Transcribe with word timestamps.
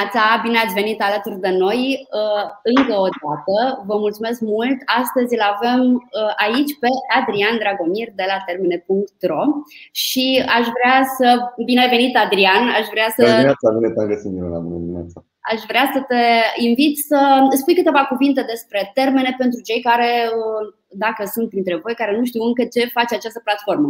Bună 0.00 0.10
dimineața, 0.12 0.42
bine 0.46 0.58
ați 0.64 0.78
venit 0.80 1.00
alături 1.08 1.42
de 1.46 1.52
noi 1.64 1.80
uh, 2.20 2.44
încă 2.72 2.94
o 3.06 3.08
dată. 3.20 3.56
Vă 3.88 3.96
mulțumesc 4.04 4.38
mult. 4.54 4.78
Astăzi 5.00 5.30
îl 5.36 5.44
avem 5.54 5.80
uh, 5.94 6.32
aici 6.44 6.72
pe 6.82 6.90
Adrian 7.18 7.56
Dragomir 7.62 8.08
de 8.20 8.26
la 8.32 8.38
termine.ro 8.46 9.42
și 10.04 10.26
aș 10.56 10.66
vrea 10.76 10.98
să. 11.16 11.26
Bine 11.68 11.80
ai 11.82 11.94
venit, 11.96 12.12
Adrian! 12.24 12.64
Aș 12.78 12.86
vrea 12.94 13.08
să. 13.16 13.22
Bună 13.22 13.34
dimineața, 13.36 13.66
bine 13.76 13.90
te-am 13.94 14.08
găsit, 14.12 14.30
Bună 14.68 14.78
dimineața! 14.84 15.18
Aș 15.52 15.60
vrea 15.70 15.86
să 15.94 15.98
te 16.10 16.22
invit 16.68 16.94
să 17.10 17.18
spui 17.60 17.78
câteva 17.80 18.02
cuvinte 18.12 18.42
despre 18.52 18.80
termene 18.98 19.32
pentru 19.42 19.58
cei 19.68 19.80
care, 19.88 20.10
uh, 20.40 20.62
dacă 21.04 21.22
sunt 21.34 21.46
printre 21.52 21.74
voi, 21.82 21.94
care 22.00 22.12
nu 22.18 22.24
știu 22.30 22.42
încă 22.48 22.62
ce 22.74 22.96
face 22.96 23.12
această 23.14 23.40
platformă. 23.46 23.88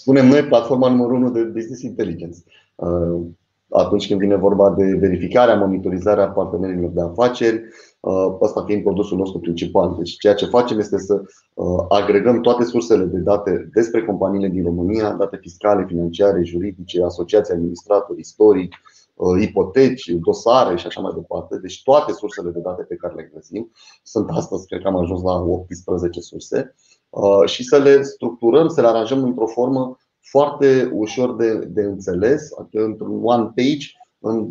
Spunem 0.00 0.26
noi 0.32 0.42
platforma 0.52 0.88
numărul 0.88 1.16
1 1.22 1.30
de 1.36 1.42
business 1.56 1.82
intelligence. 1.90 2.38
Uh, 3.74 3.80
atunci 3.80 4.06
când 4.08 4.20
vine 4.20 4.36
vorba 4.36 4.70
de 4.70 4.84
verificarea, 4.84 5.56
monitorizarea 5.56 6.28
partenerilor 6.28 6.90
de 6.90 7.00
afaceri, 7.00 7.62
uh, 8.00 8.36
ăsta 8.40 8.64
fiind 8.66 8.82
produsul 8.82 9.18
nostru 9.18 9.38
principal. 9.38 9.94
Deci 9.98 10.16
ceea 10.18 10.34
ce 10.34 10.46
facem 10.46 10.78
este 10.78 10.98
să 10.98 11.22
uh, 11.54 11.84
agregăm 11.88 12.40
toate 12.40 12.64
sursele 12.64 13.04
de 13.04 13.18
date 13.18 13.70
despre 13.72 14.04
companiile 14.04 14.48
din 14.48 14.64
România, 14.64 15.12
date 15.12 15.36
fiscale, 15.40 15.84
financiare, 15.88 16.42
juridice, 16.42 17.02
asociații 17.02 17.54
administratori, 17.54 18.20
istoric, 18.20 18.74
ipoteci, 19.40 20.06
dosare 20.06 20.76
și 20.76 20.86
așa 20.86 21.00
mai 21.00 21.12
departe. 21.14 21.58
Deci 21.58 21.82
toate 21.82 22.12
sursele 22.12 22.50
de 22.50 22.60
date 22.60 22.82
pe 22.82 22.94
care 22.96 23.14
le 23.14 23.30
găsim 23.34 23.70
sunt 24.02 24.30
astăzi, 24.30 24.66
cred 24.66 24.80
că 24.82 24.88
am 24.88 24.96
ajuns 24.96 25.22
la 25.22 25.32
18 25.32 26.20
surse 26.20 26.74
și 27.44 27.64
să 27.64 27.78
le 27.78 28.02
structurăm, 28.02 28.68
să 28.68 28.80
le 28.80 28.86
aranjăm 28.86 29.22
într-o 29.22 29.46
formă 29.46 29.96
foarte 30.30 30.90
ușor 30.92 31.36
de, 31.36 31.54
de 31.54 31.82
înțeles, 31.82 32.52
adică 32.58 32.84
într-un 32.84 33.20
one 33.22 33.52
page, 33.54 33.86
în 34.18 34.50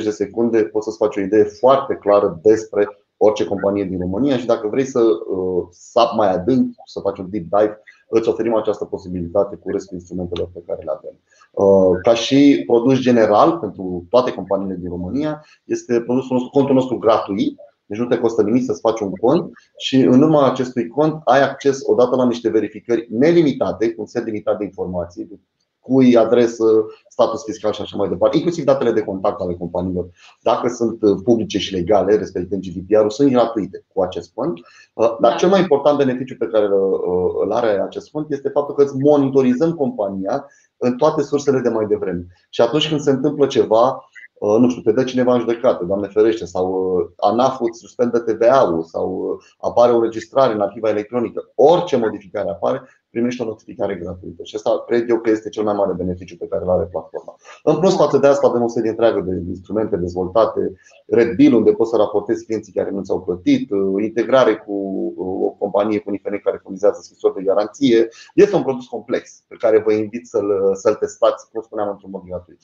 20-30 0.00 0.02
de 0.02 0.10
secunde 0.10 0.62
poți 0.62 0.84
să-ți 0.84 0.96
faci 0.96 1.16
o 1.16 1.20
idee 1.20 1.44
foarte 1.44 1.94
clară 1.94 2.40
despre 2.42 2.88
orice 3.16 3.44
companie 3.44 3.84
din 3.84 4.00
România 4.00 4.36
și 4.36 4.46
dacă 4.46 4.68
vrei 4.68 4.84
să 4.84 5.00
uh, 5.00 5.66
sap 5.70 6.14
mai 6.16 6.32
adânc, 6.32 6.74
să 6.84 7.00
faci 7.00 7.18
un 7.18 7.30
deep 7.30 7.44
dive, 7.44 7.80
îți 8.08 8.28
oferim 8.28 8.54
această 8.54 8.84
posibilitate 8.84 9.56
cu 9.56 9.70
restul 9.70 9.96
instrumentelor 9.96 10.50
pe 10.52 10.62
care 10.66 10.82
le 10.84 10.92
avem. 10.96 11.18
Uh, 11.52 11.98
ca 12.02 12.14
și 12.14 12.62
produs 12.66 12.98
general 12.98 13.58
pentru 13.58 14.06
toate 14.10 14.32
companiile 14.32 14.76
din 14.80 14.88
România, 14.88 15.44
este 15.64 16.00
produsul 16.00 16.36
nostru, 16.36 16.50
contul 16.50 16.74
nostru 16.74 16.98
gratuit, 16.98 17.58
deci 17.86 17.98
nu 17.98 18.06
te 18.06 18.18
costă 18.18 18.42
nimic 18.42 18.64
să-ți 18.64 18.80
faci 18.80 19.00
un 19.00 19.10
cont 19.10 19.50
și 19.76 19.96
în 19.96 20.22
urma 20.22 20.50
acestui 20.50 20.88
cont 20.88 21.20
ai 21.24 21.42
acces 21.42 21.80
odată 21.82 22.16
la 22.16 22.26
niște 22.26 22.48
verificări 22.48 23.06
nelimitate, 23.10 23.92
cu 23.92 24.00
un 24.00 24.06
set 24.06 24.24
limitat 24.24 24.58
de 24.58 24.64
informații, 24.64 25.40
cui, 25.80 26.16
adresă, 26.16 26.64
status 27.08 27.44
fiscal 27.44 27.72
și 27.72 27.80
așa 27.80 27.96
mai 27.96 28.08
departe, 28.08 28.36
inclusiv 28.36 28.64
datele 28.64 28.92
de 28.92 29.02
contact 29.02 29.40
ale 29.40 29.54
companiilor. 29.54 30.08
Dacă 30.42 30.68
sunt 30.68 31.02
uh, 31.02 31.16
publice 31.24 31.58
și 31.58 31.72
legale, 31.72 32.16
respectiv 32.16 32.58
GDPR-ul, 32.58 33.10
sunt 33.10 33.30
gratuite 33.30 33.84
cu 33.92 34.02
acest 34.02 34.30
cont. 34.34 34.58
Uh, 34.92 35.16
dar 35.20 35.36
cel 35.36 35.48
mai 35.48 35.60
important 35.60 35.98
beneficiu 35.98 36.36
pe 36.38 36.46
care 36.46 36.64
uh, 36.64 37.30
îl 37.44 37.52
are 37.52 37.82
acest 37.82 38.10
cont 38.10 38.32
este 38.32 38.48
faptul 38.48 38.74
că 38.74 38.82
îți 38.82 38.96
monitorizăm 38.96 39.72
compania 39.72 40.46
în 40.76 40.96
toate 40.96 41.22
sursele 41.22 41.60
de 41.60 41.68
mai 41.68 41.86
devreme. 41.86 42.26
Și 42.50 42.60
atunci 42.60 42.88
când 42.88 43.00
se 43.00 43.10
întâmplă 43.10 43.46
ceva, 43.46 43.84
Uh, 43.90 44.15
nu 44.40 44.68
știu, 44.68 44.82
te 44.82 44.92
dă 44.92 45.04
cineva 45.04 45.34
în 45.34 45.40
judecată, 45.40 45.84
Doamne 45.84 46.06
ferește, 46.06 46.44
sau 46.44 46.96
uh, 46.96 47.06
ANAF 47.16 47.60
îți 47.60 47.78
suspendă 47.78 48.18
TVA-ul 48.18 48.82
sau 48.82 49.08
uh, 49.10 49.44
apare 49.58 49.92
o 49.92 50.02
registrare 50.02 50.52
în 50.52 50.60
arhiva 50.60 50.88
electronică, 50.88 51.52
orice 51.54 51.96
modificare 51.96 52.48
apare, 52.48 52.82
primești 53.10 53.42
o 53.42 53.44
notificare 53.44 53.94
gratuită. 53.94 54.42
Și 54.42 54.56
asta 54.56 54.84
cred 54.86 55.08
eu 55.08 55.20
că 55.20 55.30
este 55.30 55.48
cel 55.48 55.64
mai 55.64 55.74
mare 55.74 55.92
beneficiu 55.92 56.36
pe 56.36 56.46
care 56.46 56.64
îl 56.64 56.70
are 56.70 56.88
platforma. 56.90 57.36
În 57.62 57.78
plus, 57.78 57.96
față 57.96 58.18
de 58.18 58.26
asta, 58.26 58.46
avem 58.46 58.62
o 58.62 58.68
serie 58.68 58.90
întreagă 58.90 59.20
de 59.20 59.42
instrumente 59.48 59.96
dezvoltate, 59.96 60.72
Red 61.06 61.34
Bill, 61.34 61.54
unde 61.54 61.72
poți 61.72 61.90
să 61.90 61.96
raportezi 61.96 62.44
clienții 62.44 62.72
care 62.72 62.90
nu 62.90 63.02
ți-au 63.02 63.22
plătit, 63.22 63.70
integrare 64.02 64.56
cu 64.56 64.74
o 65.16 65.50
companie 65.50 65.98
cu 65.98 66.12
IFN 66.12 66.40
care 66.42 66.60
furnizează 66.62 67.00
scrisori 67.02 67.34
de 67.34 67.42
garanție. 67.42 68.08
Este 68.34 68.56
un 68.56 68.62
produs 68.62 68.86
complex 68.86 69.44
pe 69.48 69.56
care 69.58 69.78
vă 69.78 69.92
invit 69.92 70.26
să-l, 70.26 70.74
să-l 70.74 70.94
testați, 70.94 71.50
cum 71.50 71.62
spuneam, 71.62 71.88
într-un 71.88 72.10
mod 72.10 72.22
gratuit. 72.24 72.60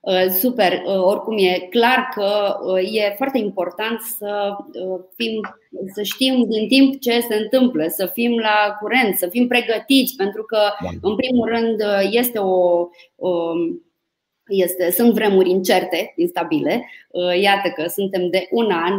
Uh, 0.00 0.28
super, 0.30 0.82
uh, 0.86 1.02
oricum 1.02 1.36
e 1.38 1.66
clar 1.70 2.08
că 2.14 2.56
uh, 2.64 2.92
e 2.92 3.14
foarte 3.16 3.38
important 3.38 4.00
să 4.00 4.56
fim, 5.16 5.40
să 5.94 6.02
știm 6.02 6.46
din 6.48 6.68
timp 6.68 7.00
ce 7.00 7.20
se 7.20 7.34
întâmplă, 7.34 7.84
să 7.88 8.10
fim 8.12 8.38
la 8.38 8.76
curent, 8.80 9.16
să 9.16 9.28
fim 9.28 9.46
pregătiți, 9.46 10.16
pentru 10.16 10.42
că, 10.42 10.58
da. 10.82 10.88
în 11.00 11.16
primul 11.16 11.48
rând, 11.48 11.80
este 12.10 12.38
o, 12.38 12.88
o 13.16 13.52
este, 14.46 14.90
sunt 14.90 15.12
vremuri 15.12 15.50
incerte, 15.50 16.12
instabile. 16.16 16.88
Iată 17.40 17.68
că 17.68 17.88
suntem 17.88 18.30
de 18.30 18.48
un 18.50 18.70
an 18.70 18.92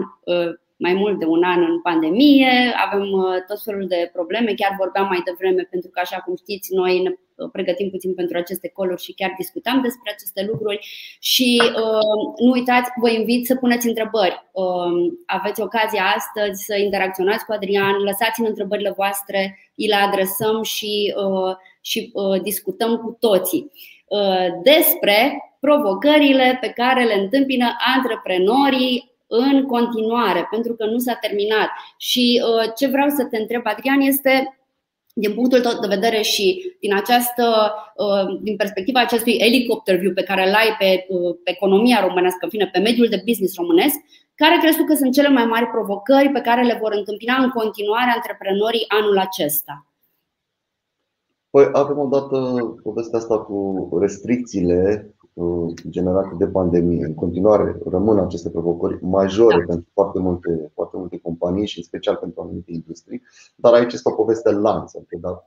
mai 0.78 0.94
mult 0.94 1.20
de 1.20 1.26
un 1.26 1.44
an 1.44 1.62
în 1.62 1.82
pandemie, 1.82 2.74
avem 2.86 3.12
uh, 3.12 3.44
tot 3.48 3.62
felul 3.64 3.88
de 3.88 4.10
probleme, 4.14 4.54
chiar 4.54 4.76
vorbeam 4.78 5.08
mai 5.08 5.22
devreme 5.26 5.68
pentru 5.72 5.90
că 5.90 6.00
așa 6.00 6.18
cum 6.18 6.36
știți 6.36 6.74
noi 6.74 7.02
ne 7.02 7.10
uh, 7.10 7.50
pregătim 7.52 7.90
puțin 7.90 8.14
pentru 8.14 8.38
aceste 8.38 8.68
coluri 8.70 9.02
și 9.02 9.14
chiar 9.14 9.34
discutam 9.38 9.82
despre 9.82 10.12
aceste 10.14 10.46
lucruri 10.50 10.80
și 11.20 11.62
uh, 11.66 12.44
nu 12.46 12.52
uitați, 12.52 12.92
vă 13.02 13.10
invit 13.10 13.46
să 13.46 13.56
puneți 13.56 13.88
întrebări. 13.88 14.46
Aveți 15.26 15.62
ocazia 15.62 16.04
astăzi 16.16 16.66
să 16.66 16.78
interacționați 16.78 17.46
cu 17.46 17.52
Adrian, 17.52 17.96
lăsați-în 18.04 18.46
întrebările 18.46 18.94
voastre, 18.96 19.60
îi 19.76 19.88
le 19.88 19.96
adresăm 19.96 20.64
și, 20.64 21.14
și 21.82 22.12
discutăm 22.42 22.98
cu 22.98 23.18
toții 23.20 23.72
despre 24.64 25.38
provocările 25.60 26.58
pe 26.62 26.70
care 26.70 27.04
le 27.04 27.14
întâmpină 27.14 27.76
antreprenorii 27.96 29.17
în 29.28 29.66
continuare, 29.66 30.48
pentru 30.52 30.74
că 30.74 30.86
nu 30.86 30.98
s-a 30.98 31.14
terminat. 31.14 31.70
Și 31.98 32.42
uh, 32.44 32.72
ce 32.76 32.88
vreau 32.88 33.10
să 33.10 33.26
te 33.26 33.38
întreb, 33.38 33.62
Adrian, 33.64 34.00
este 34.00 34.58
din 35.14 35.34
punctul 35.34 35.60
tău 35.60 35.80
de 35.80 35.96
vedere 35.96 36.22
și 36.22 36.76
din, 36.80 36.96
această, 36.96 37.74
uh, 37.96 38.40
din 38.42 38.56
perspectiva 38.56 39.00
acestui 39.00 39.40
helicopter 39.40 39.96
view 39.96 40.14
pe 40.14 40.24
care 40.24 40.48
îl 40.48 40.54
ai 40.54 40.76
pe, 40.80 41.06
uh, 41.08 41.36
pe 41.44 41.52
economia 41.52 42.06
românească, 42.08 42.40
în 42.42 42.50
fine, 42.50 42.70
pe 42.74 42.80
mediul 42.80 43.08
de 43.08 43.24
business 43.26 43.56
românesc, 43.56 43.96
care 44.36 44.58
crezi 44.62 44.78
tu 44.78 44.84
că 44.84 44.94
sunt 44.94 45.14
cele 45.14 45.30
mai 45.30 45.46
mari 45.46 45.68
provocări 45.68 46.30
pe 46.30 46.42
care 46.42 46.64
le 46.64 46.78
vor 46.82 46.92
întâmpina 46.94 47.36
în 47.44 47.50
continuare 47.50 48.12
antreprenorii 48.16 48.86
anul 48.88 49.18
acesta? 49.18 49.86
Păi 51.50 51.70
avem 51.72 51.98
odată 51.98 52.38
povestea 52.84 53.20
asta 53.20 53.40
cu 53.40 53.88
restricțiile 54.02 55.12
Uh, 55.17 55.17
generate 55.90 56.36
de 56.38 56.48
pandemie. 56.48 57.06
În 57.06 57.14
continuare 57.14 57.80
rămân 57.86 58.20
aceste 58.20 58.50
provocări 58.50 59.04
majore 59.04 59.60
da. 59.60 59.66
pentru 59.66 59.90
foarte 59.94 60.20
multe, 60.20 60.72
foarte 60.74 60.98
multe 60.98 61.18
companii 61.18 61.68
și 61.68 61.78
în 61.78 61.84
special 61.84 62.16
pentru 62.16 62.42
anumite 62.42 62.72
industrii, 62.72 63.22
dar 63.56 63.74
aici 63.74 63.94
este 63.94 64.12
o 64.12 64.16
poveste 64.16 64.52
lanță. 64.52 65.06
Da? 65.22 65.46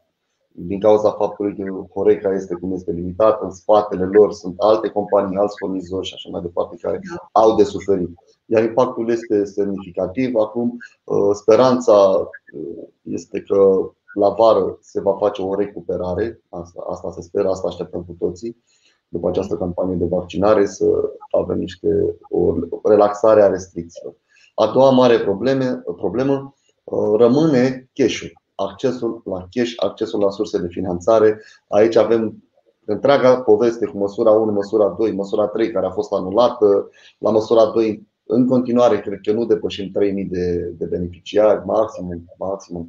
Din 0.53 0.81
cauza 0.81 1.11
faptului 1.11 1.57
că 1.57 1.87
Horeca 1.93 2.33
este 2.35 2.55
cum 2.55 2.73
este 2.73 2.93
limitată, 2.93 3.45
în 3.45 3.51
spatele 3.51 4.05
lor 4.05 4.33
sunt 4.33 4.55
alte 4.59 4.89
companii, 4.89 5.37
alți 5.37 5.57
furnizori 5.59 6.07
și 6.07 6.15
așa 6.15 6.29
mai 6.33 6.41
departe 6.41 6.77
care 6.81 7.01
da. 7.11 7.41
au 7.41 7.57
de 7.57 7.63
suferit. 7.63 8.11
Iar 8.47 8.65
impactul 8.65 9.11
este 9.11 9.45
semnificativ. 9.45 10.35
Acum, 10.37 10.77
uh, 11.05 11.31
speranța 11.33 12.29
uh, 12.53 12.85
este 13.03 13.41
că 13.41 13.91
la 14.15 14.29
vară 14.29 14.79
se 14.81 15.01
va 15.01 15.17
face 15.17 15.43
o 15.43 15.55
recuperare, 15.55 16.43
asta, 16.49 16.85
asta 16.89 17.11
se 17.11 17.21
speră, 17.21 17.49
asta 17.49 17.69
așteptăm 17.69 18.03
cu 18.03 18.17
toții 18.19 18.63
după 19.11 19.29
această 19.29 19.57
campanie 19.57 19.97
de 19.97 20.05
vaccinare 20.05 20.67
să 20.67 20.85
avem 21.31 21.59
niște, 21.59 21.89
o 22.29 22.55
relaxare 22.85 23.43
a 23.43 23.49
restricțiilor. 23.49 24.15
A 24.55 24.67
doua 24.67 24.91
mare 24.91 25.21
probleme, 25.21 25.83
problemă 25.97 26.55
uh, 26.85 27.19
rămâne 27.19 27.91
cash-ul, 27.93 28.33
accesul 28.55 29.23
la 29.25 29.47
cash, 29.51 29.73
accesul 29.77 30.21
la 30.21 30.31
surse 30.31 30.59
de 30.59 30.69
finanțare. 30.69 31.41
Aici 31.69 31.97
avem 31.97 32.45
întreaga 32.85 33.41
poveste 33.41 33.87
cu 33.87 33.99
măsura 33.99 34.31
1, 34.31 34.53
măsura 34.53 34.89
2, 34.99 35.13
măsura 35.13 35.47
3 35.47 35.71
care 35.71 35.87
a 35.87 35.91
fost 35.91 36.13
anulată. 36.13 36.89
La 37.19 37.31
măsura 37.31 37.67
2 37.67 38.09
în 38.31 38.47
continuare 38.47 39.01
cred 39.01 39.21
că 39.23 39.33
nu 39.33 39.45
depășim 39.45 39.87
3.000 39.87 39.93
de, 40.29 40.57
de 40.79 40.85
beneficiari, 40.85 41.65
maximum, 41.65 42.25
maximum 42.39 42.89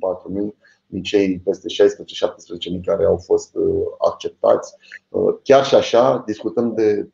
4.000 0.51 0.55
din 0.85 1.03
cei 1.03 1.39
peste 1.39 1.67
16-17 2.79 2.83
care 2.85 3.05
au 3.05 3.17
fost 3.17 3.55
uh, 3.55 3.83
acceptați. 3.97 4.73
Uh, 5.09 5.35
chiar 5.43 5.65
și 5.65 5.75
așa, 5.75 6.23
discutăm 6.25 6.73
de 6.73 7.09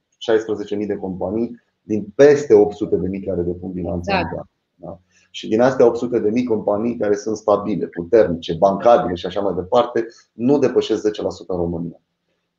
16.000 0.80 0.88
de 0.88 0.96
companii 0.96 1.62
din 1.82 2.14
peste 2.16 2.54
800.000 2.54 3.26
care 3.26 3.42
depun 3.42 3.72
bilanța 3.72 4.22
da. 4.36 4.42
Da? 4.76 5.00
Și 5.32 5.48
din 5.48 5.62
astea 5.62 5.92
800.000 5.92 6.44
companii 6.48 6.98
care 6.98 7.16
sunt 7.16 7.38
stabile, 7.38 7.86
puternice, 7.86 8.54
bancabile 8.54 9.16
și 9.16 9.26
așa 9.26 9.42
mai 9.42 9.54
departe, 9.56 10.06
nu 10.34 10.60
depășesc 10.60 11.10
10% 11.10 11.12
în 11.48 11.58
România. 11.58 12.02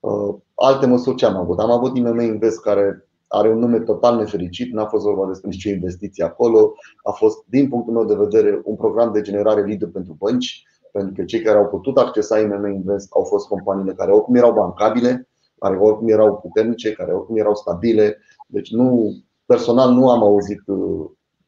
Uh, 0.01 0.35
alte 0.55 0.87
măsuri 0.87 1.17
ce 1.17 1.27
am 1.27 1.37
avut? 1.37 1.59
Am 1.59 1.71
avut 1.71 1.97
IMM 1.97 2.21
Invest 2.21 2.61
care 2.61 3.08
are 3.29 3.51
un 3.51 3.59
nume 3.59 3.81
total 3.81 4.17
nefericit, 4.17 4.73
n-a 4.73 4.87
fost 4.87 5.05
vorba 5.05 5.27
despre 5.27 5.49
nicio 5.49 5.71
investiție 5.71 6.25
acolo, 6.25 6.75
a 7.03 7.11
fost, 7.11 7.45
din 7.47 7.69
punctul 7.69 7.93
meu 7.93 8.05
de 8.05 8.15
vedere, 8.15 8.61
un 8.65 8.77
program 8.77 9.13
de 9.13 9.21
generare 9.21 9.65
lider 9.65 9.89
pentru 9.89 10.17
bănci, 10.19 10.63
pentru 10.93 11.13
că 11.15 11.25
cei 11.25 11.43
care 11.43 11.59
au 11.59 11.67
putut 11.67 11.99
accesa 11.99 12.41
IMM 12.41 12.67
Invest 12.67 13.13
au 13.13 13.23
fost 13.23 13.49
companiile 13.49 13.93
care 13.93 14.13
oricum 14.13 14.35
erau 14.35 14.53
bancabile, 14.53 15.29
care 15.59 15.77
oricum 15.77 16.09
erau 16.09 16.37
puternice, 16.37 16.93
care 16.93 17.13
oricum 17.13 17.37
erau 17.37 17.55
stabile. 17.55 18.19
Deci 18.47 18.71
nu, 18.71 19.15
personal 19.47 19.91
nu 19.91 20.11
am 20.11 20.23
auzit 20.23 20.61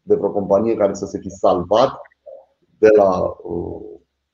de 0.03 0.15
vreo 0.15 0.31
companie 0.31 0.75
care 0.75 0.95
să 0.95 1.07
se 1.07 1.19
fi 1.19 1.31
salvat 1.31 2.01
de 2.79 2.89
la, 2.97 3.37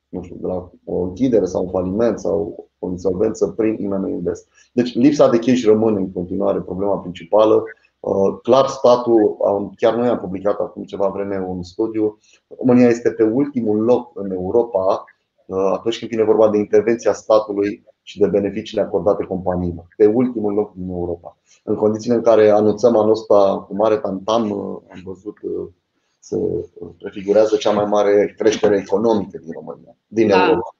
nu 0.08 0.22
știu, 0.22 0.36
de 0.40 0.46
la 0.46 0.70
o 0.84 1.00
închidere 1.00 1.44
sau 1.44 1.62
un 1.62 1.70
faliment 1.70 2.18
sau 2.18 2.68
o 2.86 2.90
insolvență 2.90 3.46
prin 3.46 3.76
IMM 3.78 4.08
Invest. 4.08 4.48
Deci 4.72 4.94
lipsa 4.94 5.28
de 5.28 5.38
cash 5.38 5.64
rămâne 5.64 5.98
în 5.98 6.12
continuare 6.12 6.60
problema 6.60 6.98
principală. 6.98 7.62
Uh, 8.00 8.38
clar, 8.42 8.66
statul, 8.66 9.36
chiar 9.76 9.94
noi 9.94 10.08
am 10.08 10.18
publicat 10.18 10.58
acum 10.60 10.84
ceva 10.84 11.08
vreme 11.08 11.44
un 11.48 11.62
studiu, 11.62 12.18
România 12.58 12.88
este 12.88 13.10
pe 13.10 13.22
ultimul 13.22 13.84
loc 13.84 14.10
în 14.14 14.30
Europa 14.30 15.04
uh, 15.46 15.70
atunci 15.72 15.98
când 15.98 16.10
vine 16.10 16.22
vorba 16.22 16.50
de 16.50 16.58
intervenția 16.58 17.12
statului 17.12 17.84
și 18.02 18.18
de 18.18 18.26
beneficiile 18.26 18.82
acordate 18.82 19.24
companiilor. 19.24 19.86
Pe 19.96 20.06
ultimul 20.06 20.52
loc 20.52 20.74
din 20.74 20.88
Europa. 20.90 21.38
În 21.64 21.74
condițiile 21.74 22.16
în 22.16 22.22
care 22.22 22.48
anunțăm 22.48 22.96
anul 22.96 23.10
ăsta 23.10 23.64
cu 23.68 23.74
mare 23.74 23.96
tantam, 23.96 24.50
uh, 24.50 24.76
am 24.92 25.00
văzut 25.04 25.36
se 26.18 26.36
prefigurează 26.98 27.56
cea 27.56 27.70
mai 27.70 27.84
mare 27.84 28.34
creștere 28.36 28.76
economică 28.76 29.38
din 29.38 29.52
România, 29.52 29.96
din 30.06 30.28
da. 30.28 30.46
Europa. 30.46 30.76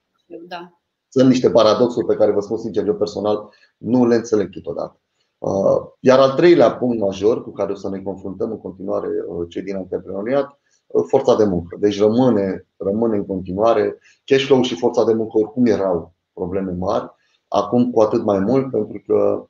Da. 0.49 0.79
Sunt 1.09 1.29
niște 1.29 1.51
paradoxuri 1.51 2.07
pe 2.07 2.15
care 2.15 2.33
vă 2.33 2.41
spun 2.41 2.59
sincer, 2.59 2.87
eu 2.87 2.95
personal 2.95 3.49
nu 3.77 4.07
le 4.07 4.15
înțeleg 4.15 4.53
câteodată. 4.53 5.01
Uh, 5.39 5.83
iar 6.01 6.19
al 6.19 6.31
treilea 6.31 6.77
punct 6.77 7.01
major 7.01 7.43
cu 7.43 7.51
care 7.51 7.73
o 7.73 7.75
să 7.75 7.89
ne 7.89 7.99
confruntăm 7.99 8.51
în 8.51 8.59
continuare 8.59 9.09
uh, 9.29 9.47
cei 9.49 9.63
din 9.63 9.77
antreprenoriat, 9.77 10.61
uh, 10.87 11.05
forța 11.09 11.37
de 11.37 11.45
muncă. 11.45 11.77
Deci 11.81 11.99
rămâne, 12.01 12.67
rămâne 12.77 13.17
în 13.17 13.27
continuare. 13.27 13.99
Cash 14.25 14.45
flow 14.45 14.63
și 14.63 14.79
forța 14.79 15.05
de 15.05 15.13
muncă 15.13 15.39
oricum 15.39 15.67
erau 15.67 16.15
probleme 16.33 16.73
mari, 16.73 17.11
acum 17.49 17.91
cu 17.91 18.01
atât 18.01 18.25
mai 18.25 18.39
mult 18.39 18.71
pentru 18.71 19.03
că 19.07 19.49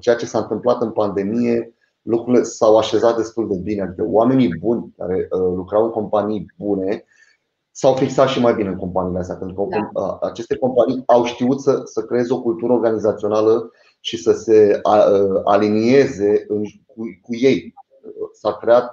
ceea 0.00 0.16
ce 0.16 0.26
s-a 0.26 0.38
întâmplat 0.38 0.82
în 0.82 0.90
pandemie, 0.90 1.74
lucrurile 2.02 2.42
s-au 2.42 2.76
așezat 2.76 3.16
destul 3.16 3.48
de 3.48 3.56
bine. 3.56 3.82
Adică 3.82 4.04
oamenii 4.06 4.56
buni 4.58 4.94
care 4.96 5.28
lucrau 5.30 5.84
în 5.84 5.90
companii 5.90 6.52
bune 6.58 7.04
s-au 7.76 7.94
fixat 7.94 8.28
și 8.28 8.40
mai 8.40 8.54
bine 8.54 8.68
în 8.68 8.76
companiile 8.76 9.18
astea, 9.18 9.36
pentru 9.36 9.66
că 9.66 9.78
da. 9.92 10.18
aceste 10.20 10.56
companii 10.56 11.02
au 11.06 11.24
știut 11.24 11.60
să, 11.60 11.80
să 11.84 12.00
creeze 12.02 12.32
o 12.32 12.42
cultură 12.42 12.72
organizațională 12.72 13.70
și 14.00 14.16
să 14.16 14.32
se 14.32 14.80
alinieze 15.44 16.46
cu, 16.86 17.02
cu 17.22 17.34
ei. 17.34 17.74
S-a 18.32 18.52
creat 18.52 18.90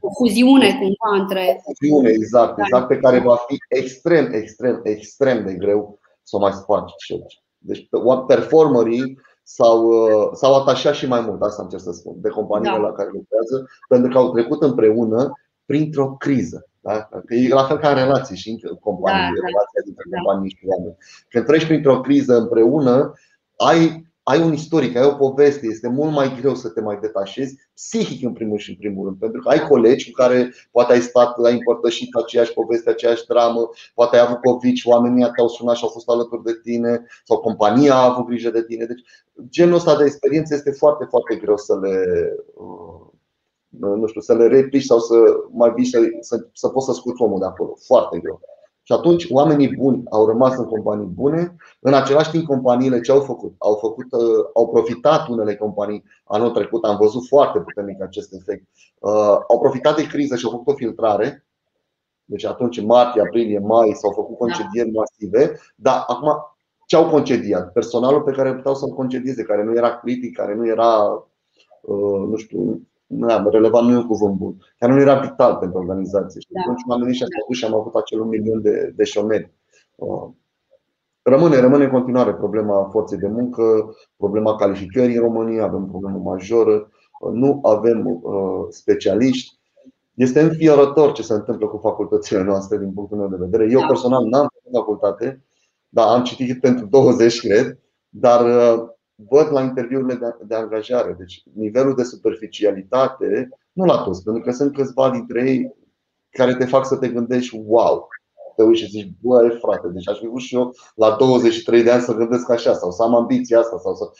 o 0.00 0.10
fuziune 0.18 0.68
cumva 0.68 1.20
între. 1.22 1.62
O 1.64 1.72
fuziune, 1.78 2.08
exact, 2.10 2.56
da. 2.56 2.62
exact, 2.62 2.86
pe 2.88 2.98
care 2.98 3.18
va 3.18 3.36
fi 3.46 3.56
extrem, 3.68 4.32
extrem, 4.32 4.80
extrem 4.82 5.44
de 5.44 5.54
greu 5.54 5.98
să 6.22 6.36
o 6.36 6.38
mai 6.38 6.52
spargi. 6.52 6.94
Deci 7.58 7.88
performerii 8.26 9.18
s-au, 9.42 9.90
s-au 10.34 10.54
atașat 10.54 10.94
și 10.94 11.06
mai 11.06 11.20
mult, 11.20 11.42
asta 11.42 11.62
am 11.62 11.68
cer 11.68 11.78
să 11.78 11.92
spun, 11.92 12.14
de 12.16 12.28
companiile 12.28 12.76
da. 12.76 12.82
la 12.82 12.92
care 12.92 13.10
lucrează, 13.12 13.66
pentru 13.88 14.10
că 14.10 14.18
au 14.18 14.32
trecut 14.32 14.62
împreună 14.62 15.32
printr-o 15.72 16.16
criză. 16.18 16.66
Da? 16.80 17.08
Că 17.26 17.34
e 17.34 17.48
la 17.48 17.64
fel 17.64 17.78
ca 17.78 17.88
în 17.88 17.94
relații 17.94 18.36
și 18.36 18.48
în 18.50 18.74
companii, 18.74 19.20
da, 19.20 19.40
da. 19.40 19.46
relația 19.46 19.82
dintre 19.84 20.04
da. 20.10 20.16
companii 20.16 20.50
și 20.50 20.64
oameni. 20.66 20.96
Când 21.28 21.44
treci 21.44 21.66
printr-o 21.66 22.00
criză 22.00 22.36
împreună, 22.38 23.12
ai, 23.56 23.80
ai 24.22 24.40
un 24.42 24.52
istoric, 24.52 24.96
ai 24.96 25.04
o 25.04 25.14
poveste, 25.14 25.66
este 25.66 25.88
mult 25.88 26.12
mai 26.12 26.36
greu 26.40 26.54
să 26.54 26.68
te 26.68 26.80
mai 26.80 26.98
detașezi, 27.00 27.58
psihic 27.74 28.24
în 28.24 28.32
primul 28.32 28.58
și 28.58 28.70
în 28.70 28.76
primul 28.76 29.04
rând, 29.04 29.18
pentru 29.18 29.40
că 29.40 29.48
ai 29.48 29.66
colegi 29.68 30.10
cu 30.10 30.22
care 30.22 30.54
poate 30.70 30.92
ai 30.92 31.00
stat, 31.00 31.38
ai 31.38 31.52
împărtășit 31.52 32.14
aceeași 32.14 32.52
poveste, 32.52 32.90
aceeași 32.90 33.26
dramă, 33.26 33.70
poate 33.94 34.16
ai 34.16 34.22
avut 34.22 34.40
COVID 34.40 34.74
și 34.74 34.88
oamenii 34.88 35.30
te-au 35.34 35.48
sunat 35.48 35.76
și 35.76 35.84
au 35.84 35.90
fost 35.90 36.08
alături 36.08 36.44
de 36.44 36.58
tine, 36.62 37.06
sau 37.24 37.38
compania 37.38 37.94
a 37.94 38.10
avut 38.10 38.26
grijă 38.26 38.50
de 38.50 38.64
tine. 38.64 38.84
Deci, 38.84 39.04
genul 39.48 39.74
ăsta 39.74 39.96
de 39.96 40.04
experiențe 40.04 40.54
este 40.54 40.70
foarte, 40.70 41.04
foarte 41.04 41.34
greu 41.34 41.56
să 41.56 41.78
le, 41.82 41.96
uh, 42.54 43.11
nu 43.78 44.06
știu, 44.06 44.20
să 44.20 44.34
le 44.34 44.46
replici 44.46 44.84
sau 44.84 44.98
să 44.98 45.14
mai 45.52 45.72
vii 45.72 45.84
să, 45.84 45.98
să, 46.20 46.46
să 46.52 46.68
poți 46.68 46.86
să 46.86 46.92
scuți 46.92 47.22
omul 47.22 47.38
de 47.38 47.44
acolo. 47.44 47.74
Foarte 47.86 48.18
greu. 48.18 48.40
Și 48.82 48.92
atunci 48.92 49.26
oamenii 49.30 49.76
buni 49.76 50.02
au 50.10 50.26
rămas 50.26 50.56
în 50.56 50.64
companii 50.64 51.06
bune. 51.06 51.56
În 51.80 51.94
același 51.94 52.30
timp, 52.30 52.46
companiile 52.46 53.00
ce 53.00 53.12
au 53.12 53.20
făcut? 53.20 53.54
Au, 53.58 53.74
făcut, 53.74 54.12
uh, 54.12 54.44
au 54.54 54.68
profitat 54.68 55.28
unele 55.28 55.56
companii 55.56 56.04
anul 56.24 56.50
trecut, 56.50 56.84
am 56.84 56.96
văzut 56.96 57.26
foarte 57.26 57.58
puternic 57.58 58.02
acest 58.02 58.32
efect. 58.32 58.66
Uh, 58.98 59.38
au 59.48 59.60
profitat 59.60 59.96
de 59.96 60.06
criză 60.06 60.36
și 60.36 60.44
au 60.44 60.50
făcut 60.50 60.66
o 60.68 60.76
filtrare. 60.76 61.46
Deci 62.24 62.44
atunci, 62.44 62.78
în 62.78 62.86
martie, 62.86 63.20
aprilie, 63.20 63.58
mai, 63.58 63.92
s-au 64.00 64.10
făcut 64.10 64.36
concedieri 64.36 64.90
masive. 64.90 65.58
Dar 65.74 66.04
acum, 66.06 66.28
ce 66.86 66.96
au 66.96 67.08
concediat? 67.08 67.72
Personalul 67.72 68.22
pe 68.22 68.32
care 68.32 68.54
puteau 68.54 68.74
să-l 68.74 68.94
concedieze, 68.94 69.42
care 69.42 69.64
nu 69.64 69.74
era 69.76 69.98
critic, 69.98 70.36
care 70.36 70.54
nu 70.54 70.66
era, 70.66 71.26
uh, 71.80 72.28
nu 72.28 72.36
știu, 72.36 72.80
da, 73.14 73.44
relevant 73.50 73.88
nu 73.88 73.92
e 73.92 73.96
un 73.96 74.06
cuvânt 74.06 74.34
bun, 74.34 74.56
care 74.78 74.92
nu 74.92 75.00
era 75.00 75.20
vital 75.20 75.56
pentru 75.56 75.78
organizație. 75.78 76.40
Și 76.40 76.46
da. 76.50 76.60
atunci 76.60 76.82
oamenii 76.88 77.10
ăștia 77.10 77.26
s-au 77.26 77.46
dus 77.48 77.56
și 77.56 77.64
am 77.64 77.74
avut 77.74 77.94
acel 77.94 78.20
un 78.20 78.28
milion 78.28 78.62
de, 78.62 78.92
de 78.96 79.04
șomeri. 79.04 79.52
Uh, 79.96 80.28
rămâne, 81.22 81.60
rămâne 81.60 81.84
în 81.84 81.90
continuare 81.90 82.34
problema 82.34 82.88
forței 82.92 83.18
de 83.18 83.28
muncă, 83.28 83.62
problema 84.16 84.56
calificării 84.56 85.16
în 85.16 85.22
România, 85.22 85.64
avem 85.64 85.86
problemă 85.86 86.18
majoră, 86.18 86.90
uh, 87.20 87.32
nu 87.32 87.58
avem 87.62 88.06
uh, 88.06 88.66
specialiști. 88.68 89.60
Este 90.14 90.40
înfiorător 90.40 91.12
ce 91.12 91.22
se 91.22 91.32
întâmplă 91.32 91.66
cu 91.66 91.76
facultățile 91.76 92.42
noastre 92.42 92.78
din 92.78 92.92
punctul 92.92 93.18
meu 93.18 93.28
de 93.28 93.36
vedere. 93.38 93.70
Eu 93.70 93.80
da. 93.80 93.86
personal 93.86 94.24
n-am 94.24 94.48
făcut 94.52 94.78
facultate, 94.78 95.44
dar 95.88 96.06
am 96.08 96.22
citit 96.22 96.60
pentru 96.60 96.86
20, 96.86 97.40
cred, 97.40 97.78
dar 98.08 98.44
văd 99.28 99.52
la 99.52 99.62
interviurile 99.62 100.14
de, 100.14 100.36
de 100.46 100.54
angajare. 100.54 101.14
Deci 101.18 101.42
nivelul 101.54 101.94
de 101.94 102.02
superficialitate, 102.02 103.48
nu 103.72 103.84
la 103.84 104.02
toți, 104.02 104.22
pentru 104.22 104.42
că 104.42 104.50
sunt 104.50 104.74
câțiva 104.74 105.10
dintre 105.10 105.50
ei 105.50 105.74
care 106.30 106.54
te 106.54 106.64
fac 106.64 106.86
să 106.86 106.96
te 106.96 107.08
gândești, 107.08 107.60
wow, 107.64 108.08
te 108.56 108.62
uiți 108.62 108.80
și 108.80 108.88
zici, 108.88 109.12
băi, 109.20 109.58
frate, 109.60 109.88
deci 109.88 110.08
aș 110.08 110.18
fi 110.18 110.26
vrut 110.26 110.40
și 110.40 110.54
eu 110.54 110.74
la 110.94 111.16
23 111.16 111.82
de 111.82 111.90
ani 111.90 112.02
să 112.02 112.14
gândesc 112.14 112.50
așa 112.50 112.72
sau 112.72 112.90
să 112.90 113.02
am 113.02 113.14
ambiția 113.14 113.58
asta. 113.58 113.78
Sau 113.78 113.94
să... 113.94 114.10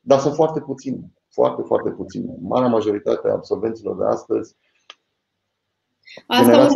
Dar 0.00 0.18
sunt 0.18 0.34
foarte 0.34 0.60
puțini, 0.60 1.12
foarte, 1.28 1.62
foarte 1.62 1.90
puțini. 1.90 2.36
Marea 2.40 2.68
majoritate 2.68 3.28
a 3.28 3.32
absolvenților 3.32 3.96
de 3.96 4.04
astăzi. 4.04 4.56
Asta 6.26 6.68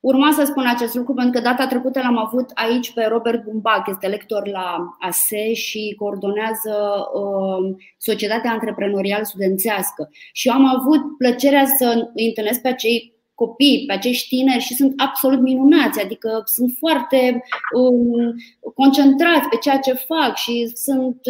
Urma 0.00 0.32
să 0.32 0.44
spun 0.44 0.66
acest 0.66 0.94
lucru 0.94 1.14
pentru 1.14 1.32
că 1.32 1.48
data 1.48 1.66
trecută 1.66 2.00
l-am 2.00 2.18
avut 2.18 2.50
aici 2.54 2.92
pe 2.92 3.04
Robert 3.04 3.44
Bumbac, 3.44 3.88
este 3.88 4.06
lector 4.06 4.48
la 4.48 4.96
ASE 4.98 5.52
și 5.52 5.94
coordonează 5.98 6.74
uh, 7.14 7.76
Societatea 7.98 8.50
Antreprenorial 8.50 9.24
Studențească. 9.24 10.08
Și 10.32 10.48
eu 10.48 10.54
am 10.54 10.64
avut 10.64 11.16
plăcerea 11.18 11.64
să 11.64 12.10
îi 12.14 12.26
întâlnesc 12.26 12.60
pe 12.60 12.68
acei 12.68 13.18
copii, 13.34 13.84
pe 13.86 13.92
acești 13.92 14.28
tineri 14.36 14.62
și 14.62 14.74
sunt 14.74 14.92
absolut 14.96 15.40
minunați, 15.40 16.00
adică 16.00 16.42
sunt 16.44 16.74
foarte 16.78 17.42
um, 17.76 18.34
concentrați 18.74 19.48
pe 19.48 19.56
ceea 19.56 19.78
ce 19.78 19.92
fac 19.92 20.36
și 20.36 20.70
sunt. 20.74 21.20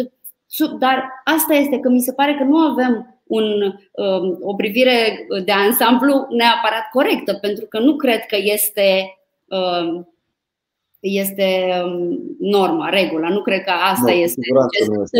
Dar 0.79 1.21
asta 1.23 1.53
este 1.53 1.79
că 1.79 1.89
mi 1.89 2.01
se 2.01 2.13
pare 2.13 2.35
că 2.35 2.43
nu 2.43 2.57
avem 2.57 3.20
un, 3.31 3.73
um, 3.91 4.37
o 4.41 4.53
privire 4.55 5.27
de 5.45 5.51
ansamblu 5.51 6.27
neapărat 6.29 6.89
corectă, 6.91 7.33
pentru 7.41 7.65
că 7.65 7.79
nu 7.79 7.95
cred 7.95 8.19
că 8.25 8.37
este, 8.39 9.17
um, 9.47 10.15
este 10.99 11.71
um, 11.85 12.19
norma, 12.39 12.89
regula. 12.89 13.29
Nu 13.29 13.41
cred 13.41 13.63
că 13.63 13.71
asta 13.91 14.11
nu, 14.11 14.17
este. 14.17 14.39
Nu 14.87 15.01
este 15.01 15.17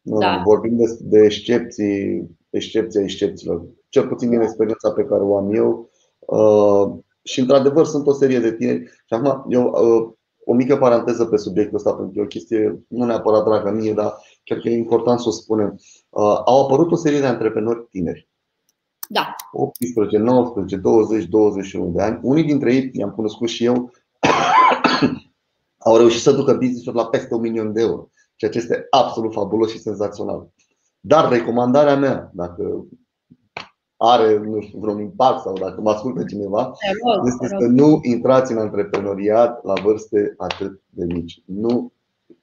nu, 0.00 0.18
da. 0.18 0.42
Vorbim 0.44 0.76
de, 0.76 0.84
de 1.00 1.24
excepții, 1.24 2.30
excepția 2.50 3.02
excepțiilor. 3.02 3.62
Cel 3.88 4.06
puțin 4.06 4.30
din 4.30 4.40
experiența 4.40 4.90
pe 4.90 5.04
care 5.04 5.22
o 5.22 5.36
am 5.36 5.54
eu. 5.54 5.90
Uh, 6.18 6.98
și 7.22 7.40
într-adevăr 7.40 7.84
sunt 7.84 8.06
o 8.06 8.12
serie 8.12 8.38
de 8.38 8.54
tineri. 8.54 8.84
Și 8.84 9.14
acum 9.14 9.46
eu 9.48 9.64
uh, 9.64 10.12
o 10.48 10.54
mică 10.54 10.76
paranteză 10.76 11.24
pe 11.24 11.36
subiectul 11.36 11.76
ăsta, 11.76 11.92
pentru 11.94 12.12
că 12.12 12.18
e 12.18 12.22
o 12.22 12.26
chestie 12.26 12.84
nu 12.88 13.04
neapărat 13.04 13.44
dragă 13.44 13.70
mie, 13.70 13.92
dar 13.92 14.14
chiar 14.44 14.58
că 14.58 14.68
e 14.68 14.76
important 14.76 15.20
să 15.20 15.28
o 15.28 15.30
spunem. 15.30 15.78
Uh, 16.08 16.40
au 16.44 16.64
apărut 16.64 16.92
o 16.92 16.96
serie 16.96 17.20
de 17.20 17.26
antreprenori 17.26 17.86
tineri. 17.90 18.28
Da. 19.08 19.34
18, 19.52 20.18
19, 20.18 20.76
20, 20.76 21.24
21 21.24 21.90
de 21.90 22.02
ani. 22.02 22.18
Unii 22.22 22.44
dintre 22.44 22.74
ei, 22.74 22.90
i-am 22.92 23.10
cunoscut 23.10 23.48
și 23.48 23.64
eu, 23.64 23.92
au 25.88 25.96
reușit 25.96 26.22
să 26.22 26.32
ducă 26.32 26.52
business-uri 26.52 26.96
la 26.96 27.06
peste 27.06 27.34
un 27.34 27.40
milion 27.40 27.72
de 27.72 27.80
euro, 27.80 28.10
ceea 28.36 28.50
ce 28.50 28.58
este 28.58 28.86
absolut 28.90 29.32
fabulos 29.32 29.70
și 29.70 29.80
senzațional. 29.80 30.48
Dar 31.00 31.28
recomandarea 31.28 31.96
mea, 31.96 32.30
dacă 32.32 32.86
are 33.96 34.38
nu 34.38 34.60
știu, 34.60 34.78
vreun 34.78 35.00
impact 35.00 35.40
sau 35.40 35.52
dacă 35.52 35.80
mă 35.80 35.90
ascultă 35.90 36.24
cineva, 36.24 36.72
este 37.26 37.46
să 37.46 37.66
nu 37.66 37.98
intrați 38.02 38.52
în 38.52 38.58
antreprenoriat 38.58 39.64
la 39.64 39.72
vârste 39.82 40.34
atât 40.36 40.80
de 40.90 41.04
mici. 41.04 41.42
Nu, 41.44 41.92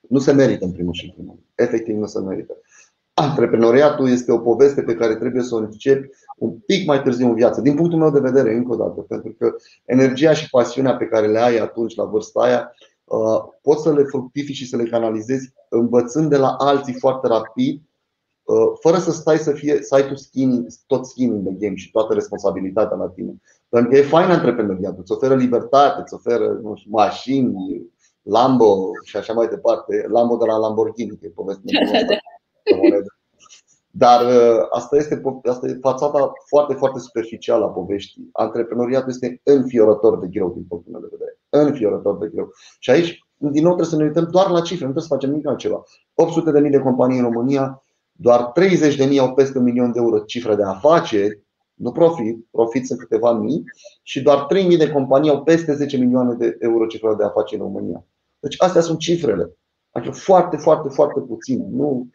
nu 0.10 0.19
se 0.19 0.31
merită 0.31 0.65
în 0.65 0.72
primul 0.72 0.93
și 0.93 1.05
în 1.05 1.12
primul. 1.12 1.39
Efectiv 1.55 1.95
nu 1.95 2.05
se 2.05 2.19
merită. 2.19 2.57
Antreprenoriatul 3.13 4.10
este 4.10 4.31
o 4.31 4.38
poveste 4.38 4.81
pe 4.81 4.95
care 4.95 5.15
trebuie 5.15 5.43
să 5.43 5.55
o 5.55 5.57
începi 5.57 6.10
un 6.38 6.51
pic 6.65 6.88
mai 6.88 7.01
târziu 7.01 7.27
în 7.27 7.36
viață. 7.36 7.62
Din 7.62 7.75
punctul 7.75 8.00
meu 8.00 8.12
de 8.12 8.19
vedere, 8.19 8.53
încă 8.53 8.72
o 8.72 8.75
dată, 8.75 9.01
pentru 9.01 9.36
că 9.38 9.55
energia 9.86 10.33
și 10.33 10.50
pasiunea 10.50 10.95
pe 10.95 11.05
care 11.05 11.27
le 11.27 11.39
ai 11.39 11.57
atunci 11.57 11.95
la 11.95 12.03
vârsta 12.03 12.41
aia 12.41 12.75
poți 13.62 13.81
să 13.81 13.93
le 13.93 14.03
fructifici 14.03 14.55
și 14.55 14.67
să 14.67 14.77
le 14.77 14.83
canalizezi 14.83 15.53
învățând 15.69 16.29
de 16.29 16.38
la 16.38 16.55
alții 16.57 16.93
foarte 16.93 17.27
rapid 17.27 17.81
fără 18.81 18.97
să 18.97 19.12
stai 19.12 19.38
să 19.38 19.51
fie 19.51 19.81
să 19.81 19.95
ai 19.95 20.07
tu 20.07 20.15
skin, 20.15 20.65
tot 20.88 21.05
skin 21.05 21.43
de 21.43 21.51
game 21.59 21.75
și 21.75 21.91
toată 21.91 22.13
responsabilitatea 22.13 22.97
la 22.97 23.09
tine. 23.09 23.41
Pentru 23.69 23.89
că 23.89 23.97
e 23.97 24.01
fain 24.01 24.29
antreprenoriatul, 24.29 25.00
îți 25.01 25.12
oferă 25.12 25.35
libertate, 25.35 26.01
îți 26.01 26.13
oferă 26.13 26.59
nu 26.63 26.75
știu, 26.75 26.91
mașini, 26.91 27.53
Lambo 28.21 28.91
și 29.03 29.17
așa 29.17 29.33
mai 29.33 29.47
departe. 29.47 30.07
Lambo 30.12 30.35
de 30.35 30.45
la 30.45 30.57
Lamborghini, 30.57 31.09
că 31.09 31.25
e 31.25 31.29
povestea. 31.29 31.81
Dar 33.95 34.25
uh, 34.25 34.67
asta 34.69 34.95
este, 34.95 35.21
asta 35.50 35.67
e 35.67 35.77
fațata 35.81 36.31
foarte, 36.47 36.73
foarte 36.73 37.00
superficială 37.00 37.65
a 37.65 37.67
poveștii. 37.67 38.29
Antreprenoriatul 38.31 39.09
este 39.09 39.41
înfiorător 39.43 40.19
de 40.19 40.27
greu 40.27 40.51
din 40.53 40.63
punctul 40.63 40.91
meu 40.91 41.01
de 41.01 41.07
vedere. 41.12 41.39
Înfiorător 41.50 42.17
de 42.17 42.27
greu. 42.33 42.51
Și 42.79 42.89
aici, 42.89 43.25
din 43.38 43.63
nou, 43.63 43.75
trebuie 43.75 43.85
să 43.85 43.95
ne 43.95 44.03
uităm 44.03 44.27
doar 44.31 44.50
la 44.50 44.62
cifre, 44.62 44.85
nu 44.85 44.91
trebuie 44.91 45.03
să 45.03 45.13
facem 45.13 45.29
nimic 45.29 45.47
altceva. 45.47 45.83
800.000 46.63 46.69
de 46.69 46.79
companii 46.79 47.17
în 47.17 47.23
România, 47.23 47.83
doar 48.24 48.51
30.000 48.51 49.18
au 49.20 49.34
peste 49.34 49.58
un 49.58 49.63
milion 49.63 49.92
de 49.92 50.00
euro 50.00 50.20
cifre 50.20 50.56
de 50.56 50.63
afaceri, 50.63 51.42
nu 51.74 51.92
profit, 51.92 52.46
profit 52.51 52.86
sunt 52.86 53.00
câteva 53.00 53.32
mii, 53.32 53.63
și 54.03 54.22
doar 54.22 54.48
3.000 54.72 54.77
de 54.77 54.92
companii 54.92 55.30
au 55.30 55.44
peste 55.44 55.74
10 55.74 55.98
milioane 55.98 56.34
de 56.34 56.58
euro 56.60 56.86
cifre 56.86 57.15
de 57.18 57.24
afaceri 57.24 57.62
în 57.62 57.68
România. 57.68 58.06
Deci 58.39 58.56
astea 58.58 58.82
sunt 58.82 58.98
cifrele. 58.98 59.58
Adică 59.92 60.13
foarte, 60.13 60.58
foarte, 60.58 60.89
foarte 60.89 61.20
puțin. 61.20 61.68
Nu, 61.72 62.08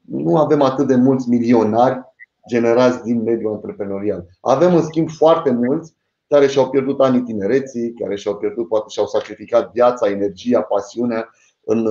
nu 0.00 0.36
avem 0.36 0.62
atât 0.62 0.86
de 0.86 0.94
mulți 0.94 1.28
milionari 1.28 2.00
generați 2.48 3.02
din 3.02 3.22
mediul 3.22 3.52
antreprenorial. 3.52 4.26
Avem, 4.40 4.74
în 4.74 4.82
schimb, 4.82 5.08
foarte 5.10 5.50
mulți 5.50 5.94
care 6.28 6.46
și-au 6.46 6.70
pierdut 6.70 7.00
anii 7.00 7.22
tinereții, 7.22 7.92
care 7.92 8.16
și-au 8.16 8.36
pierdut, 8.36 8.68
poate 8.68 8.86
și-au 8.88 9.06
sacrificat 9.06 9.72
viața, 9.72 10.10
energia, 10.10 10.60
pasiunea 10.60 11.28
în 11.64 11.88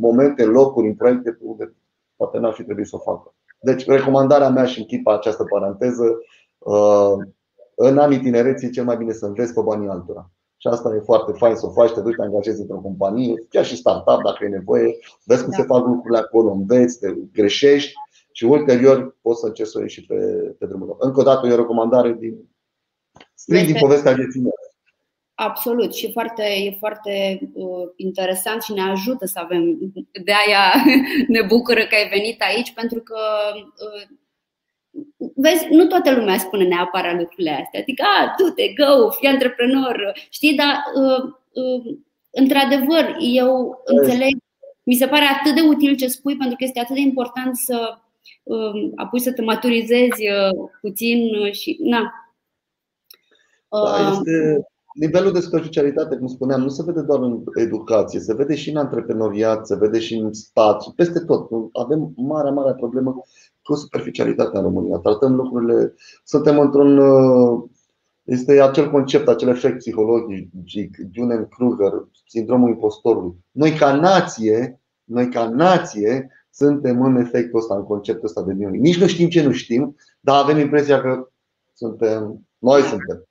momente, 0.00 0.42
în 0.42 0.50
locuri, 0.50 0.86
în 0.86 0.94
proiecte 0.94 1.38
unde 1.40 1.74
poate 2.20 2.38
n-ar 2.38 2.52
fi 2.52 2.64
trebuit 2.64 2.86
să 2.86 2.96
o 2.96 2.98
facă. 2.98 3.34
Deci, 3.60 3.86
recomandarea 3.86 4.48
mea 4.48 4.64
și 4.64 4.78
închid 4.78 5.00
această 5.08 5.44
paranteză, 5.44 6.04
uh, 6.58 7.14
în 7.74 7.98
anii 7.98 8.20
tinereții 8.20 8.66
e 8.66 8.70
cel 8.70 8.84
mai 8.84 8.96
bine 8.96 9.12
să 9.12 9.26
înveți 9.26 9.54
pe 9.54 9.60
banii 9.60 9.88
altora. 9.88 10.30
Și 10.56 10.68
asta 10.68 10.94
e 10.94 11.00
foarte 11.10 11.32
fain 11.32 11.56
să 11.56 11.66
o 11.66 11.70
faci, 11.70 11.92
te 11.92 12.00
duci, 12.00 12.16
te 12.16 12.22
angajezi 12.22 12.60
într-o 12.60 12.76
companie, 12.76 13.46
chiar 13.48 13.64
și 13.64 13.76
startup 13.76 14.22
dacă 14.24 14.44
e 14.44 14.48
nevoie, 14.48 14.96
vezi 15.24 15.42
cum 15.42 15.50
da. 15.50 15.56
se 15.56 15.62
fac 15.62 15.86
lucrurile 15.86 16.18
acolo, 16.18 16.50
înveți, 16.50 16.98
te 16.98 17.14
greșești 17.32 17.92
și 18.32 18.44
ulterior 18.44 19.16
poți 19.22 19.40
să 19.40 19.46
încerci 19.46 19.68
să 19.68 19.80
ieși 19.80 20.06
pe, 20.06 20.14
pe 20.58 20.66
drumul 20.66 20.86
tău. 20.86 20.96
Încă 21.00 21.20
o 21.20 21.22
dată 21.22 21.46
e 21.46 21.52
o 21.52 21.56
recomandare 21.56 22.12
din 22.12 22.34
strict 23.34 23.66
din 23.66 23.76
povestea 23.80 24.12
vieții 24.12 24.40
mele. 24.40 24.69
Absolut 25.42 25.94
și 25.94 26.12
foarte, 26.12 26.42
e 26.42 26.76
foarte 26.78 27.40
uh, 27.52 27.88
interesant 27.96 28.62
și 28.62 28.72
ne 28.72 28.80
ajută 28.80 29.26
să 29.26 29.38
avem. 29.38 29.78
De 30.24 30.32
aia 30.46 30.84
ne 31.34 31.42
bucură 31.42 31.80
că 31.80 31.94
ai 31.94 32.08
venit 32.08 32.42
aici, 32.42 32.72
pentru 32.72 33.00
că 33.00 33.18
uh, 33.54 34.08
vezi, 35.34 35.66
nu 35.70 35.86
toată 35.86 36.14
lumea 36.14 36.38
spune 36.38 36.64
neapărat 36.64 37.18
lucrurile 37.18 37.50
astea. 37.50 37.80
Adică, 37.80 38.02
a, 38.02 38.34
tu 38.36 38.50
te 38.50 38.72
go, 38.72 39.10
fii 39.10 39.28
antreprenor, 39.28 40.12
știi, 40.30 40.54
dar 40.54 40.74
uh, 40.94 41.32
uh, 41.52 41.96
într-adevăr, 42.30 43.16
eu 43.18 43.82
înțeleg, 43.84 44.36
mi 44.82 44.94
se 44.94 45.06
pare 45.06 45.24
atât 45.24 45.54
de 45.54 45.60
util 45.60 45.96
ce 45.96 46.06
spui, 46.06 46.36
pentru 46.36 46.56
că 46.56 46.64
este 46.64 46.80
atât 46.80 46.94
de 46.94 47.00
important 47.00 47.56
să 47.56 47.98
uh, 48.42 48.90
apoi 48.96 49.20
să 49.20 49.32
te 49.32 49.42
maturizezi 49.42 50.28
uh, 50.30 50.68
puțin 50.80 51.52
și 51.52 51.76
na. 51.82 52.12
Da, 53.68 53.78
uh, 53.78 54.10
este, 54.10 54.69
nivelul 54.94 55.32
de 55.32 55.40
superficialitate, 55.40 56.16
cum 56.16 56.26
spuneam, 56.26 56.60
nu 56.60 56.68
se 56.68 56.82
vede 56.82 57.02
doar 57.02 57.20
în 57.20 57.42
educație, 57.54 58.20
se 58.20 58.34
vede 58.34 58.54
și 58.54 58.70
în 58.70 58.76
antreprenoriat, 58.76 59.66
se 59.66 59.76
vede 59.76 59.98
și 59.98 60.14
în 60.14 60.32
stat, 60.32 60.88
peste 60.96 61.20
tot. 61.20 61.48
Avem 61.72 62.12
mare, 62.16 62.50
mare 62.50 62.74
problemă 62.74 63.22
cu 63.62 63.74
superficialitatea 63.74 64.58
în 64.58 64.64
România. 64.64 64.96
Tratăm 64.96 65.34
lucrurile, 65.34 65.94
suntem 66.24 66.58
într-un. 66.58 66.98
Uh, 66.98 67.62
este 68.24 68.62
acel 68.62 68.90
concept, 68.90 69.28
acel 69.28 69.48
efect 69.48 69.76
psihologic, 69.78 70.96
Dunning-Kruger, 71.12 71.92
sindromul 72.26 72.68
impostorului. 72.68 73.36
Noi 73.50 73.70
ca 73.70 73.94
nație, 73.94 74.80
noi 75.04 75.28
ca 75.28 75.48
nație, 75.48 76.28
suntem 76.50 77.02
în 77.02 77.16
efectul 77.16 77.58
ăsta, 77.58 77.74
în 77.74 77.84
conceptul 77.84 78.24
ăsta 78.24 78.42
de 78.42 78.52
Dunning. 78.52 78.82
Nici 78.82 79.00
nu 79.00 79.06
știm 79.06 79.28
ce 79.28 79.42
nu 79.42 79.52
știm, 79.52 79.96
dar 80.20 80.42
avem 80.42 80.58
impresia 80.58 81.00
că 81.00 81.28
suntem, 81.72 82.46
noi 82.58 82.80
suntem. 82.80 83.28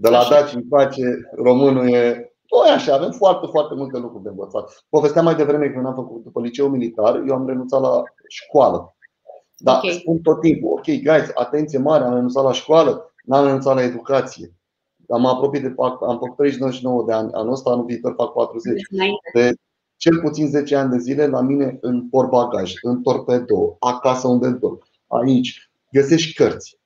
De 0.00 0.08
la 0.08 0.26
Daci 0.30 0.58
face 0.68 1.02
românul 1.36 1.88
e 1.88 2.32
noi 2.50 2.68
așa, 2.74 2.94
avem 2.94 3.10
foarte, 3.10 3.46
foarte 3.46 3.74
multe 3.74 3.98
lucruri 3.98 4.22
de 4.22 4.28
învățat. 4.28 4.84
Povesteam 4.88 5.24
mai 5.24 5.34
devreme 5.34 5.68
când 5.68 5.86
am 5.86 5.94
făcut 5.94 6.22
după 6.22 6.40
liceu 6.40 6.68
militar, 6.68 7.22
eu 7.26 7.34
am 7.34 7.46
renunțat 7.46 7.80
la 7.80 8.02
școală. 8.28 8.96
Dar 9.56 9.76
okay. 9.76 9.90
spun 9.90 10.18
tot 10.18 10.40
timpul, 10.40 10.70
ok, 10.70 10.84
guys, 10.84 11.30
atenție 11.34 11.78
mare, 11.78 12.04
am 12.04 12.14
renunțat 12.14 12.44
la 12.44 12.52
școală, 12.52 13.14
n-am 13.24 13.44
renunțat 13.44 13.74
la 13.74 13.82
educație. 13.82 14.52
Am 15.08 15.26
apropiat 15.26 15.62
de 15.62 15.74
am 15.78 16.18
făcut 16.18 16.36
39 16.36 17.04
de 17.06 17.12
ani, 17.12 17.32
anul 17.32 17.52
ăsta, 17.52 17.70
anul 17.70 17.84
viitor 17.84 18.14
fac 18.16 18.32
40. 18.32 18.82
De 19.32 19.52
cel 19.96 20.20
puțin 20.20 20.48
10 20.48 20.76
ani 20.76 20.90
de 20.90 20.98
zile 20.98 21.26
la 21.26 21.40
mine 21.40 21.78
în 21.80 22.08
portbagaj, 22.08 22.72
în 22.82 23.02
torpedo, 23.02 23.76
acasă 23.80 24.28
unde 24.28 24.48
dorm, 24.48 24.82
aici, 25.06 25.70
găsești 25.92 26.34
cărți. 26.34 26.77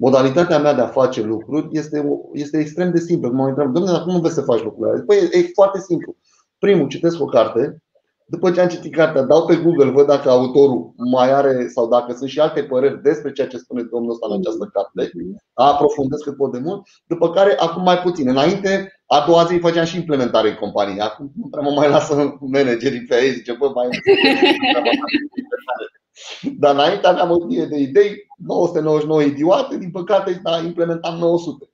Modalitatea 0.00 0.58
mea 0.58 0.74
de 0.74 0.80
a 0.80 0.86
face 0.86 1.22
lucruri 1.22 1.68
este, 1.70 2.04
este 2.32 2.58
extrem 2.58 2.90
de 2.90 2.98
simplă. 2.98 3.28
Mă 3.28 3.46
întreabă, 3.46 3.72
domnule, 3.72 3.94
dar 3.94 4.02
cum 4.02 4.12
nu 4.12 4.20
vezi 4.20 4.34
să 4.34 4.40
faci 4.40 4.62
lucrurile? 4.62 5.02
Păi 5.02 5.16
e 5.16 5.50
foarte 5.54 5.80
simplu. 5.80 6.16
Primul, 6.58 6.88
citesc 6.88 7.20
o 7.20 7.24
carte, 7.24 7.82
după 8.26 8.50
ce 8.50 8.60
am 8.60 8.68
citit 8.68 8.94
cartea, 8.94 9.22
dau 9.22 9.44
pe 9.46 9.56
Google, 9.56 9.90
văd 9.90 10.06
dacă 10.06 10.30
autorul 10.30 10.92
mai 11.10 11.32
are 11.32 11.68
sau 11.68 11.88
dacă 11.88 12.12
sunt 12.12 12.28
și 12.30 12.40
alte 12.40 12.62
păreri 12.62 13.02
despre 13.02 13.32
ceea 13.32 13.46
ce 13.46 13.56
spune 13.56 13.82
domnul 13.82 14.10
ăsta 14.10 14.26
în 14.30 14.40
această 14.40 14.70
carte. 14.72 15.10
Aprofundez 15.54 16.20
cât 16.20 16.36
pot 16.36 16.52
de 16.52 16.58
mult. 16.58 16.82
După 17.06 17.30
care, 17.30 17.56
acum 17.58 17.82
mai 17.82 17.98
puțin. 17.98 18.28
Înainte, 18.28 19.00
a 19.06 19.24
doua 19.26 19.44
zi 19.44 19.58
făceam 19.58 19.84
și 19.84 19.96
implementare 19.96 20.48
în 20.48 20.54
companie. 20.54 21.00
Acum 21.02 21.30
nu 21.36 21.48
prea 21.48 21.62
mă 21.62 21.70
mai 21.70 21.88
lasă 21.88 22.36
managerii 22.40 23.04
pe 23.04 23.22
ei, 23.22 23.32
zice, 23.32 23.52
bă, 23.52 23.70
mai 23.74 23.88
Dar 26.58 26.74
înainte 26.74 27.06
aveam 27.06 27.30
o 27.30 27.44
mie 27.44 27.64
de 27.64 27.78
idei, 27.78 28.26
999 28.36 29.22
idiote, 29.22 29.78
din 29.78 29.90
păcate 29.90 30.40
da, 30.42 30.58
implementam 30.58 31.18
900. 31.18 31.70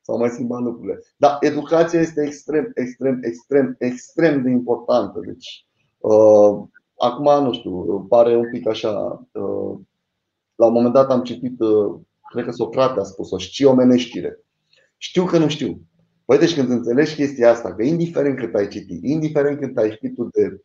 Sau 0.00 0.18
mai 0.18 0.28
schimbat 0.28 0.60
lucrurile. 0.60 1.00
Dar 1.16 1.36
educația 1.40 2.00
este 2.00 2.22
extrem, 2.26 2.70
extrem, 2.74 3.20
extrem, 3.22 3.74
extrem 3.78 4.42
de 4.42 4.50
importantă. 4.50 5.20
Deci, 5.26 5.66
uh, 5.98 6.62
acum, 6.98 7.44
nu 7.44 7.52
știu, 7.52 8.00
pare 8.08 8.36
un 8.36 8.50
pic 8.50 8.68
așa. 8.68 9.26
Uh, 9.32 9.78
la 10.54 10.66
un 10.66 10.72
moment 10.72 10.92
dat 10.92 11.10
am 11.10 11.22
citit, 11.22 11.60
uh, 11.60 12.00
cred 12.30 12.44
că 12.44 12.50
Socrate 12.50 13.00
a 13.00 13.02
spus-o, 13.02 13.38
știi 13.38 13.64
omeneștire. 13.64 14.44
Știu 14.96 15.24
că 15.24 15.38
nu 15.38 15.48
știu. 15.48 15.80
Păi 16.24 16.38
deci 16.38 16.54
când 16.54 16.70
înțelegi 16.70 17.14
chestia 17.14 17.50
asta, 17.50 17.74
că 17.74 17.82
indiferent 17.82 18.38
cât 18.38 18.54
ai 18.54 18.68
citit, 18.68 19.04
indiferent 19.04 19.58
cât 19.58 19.76
ai 19.76 19.90
ști 19.90 20.08
tu 20.08 20.28
de 20.32 20.62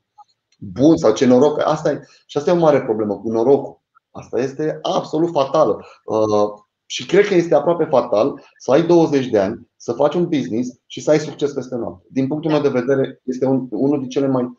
bun 0.57 0.97
sau 0.97 1.13
ce 1.13 1.25
noroc. 1.25 1.59
Asta 1.59 1.91
e, 1.91 2.01
și 2.25 2.37
asta 2.37 2.49
e 2.49 2.53
o 2.53 2.57
mare 2.57 2.81
problemă 2.81 3.17
cu 3.17 3.31
norocul. 3.31 3.81
Asta 4.11 4.39
este 4.39 4.79
absolut 4.81 5.31
fatală. 5.31 5.85
Uh, 6.05 6.65
și 6.85 7.05
cred 7.05 7.27
că 7.27 7.33
este 7.33 7.55
aproape 7.55 7.83
fatal 7.83 8.41
să 8.57 8.71
ai 8.71 8.85
20 8.85 9.27
de 9.27 9.39
ani, 9.39 9.67
să 9.75 9.91
faci 9.91 10.13
un 10.13 10.27
business 10.27 10.79
și 10.85 11.01
să 11.01 11.09
ai 11.11 11.19
succes 11.19 11.53
peste 11.53 11.75
noapte. 11.75 12.07
Din 12.11 12.27
punctul 12.27 12.51
meu 12.51 12.61
de 12.61 12.79
vedere, 12.79 13.21
este 13.23 13.45
un, 13.45 13.67
unul 13.69 13.99
dintre 13.99 14.19
cele 14.19 14.27
mai 14.27 14.51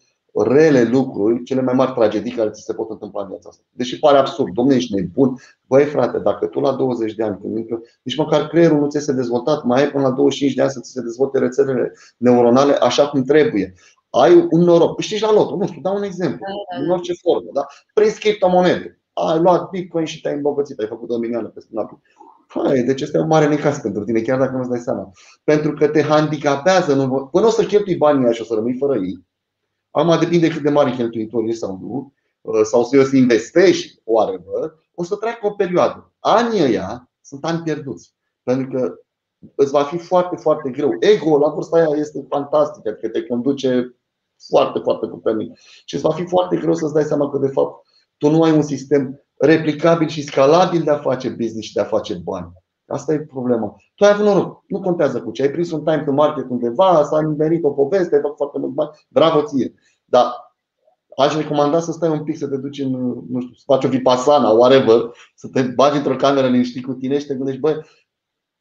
rele 0.44 0.82
lucruri, 0.82 1.42
cele 1.42 1.62
mai 1.62 1.74
mari 1.74 1.92
tragedii 1.92 2.32
care 2.32 2.50
ți 2.50 2.62
se 2.62 2.74
pot 2.74 2.90
întâmpla 2.90 3.22
în 3.22 3.28
viața 3.28 3.48
asta. 3.48 3.62
Deși 3.70 3.98
pare 3.98 4.18
absurd, 4.18 4.52
domnule, 4.52 4.76
ești 4.76 4.94
nebun. 4.94 5.34
Băi, 5.66 5.84
frate, 5.84 6.18
dacă 6.18 6.46
tu 6.46 6.60
la 6.60 6.72
20 6.72 7.14
de 7.14 7.22
ani, 7.22 7.38
când 7.40 7.54
nici 8.02 8.16
măcar 8.16 8.46
creierul 8.46 8.78
nu 8.78 8.88
ți 8.88 9.04
se 9.04 9.12
dezvoltat, 9.12 9.64
mai 9.64 9.82
ai 9.82 9.90
până 9.90 10.02
la 10.02 10.10
25 10.10 10.54
de 10.54 10.62
ani 10.62 10.70
să 10.70 10.80
ți 10.80 10.90
se 10.90 11.00
dezvolte 11.00 11.38
rețelele 11.38 11.92
neuronale 12.16 12.72
așa 12.72 13.08
cum 13.08 13.22
trebuie 13.22 13.74
ai 14.10 14.46
un 14.50 14.60
noroc, 14.60 15.00
știi 15.00 15.20
la 15.20 15.32
loto, 15.32 15.56
nu 15.56 15.66
știu, 15.66 15.80
dau 15.80 15.96
un 15.96 16.02
exemplu, 16.02 16.38
da, 16.38 16.76
da, 16.76 16.84
în 16.84 16.90
orice 16.90 17.12
formă, 17.12 17.50
da? 17.52 17.66
prin 17.94 18.10
criptomonede, 18.18 19.00
ai 19.12 19.38
luat 19.38 19.70
Bitcoin 19.70 20.04
și 20.04 20.20
te-ai 20.20 20.34
îmbogățit, 20.34 20.78
ai 20.78 20.86
făcut 20.86 21.10
o 21.10 21.18
milioane 21.18 21.48
peste 21.48 21.70
noapte. 21.72 22.00
Hai, 22.48 22.82
deci 22.82 23.00
este 23.00 23.18
un 23.18 23.26
mare 23.26 23.48
necas 23.48 23.78
pentru 23.78 24.04
tine, 24.04 24.20
chiar 24.20 24.38
dacă 24.38 24.56
nu-ți 24.56 24.68
dai 24.68 24.78
seama. 24.78 25.10
Pentru 25.44 25.72
că 25.72 25.88
te 25.88 26.02
handicapează, 26.02 26.94
nu, 26.94 27.26
până 27.26 27.46
o 27.46 27.50
să 27.50 27.64
cheltui 27.64 27.96
banii 27.96 28.34
și 28.34 28.40
o 28.40 28.44
să 28.44 28.54
rămâi 28.54 28.76
fără 28.78 28.94
ei. 28.94 29.26
Acum 29.90 30.18
depinde 30.18 30.48
cât 30.48 30.62
de 30.62 30.70
mare 30.70 30.90
cheltuitor 30.90 31.44
ești 31.44 31.58
sau 31.58 31.78
nu, 31.80 32.12
uh, 32.40 32.60
sau 32.62 32.84
să 32.84 32.98
o 32.98 33.02
să 33.02 33.16
investești, 33.16 34.00
oarebă, 34.04 34.82
o 34.94 35.04
să 35.04 35.16
treacă 35.16 35.46
o 35.46 35.50
perioadă. 35.50 36.12
Anii 36.18 36.62
ăia 36.62 37.10
sunt 37.20 37.44
ani 37.44 37.62
pierduți. 37.62 38.14
Pentru 38.42 38.78
că 38.78 38.94
îți 39.54 39.70
va 39.70 39.82
fi 39.82 39.98
foarte, 39.98 40.36
foarte 40.36 40.70
greu. 40.70 40.96
Ego 41.00 41.38
la 41.38 41.48
vârsta 41.48 41.76
aia 41.76 41.96
este 41.96 42.26
fantastic, 42.28 42.86
adică 42.86 43.08
te 43.08 43.22
conduce 43.22 43.97
foarte, 44.48 44.78
foarte 44.78 45.06
puternic. 45.06 45.58
Și 45.84 45.94
îți 45.94 46.02
va 46.02 46.12
fi 46.12 46.26
foarte 46.26 46.56
greu 46.56 46.74
să-ți 46.74 46.94
dai 46.94 47.04
seama 47.04 47.30
că, 47.30 47.38
de 47.38 47.48
fapt, 47.48 47.86
tu 48.16 48.30
nu 48.30 48.42
ai 48.42 48.52
un 48.52 48.62
sistem 48.62 49.24
replicabil 49.36 50.08
și 50.08 50.22
scalabil 50.22 50.82
de 50.82 50.90
a 50.90 50.98
face 50.98 51.28
business 51.28 51.66
și 51.66 51.74
de 51.74 51.80
a 51.80 51.84
face 51.84 52.14
bani. 52.14 52.52
Asta 52.86 53.12
e 53.12 53.20
problema. 53.20 53.76
Tu 53.94 54.04
ai 54.04 54.10
avut 54.10 54.24
noroc, 54.24 54.62
nu 54.66 54.80
contează 54.80 55.22
cu 55.22 55.30
ce. 55.30 55.42
Ai 55.42 55.50
prins 55.50 55.70
un 55.70 55.84
time 55.84 56.02
to 56.04 56.12
market 56.12 56.46
undeva, 56.48 57.04
s-a 57.04 57.34
venit 57.36 57.64
o 57.64 57.70
poveste, 57.70 58.14
ai 58.14 58.22
foarte 58.36 58.58
mult 58.58 58.72
bani, 58.72 58.90
bravo 59.08 59.42
ție. 59.42 59.74
Dar 60.04 60.24
aș 61.16 61.36
recomanda 61.36 61.80
să 61.80 61.92
stai 61.92 62.10
un 62.10 62.24
pic, 62.24 62.36
să 62.36 62.48
te 62.48 62.56
duci 62.56 62.78
în, 62.78 62.90
nu 63.28 63.40
știu, 63.40 63.54
să 63.54 63.62
faci 63.66 63.84
o 63.84 63.88
vipassana, 63.88 64.50
whatever, 64.50 65.10
să 65.34 65.48
te 65.48 65.62
bagi 65.62 65.96
într-o 65.96 66.16
cameră 66.16 66.46
liniștit 66.46 66.84
cu 66.84 66.92
tine 66.94 67.18
și 67.18 67.26
te 67.26 67.34
gândești, 67.34 67.60
băi, 67.60 67.84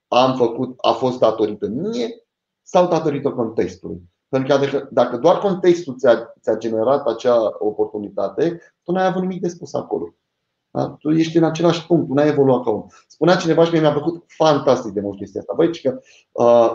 am 0.08 0.36
făcut, 0.36 0.76
a 0.78 0.92
fost 0.92 1.20
datorită 1.20 1.68
mie 1.68 2.10
sau 2.62 2.88
datorită 2.88 3.30
contextului. 3.30 4.02
Pentru 4.30 4.58
că 4.58 4.66
dacă, 4.66 4.88
dacă 4.92 5.18
doar 5.18 5.38
contextul 5.38 5.98
ți-a, 5.98 6.34
ți-a 6.42 6.58
generat 6.58 7.08
acea 7.08 7.56
oportunitate, 7.60 8.62
tu 8.84 8.92
n-ai 8.92 9.06
avut 9.06 9.22
nimic 9.22 9.42
de 9.42 9.48
spus 9.48 9.74
acolo. 9.74 10.14
Da? 10.72 10.96
Tu 11.00 11.12
ești 11.12 11.38
în 11.38 11.44
același 11.44 11.86
punct, 11.86 12.08
tu 12.08 12.14
n-ai 12.14 12.28
evoluat 12.28 12.64
ca 12.64 12.70
om. 12.70 12.86
Spunea 13.08 13.36
cineva 13.36 13.64
și 13.64 13.72
mie 13.72 13.82
mi-a 13.82 13.94
făcut 13.94 14.24
fantastic 14.28 14.92
de 14.92 15.02
mult 15.02 15.18
chestia 15.18 15.40
asta. 15.40 15.54
Băi, 15.56 15.82
că 15.82 16.00
uh, 16.32 16.72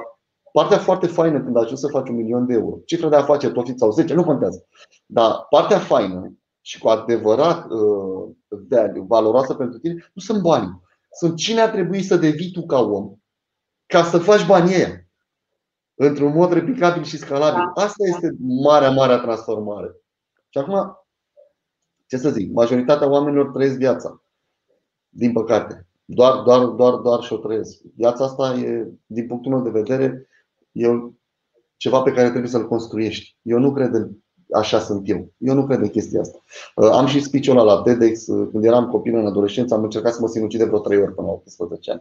partea 0.53 0.79
foarte 0.79 1.07
faină 1.07 1.41
când 1.43 1.57
ajungi 1.57 1.81
să 1.81 1.87
faci 1.87 2.09
un 2.09 2.15
milion 2.15 2.47
de 2.47 2.55
euro, 2.55 2.79
cifra 2.85 3.09
de 3.09 3.17
afaceri, 3.17 3.53
profit 3.53 3.79
sau 3.79 3.91
10, 3.91 4.15
nu 4.15 4.25
contează. 4.25 4.67
Dar 5.07 5.47
partea 5.51 5.79
faină 5.79 6.33
și 6.61 6.79
cu 6.79 6.89
adevărat 6.89 7.71
uh, 7.71 8.31
value, 8.69 9.05
valoroasă 9.07 9.55
pentru 9.55 9.79
tine, 9.79 10.11
nu 10.13 10.23
sunt 10.23 10.43
bani. 10.43 10.81
Sunt 11.19 11.37
cine 11.37 11.61
a 11.61 11.71
trebuit 11.71 12.05
să 12.05 12.17
devii 12.17 12.51
tu 12.51 12.67
ca 12.67 12.81
om 12.81 13.15
ca 13.87 14.03
să 14.03 14.19
faci 14.19 14.47
banii 14.47 14.75
ăia 14.75 15.02
într-un 16.07 16.33
mod 16.33 16.53
replicabil 16.53 17.03
și 17.03 17.19
scalabil. 17.19 17.73
Da. 17.75 17.83
Asta 17.83 18.07
este 18.07 18.37
marea, 18.39 18.91
marea 18.91 19.19
transformare. 19.19 19.97
Și 20.49 20.59
acum, 20.59 20.97
ce 22.07 22.17
să 22.17 22.31
zic, 22.31 22.53
majoritatea 22.53 23.11
oamenilor 23.11 23.51
trăiesc 23.51 23.77
viața. 23.77 24.23
Din 25.09 25.33
păcate. 25.33 25.87
Doar, 26.05 26.43
doar, 26.43 26.65
doar, 26.65 26.95
doar 26.95 27.23
și 27.23 27.33
o 27.33 27.37
trăiesc. 27.37 27.81
Viața 27.97 28.25
asta 28.25 28.55
e, 28.55 28.93
din 29.07 29.27
punctul 29.27 29.53
meu 29.53 29.63
de 29.63 29.71
vedere, 29.71 30.29
e 30.73 30.89
ceva 31.77 32.03
pe 32.03 32.13
care 32.13 32.29
trebuie 32.29 32.51
să-l 32.51 32.69
construiești. 32.69 33.37
Eu 33.43 33.59
nu 33.59 33.73
cred 33.73 33.95
în 33.95 34.11
așa 34.53 34.81
sunt 34.81 35.09
eu. 35.09 35.33
Eu 35.39 35.55
nu 35.55 35.67
cred 35.67 35.81
în 35.81 35.89
chestia 35.89 36.21
asta. 36.21 36.43
Uh, 36.75 36.91
am 36.91 37.07
și 37.07 37.21
speech-ul 37.21 37.59
ăla 37.59 37.75
la 37.75 37.83
TEDx. 37.83 38.27
Uh, 38.27 38.49
când 38.51 38.65
eram 38.65 38.89
copil 38.89 39.15
în 39.15 39.27
adolescență, 39.27 39.75
am 39.75 39.83
încercat 39.83 40.13
să 40.13 40.21
mă 40.21 40.29
sinucid 40.29 40.59
de 40.59 40.65
vreo 40.65 40.79
3 40.79 40.99
ori 40.99 41.15
până 41.15 41.27
la 41.27 41.33
18 41.33 41.91
ani. 41.91 42.01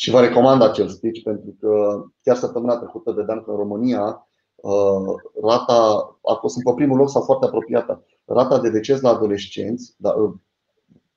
Și 0.00 0.10
vă 0.10 0.20
recomand 0.20 0.62
acel 0.62 0.88
speech 0.88 1.22
pentru 1.22 1.56
că 1.60 2.02
chiar 2.22 2.36
săptămâna 2.36 2.76
trecută 2.76 3.12
vedeam 3.12 3.42
că 3.42 3.50
în 3.50 3.56
România 3.56 4.28
uh, 4.54 5.14
rata 5.42 5.82
a 6.22 6.34
fost 6.40 6.56
în 6.64 6.74
primul 6.74 6.96
loc 6.96 7.10
sau 7.10 7.22
foarte 7.22 7.46
apropiată. 7.46 8.04
Rata 8.24 8.60
de 8.60 8.70
deces 8.70 9.00
la 9.00 9.08
adolescenți, 9.08 9.94
da, 9.96 10.14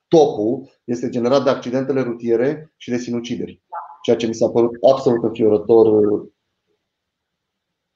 topul 0.08 0.68
este 0.84 1.08
generat 1.08 1.44
de 1.44 1.50
accidentele 1.50 2.02
rutiere 2.02 2.72
și 2.76 2.90
de 2.90 2.96
sinucideri. 2.96 3.62
Ceea 4.02 4.16
ce 4.16 4.26
mi 4.26 4.34
s-a 4.34 4.48
părut 4.48 4.70
absolut 4.90 5.22
înfiorător 5.22 5.86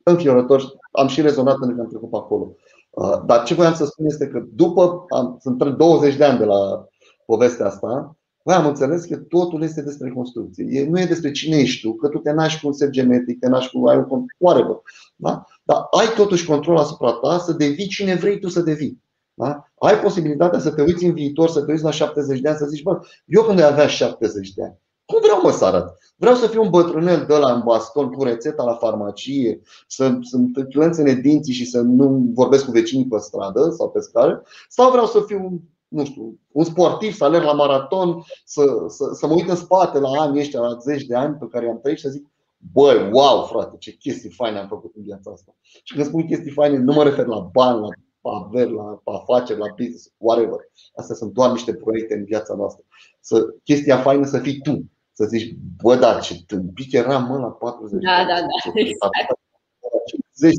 înfiorător. 0.02 0.62
Am 0.90 1.06
și 1.06 1.20
rezonat 1.20 1.56
pentru 1.58 1.76
că 1.76 1.82
am 1.82 1.88
trecut 1.88 2.10
pe 2.10 2.16
acolo. 2.16 2.54
Uh, 2.90 3.22
dar 3.26 3.42
ce 3.44 3.54
voiam 3.54 3.74
să 3.74 3.84
spun 3.84 4.06
este 4.06 4.28
că 4.28 4.44
după, 4.52 5.04
am, 5.08 5.36
sunt 5.40 5.62
20 5.76 6.16
de 6.16 6.24
ani 6.24 6.38
de 6.38 6.44
la 6.44 6.86
povestea 7.24 7.66
asta, 7.66 8.16
Păi 8.46 8.54
am 8.54 8.66
înțeles 8.66 9.04
că 9.04 9.16
totul 9.16 9.62
este 9.62 9.82
despre 9.82 10.10
construcție. 10.10 10.66
E, 10.70 10.88
nu 10.88 11.00
e 11.00 11.04
despre 11.04 11.30
cine 11.30 11.56
ești 11.56 11.80
tu, 11.80 11.94
că 11.94 12.08
tu 12.08 12.18
te 12.18 12.32
naști 12.32 12.60
cu 12.60 12.66
un 12.66 12.72
set 12.72 12.90
genetic, 12.90 13.38
te 13.38 13.48
naști 13.48 13.78
cu 13.78 13.86
ai 13.86 14.06
un 14.08 14.24
whatever. 14.38 14.76
Da? 15.16 15.44
Dar 15.64 15.86
ai 15.90 16.06
totuși 16.16 16.46
control 16.46 16.76
asupra 16.76 17.12
ta 17.12 17.38
să 17.38 17.52
devii 17.52 17.86
cine 17.86 18.14
vrei 18.14 18.38
tu 18.38 18.48
să 18.48 18.60
devii. 18.60 19.02
Da? 19.34 19.64
Ai 19.78 20.00
posibilitatea 20.00 20.58
să 20.58 20.70
te 20.70 20.82
uiți 20.82 21.04
în 21.04 21.12
viitor, 21.12 21.48
să 21.48 21.62
te 21.62 21.72
uiți 21.72 21.84
la 21.84 21.90
70 21.90 22.40
de 22.40 22.48
ani, 22.48 22.58
să 22.58 22.66
zici, 22.66 22.82
bă, 22.82 22.98
eu 23.24 23.42
când 23.42 23.60
avea 23.60 23.86
70 23.86 24.52
de 24.52 24.62
ani, 24.62 24.78
cum 25.04 25.18
vreau 25.22 25.40
mă 25.42 25.50
să 25.50 25.64
arăt? 25.64 25.98
Vreau 26.16 26.34
să 26.34 26.46
fiu 26.46 26.62
un 26.62 26.70
bătrânel 26.70 27.24
de 27.28 27.36
la 27.36 27.52
în 27.52 27.62
baston 27.64 28.10
cu 28.10 28.24
rețeta 28.24 28.64
la 28.64 28.74
farmacie, 28.74 29.60
să, 29.86 30.18
să 30.22 30.62
clănțene 30.70 31.12
dinții 31.12 31.54
și 31.54 31.66
să 31.66 31.80
nu 31.80 32.30
vorbesc 32.34 32.64
cu 32.64 32.70
vecinii 32.70 33.06
pe 33.06 33.18
stradă 33.18 33.74
sau 33.76 33.90
pe 33.90 34.00
scară, 34.00 34.42
sau 34.68 34.90
vreau 34.90 35.06
să 35.06 35.22
fiu 35.26 35.62
nu 35.88 36.04
știu, 36.04 36.38
un 36.52 36.64
sportiv 36.64 37.14
să 37.14 37.24
alerg 37.24 37.44
la 37.44 37.52
maraton, 37.52 38.24
să, 38.44 38.84
să, 38.88 39.10
să 39.12 39.26
mă 39.26 39.34
uit 39.34 39.48
în 39.48 39.56
spate 39.56 39.98
la 39.98 40.08
anii 40.08 40.40
ăștia, 40.40 40.60
la 40.60 40.76
zeci 40.76 41.04
de 41.04 41.14
ani 41.14 41.34
pe 41.34 41.46
care 41.50 41.66
i-am 41.66 41.80
trăit 41.80 41.96
și 41.96 42.04
să 42.04 42.10
zic 42.10 42.26
Băi, 42.72 43.10
wow, 43.12 43.44
frate, 43.44 43.76
ce 43.78 43.90
chestii 43.92 44.30
faine 44.30 44.58
am 44.58 44.68
făcut 44.68 44.94
în 44.96 45.02
viața 45.02 45.30
asta. 45.30 45.56
Și 45.82 45.94
când 45.94 46.06
spun 46.06 46.26
chestii 46.26 46.50
faine, 46.50 46.76
nu 46.78 46.92
mă 46.92 47.02
refer 47.02 47.26
la 47.26 47.38
bani, 47.38 47.80
la 47.80 47.88
averi, 48.30 48.72
la 48.72 49.02
afaceri, 49.04 49.58
la 49.58 49.68
business, 49.68 50.12
whatever. 50.16 50.58
Astea 50.94 51.14
sunt 51.14 51.32
doar 51.32 51.50
niște 51.50 51.74
proiecte 51.74 52.14
în 52.14 52.24
viața 52.24 52.54
noastră. 52.54 52.84
Să, 53.20 53.54
chestia 53.64 53.98
faină 53.98 54.26
să 54.26 54.38
fii 54.38 54.60
tu. 54.60 54.84
Să 55.12 55.24
zici, 55.24 55.56
bă, 55.82 55.96
da, 55.96 56.18
ce 56.18 56.44
tâmpit 56.46 56.94
eram 56.94 57.24
mă 57.24 57.38
la 57.38 57.50
40. 57.50 58.02
Da, 58.02 58.24
da, 58.28 58.40
da. 58.40 58.80
Exact. 58.80 59.14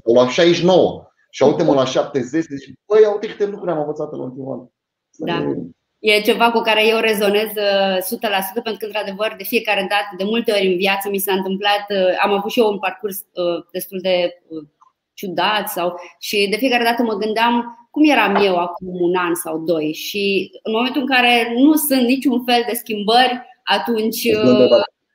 sau 0.03 0.13
la 0.13 0.29
69. 0.29 1.07
Și 1.29 1.43
uite-mă 1.43 1.73
la 1.73 1.85
70 1.85 2.43
și 2.43 2.55
zici, 2.55 2.73
băi, 2.85 2.99
uite 3.13 3.27
câte 3.27 3.45
lucruri 3.45 3.71
am 3.71 3.79
învățat 3.79 4.11
în 4.11 4.19
ultimul 4.19 4.53
an. 4.53 4.67
Da. 5.17 5.53
E 5.99 6.21
ceva 6.21 6.51
cu 6.51 6.59
care 6.59 6.87
eu 6.87 6.99
rezonez 6.99 7.49
100% 7.49 7.51
uh, 7.51 8.61
pentru 8.63 8.77
că, 8.79 8.85
într-adevăr, 8.85 9.33
de 9.37 9.43
fiecare 9.43 9.87
dată, 9.89 10.09
de 10.17 10.23
multe 10.23 10.51
ori 10.51 10.67
în 10.67 10.77
viață 10.77 11.09
mi 11.09 11.17
s-a 11.17 11.33
întâmplat, 11.33 11.85
uh, 11.89 12.17
am 12.21 12.31
avut 12.31 12.51
și 12.51 12.59
eu 12.59 12.71
un 12.71 12.79
parcurs 12.79 13.17
uh, 13.17 13.65
destul 13.71 13.99
de 14.01 14.43
ciudat 15.13 15.69
sau, 15.69 15.99
și 16.19 16.47
de 16.49 16.57
fiecare 16.57 16.83
dată 16.83 17.03
mă 17.03 17.13
gândeam 17.13 17.87
cum 17.91 18.09
eram 18.09 18.35
eu 18.35 18.55
acum 18.55 19.01
un 19.01 19.15
an 19.15 19.35
sau 19.35 19.57
doi 19.59 19.93
și 19.93 20.51
în 20.63 20.71
momentul 20.71 21.01
în 21.01 21.07
care 21.07 21.53
nu 21.55 21.75
sunt 21.75 22.01
niciun 22.01 22.43
fel 22.43 22.63
de 22.67 22.73
schimbări, 22.73 23.41
atunci 23.63 24.27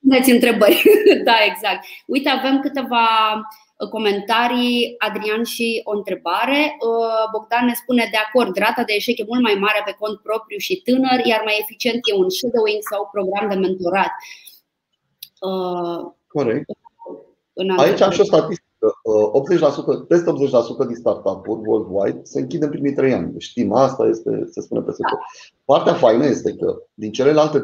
puneți 0.00 0.30
întrebări. 0.30 0.82
da, 1.28 1.34
exact. 1.46 1.84
Uite, 2.06 2.28
avem 2.28 2.60
câteva 2.60 3.06
comentarii, 3.88 4.94
Adrian 4.98 5.44
și 5.44 5.80
o 5.84 5.92
întrebare. 5.96 6.60
Uh, 6.88 7.24
Bogdan 7.32 7.64
ne 7.66 7.74
spune 7.74 8.08
de 8.10 8.20
acord, 8.26 8.56
rata 8.56 8.82
de 8.86 8.92
eșec 8.96 9.18
e 9.18 9.24
mult 9.32 9.42
mai 9.42 9.54
mare 9.54 9.82
pe 9.84 9.96
cont 9.98 10.16
propriu 10.18 10.58
și 10.58 10.82
tânăr, 10.86 11.18
iar 11.24 11.40
mai 11.44 11.58
eficient 11.60 12.00
e 12.10 12.20
un 12.22 12.30
shadowing 12.30 12.82
sau 12.90 13.08
program 13.12 13.48
de 13.48 13.54
mentorat. 13.54 14.12
Uh, 15.50 16.00
Corect. 16.26 16.66
Aici 17.76 18.00
am 18.00 18.10
și 18.10 18.20
o 18.20 18.24
statistică. 18.24 18.70
80%, 18.82 19.86
uh, 19.86 20.04
peste 20.08 20.30
80% 20.30 20.86
din 20.86 20.94
startup-uri 20.94 21.68
worldwide 21.68 22.20
se 22.22 22.40
închid 22.40 22.62
în 22.62 22.70
primii 22.70 22.92
3 22.92 23.12
ani. 23.12 23.34
Știm, 23.38 23.72
asta 23.72 24.04
este, 24.06 24.30
se 24.50 24.60
spune 24.60 24.80
peste 24.80 25.02
tot. 25.10 25.18
Partea 25.64 25.94
faină 25.94 26.24
este 26.24 26.54
că 26.54 26.76
din 26.94 27.12
celelalte 27.12 27.58
20%, 27.58 27.62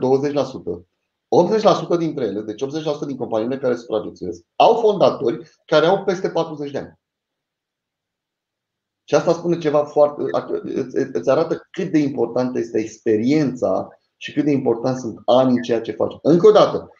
80% 1.94 1.98
dintre 1.98 2.24
ele, 2.24 2.40
deci 2.40 2.64
80% 2.64 2.66
din 3.06 3.16
companiile 3.16 3.58
care 3.58 3.76
supraviețuiesc, 3.76 4.42
au 4.56 4.74
fondatori 4.74 5.50
care 5.64 5.86
au 5.86 6.04
peste 6.04 6.30
40 6.30 6.70
de 6.70 6.78
ani. 6.78 6.98
Și 9.04 9.14
asta 9.14 9.32
spune 9.32 9.58
ceva 9.58 9.84
foarte. 9.84 10.22
îți 11.12 11.30
arată 11.30 11.68
cât 11.70 11.90
de 11.90 11.98
importantă 11.98 12.58
este 12.58 12.78
experiența 12.78 13.88
și 14.16 14.32
cât 14.32 14.44
de 14.44 14.50
important 14.50 14.98
sunt 14.98 15.18
anii 15.24 15.56
în 15.56 15.62
ceea 15.62 15.80
ce 15.80 15.92
faci. 15.92 16.14
Încă 16.22 16.46
o 16.46 16.50
dată, 16.50 16.90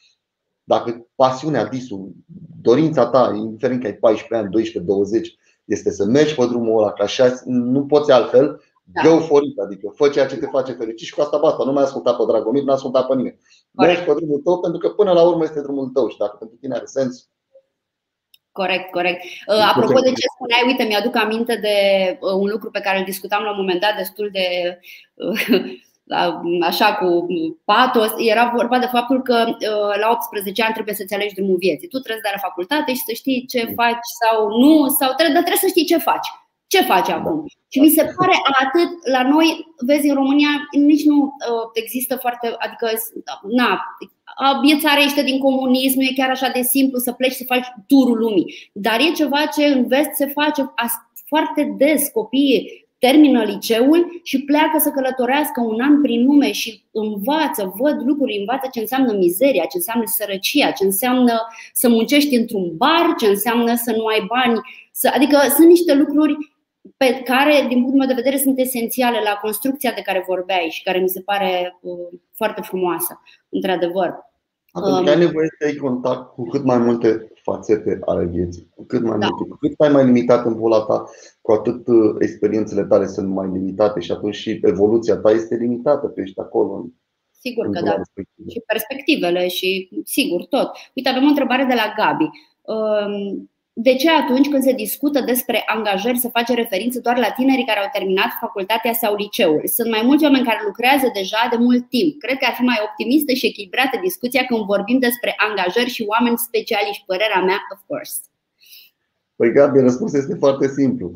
dacă 0.64 1.06
pasiunea, 1.14 1.64
visul, 1.64 2.12
dorința 2.60 3.06
ta, 3.06 3.32
indiferent 3.34 3.80
că 3.80 3.86
ai 3.86 3.96
14 3.96 4.34
ani, 4.34 4.52
12, 4.52 4.92
20, 4.92 5.36
este 5.64 5.90
să 5.90 6.04
mergi 6.04 6.34
pe 6.34 6.46
drumul 6.46 6.82
ăla, 6.82 6.92
că 6.92 7.02
așa 7.02 7.34
nu 7.44 7.86
poți 7.86 8.10
altfel, 8.10 8.62
da. 8.92 9.03
Go 9.03 9.18
for 9.20 9.42
it, 9.42 9.59
adică 9.59 9.92
fă 9.96 10.09
ceea 10.09 10.27
ce 10.27 10.37
te 10.37 10.46
face 10.46 10.72
fericit 10.72 11.07
și 11.07 11.14
cu 11.14 11.20
asta 11.20 11.38
basta. 11.38 11.64
Nu 11.64 11.72
mai 11.72 11.83
asculta 11.83 12.14
pe 12.14 12.24
Dragomir, 12.27 12.62
nu 12.62 12.72
asculta 12.72 13.03
pe 13.03 13.14
nimeni. 13.14 13.38
Mergi 13.70 14.03
pe 14.03 14.14
drumul 14.14 14.40
tău 14.44 14.61
pentru 14.61 14.79
că 14.81 14.88
până 14.88 15.12
la 15.12 15.22
urmă 15.22 15.44
este 15.44 15.61
drumul 15.61 15.88
tău 15.88 16.09
și 16.09 16.18
dacă 16.18 16.37
pentru 16.38 16.57
tine 16.57 16.74
are 16.74 16.85
sens, 16.85 17.29
Corect, 18.61 18.90
corect. 18.90 19.22
Uh, 19.22 19.62
apropo 19.70 20.01
de 20.01 20.12
ce 20.18 20.35
spuneai, 20.35 20.66
uite, 20.66 20.83
mi-aduc 20.85 21.16
aminte 21.16 21.57
de 21.57 21.77
uh, 22.20 22.33
un 22.33 22.48
lucru 22.55 22.70
pe 22.70 22.81
care 22.81 22.98
îl 22.98 23.05
discutam 23.05 23.42
la 23.42 23.51
un 23.51 23.57
moment 23.57 23.81
dat 23.81 23.96
destul 23.96 24.29
de 24.33 24.46
uh, 25.14 26.66
așa 26.70 26.94
cu 26.94 27.27
patos, 27.64 28.11
era 28.16 28.53
vorba 28.57 28.79
de 28.79 28.87
faptul 28.87 29.22
că 29.22 29.37
la 30.01 30.11
18 30.11 30.62
ani 30.62 30.72
trebuie 30.72 30.94
să-ți 30.94 31.14
alegi 31.14 31.35
drumul 31.35 31.57
vieții. 31.57 31.88
Tu 31.88 31.98
trebuie 31.98 32.22
să 32.22 32.27
dai 32.27 32.38
la 32.38 32.46
facultate 32.48 32.90
și 32.94 33.07
să 33.09 33.12
știi 33.12 33.46
ce 33.46 33.72
faci 33.81 34.05
sau 34.20 34.37
nu, 34.62 34.88
sau 34.88 35.11
trebuie, 35.16 35.37
dar 35.37 35.44
trebuie 35.46 35.66
să 35.66 35.72
știi 35.74 35.90
ce 35.92 35.98
faci. 36.11 36.29
Ce 36.68 36.83
faci 36.83 37.09
acum? 37.09 37.44
Și 37.68 37.81
mi 37.81 37.88
se 37.88 38.02
pare 38.16 38.33
atât 38.64 38.88
la 39.12 39.22
noi, 39.28 39.66
vezi, 39.87 40.09
în 40.09 40.14
România 40.14 40.48
nici 40.70 41.04
nu 41.04 41.22
uh, 41.22 41.70
există 41.72 42.16
foarte, 42.16 42.54
adică, 42.59 42.90
na, 43.42 43.81
e 44.62 44.78
țara 44.78 45.00
ești 45.00 45.22
din 45.22 45.38
comunism, 45.38 45.98
nu 45.98 46.04
e 46.04 46.12
chiar 46.16 46.31
așa 46.31 46.50
de 46.54 46.62
simplu 46.62 46.98
să 46.98 47.12
pleci 47.12 47.33
să 47.33 47.44
faci 47.44 47.66
turul 47.87 48.18
lumii. 48.18 48.70
Dar 48.72 49.00
e 49.00 49.12
ceva 49.12 49.46
ce 49.57 49.64
în 49.64 49.87
vest 49.87 50.11
se 50.12 50.26
face 50.26 50.72
foarte 51.26 51.74
des. 51.78 52.09
Copiii 52.09 52.87
termină 52.98 53.42
liceul 53.42 54.20
și 54.22 54.44
pleacă 54.44 54.78
să 54.78 54.90
călătorească 54.90 55.61
un 55.61 55.81
an 55.81 56.00
prin 56.02 56.24
lume 56.24 56.52
și 56.52 56.83
învață, 56.90 57.74
văd 57.76 58.02
lucruri, 58.04 58.38
învață 58.38 58.68
ce 58.72 58.81
înseamnă 58.81 59.12
mizeria, 59.12 59.62
ce 59.62 59.76
înseamnă 59.76 60.04
sărăcia, 60.07 60.70
ce 60.70 60.85
înseamnă 60.85 61.46
să 61.72 61.88
muncești 61.88 62.35
într-un 62.35 62.76
bar, 62.76 63.14
ce 63.18 63.26
înseamnă 63.26 63.74
să 63.74 63.92
nu 63.96 64.04
ai 64.04 64.26
bani. 64.26 64.61
Adică 65.14 65.38
sunt 65.57 65.68
niște 65.68 65.94
lucruri 65.94 66.37
pe 66.96 67.22
care, 67.24 67.66
din 67.68 67.79
punctul 67.79 67.98
meu 67.98 68.07
de 68.09 68.20
vedere, 68.22 68.37
sunt 68.37 68.59
esențiale 68.59 69.18
la 69.24 69.38
construcția 69.42 69.92
de 69.92 70.01
care 70.01 70.24
vorbeai 70.27 70.68
și 70.70 70.83
care 70.83 70.98
mi 70.98 71.09
se 71.09 71.20
pare 71.20 71.79
uh, 71.81 72.18
foarte 72.35 72.61
frumoasă, 72.61 73.20
într-adevăr. 73.48 74.27
Pentru 74.72 75.03
că 75.03 75.11
ai 75.11 75.18
nevoie 75.18 75.48
să 75.59 75.66
ai 75.66 75.74
contact 75.74 76.35
cu 76.35 76.46
cât 76.46 76.64
mai 76.64 76.79
multe 76.79 77.33
fațete 77.42 77.98
ale 78.05 78.24
vieții, 78.24 78.68
cu 78.74 78.85
cât 78.85 79.03
mai 79.03 79.18
da. 79.18 79.27
multe, 79.27 79.48
cu 79.48 79.57
cât 79.57 79.81
ai 79.81 79.88
mai 79.88 80.05
limitat 80.05 80.44
în 80.44 80.59
boala 80.59 80.85
ta, 80.85 81.05
cu 81.40 81.53
atât 81.53 81.87
uh, 81.87 82.14
experiențele 82.18 82.85
tale 82.85 83.07
sunt 83.07 83.29
mai 83.29 83.48
limitate 83.53 84.01
și 84.01 84.12
atunci 84.12 84.35
și 84.35 84.61
evoluția 84.62 85.16
ta 85.16 85.31
este 85.31 85.55
limitată, 85.55 86.07
că 86.07 86.20
ești 86.20 86.40
acolo. 86.40 86.87
Sigur 87.40 87.70
că 87.70 87.81
da. 87.85 88.01
Și 88.48 88.62
perspectivele 88.66 89.48
și 89.48 89.90
sigur 90.05 90.44
tot. 90.44 90.70
Uite, 90.94 91.09
avem 91.09 91.24
o 91.24 91.29
întrebare 91.29 91.64
de 91.64 91.74
la 91.74 91.94
Gabi. 91.96 92.31
Um, 92.62 93.51
de 93.86 93.94
ce 93.94 94.10
atunci 94.10 94.48
când 94.48 94.62
se 94.62 94.72
discută 94.72 95.20
despre 95.20 95.62
angajări 95.66 96.18
se 96.18 96.28
face 96.28 96.54
referință 96.54 97.00
doar 97.00 97.16
la 97.18 97.30
tinerii 97.30 97.64
care 97.70 97.80
au 97.80 97.90
terminat 97.92 98.30
facultatea 98.40 98.92
sau 98.92 99.12
liceul? 99.22 99.62
Sunt 99.76 99.88
mai 99.90 100.02
mulți 100.04 100.24
oameni 100.24 100.48
care 100.50 100.60
lucrează 100.64 101.06
deja 101.20 101.42
de 101.50 101.56
mult 101.66 101.88
timp. 101.88 102.12
Cred 102.24 102.36
că 102.38 102.46
ar 102.48 102.54
fi 102.58 102.62
mai 102.62 102.80
optimistă 102.88 103.32
și 103.32 103.46
echilibrată 103.46 103.96
discuția 104.02 104.44
când 104.48 104.64
vorbim 104.74 104.98
despre 104.98 105.34
angajări 105.48 105.90
și 105.96 106.02
oameni 106.12 106.38
specialiști, 106.48 107.04
părerea 107.10 107.42
mea, 107.48 107.58
of 107.74 107.80
course. 107.86 108.14
Păi 109.36 109.52
Gabi, 109.52 109.86
răspunsul 109.88 110.18
este 110.18 110.34
foarte 110.44 110.66
simplu. 110.78 111.06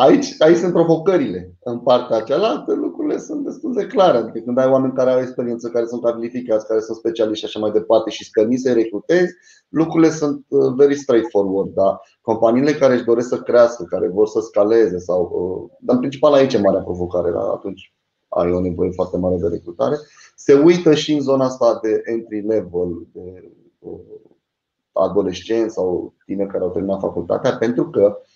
Aici, 0.00 0.34
aici 0.38 0.56
sunt 0.56 0.72
provocările. 0.72 1.54
În 1.62 1.78
partea 1.78 2.20
cealaltă, 2.20 2.74
lucrurile 2.74 3.18
sunt 3.18 3.44
destul 3.44 3.74
de 3.74 3.86
clare. 3.86 4.18
Adică 4.18 4.38
când 4.38 4.58
ai 4.58 4.68
oameni 4.68 4.92
care 4.92 5.10
au 5.10 5.20
experiență, 5.20 5.68
care 5.68 5.86
sunt 5.86 6.02
calificați, 6.02 6.66
care 6.66 6.80
sunt 6.80 6.96
specialiști 6.96 7.38
și 7.38 7.44
așa 7.44 7.58
mai 7.58 7.70
departe 7.70 8.10
și 8.10 8.24
scămi 8.24 8.56
să 8.56 8.72
recrutezi, 8.72 9.34
lucrurile 9.68 10.10
sunt 10.10 10.44
uh, 10.48 10.72
very 10.76 10.94
straightforward. 10.94 11.74
Da? 11.74 12.00
Companiile 12.20 12.72
care 12.72 12.94
își 12.94 13.04
doresc 13.04 13.28
să 13.28 13.40
crească, 13.40 13.84
care 13.84 14.08
vor 14.08 14.26
să 14.26 14.40
scaleze 14.40 14.98
sau. 14.98 15.20
Uh, 15.32 15.76
dar 15.80 15.94
în 15.94 16.00
principal 16.00 16.32
aici 16.32 16.54
e 16.54 16.58
marea 16.58 16.80
provocare. 16.80 17.30
Da? 17.30 17.40
Atunci 17.40 17.94
ai 18.28 18.52
o 18.52 18.60
nevoie 18.60 18.90
foarte 18.90 19.16
mare 19.16 19.36
de 19.36 19.48
recrutare. 19.48 19.96
Se 20.36 20.54
uită 20.54 20.94
și 20.94 21.12
în 21.12 21.20
zona 21.20 21.44
asta 21.44 21.78
de 21.82 22.02
entry 22.04 22.40
level, 22.46 23.06
de 23.12 23.52
uh, 23.78 24.00
adolescenți 24.92 25.74
sau 25.74 26.14
tineri 26.24 26.50
care 26.50 26.64
au 26.64 26.70
terminat 26.70 27.00
facultatea, 27.00 27.56
pentru 27.56 27.90
că 27.90 28.02
Uh, 28.02 28.29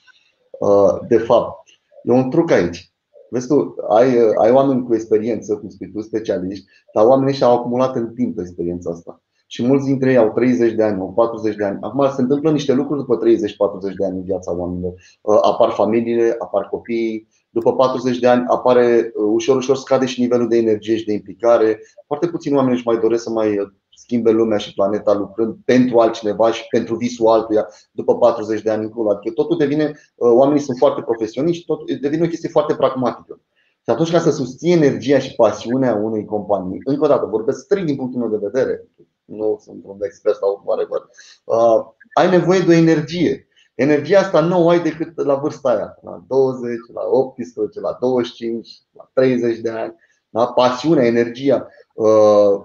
de 1.09 1.19
fapt. 1.19 1.69
E 2.03 2.12
un 2.12 2.31
truc 2.31 2.51
aici. 2.51 2.95
Vezi 3.35 3.47
tu, 3.47 3.75
ai, 3.88 4.23
uh, 4.23 4.33
ai 4.43 4.51
oameni 4.51 4.83
cu 4.83 4.95
experiență, 4.95 5.57
cum 5.57 5.69
spui 5.69 5.90
tu, 5.90 6.01
specialiști, 6.01 6.67
dar 6.95 7.07
oamenii 7.07 7.35
și-au 7.35 7.57
acumulat 7.57 7.97
în 7.97 8.14
timp 8.14 8.38
experiența 8.38 8.90
asta. 8.90 9.23
Și 9.47 9.67
mulți 9.67 9.87
dintre 9.87 10.11
ei 10.11 10.17
au 10.17 10.33
30 10.33 10.73
de 10.73 10.83
ani, 10.83 11.01
au 11.01 11.12
40 11.12 11.57
de 11.57 11.64
ani. 11.64 11.79
Acum 11.81 12.11
se 12.14 12.21
întâmplă 12.21 12.51
niște 12.51 12.73
lucruri 12.73 13.01
după 13.01 13.19
30-40 13.93 13.95
de 13.99 14.05
ani 14.05 14.17
în 14.17 14.25
viața 14.25 14.57
oamenilor. 14.57 14.93
Uh, 15.21 15.38
apar 15.43 15.71
familiile, 15.71 16.37
apar 16.38 16.69
copiii. 16.69 17.29
După 17.51 17.75
40 17.75 18.19
de 18.19 18.27
ani 18.27 18.45
apare 18.49 19.12
ușor, 19.33 19.57
ușor 19.57 19.77
scade 19.77 20.07
și 20.07 20.21
nivelul 20.21 20.49
de 20.49 20.57
energie 20.57 20.97
și 20.97 21.05
de 21.05 21.12
implicare. 21.12 21.81
Foarte 22.07 22.27
puțini 22.27 22.57
oameni 22.57 22.75
își 22.75 22.87
mai 22.87 22.99
doresc 22.99 23.23
să 23.23 23.31
mai 23.31 23.73
schimbe 24.05 24.31
lumea 24.31 24.59
și 24.59 24.75
planeta 24.75 25.12
lucrând 25.14 25.57
pentru 25.64 25.99
altcineva 25.99 26.53
și 26.53 26.67
pentru 26.71 26.97
visul 26.97 27.27
altuia 27.27 27.69
după 27.90 28.19
40 28.19 28.62
de 28.62 28.71
ani 28.71 28.83
încolo. 28.83 29.11
Adică 29.11 29.35
totul 29.35 29.57
devine, 29.57 29.85
uh, 29.87 30.31
oamenii 30.33 30.62
sunt 30.62 30.79
foarte 30.79 31.03
profesioniști, 31.03 31.64
tot 31.64 31.93
devine 32.01 32.25
o 32.25 32.29
chestie 32.29 32.49
foarte 32.49 32.75
pragmatică. 32.75 33.40
Și 33.85 33.90
atunci 33.90 34.11
ca 34.11 34.19
să 34.19 34.31
susții 34.31 34.73
energia 34.73 35.19
și 35.19 35.35
pasiunea 35.35 35.95
unei 35.95 36.25
companii, 36.25 36.81
încă 36.85 37.05
o 37.05 37.09
dată 37.09 37.27
vorbesc 37.27 37.61
strict 37.61 37.87
din 37.87 37.97
punctul 37.97 38.21
meu 38.21 38.31
de 38.38 38.47
vedere, 38.47 38.88
nu 39.25 39.59
sunt 39.64 39.81
un 39.85 39.99
expert 40.01 40.37
sau 40.37 40.62
whatever, 40.64 41.01
uh, 41.45 41.85
ai 42.14 42.31
nevoie 42.31 42.61
de 42.61 42.73
o 42.73 42.77
energie. 42.77 43.49
Energia 43.75 44.19
asta 44.19 44.40
nu 44.40 44.64
o 44.64 44.69
ai 44.69 44.83
decât 44.83 45.25
la 45.25 45.35
vârsta 45.35 45.69
aia, 45.69 45.99
la 46.03 46.25
20, 46.27 46.79
la 46.95 47.03
18, 47.11 47.81
la 47.81 47.97
25, 48.01 48.83
la 48.93 49.11
30 49.12 49.59
de 49.59 49.71
ani. 49.71 49.95
Da? 50.29 50.47
Pasiunea, 50.47 51.07
energia. 51.07 51.69
Uh, 51.95 52.61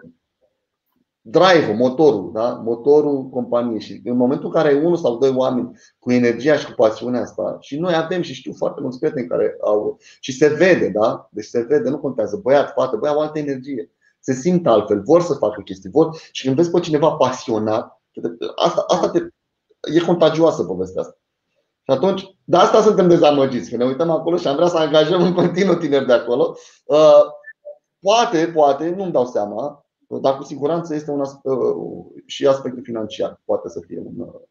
drive-ul, 1.30 1.76
motorul, 1.76 2.32
da? 2.34 2.50
motorul 2.50 3.30
companiei 3.30 3.80
și 3.80 4.02
în 4.04 4.18
momentul 4.18 4.46
în 4.46 4.52
care 4.52 4.68
ai 4.68 4.84
unul 4.84 4.98
sau 4.98 5.18
doi 5.18 5.34
oameni 5.36 5.80
cu 6.00 6.12
energia 6.12 6.56
și 6.56 6.66
cu 6.66 6.72
pasiunea 6.76 7.22
asta 7.22 7.58
și 7.60 7.80
noi 7.80 7.96
avem 7.96 8.22
și 8.22 8.34
știu 8.34 8.54
foarte 8.54 8.82
mulți 8.82 9.00
prieteni 9.00 9.28
care 9.28 9.58
au 9.62 9.98
și 10.20 10.32
se 10.32 10.48
vede, 10.48 10.90
da? 10.90 11.30
Deci 11.32 11.46
se 11.46 11.62
vede, 11.62 11.90
nu 11.90 12.00
contează, 12.00 12.40
băiat, 12.44 12.74
fată, 12.74 12.98
băiat 12.98 13.16
au 13.16 13.22
altă 13.22 13.40
energie. 13.40 13.92
Se 14.20 14.34
simt 14.34 14.68
altfel, 14.68 15.02
vor 15.02 15.22
să 15.22 15.34
facă 15.34 15.62
chestii, 15.62 15.90
vor 15.90 16.16
și 16.32 16.44
când 16.44 16.56
vezi 16.56 16.72
pe 16.72 16.80
cineva 16.80 17.12
pasionat, 17.12 18.02
asta, 18.56 18.86
asta 18.88 19.10
te, 19.10 19.20
e 19.94 20.00
contagioasă 20.00 20.64
povestea 20.64 21.02
asta. 21.02 21.18
Și 21.82 21.96
atunci, 21.96 22.36
de 22.44 22.58
asta 22.58 22.82
suntem 22.82 23.08
dezamăgiți, 23.08 23.70
că 23.70 23.76
ne 23.76 23.86
uităm 23.86 24.10
acolo 24.10 24.38
și 24.38 24.48
am 24.48 24.56
vrea 24.56 24.68
să 24.68 24.78
angajăm 24.78 25.22
în 25.22 25.34
continuu 25.34 25.76
tineri 25.76 26.06
de 26.06 26.14
acolo. 26.14 26.56
Uh, 26.86 27.22
poate, 28.00 28.52
poate, 28.54 28.90
nu-mi 28.90 29.12
dau 29.12 29.26
seama, 29.26 29.86
dar 30.18 30.38
cu 30.38 30.44
siguranță 30.44 30.96
este 30.96 31.12
un 31.12 31.22
aspect, 31.22 31.46
uh, 31.46 32.06
și 32.26 32.48
aspectul 32.48 32.84
financiar, 32.84 33.42
poate 33.46 33.70
să 33.70 33.80
fie 33.88 34.00
un, 34.00 34.20
uh, 34.20 34.42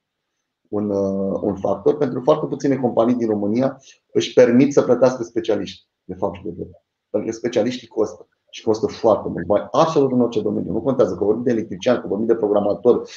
un, 0.69 0.91
uh, 0.91 1.41
un 1.43 1.57
factor. 1.57 1.97
Pentru 1.97 2.21
foarte 2.21 2.47
puține 2.47 2.77
companii 2.77 3.15
din 3.15 3.29
România 3.29 3.81
își 4.13 4.33
permit 4.33 4.73
să 4.73 4.83
plătească 4.83 5.23
specialiști, 5.23 5.87
de 6.05 6.15
fapt 6.15 6.35
și 6.35 6.43
de 6.43 6.51
drept. 6.51 6.85
Pentru 7.11 7.31
că 7.31 7.37
specialiștii 7.37 7.89
costă 7.89 8.29
și 8.51 8.63
costă 8.63 8.87
foarte 8.87 9.29
mult 9.29 9.47
bani, 9.47 9.69
absolut 9.71 10.13
în 10.13 10.21
orice 10.21 10.43
domeniu. 10.43 10.73
Nu 10.73 10.83
contează 10.83 11.15
că 11.15 11.25
vorbim 11.25 11.43
de 11.43 11.51
electrician, 11.51 12.01
că 12.01 12.07
vorbim 12.07 12.27
de 12.27 12.35
programator, 12.35 13.09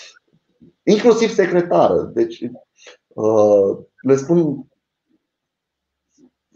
inclusiv 0.84 1.30
secretară. 1.30 2.02
Deci, 2.02 2.50
le 4.02 4.16
spun 4.16 4.66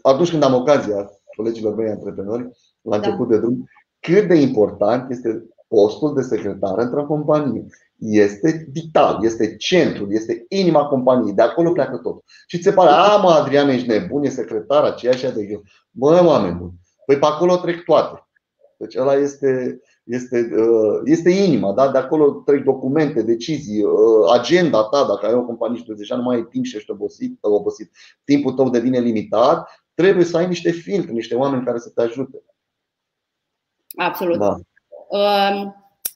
atunci 0.02 0.30
când 0.30 0.42
am 0.42 0.54
ocazia 0.54 1.10
colegilor 1.36 1.74
mei 1.74 1.90
antreprenori, 1.90 2.50
la 2.80 2.98
da. 2.98 3.06
început 3.06 3.28
de 3.28 3.38
drum, 3.38 3.68
cât 4.00 4.28
de 4.28 4.34
important 4.34 5.10
este 5.10 5.46
postul 5.68 6.14
de 6.14 6.22
secretar 6.22 6.78
într-o 6.78 7.06
companie. 7.06 7.66
Este 7.98 8.68
vital, 8.72 9.24
este 9.24 9.56
centrul, 9.56 10.12
este 10.12 10.44
inima 10.48 10.86
companiei. 10.86 11.34
De 11.34 11.42
acolo 11.42 11.72
pleacă 11.72 11.96
tot. 11.96 12.22
Și 12.46 12.56
ți 12.56 12.62
se 12.62 12.72
pare, 12.72 12.90
a, 12.90 13.16
mă, 13.16 13.30
Adrian, 13.30 13.68
ești 13.68 13.88
nebun, 13.88 14.24
e 14.24 14.28
secretar, 14.28 14.84
aceea 14.84 15.32
de 15.32 15.46
eu. 15.50 15.62
Bă, 15.90 16.22
oameni 16.24 16.56
buni, 16.56 16.72
păi 17.06 17.18
pe 17.18 17.26
acolo 17.26 17.56
trec 17.56 17.84
toate. 17.84 18.26
Deci 18.78 18.96
ăla 18.96 19.14
este, 19.14 19.80
este, 20.04 20.50
uh, 20.56 21.00
este 21.04 21.30
inima, 21.30 21.72
da? 21.72 21.90
de 21.90 21.98
acolo 21.98 22.30
trec 22.30 22.64
documente, 22.64 23.22
decizii, 23.22 23.84
uh, 23.84 24.32
agenda 24.32 24.84
ta, 24.84 25.04
dacă 25.04 25.26
ai 25.26 25.34
o 25.34 25.44
companie 25.44 25.78
și 25.78 25.84
deja 25.84 26.16
nu 26.16 26.22
mai 26.22 26.36
ai 26.36 26.46
timp 26.50 26.64
și 26.64 26.76
ești 26.76 26.90
obosit, 26.90 27.38
obosit, 27.40 27.90
timpul 28.24 28.52
tău 28.52 28.70
devine 28.70 28.98
limitat, 28.98 29.68
trebuie 29.94 30.24
să 30.24 30.36
ai 30.36 30.46
niște 30.46 30.70
filtre, 30.70 31.12
niște 31.12 31.34
oameni 31.34 31.64
care 31.64 31.78
să 31.78 31.90
te 31.90 32.02
ajute. 32.02 32.42
Absolut. 33.96 34.38
Da. 34.38 34.56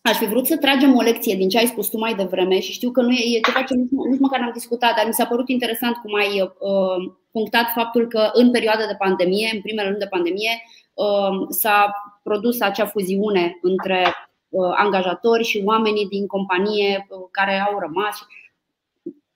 Aș 0.03 0.17
fi 0.17 0.27
vrut 0.27 0.47
să 0.47 0.57
tragem 0.57 0.97
o 0.97 1.01
lecție 1.01 1.35
din 1.35 1.49
ce 1.49 1.59
ai 1.59 1.67
spus 1.67 1.89
tu 1.89 1.99
mai 1.99 2.15
devreme 2.15 2.61
și 2.61 2.73
știu 2.73 2.91
că 2.91 3.03
nu 3.03 3.11
e, 3.11 3.37
e 3.37 3.41
ceva 3.41 3.63
ce 3.63 3.75
nici, 3.75 3.91
nici 4.11 4.21
măcar 4.21 4.41
n-am 4.41 4.51
discutat, 4.53 4.97
dar 4.97 5.07
mi 5.07 5.13
s-a 5.13 5.27
părut 5.27 5.49
interesant 5.49 5.97
cum 5.97 6.15
ai 6.15 6.41
uh, 6.41 7.13
punctat 7.31 7.67
faptul 7.75 8.07
că 8.09 8.31
în 8.33 8.51
perioada 8.51 8.87
de 8.87 8.95
pandemie, 8.99 9.51
în 9.53 9.61
primele 9.61 9.89
luni 9.89 10.01
de 10.01 10.07
pandemie, 10.07 10.63
uh, 10.95 11.47
s-a 11.49 11.93
produs 12.23 12.61
acea 12.61 12.87
fuziune 12.87 13.59
între 13.63 14.15
uh, 14.49 14.73
angajatori 14.77 15.45
și 15.45 15.63
oamenii 15.65 16.09
din 16.09 16.27
companie 16.27 17.07
uh, 17.09 17.19
care 17.31 17.65
au 17.71 17.79
rămas. 17.79 18.27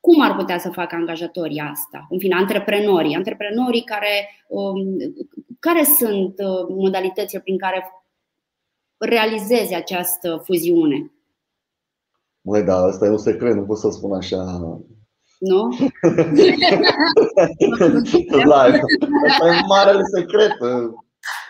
Cum 0.00 0.20
ar 0.20 0.36
putea 0.36 0.58
să 0.58 0.70
facă 0.70 0.94
angajatorii 0.94 1.60
asta? 1.60 2.06
În 2.10 2.18
fine, 2.18 2.34
antreprenorii, 2.34 3.14
antreprenorii 3.14 3.82
care, 3.82 4.44
um, 4.48 4.96
care 5.58 5.82
sunt 5.82 6.34
uh, 6.38 6.66
modalitățile 6.68 7.40
prin 7.40 7.58
care 7.58 8.03
realizeze 9.04 9.74
această 9.74 10.42
fuziune? 10.44 11.12
Măi, 12.40 12.62
da, 12.62 12.76
asta 12.76 13.06
e 13.06 13.10
un 13.10 13.18
secret, 13.18 13.54
nu 13.54 13.64
pot 13.64 13.78
să 13.78 13.90
spun 13.90 14.12
așa. 14.12 14.42
Nu? 15.38 15.68
Live. 18.28 18.80
Asta 19.28 19.46
e 19.46 19.66
marele 19.66 20.02
secret. 20.16 20.52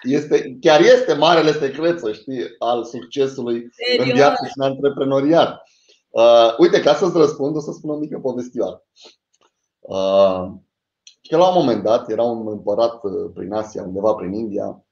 Este, 0.02 0.56
chiar 0.60 0.80
este 0.80 1.12
marele 1.12 1.52
secret, 1.52 1.98
să 1.98 2.12
știi, 2.12 2.44
al 2.58 2.84
succesului 2.84 3.68
Serios? 3.70 4.06
în 4.06 4.14
viață 4.14 4.46
și 4.46 4.52
în 4.56 4.64
antreprenoriat. 4.64 5.62
Uh, 6.10 6.54
uite, 6.58 6.80
ca 6.80 6.94
să-ți 6.94 7.16
răspund, 7.16 7.56
o 7.56 7.60
să 7.60 7.72
spun 7.72 7.90
o 7.90 7.96
mică 7.96 8.18
povestioară. 8.18 8.84
Uh, 9.78 10.52
că 11.28 11.36
la 11.36 11.48
un 11.48 11.54
moment 11.54 11.82
dat 11.82 12.10
era 12.10 12.22
un 12.22 12.48
împărat 12.48 13.04
uh, 13.04 13.30
prin 13.34 13.52
Asia, 13.52 13.82
undeva 13.82 14.14
prin 14.14 14.32
India, 14.32 14.84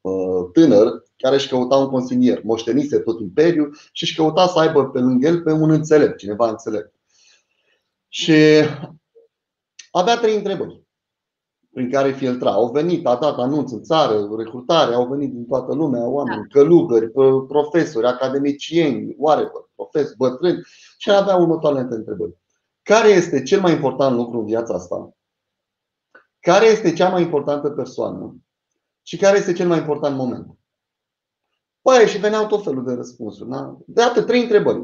uh, 0.00 0.48
tânăr, 0.52 1.02
care 1.16 1.34
își 1.34 1.48
căuta 1.48 1.76
un 1.76 1.88
consilier. 1.88 2.42
Moștenise 2.42 2.98
tot 2.98 3.20
imperiul 3.20 3.76
și 3.92 4.02
își 4.04 4.14
căuta 4.16 4.46
să 4.46 4.58
aibă 4.58 4.90
pe 4.90 4.98
lângă 4.98 5.26
el 5.26 5.42
pe 5.42 5.52
un 5.52 5.70
înțelept, 5.70 6.18
cineva 6.18 6.48
înțelept. 6.48 6.94
Și 8.08 8.34
avea 9.90 10.16
trei 10.16 10.36
întrebări 10.36 10.86
prin 11.76 11.90
care 11.90 12.12
filtra. 12.12 12.50
Au 12.50 12.70
venit, 12.70 13.06
a 13.06 13.16
dat 13.16 13.38
anunț 13.38 13.70
în 13.70 13.82
țară, 13.82 14.28
recrutare, 14.36 14.94
au 14.94 15.06
venit 15.06 15.32
din 15.32 15.46
toată 15.46 15.74
lumea, 15.74 16.06
oameni, 16.06 16.46
da. 16.48 16.58
călugări, 16.58 17.10
profesori, 17.48 18.06
academicieni, 18.06 19.14
whatever, 19.18 19.68
profesori, 19.74 20.16
bătrâni 20.16 20.62
și 20.98 21.10
avea 21.10 21.36
următoarele 21.36 21.86
întrebări. 21.90 22.36
Care 22.82 23.08
este 23.08 23.42
cel 23.42 23.60
mai 23.60 23.72
important 23.72 24.16
lucru 24.16 24.38
în 24.38 24.44
viața 24.44 24.74
asta? 24.74 25.16
Care 26.40 26.66
este 26.66 26.92
cea 26.92 27.08
mai 27.08 27.22
importantă 27.22 27.70
persoană? 27.70 28.36
Și 29.02 29.16
care 29.16 29.38
este 29.38 29.52
cel 29.52 29.68
mai 29.68 29.78
important 29.78 30.16
moment? 30.16 30.58
Păi, 31.86 32.06
și 32.06 32.18
veneau 32.18 32.46
tot 32.46 32.62
felul 32.62 32.84
de 32.84 32.92
răspunsuri. 32.92 33.50
Da? 33.50 33.76
De 33.86 34.02
atât, 34.02 34.26
trei 34.26 34.42
întrebări. 34.42 34.82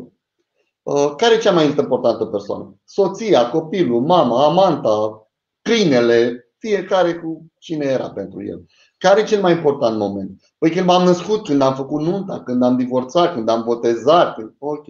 Uh, 0.82 1.14
care 1.16 1.34
e 1.34 1.38
cea 1.38 1.52
mai 1.52 1.66
importantă 1.66 2.24
persoană? 2.24 2.74
Soția, 2.84 3.50
copilul, 3.50 4.00
mama, 4.00 4.44
amanta, 4.44 5.28
câinele, 5.62 6.48
fiecare 6.58 7.14
cu 7.14 7.46
cine 7.58 7.84
era 7.84 8.10
pentru 8.10 8.44
el. 8.44 8.64
Care 8.98 9.20
e 9.20 9.24
cel 9.24 9.40
mai 9.40 9.52
important 9.52 9.98
moment? 9.98 10.40
Păi 10.58 10.70
când 10.70 10.86
m-am 10.86 11.04
născut, 11.04 11.44
când 11.44 11.62
am 11.62 11.74
făcut 11.74 12.00
nunta, 12.00 12.42
când 12.42 12.62
am 12.62 12.76
divorțat, 12.76 13.32
când 13.34 13.48
am 13.48 13.62
botezat. 13.64 14.34
Când... 14.34 14.54
Ok. 14.58 14.84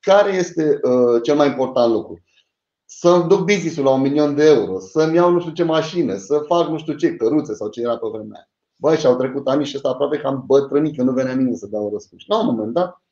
Care 0.00 0.32
este 0.32 0.80
uh, 0.82 1.22
cel 1.22 1.36
mai 1.36 1.46
important 1.48 1.92
lucru? 1.92 2.22
Să-mi 2.84 3.28
duc 3.28 3.38
business-ul 3.38 3.84
la 3.84 3.90
un 3.90 4.00
milion 4.00 4.34
de 4.34 4.46
euro, 4.46 4.78
să-mi 4.78 5.14
iau 5.14 5.30
nu 5.30 5.40
știu 5.40 5.52
ce 5.52 5.64
mașină, 5.64 6.16
să 6.16 6.44
fac 6.46 6.68
nu 6.68 6.78
știu 6.78 6.94
ce, 6.94 7.16
căruțe 7.16 7.54
sau 7.54 7.68
ce 7.68 7.80
era 7.80 7.96
pe 7.98 8.06
vremea 8.12 8.38
aia. 8.38 8.48
Băi, 8.84 8.96
și 8.96 9.06
au 9.06 9.16
trecut 9.16 9.48
ani 9.48 9.64
și 9.64 9.76
ăsta 9.76 9.88
aproape 9.88 10.18
că 10.18 10.26
am 10.26 10.42
bătrânit, 10.46 10.96
că 10.96 11.02
nu 11.02 11.12
venea 11.12 11.34
nimeni 11.34 11.56
să 11.56 11.66
dau 11.66 11.90
răspuns. 11.92 12.22
La 12.26 12.40
un 12.40 12.46
moment 12.46 12.72
dat, 12.72 13.02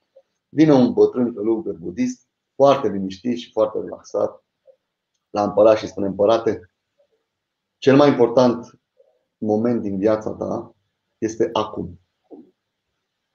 vine 0.48 0.72
un 0.72 0.92
bătrân 0.92 1.34
călugăr 1.34 1.74
budist, 1.74 2.28
foarte 2.54 2.88
liniștit 2.88 3.38
și 3.38 3.50
foarte 3.50 3.78
relaxat, 3.80 4.44
la 5.30 5.42
împărat 5.42 5.76
și 5.76 5.86
spune 5.86 6.06
împărate, 6.06 6.70
cel 7.78 7.96
mai 7.96 8.08
important 8.08 8.80
moment 9.38 9.82
din 9.82 9.98
viața 9.98 10.30
ta 10.30 10.74
este 11.18 11.50
acum. 11.52 12.00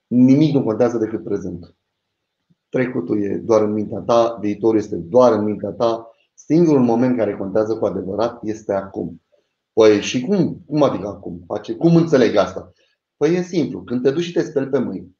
Nimic 0.08 0.54
nu 0.54 0.64
contează 0.64 0.98
decât 0.98 1.24
prezent. 1.24 1.76
Trecutul 2.70 3.24
e 3.24 3.38
doar 3.38 3.62
în 3.62 3.72
mintea 3.72 4.00
ta, 4.00 4.38
viitorul 4.42 4.78
este 4.78 4.96
doar 4.96 5.32
în 5.32 5.44
mintea 5.44 5.72
ta. 5.72 6.12
Singurul 6.34 6.84
moment 6.84 7.18
care 7.18 7.38
contează 7.38 7.78
cu 7.78 7.86
adevărat 7.86 8.44
este 8.44 8.74
acum. 8.74 9.22
Păi 9.78 10.02
și 10.02 10.22
cum? 10.22 10.64
Cum 10.68 10.84
adică 10.84 11.08
acum? 11.08 11.44
Face? 11.48 11.76
Cum 11.76 11.96
înțeleg 11.96 12.36
asta? 12.36 12.72
Păi 13.18 13.36
e 13.36 13.42
simplu. 13.42 13.84
Când 13.84 14.04
te 14.04 14.12
duci 14.12 14.24
și 14.24 14.32
te 14.32 14.42
speli 14.42 14.70
pe 14.70 14.80
mâini, 14.80 15.18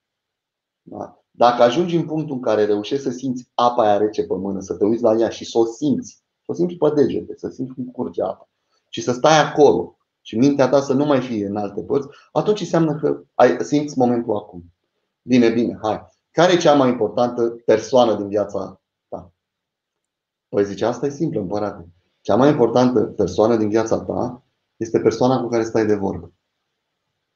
da? 0.82 1.24
dacă 1.32 1.62
ajungi 1.62 1.96
în 1.96 2.06
punctul 2.06 2.36
în 2.36 2.42
care 2.42 2.66
reușești 2.66 3.04
să 3.04 3.10
simți 3.10 3.50
apa 3.54 3.84
aia 3.84 3.98
rece 3.98 4.24
pe 4.24 4.34
mână, 4.34 4.60
să 4.60 4.74
te 4.74 4.86
uiți 4.86 5.04
la 5.04 5.14
ea 5.20 5.30
și 5.30 5.46
să 5.46 5.58
o 5.58 5.66
simți, 5.66 6.24
să 6.46 6.52
o 6.52 6.54
simți 6.54 6.76
pe 6.76 6.92
degete, 6.96 7.34
să 7.36 7.50
simți 7.50 7.74
cum 7.74 7.86
curge 7.86 8.24
apa 8.24 8.50
și 8.90 9.02
să 9.02 9.12
stai 9.12 9.40
acolo 9.40 9.98
și 10.22 10.38
mintea 10.38 10.70
ta 10.70 10.82
să 10.82 10.94
nu 10.94 11.06
mai 11.06 11.22
fie 11.22 11.48
în 11.48 11.58
alte 11.58 11.82
părți, 11.82 12.08
atunci 12.32 12.60
înseamnă 12.60 12.96
că 12.96 13.24
ai, 13.34 13.58
simți 13.60 13.98
momentul 13.98 14.36
acum. 14.36 14.64
Bine, 15.22 15.50
bine, 15.50 15.78
hai. 15.82 16.06
Care 16.32 16.54
e 16.54 16.58
cea 16.58 16.74
mai 16.74 16.90
importantă 16.90 17.62
persoană 17.66 18.16
din 18.16 18.28
viața 18.28 18.82
ta? 19.08 19.32
Păi 20.50 20.66
zice, 20.66 20.86
asta 20.86 21.06
e 21.06 21.10
simplu, 21.10 21.40
împărate. 21.40 21.88
Cea 22.22 22.36
mai 22.36 22.50
importantă 22.50 23.02
persoană 23.02 23.56
din 23.56 23.70
viața 23.70 24.00
ta 24.00 24.42
este 24.78 25.00
persoana 25.00 25.42
cu 25.42 25.48
care 25.48 25.64
stai 25.64 25.86
de 25.86 25.96
vorbă. 25.96 26.32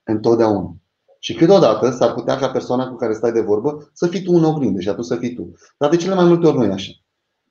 Întotdeauna. 0.04 0.76
Și 1.20 1.34
câteodată 1.34 1.90
s-ar 1.90 2.14
putea 2.14 2.38
ca 2.38 2.50
persoana 2.50 2.88
cu 2.90 2.96
care 2.96 3.14
stai 3.14 3.32
de 3.32 3.42
vorbă 3.42 3.90
să 3.94 4.08
fii 4.08 4.24
tu 4.24 4.32
în 4.34 4.44
oglindă 4.44 4.80
și 4.80 4.90
atunci 4.90 5.06
să 5.06 5.16
fii 5.16 5.34
tu. 5.34 5.54
Dar 5.78 5.90
de 5.90 5.96
cele 5.96 6.16
mai 6.16 6.26
multe 6.26 6.48
ori 6.48 6.58
nu 6.58 6.64
e 6.64 6.72
așa. 6.72 6.92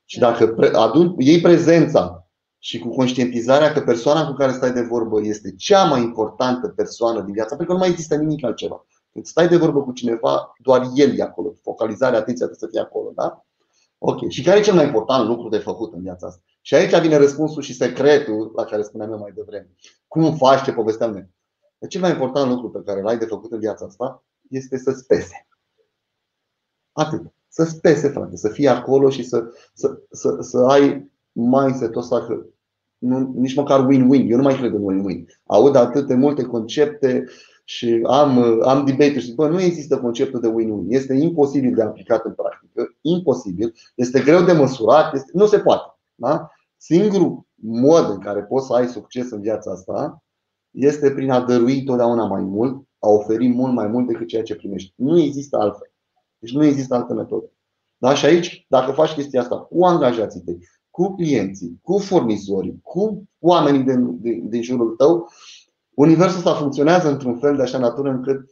Și 0.05 0.19
dacă 0.19 0.55
adun, 0.73 1.15
iei 1.19 1.41
prezența 1.41 2.29
și 2.59 2.79
cu 2.79 2.89
conștientizarea 2.89 3.73
că 3.73 3.81
persoana 3.81 4.27
cu 4.27 4.33
care 4.33 4.53
stai 4.53 4.73
de 4.73 4.83
vorbă 4.83 5.21
este 5.23 5.55
cea 5.55 5.85
mai 5.85 6.03
importantă 6.03 6.69
persoană 6.69 7.21
din 7.21 7.33
viața, 7.33 7.57
pentru 7.57 7.67
că 7.67 7.73
nu 7.73 7.79
mai 7.79 7.89
există 7.89 8.17
nimic 8.17 8.45
altceva. 8.45 8.87
Când 9.13 9.25
stai 9.25 9.49
de 9.49 9.57
vorbă 9.57 9.83
cu 9.83 9.93
cineva, 9.93 10.53
doar 10.59 10.91
el 10.95 11.19
e 11.19 11.23
acolo. 11.23 11.53
Focalizarea 11.63 12.19
atenția 12.19 12.47
trebuie 12.47 12.69
să 12.69 12.77
fie 12.77 12.81
acolo. 12.81 13.13
Da? 13.15 13.45
Ok. 13.99 14.29
Și 14.29 14.43
care 14.43 14.59
e 14.59 14.63
cel 14.63 14.75
mai 14.75 14.85
important 14.85 15.29
lucru 15.29 15.49
de 15.49 15.59
făcut 15.59 15.93
în 15.93 16.03
viața 16.03 16.27
asta? 16.27 16.43
Și 16.61 16.75
aici 16.75 17.01
vine 17.01 17.17
răspunsul 17.17 17.63
și 17.63 17.75
secretul 17.75 18.53
la 18.57 18.65
care 18.65 18.83
spuneam 18.83 19.13
eu 19.13 19.19
mai 19.19 19.33
devreme. 19.35 19.75
Cum 20.09 20.37
faci 20.37 20.63
ce 20.63 20.73
povesteam 20.73 21.11
noi? 21.13 21.29
Cel 21.89 22.01
mai 22.01 22.11
important 22.11 22.51
lucru 22.51 22.71
pe 22.71 22.83
care 22.85 23.03
l-ai 23.03 23.19
de 23.19 23.25
făcut 23.25 23.53
în 23.53 23.59
viața 23.59 23.85
asta 23.85 24.25
este 24.49 24.79
să 24.79 24.91
spese. 24.91 25.47
Atât. 26.93 27.23
Să 27.49 27.65
spese, 27.65 28.09
frate, 28.09 28.37
să 28.37 28.49
fii 28.49 28.69
acolo 28.69 29.11
și 29.11 29.23
să, 29.23 29.45
să, 29.75 30.01
să, 30.11 30.37
să 30.41 30.59
ai 30.59 31.11
mindset-ul 31.33 32.01
ăsta 32.01 32.27
că 32.27 32.47
nu, 32.99 33.33
nici 33.35 33.55
măcar 33.55 33.87
win-win. 33.87 34.27
Eu 34.29 34.37
nu 34.37 34.43
mai 34.43 34.57
cred 34.57 34.73
în 34.73 34.83
win-win. 34.83 35.25
Aud 35.47 35.77
atât 35.77 36.07
de 36.07 36.15
multe 36.15 36.43
concepte 36.43 37.25
și 37.65 38.01
am, 38.07 38.63
am 38.63 38.85
debate 38.85 39.21
și 39.21 39.35
bă, 39.35 39.49
nu 39.49 39.61
există 39.61 39.99
conceptul 39.99 40.41
de 40.41 40.49
win-win. 40.49 40.87
Este 40.89 41.15
imposibil 41.15 41.75
de 41.75 41.83
aplicat 41.83 42.25
în 42.25 42.33
practică. 42.33 42.97
Imposibil. 43.01 43.75
Este 43.95 44.21
greu 44.21 44.43
de 44.43 44.53
măsurat. 44.53 45.15
Este, 45.15 45.31
nu 45.33 45.47
se 45.47 45.59
poate. 45.59 46.00
Da? 46.21 46.51
Singurul 46.77 47.47
mod 47.55 48.11
în 48.11 48.19
care 48.19 48.43
poți 48.43 48.67
să 48.67 48.73
ai 48.73 48.87
succes 48.87 49.31
în 49.31 49.41
viața 49.41 49.71
asta 49.71 50.23
este 50.71 51.11
prin 51.11 51.31
a 51.31 51.41
dărui 51.41 51.85
totdeauna 51.85 52.27
mai 52.27 52.43
mult, 52.43 52.83
a 52.99 53.09
oferi 53.09 53.49
mult 53.49 53.73
mai 53.73 53.87
mult 53.87 54.07
decât 54.07 54.27
ceea 54.27 54.43
ce 54.43 54.55
primești. 54.55 54.93
Nu 54.97 55.21
există 55.21 55.57
altfel. 55.57 55.93
Deci 56.39 56.53
nu 56.53 56.65
există 56.65 56.95
altă 56.95 57.15
metodă. 57.15 57.51
Da? 57.97 58.15
Și 58.15 58.25
aici, 58.27 58.67
dacă 58.69 58.93
faci 58.93 59.13
chestia 59.13 59.41
asta 59.41 59.59
cu 59.59 59.85
angajații 59.85 60.41
tăi, 60.41 60.59
cu 60.91 61.15
clienții, 61.15 61.79
cu 61.83 61.99
furnizorii, 61.99 62.81
cu 62.83 63.29
oamenii 63.39 63.83
din, 63.83 64.21
din, 64.21 64.49
din 64.49 64.63
jurul 64.63 64.95
tău, 64.97 65.29
universul 65.95 66.39
ăsta 66.39 66.55
funcționează 66.55 67.11
într-un 67.11 67.39
fel 67.39 67.57
de 67.57 67.63
așa 67.63 67.79
natură 67.79 68.11
încât 68.11 68.51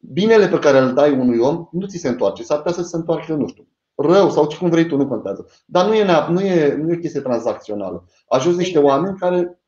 binele 0.00 0.48
pe 0.48 0.58
care 0.58 0.78
îl 0.78 0.94
dai 0.94 1.18
unui 1.18 1.38
om 1.38 1.68
nu 1.70 1.86
ți 1.86 1.98
se 1.98 2.08
întoarce. 2.08 2.42
S-ar 2.42 2.56
putea 2.56 2.72
să 2.72 2.82
se 2.82 2.96
întoarcă, 2.96 3.34
nu 3.34 3.46
știu, 3.46 3.68
rău 3.94 4.30
sau 4.30 4.46
ce 4.46 4.56
cum 4.56 4.68
vrei 4.68 4.86
tu, 4.86 4.96
nu 4.96 5.08
contează. 5.08 5.46
Dar 5.66 5.86
nu 5.86 5.94
e, 5.94 6.04
nu 6.30 6.40
e, 6.40 6.74
nu 6.74 6.92
e 6.92 6.96
chestie 6.96 7.20
tranzacțională. 7.20 8.04
Ajuns 8.28 8.56
niște 8.56 8.78
oameni 8.78 9.16
care 9.16 9.60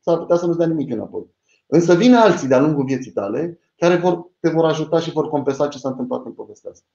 s-ar 0.00 0.18
putea 0.18 0.36
să 0.36 0.46
nu-ți 0.46 0.58
dea 0.58 0.66
nimic 0.66 0.92
înapoi. 0.92 1.34
Însă 1.66 1.94
vin 1.94 2.14
alții 2.14 2.48
de-a 2.48 2.60
lungul 2.60 2.84
vieții 2.84 3.10
tale 3.10 3.60
care 3.76 3.96
vor, 3.96 4.30
te 4.40 4.48
vor 4.48 4.64
ajuta 4.64 5.00
și 5.00 5.10
vor 5.10 5.28
compensa 5.28 5.68
ce 5.68 5.78
s-a 5.78 5.88
întâmplat 5.88 6.24
în 6.24 6.32
povestea 6.32 6.70
asta. 6.70 6.86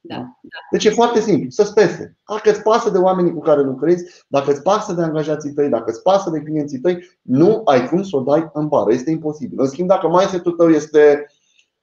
Da, 0.00 0.16
da. 0.16 0.58
Deci 0.70 0.84
e 0.84 0.90
foarte 0.90 1.20
simplu, 1.20 1.50
să 1.50 1.62
spese. 1.62 2.18
Dacă 2.28 2.50
îți 2.50 2.62
pasă 2.62 2.90
de 2.90 2.98
oamenii 2.98 3.32
cu 3.32 3.40
care 3.40 3.62
lucrezi, 3.62 4.24
dacă 4.28 4.50
îți 4.50 4.62
pasă 4.62 4.92
de 4.92 5.02
angajații 5.02 5.52
tăi, 5.52 5.68
dacă 5.68 5.90
îți 5.90 6.02
pasă 6.02 6.30
de 6.30 6.40
clienții 6.40 6.78
tăi, 6.78 7.18
nu 7.22 7.62
ai 7.64 7.88
cum 7.88 8.02
să 8.02 8.16
o 8.16 8.20
dai 8.20 8.50
în 8.52 8.68
bară. 8.68 8.92
Este 8.92 9.10
imposibil. 9.10 9.60
În 9.60 9.66
schimb, 9.66 9.88
dacă 9.88 10.08
mindset-ul 10.08 10.52
tău 10.52 10.68
este 10.68 11.26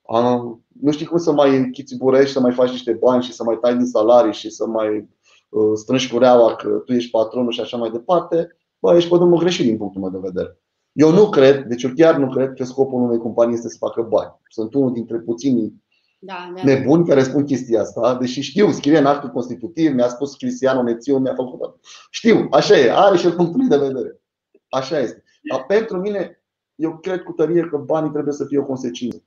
a, 0.07 0.35
nu 0.81 0.91
știi 0.91 1.05
cum 1.05 1.17
să 1.17 1.31
mai 1.31 1.69
chițiburești, 1.71 2.31
să 2.31 2.39
mai 2.39 2.51
faci 2.51 2.69
niște 2.69 2.93
bani 2.93 3.23
și 3.23 3.33
să 3.33 3.43
mai 3.43 3.57
tai 3.61 3.75
din 3.75 3.85
salarii 3.85 4.33
și 4.33 4.49
să 4.49 4.67
mai 4.67 5.09
uh, 5.49 5.71
strângi 5.73 6.11
cureaua 6.11 6.55
că 6.55 6.67
tu 6.67 6.93
ești 6.93 7.09
patronul 7.09 7.51
și 7.51 7.61
așa 7.61 7.77
mai 7.77 7.91
departe, 7.91 8.57
bă, 8.79 8.95
ești 8.95 9.09
pe 9.09 9.15
drumul 9.15 9.39
greșit 9.39 9.65
din 9.65 9.77
punctul 9.77 10.01
meu 10.01 10.09
de 10.09 10.17
vedere. 10.21 10.59
Eu 10.91 11.11
nu 11.11 11.29
cred, 11.29 11.63
deci 11.63 11.83
eu 11.83 11.91
chiar 11.95 12.17
nu 12.17 12.29
cred 12.29 12.53
că 12.53 12.63
scopul 12.63 13.01
unei 13.01 13.17
companii 13.17 13.55
este 13.55 13.69
să 13.69 13.75
facă 13.79 14.01
bani. 14.01 14.39
Sunt 14.49 14.73
unul 14.73 14.93
dintre 14.93 15.17
puținii 15.17 15.83
da, 16.19 16.51
da. 16.55 16.63
nebuni 16.63 17.07
care 17.07 17.23
spun 17.23 17.43
chestia 17.43 17.81
asta, 17.81 18.17
deși 18.19 18.41
știu, 18.41 18.71
scrie 18.71 18.97
în 18.97 19.05
actul 19.05 19.29
constitutiv, 19.29 19.93
mi-a 19.93 20.07
spus 20.07 20.35
Cristiano 20.35 20.83
Nețiu, 20.83 21.17
mi-a 21.17 21.33
făcut. 21.35 21.79
Știu, 22.09 22.47
așa 22.51 22.77
e, 22.77 22.91
are 22.91 23.17
și 23.17 23.25
el 23.25 23.31
punctul 23.31 23.67
de 23.67 23.77
vedere. 23.77 24.21
Așa 24.69 24.99
este. 24.99 25.23
Dar 25.51 25.65
pentru 25.65 25.97
mine, 25.97 26.43
eu 26.75 26.97
cred 26.97 27.21
cu 27.21 27.31
tărie 27.31 27.67
că 27.67 27.77
banii 27.77 28.11
trebuie 28.11 28.33
să 28.33 28.45
fie 28.45 28.59
o 28.59 28.65
consecință 28.65 29.23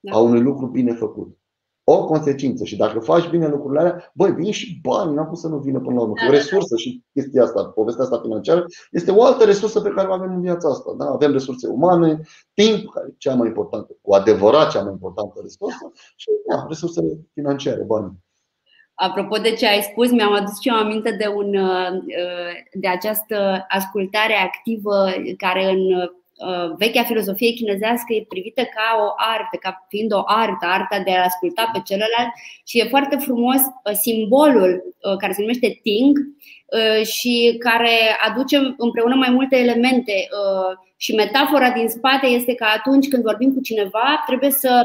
da. 0.00 0.16
a 0.16 0.18
unui 0.18 0.40
lucru 0.40 0.66
bine 0.66 0.92
făcut 0.92 1.40
o 1.92 2.04
consecință. 2.04 2.64
Și 2.64 2.76
dacă 2.76 3.00
faci 3.00 3.28
bine 3.28 3.48
lucrurile 3.48 3.80
alea, 3.80 4.10
băi, 4.14 4.32
vin 4.32 4.52
și 4.52 4.80
bani, 4.82 5.14
n-am 5.14 5.26
pus 5.26 5.40
să 5.40 5.48
nu 5.48 5.58
vină 5.58 5.80
până 5.80 5.94
la 5.94 6.00
urmă. 6.00 6.14
Da, 6.20 6.26
o 6.26 6.30
da, 6.30 6.36
resursă 6.36 6.74
da. 6.74 6.76
și 6.76 7.02
chestia 7.12 7.42
asta, 7.42 7.64
povestea 7.64 8.04
asta 8.04 8.20
financiară, 8.22 8.64
este 8.90 9.10
o 9.10 9.24
altă 9.24 9.44
resursă 9.44 9.80
pe 9.80 9.90
care 9.90 10.08
o 10.08 10.12
avem 10.12 10.32
în 10.34 10.40
viața 10.40 10.68
asta. 10.68 10.94
Da? 10.98 11.04
Avem 11.04 11.32
resurse 11.32 11.68
umane, 11.68 12.20
timp, 12.54 12.90
care 12.92 13.06
e 13.10 13.14
cea 13.18 13.34
mai 13.34 13.46
importantă, 13.46 13.96
cu 14.02 14.14
adevărat 14.14 14.70
cea 14.70 14.82
mai 14.82 14.92
importantă 14.92 15.40
resursă, 15.42 15.92
și 16.16 16.28
da, 16.48 16.64
resursele 16.68 17.18
financiare, 17.32 17.82
bani. 17.82 18.12
Apropo 18.94 19.36
de 19.36 19.52
ce 19.52 19.66
ai 19.66 19.82
spus, 19.90 20.10
mi-am 20.10 20.32
adus 20.32 20.60
și 20.60 20.68
eu 20.68 20.74
aminte 20.74 21.10
de, 21.10 21.26
un, 21.26 21.50
de 22.72 22.88
această 22.88 23.64
ascultare 23.68 24.34
activă 24.34 25.06
care 25.36 25.70
în 25.70 25.78
Uh, 25.92 26.19
vechea 26.76 27.02
filozofie 27.02 27.52
chinezească 27.52 28.12
e 28.12 28.24
privită 28.28 28.62
ca 28.62 28.88
o 29.04 29.08
artă, 29.16 29.56
ca 29.60 29.86
fiind 29.88 30.12
o 30.12 30.22
artă, 30.24 30.66
arta 30.66 30.98
de 31.04 31.10
a 31.10 31.24
asculta 31.24 31.70
pe 31.72 31.80
celălalt 31.84 32.30
și 32.66 32.78
e 32.78 32.84
foarte 32.84 33.16
frumos 33.16 33.60
uh, 33.60 33.92
simbolul 33.92 34.70
uh, 34.84 35.16
care 35.16 35.32
se 35.32 35.40
numește 35.40 35.80
Ting 35.82 36.16
și 37.02 37.56
care 37.58 37.96
aduce 38.28 38.74
împreună 38.76 39.14
mai 39.14 39.30
multe 39.30 39.56
elemente 39.56 40.28
și 40.96 41.14
metafora 41.14 41.70
din 41.70 41.88
spate 41.88 42.26
este 42.26 42.54
că 42.54 42.66
atunci 42.76 43.08
când 43.08 43.22
vorbim 43.22 43.54
cu 43.54 43.60
cineva 43.60 44.22
trebuie 44.26 44.50
să 44.50 44.82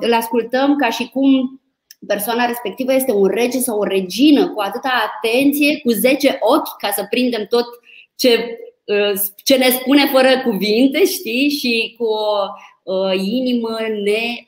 îl 0.00 0.12
ascultăm 0.12 0.76
ca 0.76 0.90
și 0.90 1.08
cum 1.08 1.60
persoana 2.06 2.46
respectivă 2.46 2.94
este 2.94 3.12
un 3.12 3.26
rege 3.26 3.58
sau 3.58 3.78
o 3.78 3.84
regină 3.84 4.48
cu 4.48 4.60
atâta 4.60 4.90
atenție, 5.06 5.80
cu 5.80 5.90
10 5.90 6.38
ochi 6.40 6.76
ca 6.78 6.90
să 6.90 7.06
prindem 7.10 7.46
tot 7.48 7.66
ce 8.14 8.58
ce 9.36 9.56
ne 9.56 9.68
spune 9.70 10.06
fără 10.12 10.28
cuvinte, 10.44 11.04
știi, 11.04 11.48
și 11.48 11.94
cu 11.98 12.04
o 12.92 13.12
inimă 13.12 13.76
ne, 14.04 14.44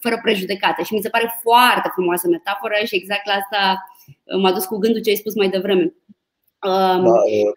fără 0.00 0.18
prejudecată. 0.22 0.82
Și 0.82 0.94
mi 0.94 1.02
se 1.02 1.08
pare 1.08 1.40
foarte 1.42 1.90
frumoasă 1.92 2.28
metaforă 2.28 2.74
și 2.84 2.96
exact 2.96 3.26
la 3.26 3.32
asta 3.32 3.84
m-a 4.40 4.52
dus 4.52 4.64
cu 4.64 4.76
gândul 4.76 5.00
ce 5.00 5.10
ai 5.10 5.16
spus 5.16 5.34
mai 5.34 5.48
devreme. 5.48 5.94
Da, 6.60 7.02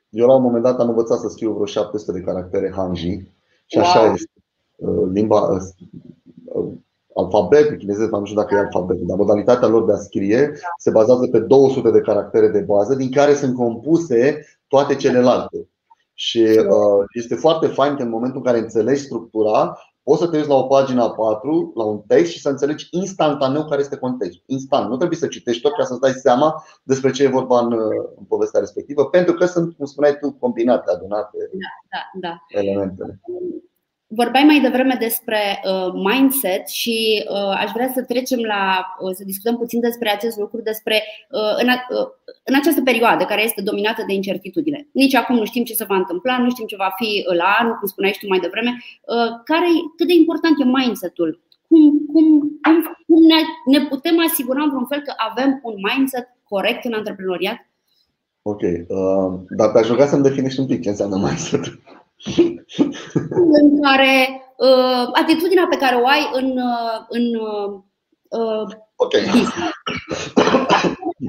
eu 0.10 0.28
la 0.28 0.36
un 0.36 0.42
moment 0.42 0.64
dat 0.64 0.80
am 0.80 0.90
învățat 0.90 1.20
să 1.20 1.28
scriu 1.28 1.52
vreo 1.52 1.66
700 1.66 2.12
de 2.12 2.26
caractere 2.26 2.74
hanji 2.76 3.22
și 3.66 3.78
așa 3.78 4.02
wow. 4.02 4.14
este. 4.14 4.32
Limba 5.14 5.50
alfabetul 7.16 7.76
chinezesc, 7.76 8.12
nu 8.12 8.26
știu 8.26 8.38
dacă 8.42 8.56
e 8.56 8.58
alfabetul, 8.58 9.06
dar 9.08 9.18
modalitatea 9.18 9.68
lor 9.68 9.86
de 9.86 9.92
a 9.92 9.96
scrie 9.96 10.52
se 10.78 10.92
bazează 10.92 11.28
pe 11.28 11.40
200 11.40 11.92
de 11.92 12.00
caractere 12.00 12.48
de 12.48 12.60
bază, 12.60 12.96
din 12.96 13.12
care 13.12 13.34
sunt 13.34 13.56
compuse 13.56 14.46
toate 14.68 14.96
celelalte. 14.96 15.70
Și 16.14 16.40
uh, 16.42 17.06
este 17.14 17.36
foarte 17.36 17.68
fain 17.68 17.96
că 17.96 18.02
în 18.02 18.10
momentul 18.10 18.38
în 18.38 18.44
care 18.44 18.58
înțelegi 18.58 19.02
structura, 19.02 19.78
poți 20.04 20.22
să 20.22 20.28
te 20.28 20.38
uiți 20.38 20.50
la 20.50 20.56
o 20.56 20.64
pagină 20.64 21.04
a 21.04 21.10
4, 21.10 21.72
la 21.76 21.84
un 21.84 22.02
text 22.08 22.32
și 22.32 22.42
să 22.42 22.50
înțelegi 22.50 22.88
instantaneu 22.92 23.66
care 23.66 23.82
este 23.82 23.98
contextul. 23.98 24.44
Instant. 24.46 24.90
Nu 24.90 24.98
trebuie 24.98 25.18
să 25.18 25.28
citești 25.28 25.62
tot 25.62 25.74
ca 25.74 25.84
să-ți 25.84 26.00
dai 26.00 26.12
seama 26.12 26.64
despre 26.84 27.12
ce 27.12 27.24
e 27.24 27.28
vorba 27.28 27.60
în, 27.60 27.72
în 28.18 28.24
povestea 28.28 28.60
respectivă, 28.60 29.06
pentru 29.06 29.34
că 29.34 29.46
sunt, 29.46 29.76
cum 29.76 29.86
spuneai 29.86 30.18
tu, 30.22 30.32
combinate, 30.32 30.92
adunate 30.92 31.38
da, 31.52 32.00
da, 32.22 32.30
da. 32.30 32.60
elementele. 32.60 33.20
Vorbeai 34.10 34.44
mai 34.44 34.60
devreme 34.60 34.96
despre 35.00 35.62
uh, 35.64 35.94
mindset 36.08 36.68
și 36.68 37.26
uh, 37.30 37.58
aș 37.64 37.72
vrea 37.74 37.92
să 37.94 38.02
trecem 38.04 38.40
la 38.40 38.86
uh, 39.00 39.12
să 39.14 39.24
discutăm 39.24 39.58
puțin 39.58 39.80
despre 39.80 40.10
acest 40.10 40.38
lucru, 40.38 40.62
despre 40.62 41.04
uh, 41.30 41.54
în, 41.62 41.68
uh, 41.68 42.08
în 42.44 42.56
această 42.56 42.82
perioadă 42.82 43.24
care 43.26 43.44
este 43.44 43.62
dominată 43.62 44.04
de 44.08 44.14
incertitudine. 44.14 44.88
Nici 44.92 45.16
acum 45.16 45.36
nu 45.36 45.46
știm 45.46 45.64
ce 45.64 45.74
se 45.74 45.90
va 45.92 45.96
întâmpla, 45.96 46.38
nu 46.38 46.50
știm 46.50 46.66
ce 46.66 46.76
va 46.76 46.92
fi 46.96 47.26
la 47.42 47.56
anul, 47.60 47.76
cum 47.80 47.88
spuneai 47.88 48.14
și 48.14 48.20
tu 48.20 48.28
mai 48.28 48.40
devreme. 48.40 48.72
Uh, 48.80 49.30
care, 49.44 49.70
cât 49.98 50.08
de 50.08 50.14
important 50.14 50.56
e 50.60 50.64
mindset-ul? 50.78 51.42
Cum, 51.68 51.82
cum, 52.14 52.26
cum, 52.64 52.76
cum 53.08 53.20
ne, 53.32 53.40
ne 53.74 53.86
putem 53.86 54.16
asigura 54.28 54.62
în 54.64 54.70
vreun 54.70 54.86
fel 54.86 55.02
că 55.02 55.14
avem 55.30 55.60
un 55.64 55.76
mindset 55.88 56.28
corect 56.44 56.86
în 56.86 56.94
antreprenoriat? 56.94 57.60
Ok, 58.42 58.62
uh, 58.62 59.30
dar 59.50 59.70
te-aș 59.70 59.88
ruga 59.88 60.06
să-mi 60.06 60.24
definești 60.24 60.60
un 60.60 60.66
pic 60.66 60.82
ce 60.82 60.90
înseamnă 60.90 61.16
mindset 61.16 61.64
în 63.62 63.82
care 63.82 64.42
uh, 64.58 65.10
atitudinea 65.14 65.68
pe 65.70 65.78
care 65.78 65.96
o 65.96 66.08
ai 66.08 66.30
în, 66.34 66.58
uh, 66.58 67.06
în 67.10 67.36
uh, 67.36 68.76
okay. 68.96 69.22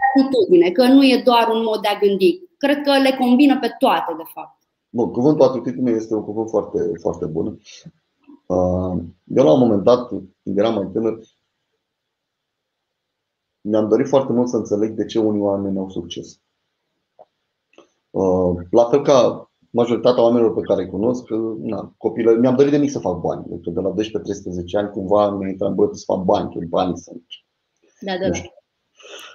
atitudine, 0.09 0.71
că 0.71 0.87
nu 0.87 1.03
e 1.03 1.23
doar 1.25 1.49
un 1.49 1.63
mod 1.63 1.81
de 1.81 1.89
a 1.89 1.99
gândi. 1.99 2.41
Cred 2.57 2.83
că 2.83 2.91
le 2.91 3.17
combină 3.19 3.59
pe 3.59 3.75
toate, 3.79 4.15
de 4.17 4.23
fapt. 4.35 4.59
Bun, 4.91 5.11
cuvântul 5.11 5.47
atitudine 5.47 5.91
este 5.91 6.15
un 6.15 6.25
cuvânt 6.25 6.49
foarte, 6.49 6.79
foarte 7.01 7.27
bun. 7.27 7.47
Uh, 8.47 9.03
eu 9.25 9.45
la 9.45 9.53
un 9.53 9.59
moment 9.59 9.83
dat, 9.83 10.09
când 10.09 10.59
eram 10.59 10.75
mai 10.75 10.89
tânăr, 10.93 11.19
mi-am 13.61 13.89
dorit 13.89 14.09
foarte 14.09 14.33
mult 14.33 14.49
să 14.49 14.57
înțeleg 14.57 14.91
de 14.91 15.05
ce 15.05 15.19
unii 15.19 15.41
oameni 15.41 15.79
au 15.79 15.91
succes. 15.91 16.41
Uh, 18.11 18.57
la 18.71 18.85
fel 18.85 19.03
ca 19.03 19.48
majoritatea 19.71 20.23
oamenilor 20.23 20.55
pe 20.55 20.61
care 20.61 20.83
îi 20.83 20.91
cunosc, 20.91 21.25
na, 21.61 21.95
copilă, 21.97 22.33
mi-am 22.33 22.57
dorit 22.57 22.71
de 22.71 22.79
mic 22.79 22.91
să 22.91 22.99
fac 22.99 23.21
bani. 23.21 23.45
Deci 23.47 23.75
de 23.75 23.81
la 23.81 23.95
12-13 23.95 23.97
ani 24.73 24.91
cumva 24.91 25.31
mi-a 25.31 25.49
intrat 25.49 25.69
în 25.69 25.75
băiat 25.75 25.95
să 25.95 26.05
fac 26.07 26.25
bani, 26.25 26.53
că 26.53 26.59
bani 26.69 26.97
sunt. 26.97 27.25
Da, 28.01 28.13
da, 28.21 28.29
da. 28.29 28.39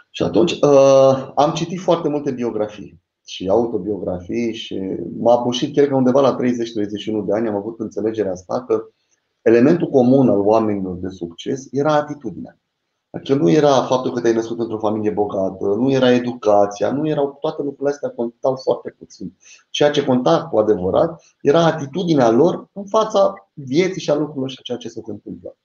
Și 0.10 0.24
atunci 0.24 0.52
uh, 0.52 1.32
am 1.36 1.54
citit 1.54 1.80
foarte 1.80 2.10
multe 2.10 2.32
biografii 2.32 3.02
și 3.26 3.50
autobiografii 3.50 4.54
și 4.54 4.80
m-a 5.18 5.42
bușit, 5.42 5.76
cred 5.76 5.88
că 5.88 5.96
undeva 5.96 6.22
la 6.22 6.36
30-31 6.36 7.26
de 7.26 7.34
ani 7.34 7.48
am 7.48 7.56
avut 7.56 7.80
înțelegerea 7.80 8.32
asta 8.32 8.64
că 8.68 8.90
elementul 9.42 9.90
comun 9.90 10.30
al 10.30 10.40
oamenilor 10.40 10.96
de 10.96 11.10
succes 11.10 11.68
era 11.72 11.94
atitudinea. 11.94 12.58
Adică 13.16 13.36
nu 13.36 13.50
era 13.50 13.84
faptul 13.84 14.12
că 14.12 14.22
te-ai 14.22 14.34
născut 14.34 14.60
într-o 14.60 14.78
familie 14.78 15.12
bogată, 15.12 15.66
nu 15.66 15.92
era 15.92 16.12
educația, 16.12 16.92
nu 16.92 17.08
erau 17.08 17.38
toate 17.40 17.62
lucrurile 17.62 17.90
astea 17.90 18.10
contau 18.10 18.56
foarte 18.56 18.96
puțin. 18.98 19.34
Ceea 19.70 19.92
ce 19.92 20.06
conta 20.06 20.48
cu 20.52 20.58
adevărat 20.58 21.24
era 21.42 21.66
atitudinea 21.66 22.30
lor 22.30 22.70
în 22.74 22.86
fața 22.86 23.34
vieții 23.54 24.02
și 24.02 24.10
a 24.10 24.16
lucrurilor 24.16 24.50
și 24.50 24.58
a 24.60 24.64
ceea 24.64 24.78
ce 24.78 24.90
se 24.90 25.02
întâmplă. 25.06 25.58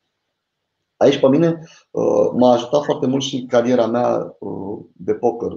Aici 0.96 1.20
pe 1.20 1.28
mine 1.28 1.62
uh, 1.90 2.30
m-a 2.32 2.52
ajutat 2.52 2.84
foarte 2.84 3.06
mult 3.06 3.22
și 3.22 3.46
cariera 3.48 3.86
mea 3.86 4.36
uh, 4.38 4.78
de 4.92 5.14
poker, 5.14 5.50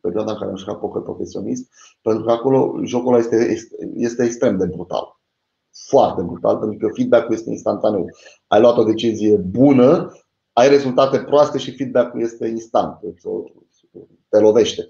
perioada 0.00 0.32
în 0.32 0.38
care 0.38 0.50
am 0.50 0.56
jucat 0.56 0.78
poker 0.78 1.02
profesionist, 1.02 1.70
pentru 2.02 2.24
că 2.24 2.30
acolo 2.30 2.80
jocul 2.84 3.14
ăla 3.14 3.22
este, 3.22 3.56
este 3.94 4.24
extrem 4.24 4.56
de 4.56 4.66
brutal. 4.66 5.20
Foarte 5.88 6.22
brutal, 6.22 6.56
pentru 6.56 6.78
că 6.78 6.94
feedback-ul 6.94 7.34
este 7.34 7.50
instantaneu. 7.50 8.06
Ai 8.46 8.60
luat 8.60 8.76
o 8.76 8.84
decizie 8.84 9.36
bună, 9.36 10.12
ai 10.56 10.68
rezultate 10.68 11.18
proaste 11.18 11.58
și 11.58 11.76
feedback-ul 11.76 12.22
este 12.22 12.46
instant, 12.46 12.98
te 14.28 14.38
lovește. 14.38 14.88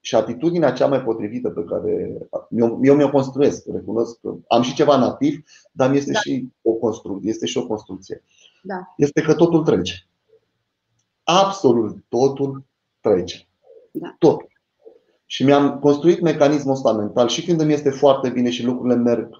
Și 0.00 0.14
atitudinea 0.14 0.72
cea 0.72 0.86
mai 0.86 1.02
potrivită 1.02 1.50
pe 1.50 1.64
care 1.64 2.18
eu, 2.50 2.78
eu 2.82 2.94
mi-o 2.94 3.10
construiesc, 3.10 3.66
recunosc 3.72 4.20
că 4.20 4.34
am 4.48 4.62
și 4.62 4.74
ceva 4.74 4.96
nativ, 4.96 5.44
dar 5.72 5.94
este, 5.94 6.12
da. 6.12 6.18
și, 6.18 6.48
o 6.62 6.72
construcție, 6.72 7.30
este 7.30 7.46
și 7.46 7.58
o 7.58 7.66
construcție. 7.66 8.24
Da. 8.62 8.94
Este 8.96 9.22
că 9.22 9.34
totul 9.34 9.62
trece. 9.64 10.06
Absolut 11.22 12.04
totul 12.08 12.64
trece. 13.00 13.48
Da. 13.90 14.14
Totul. 14.18 14.50
Și 15.26 15.44
mi-am 15.44 15.78
construit 15.78 16.20
mecanismul 16.20 16.74
ăsta 16.74 16.92
mental 16.92 17.28
și 17.28 17.44
când 17.44 17.60
îmi 17.60 17.72
este 17.72 17.90
foarte 17.90 18.28
bine 18.28 18.50
și 18.50 18.64
lucrurile 18.64 18.94
merg 18.94 19.36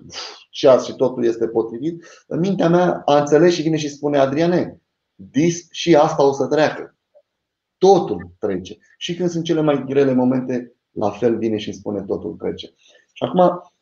ceas 0.52 0.84
și 0.84 0.94
totul 0.94 1.24
este 1.24 1.48
potrivit, 1.48 2.04
în 2.26 2.38
mintea 2.38 2.68
mea 2.68 3.02
a 3.04 3.18
înțeles 3.18 3.52
și 3.54 3.62
vine 3.62 3.76
și 3.76 3.88
spune 3.88 4.18
Adriane, 4.18 4.80
dis 5.14 5.68
și 5.70 5.96
asta 5.96 6.26
o 6.26 6.32
să 6.32 6.46
treacă. 6.46 6.96
Totul 7.78 8.30
trece. 8.38 8.78
Și 8.98 9.16
când 9.16 9.28
sunt 9.28 9.44
cele 9.44 9.60
mai 9.60 9.84
grele 9.86 10.12
momente, 10.12 10.74
la 10.90 11.10
fel 11.10 11.38
vine 11.38 11.56
și 11.56 11.72
spune 11.72 12.02
totul 12.02 12.32
trece. 12.38 12.74
Și 13.12 13.24
acum, 13.24 13.72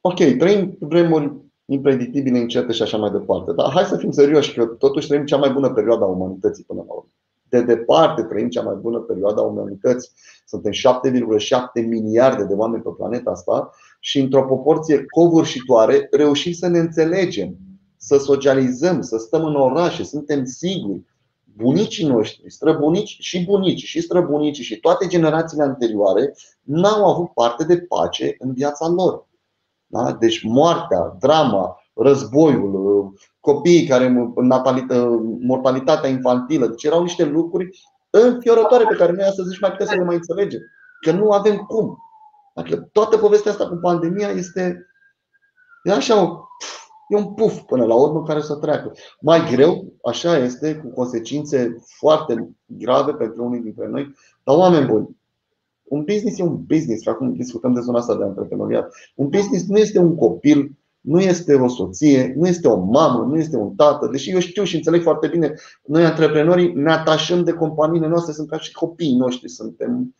ok, 0.00 0.36
trăim 0.38 0.76
vremuri 0.80 1.32
impredictibile, 1.64 2.38
incerte 2.38 2.72
și 2.72 2.82
așa 2.82 2.96
mai 2.96 3.10
departe. 3.10 3.52
Dar 3.52 3.70
hai 3.70 3.84
să 3.84 3.96
fim 3.96 4.10
serioși 4.10 4.54
că 4.54 4.64
totuși 4.64 5.06
trăim 5.06 5.24
cea 5.24 5.36
mai 5.36 5.50
bună 5.50 5.72
perioadă 5.72 6.04
a 6.04 6.06
umanității 6.06 6.64
până 6.64 6.84
la 6.86 6.92
urmă 6.92 7.08
de 7.54 7.62
departe 7.62 8.22
trăim 8.22 8.48
cea 8.48 8.62
mai 8.62 8.74
bună 8.74 8.98
perioadă 8.98 9.40
a 9.40 9.44
umanității. 9.44 10.10
Suntem 10.46 10.72
7,7 10.72 11.86
miliarde 11.86 12.44
de 12.44 12.54
oameni 12.54 12.82
pe 12.82 12.90
planeta 12.96 13.30
asta 13.30 13.70
și 14.06 14.20
într-o 14.20 14.44
proporție 14.44 15.04
covârșitoare 15.06 16.08
reușim 16.10 16.52
să 16.52 16.66
ne 16.68 16.78
înțelegem, 16.78 17.56
să 17.96 18.18
socializăm, 18.18 19.00
să 19.00 19.16
stăm 19.16 19.44
în 19.44 19.54
orașe, 19.54 20.02
suntem 20.02 20.44
siguri. 20.44 21.02
Bunicii 21.56 22.06
noștri, 22.06 22.50
străbunici 22.50 23.16
și 23.20 23.44
bunici 23.44 23.82
și 23.82 24.00
străbunici 24.00 24.60
și 24.60 24.80
toate 24.80 25.06
generațiile 25.06 25.62
anterioare 25.62 26.34
n-au 26.60 27.10
avut 27.12 27.30
parte 27.34 27.64
de 27.64 27.78
pace 27.78 28.34
în 28.38 28.52
viața 28.52 28.88
lor. 28.88 29.26
Da? 29.86 30.12
Deci 30.12 30.42
moartea, 30.42 31.16
drama, 31.18 31.76
războiul, 31.94 33.12
copiii 33.40 33.86
care 33.86 34.32
mortalitatea 35.40 36.10
infantilă. 36.10 36.66
Deci 36.66 36.84
erau 36.84 37.02
niște 37.02 37.24
lucruri 37.24 37.68
înfiorătoare 38.10 38.84
pe 38.88 38.96
care 38.96 39.12
noi 39.12 39.24
astăzi 39.24 39.48
nici 39.48 39.60
mai 39.60 39.70
putem 39.70 39.86
să 39.86 39.94
le 39.94 40.04
mai 40.04 40.14
înțelegem. 40.14 40.60
Că 41.00 41.12
nu 41.12 41.30
avem 41.30 41.56
cum. 41.56 41.98
Adică 42.54 42.88
toată 42.92 43.16
povestea 43.16 43.50
asta 43.50 43.68
cu 43.68 43.74
pandemia 43.74 44.28
este 44.28 44.86
e 45.82 45.92
așa 45.92 46.48
e 47.08 47.16
un 47.16 47.34
puf 47.34 47.60
până 47.60 47.84
la 47.84 47.94
urmă 47.94 48.22
care 48.22 48.40
să 48.40 48.54
treacă. 48.54 48.92
Mai 49.20 49.50
greu, 49.50 49.92
așa 50.04 50.38
este, 50.38 50.74
cu 50.74 50.88
consecințe 50.88 51.76
foarte 51.98 52.50
grave 52.66 53.12
pentru 53.12 53.44
unii 53.44 53.60
dintre 53.60 53.88
noi, 53.88 54.14
dar 54.44 54.56
oameni 54.56 54.86
buni. 54.86 55.16
Un 55.82 56.04
business 56.04 56.38
e 56.38 56.42
un 56.42 56.64
business, 56.64 57.06
acum 57.06 57.34
discutăm 57.34 57.72
de 57.72 57.80
zona 57.80 57.98
asta 57.98 58.16
de 58.16 58.24
antreprenoriat. 58.24 58.94
Un 59.14 59.28
business 59.28 59.66
nu 59.66 59.78
este 59.78 59.98
un 59.98 60.16
copil 60.16 60.76
nu 61.04 61.20
este 61.20 61.54
o 61.54 61.68
soție, 61.68 62.34
nu 62.36 62.46
este 62.46 62.68
o 62.68 62.76
mamă, 62.76 63.24
nu 63.24 63.38
este 63.38 63.56
un 63.56 63.74
tată. 63.74 64.06
Deși 64.06 64.30
eu 64.30 64.38
știu 64.38 64.64
și 64.64 64.76
înțeleg 64.76 65.02
foarte 65.02 65.26
bine, 65.26 65.54
noi 65.86 66.04
antreprenorii 66.04 66.72
ne 66.74 66.92
atașăm 66.92 67.44
de 67.44 67.52
companiile 67.52 68.06
noastre, 68.06 68.32
sunt 68.32 68.48
ca 68.48 68.58
și 68.58 68.72
copiii 68.72 69.16
noștri, 69.16 69.48
suntem 69.48 70.14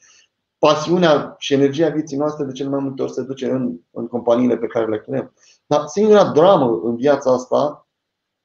pasiunea 0.65 1.35
și 1.39 1.53
energia 1.53 1.89
vieții 1.89 2.17
noastre 2.17 2.45
de 2.45 2.53
cel 2.53 2.69
mai 2.69 2.81
multe 2.83 3.03
ori 3.03 3.13
se 3.13 3.23
duce 3.23 3.51
în, 3.51 3.79
în 3.91 4.07
companiile 4.07 4.57
pe 4.57 4.67
care 4.67 4.87
le 4.87 4.99
creăm. 4.99 5.35
Dar 5.67 5.87
singura 5.87 6.33
dramă 6.33 6.81
în 6.85 6.97
viața 6.97 7.33
asta 7.33 7.89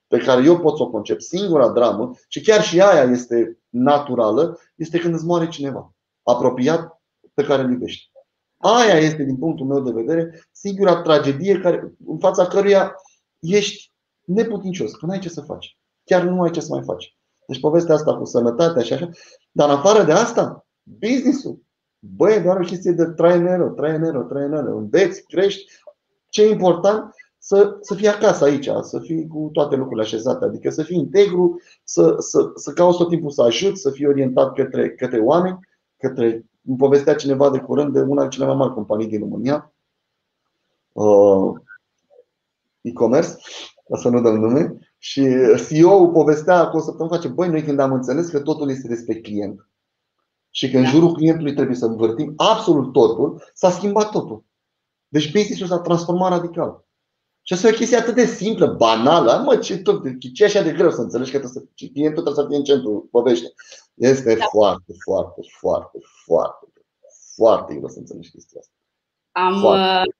pe 0.07 0.17
care 0.17 0.43
eu 0.43 0.59
pot 0.59 0.77
să 0.77 0.83
o 0.83 0.89
concep, 0.89 1.19
singura 1.19 1.69
dramă, 1.69 2.11
și 2.27 2.41
chiar 2.41 2.61
și 2.61 2.81
aia 2.81 3.03
este 3.03 3.59
naturală, 3.69 4.59
este 4.75 4.99
când 4.99 5.13
îți 5.13 5.25
moare 5.25 5.47
cineva 5.47 5.93
apropiat 6.23 7.01
pe 7.33 7.43
care 7.43 7.61
îl 7.61 7.71
iubești. 7.71 8.11
Aia 8.57 8.97
este, 8.97 9.23
din 9.23 9.37
punctul 9.37 9.65
meu 9.65 9.79
de 9.81 9.91
vedere, 9.91 10.47
singura 10.51 11.01
tragedie 11.01 11.59
care, 11.59 11.93
în 12.07 12.17
fața 12.17 12.47
căruia 12.47 12.95
ești 13.39 13.93
neputincios, 14.25 14.91
că 14.91 15.05
nu 15.05 15.11
ai 15.11 15.19
ce 15.19 15.29
să 15.29 15.41
faci. 15.41 15.77
Chiar 16.03 16.21
nu 16.21 16.41
ai 16.41 16.51
ce 16.51 16.59
să 16.59 16.73
mai 16.73 16.83
faci. 16.83 17.17
Deci 17.47 17.59
povestea 17.59 17.95
asta 17.95 18.17
cu 18.17 18.25
sănătatea 18.25 18.81
și 18.81 18.93
așa. 18.93 19.09
Dar 19.51 19.69
în 19.69 19.75
afară 19.75 20.03
de 20.03 20.11
asta, 20.11 20.67
business-ul. 20.83 21.67
Băi, 21.99 22.35
e 22.35 22.39
doar 22.39 22.59
o 22.59 22.65
chestie 22.65 22.91
de 22.91 23.05
trainero, 23.05 23.69
trainero, 23.69 24.21
trainero. 24.21 24.77
Înveți, 24.77 25.23
crești. 25.23 25.71
Ce 26.29 26.43
e 26.43 26.49
important? 26.49 27.13
Să, 27.37 27.77
să 27.81 27.95
fii 27.95 28.07
acasă 28.07 28.43
aici, 28.43 28.69
să 28.81 28.99
fii 28.99 29.27
cu 29.27 29.49
toate 29.53 29.75
lucrurile 29.75 30.05
așezate, 30.05 30.45
adică 30.45 30.69
să 30.69 30.83
fii 30.83 30.97
integru, 30.97 31.61
să, 31.83 32.15
să, 32.17 32.51
să 32.55 32.73
cauți 32.73 32.97
tot 32.97 33.09
timpul 33.09 33.29
să 33.29 33.41
ajuți, 33.41 33.81
să 33.81 33.89
fii 33.89 34.07
orientat 34.07 34.53
către, 34.53 34.89
către 34.89 35.19
oameni, 35.19 35.59
către 35.97 36.45
îmi 36.67 36.77
povestea 36.77 37.15
cineva 37.15 37.49
de 37.49 37.59
curând 37.59 37.93
de 37.93 37.99
una 37.99 38.21
dintre 38.21 38.29
cele 38.29 38.45
mai 38.45 38.55
mari 38.55 38.73
companii 38.73 39.07
din 39.07 39.19
România, 39.19 39.73
uh, 40.91 41.53
e-commerce, 42.81 43.29
ca 43.89 43.97
să 43.97 44.09
nu 44.09 44.21
dăm 44.21 44.35
nume, 44.35 44.77
Și 44.97 45.27
CEO-ul 45.67 46.11
povestea 46.11 46.67
cu 46.67 46.77
o 46.77 46.81
săptămână 46.81 47.15
face, 47.15 47.27
băi, 47.27 47.49
noi 47.49 47.63
când 47.63 47.79
am 47.79 47.93
înțeles 47.93 48.29
că 48.29 48.39
totul 48.39 48.69
este 48.69 48.87
despre 48.87 49.15
client 49.15 49.68
și 50.49 50.69
că 50.69 50.77
în 50.77 50.83
da. 50.83 50.89
jurul 50.89 51.13
clientului 51.13 51.53
trebuie 51.53 51.75
să 51.75 51.85
învârtim 51.85 52.33
absolut 52.37 52.93
totul, 52.93 53.43
s-a 53.53 53.69
schimbat 53.69 54.11
totul. 54.11 54.43
Deci 55.07 55.31
business-ul 55.31 55.67
s-a 55.67 55.79
transformat 55.79 56.29
radical. 56.29 56.83
Și 57.41 57.53
asta 57.53 57.67
e 57.67 57.71
o 57.71 57.75
chestie 57.75 57.97
atât 57.97 58.15
de 58.15 58.25
simplă, 58.25 58.67
banală. 58.67 59.41
Mă, 59.45 59.57
ce, 59.57 59.77
tot, 59.77 60.03
ce 60.33 60.43
e 60.43 60.45
așa 60.45 60.61
de 60.61 60.71
greu 60.71 60.91
să 60.91 61.01
înțelegi 61.01 61.31
că 61.31 61.37
trebuie 61.37 61.61
să, 61.61 61.87
clientul 61.93 62.23
trebuie 62.23 62.43
să 62.43 62.45
fie 62.47 62.57
în 62.57 62.63
centru 62.63 63.07
povește. 63.11 63.53
Este 63.93 64.35
da. 64.35 64.45
foarte, 64.45 64.93
foarte, 65.03 65.41
foarte, 65.59 65.97
foarte, 66.25 66.65
foarte 67.35 67.73
greu 67.75 67.87
să 67.87 67.99
înțelegi 67.99 68.31
chestia 68.31 68.59
asta. 68.59 68.73
Am, 69.31 69.59
foarte. 69.59 70.15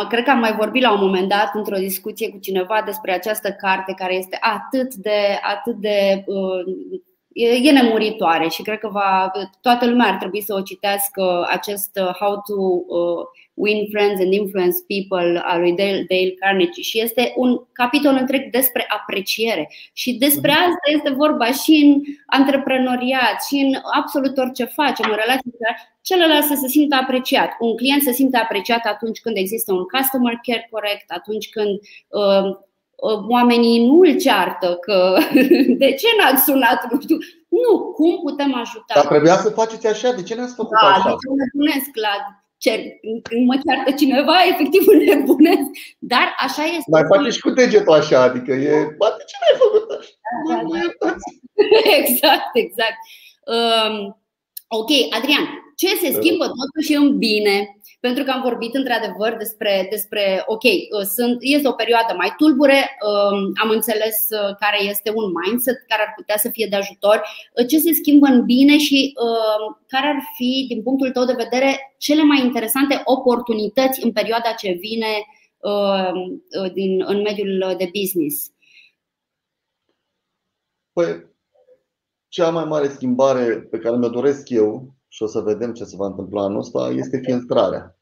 uh, 0.00 0.06
cred 0.08 0.24
că 0.24 0.30
am 0.30 0.38
mai 0.38 0.56
vorbit 0.56 0.82
la 0.82 0.92
un 0.92 1.00
moment 1.00 1.28
dat 1.28 1.50
într-o 1.54 1.76
discuție 1.76 2.30
cu 2.30 2.38
cineva 2.38 2.82
despre 2.84 3.12
această 3.12 3.52
carte 3.52 3.92
care 3.96 4.14
este 4.14 4.38
atât 4.40 4.94
de, 4.94 5.38
atât 5.42 5.76
de 5.76 6.24
uh, 6.26 7.00
e 7.44 7.70
nemuritoare 7.70 8.48
și 8.48 8.62
cred 8.62 8.78
că 8.78 8.88
va, 8.88 9.30
toată 9.60 9.86
lumea 9.86 10.06
ar 10.06 10.16
trebui 10.16 10.42
să 10.42 10.54
o 10.54 10.60
citească 10.60 11.46
acest 11.50 12.00
uh, 12.02 12.14
How 12.14 12.32
to 12.32 12.54
uh, 12.96 13.24
Win 13.54 13.88
Friends 13.90 14.20
and 14.20 14.32
Influence 14.32 14.76
People 14.86 15.42
al 15.44 15.60
lui 15.60 15.72
Dale, 15.72 16.04
Dale 16.08 16.34
Carnegie 16.38 16.82
și 16.82 17.00
este 17.00 17.32
un 17.36 17.60
capitol 17.72 18.16
întreg 18.20 18.50
despre 18.50 18.86
apreciere 18.88 19.70
și 19.92 20.12
despre 20.14 20.50
mhm. 20.50 20.60
asta 20.60 20.86
este 20.96 21.10
vorba 21.10 21.46
și 21.46 21.72
în 21.84 22.02
antreprenoriat 22.26 23.44
și 23.48 23.56
în 23.56 23.72
absolut 23.98 24.38
orice 24.38 24.64
facem, 24.64 25.10
în 25.10 25.16
relații 25.16 25.52
celălalt 26.02 26.44
să 26.44 26.54
se 26.60 26.68
simtă 26.68 26.96
apreciat. 27.00 27.50
Un 27.60 27.76
client 27.76 28.02
se 28.02 28.12
simte 28.12 28.36
apreciat 28.36 28.84
atunci 28.84 29.20
când 29.20 29.36
există 29.36 29.72
un 29.72 29.84
customer 29.96 30.40
care 30.42 30.68
corect, 30.70 31.10
atunci 31.10 31.48
când 31.48 31.72
uh, 32.08 32.18
Uh, 32.18 32.56
oamenii 33.28 33.86
nu 33.86 34.00
îl 34.00 34.16
ceartă 34.16 34.78
că 34.80 35.18
de 35.82 35.92
ce 35.92 36.06
n-ați 36.18 36.44
sunat, 36.44 36.92
nu 36.92 37.00
știu. 37.00 37.16
Nu, 37.48 37.92
cum 37.92 38.20
putem 38.22 38.54
ajuta? 38.54 38.92
Dar 38.94 39.06
trebuia 39.06 39.36
să 39.36 39.50
faceți 39.50 39.86
așa, 39.86 40.12
de 40.12 40.22
ce 40.22 40.34
n-ați 40.34 40.54
făcut 40.54 40.78
da, 40.80 40.88
așa? 40.88 41.08
Da, 41.08 41.16
nebunesc 41.36 41.90
la 41.92 42.14
cer, 42.58 42.80
când 43.22 43.46
mă 43.46 43.56
ceartă 43.64 43.90
cineva, 43.90 44.36
efectiv 44.52 44.82
nebunesc. 44.86 45.68
Dar 45.98 46.34
așa 46.46 46.64
este. 46.64 46.90
Mai 46.90 47.04
face 47.12 47.30
și 47.30 47.40
cu 47.40 47.50
degetul 47.50 47.92
așa, 47.92 48.22
adică 48.22 48.52
e, 48.52 48.70
de 49.18 49.24
ce 49.30 49.36
n-ai 49.40 49.56
făcut 49.64 49.86
așa? 49.98 50.14
Da, 50.48 50.54
da, 50.70 50.80
da. 51.00 51.14
exact, 52.00 52.50
exact. 52.64 53.00
Um, 53.54 53.94
ok, 54.68 54.90
Adrian, 55.16 55.46
ce 55.76 55.88
se 56.02 56.12
schimbă 56.12 56.46
totuși 56.60 56.94
în 56.94 57.18
bine? 57.18 57.77
Pentru 58.00 58.24
că 58.24 58.30
am 58.30 58.42
vorbit 58.42 58.74
într-adevăr 58.74 59.36
despre, 59.36 59.86
despre 59.90 60.42
ok, 60.46 60.62
uh, 60.62 61.04
sunt, 61.14 61.36
este 61.40 61.68
o 61.68 61.72
perioadă 61.82 62.14
mai 62.16 62.34
tulbure, 62.36 62.96
um, 63.08 63.52
am 63.62 63.70
înțeles 63.70 64.26
uh, 64.30 64.56
care 64.58 64.82
este 64.82 65.12
un 65.14 65.32
mindset 65.40 65.84
care 65.88 66.02
ar 66.02 66.12
putea 66.16 66.36
să 66.36 66.48
fie 66.48 66.66
de 66.70 66.76
ajutor, 66.76 67.22
uh, 67.22 67.66
ce 67.66 67.78
se 67.78 67.92
schimbă 67.92 68.26
în 68.26 68.44
bine 68.44 68.78
și 68.78 69.12
um, 69.14 69.82
care 69.86 70.06
ar 70.06 70.20
fi, 70.36 70.64
din 70.68 70.82
punctul 70.82 71.10
tău 71.10 71.24
de 71.24 71.42
vedere, 71.44 71.94
cele 71.98 72.22
mai 72.22 72.40
interesante 72.44 73.00
oportunități 73.04 74.04
în 74.04 74.12
perioada 74.12 74.50
ce 74.52 74.70
vine 74.70 75.12
um, 75.58 76.42
din, 76.72 77.04
în 77.06 77.20
mediul 77.20 77.74
de 77.78 77.90
business? 78.00 78.52
Păi, 80.92 81.26
cea 82.28 82.50
mai 82.50 82.64
mare 82.64 82.88
schimbare 82.88 83.60
pe 83.70 83.78
care 83.78 83.96
mi-o 83.96 84.08
doresc 84.08 84.48
eu 84.48 84.97
și 85.18 85.24
o 85.24 85.26
să 85.26 85.40
vedem 85.40 85.72
ce 85.72 85.84
se 85.84 85.96
va 85.96 86.06
întâmpla 86.06 86.42
anul 86.42 86.58
ăsta, 86.58 86.88
este 86.88 87.18
filtrarea. 87.18 87.98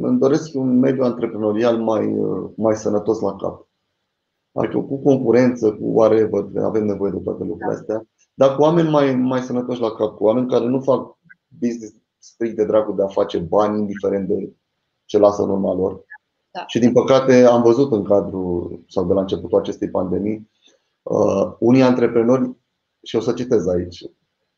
Îmi 0.00 0.18
doresc 0.18 0.54
un 0.54 0.78
mediu 0.78 1.02
antreprenorial 1.02 1.78
mai, 1.78 2.16
mai 2.56 2.76
sănătos 2.76 3.20
la 3.20 3.36
cap. 3.36 3.68
Adică 4.52 4.78
cu 4.78 5.02
concurență, 5.02 5.72
cu 5.72 5.84
whatever, 5.84 6.62
avem 6.62 6.84
nevoie 6.84 7.10
de 7.10 7.18
toate 7.18 7.44
lucrurile 7.44 7.74
astea, 7.74 8.06
dar 8.34 8.56
cu 8.56 8.62
oameni 8.62 8.90
mai, 8.90 9.14
mai 9.14 9.40
sănătoși 9.40 9.80
la 9.80 9.90
cap, 9.90 10.16
cu 10.16 10.24
oameni 10.24 10.48
care 10.48 10.64
nu 10.64 10.80
fac 10.80 11.18
business 11.58 11.94
strict 12.18 12.56
de 12.56 12.64
dragul 12.64 12.96
de 12.96 13.02
a 13.02 13.06
face 13.06 13.38
bani, 13.38 13.78
indiferent 13.78 14.28
de 14.28 14.52
ce 15.04 15.18
lasă 15.18 15.42
în 15.42 15.50
urma 15.50 15.74
lor. 15.74 16.04
Da. 16.50 16.66
Și 16.66 16.78
din 16.78 16.92
păcate 16.92 17.44
am 17.44 17.62
văzut 17.62 17.92
în 17.92 18.04
cadrul 18.04 18.84
sau 18.88 19.04
de 19.06 19.12
la 19.12 19.20
începutul 19.20 19.58
acestei 19.58 19.90
pandemii, 19.90 20.50
uh, 21.02 21.54
unii 21.58 21.82
antreprenori, 21.82 22.50
și 23.02 23.16
o 23.16 23.20
să 23.20 23.32
citez 23.32 23.66
aici, 23.66 24.04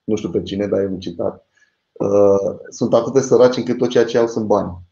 nu 0.06 0.16
știu 0.16 0.30
pe 0.30 0.42
cine, 0.42 0.66
dar 0.66 0.80
e 0.80 0.86
un 0.86 1.00
citat, 1.00 1.46
uh, 1.92 2.58
sunt 2.68 2.94
atât 2.94 3.12
de 3.12 3.20
săraci 3.20 3.56
încât 3.56 3.78
tot 3.78 3.88
ceea 3.88 4.04
ce 4.04 4.18
au 4.18 4.26
sunt 4.26 4.46
bani. 4.46 4.84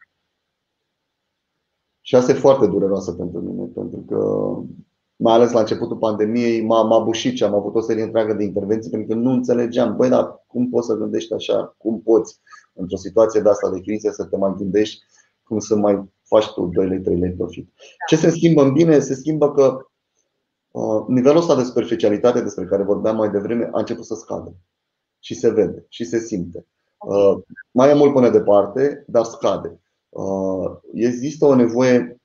Și 2.01 2.17
asta 2.17 2.33
e 2.33 2.35
foarte 2.35 2.67
dureroasă 2.67 3.13
pentru 3.13 3.41
mine, 3.41 3.65
pentru 3.65 4.05
că 4.09 4.19
mai 5.17 5.35
ales 5.35 5.53
la 5.53 5.61
începutul 5.61 5.97
pandemiei 5.97 6.65
m-a, 6.65 6.83
m-a 6.83 6.99
bușit 6.99 7.37
și 7.37 7.45
am 7.45 7.55
avut 7.55 7.75
o 7.75 7.81
serie 7.81 8.03
întreagă 8.03 8.35
de 8.35 8.45
intervenții 8.45 8.91
pentru 8.91 9.09
că 9.09 9.15
nu 9.15 9.31
înțelegeam, 9.31 9.97
băi, 9.97 10.09
dar 10.09 10.45
cum 10.47 10.69
poți 10.69 10.87
să 10.87 10.95
gândești 10.95 11.33
așa, 11.33 11.75
cum 11.79 12.03
poți 12.03 12.41
într-o 12.73 12.97
situație 12.97 13.41
de 13.41 13.49
asta 13.49 13.71
de 13.71 13.81
criză 13.81 14.11
să 14.11 14.25
te 14.25 14.37
mai 14.37 14.55
gândești 14.57 15.05
cum 15.43 15.59
să 15.59 15.77
mai 15.77 16.13
faci 16.23 16.53
tu 16.53 16.67
2 16.67 16.87
lei, 16.87 17.01
3 17.01 17.19
lei 17.19 17.33
profit. 17.33 17.73
Ce 18.09 18.17
se 18.17 18.31
schimbă 18.31 18.63
în 18.63 18.73
bine? 18.73 18.99
Se 18.99 19.15
schimbă 19.15 19.53
că 19.53 19.87
uh, 20.71 21.05
nivelul 21.07 21.39
ăsta 21.39 21.57
de 21.57 21.63
superficialitate 21.63 22.41
despre 22.41 22.65
care 22.65 22.83
vorbeam 22.83 23.17
mai 23.17 23.31
devreme 23.31 23.71
a 23.73 23.79
început 23.79 24.05
să 24.05 24.15
scadă 24.15 24.57
și 25.25 25.35
se 25.35 25.51
vede 25.51 25.87
și 25.89 26.05
se 26.05 26.19
simte. 26.19 26.67
Uh, 26.99 27.43
mai 27.71 27.91
e 27.91 27.95
mult 27.95 28.13
până 28.13 28.31
departe, 28.31 29.05
dar 29.07 29.25
scade. 29.25 29.81
Uh, 30.09 30.71
există 30.93 31.47
o 31.47 31.55
nevoie 31.55 32.17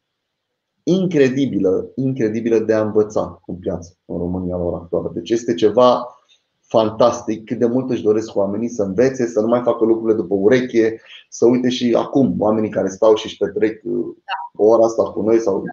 incredibilă, 0.84 1.92
incredibilă 1.96 2.60
de 2.60 2.74
a 2.74 2.82
învăța 2.82 3.42
în 3.46 3.56
piață 3.56 3.94
în 4.06 4.18
România 4.18 4.56
la 4.56 4.64
ora 4.64 4.78
actuală. 4.78 5.12
Deci 5.14 5.30
este 5.30 5.54
ceva 5.54 6.16
fantastic 6.62 7.46
cât 7.46 7.60
de 7.60 7.66
mult 7.66 7.90
își 7.90 8.04
doresc 8.04 8.36
oamenii 8.36 8.70
să 8.70 8.84
învețe, 8.84 9.28
să 9.28 9.42
nu 9.42 9.48
mai 9.48 9.62
facă 9.62 9.86
lucrurile 9.86 10.18
după 10.18 10.36
ureche, 10.36 11.02
să 11.30 11.46
uite 11.46 11.70
și 11.70 11.96
acum 11.98 12.36
oamenii 12.38 12.70
care 12.70 12.90
stau 12.90 13.16
și 13.16 13.26
își 13.26 13.38
petrec 13.38 13.82
uh, 13.84 14.06
o 14.54 14.66
oră 14.66 14.84
asta 14.84 15.04
cu 15.04 15.22
noi 15.22 15.40
sau 15.40 15.64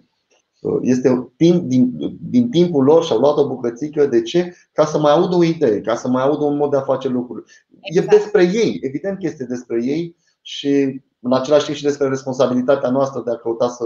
este 0.80 1.32
timp, 1.36 1.62
din, 1.62 1.92
din 2.20 2.50
timpul 2.50 2.84
lor 2.84 3.04
și-au 3.04 3.18
luat 3.18 3.36
o 3.36 3.48
bucățică. 3.48 4.06
De 4.06 4.22
ce? 4.22 4.54
Ca 4.72 4.84
să 4.84 4.98
mai 4.98 5.12
audă 5.12 5.36
o 5.36 5.44
idee, 5.44 5.80
ca 5.80 5.94
să 5.94 6.08
mai 6.08 6.22
audă 6.22 6.44
un 6.44 6.56
mod 6.56 6.70
de 6.70 6.76
a 6.76 6.80
face 6.80 7.08
lucruri. 7.08 7.44
Exact. 7.80 8.12
E 8.12 8.16
despre 8.16 8.42
ei, 8.42 8.78
evident 8.82 9.18
că 9.18 9.26
este 9.26 9.44
despre 9.44 9.84
ei 9.84 10.16
și 10.40 11.02
în 11.20 11.32
același 11.32 11.64
timp 11.64 11.76
și 11.76 11.82
despre 11.82 12.08
responsabilitatea 12.08 12.90
noastră 12.90 13.22
de 13.24 13.30
a 13.30 13.36
căuta 13.36 13.68
să 13.68 13.84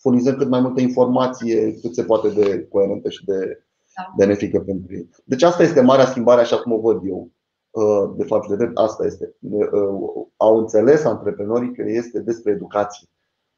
furnizăm 0.00 0.36
cât 0.36 0.48
mai 0.48 0.60
multă 0.60 0.80
informație 0.80 1.74
cât 1.80 1.94
se 1.94 2.02
poate 2.02 2.28
de 2.28 2.66
coerentă 2.70 3.10
și 3.10 3.24
de 3.24 3.64
da. 3.96 4.14
benefică 4.16 4.60
pentru 4.60 4.94
ei. 4.94 5.08
Deci 5.24 5.42
asta 5.42 5.62
este 5.62 5.80
marea 5.80 6.06
schimbare 6.06 6.40
așa 6.40 6.56
cum 6.56 6.72
o 6.72 6.80
văd 6.80 7.00
eu. 7.04 7.30
Uh, 7.70 8.14
de 8.16 8.24
fapt, 8.24 8.48
de 8.48 8.56
drept, 8.56 8.76
asta 8.76 9.06
este. 9.06 9.34
Uh, 9.40 10.26
au 10.36 10.58
înțeles 10.58 11.04
antreprenorii 11.04 11.74
că 11.74 11.82
este 11.86 12.20
despre 12.20 12.52
educație 12.52 13.08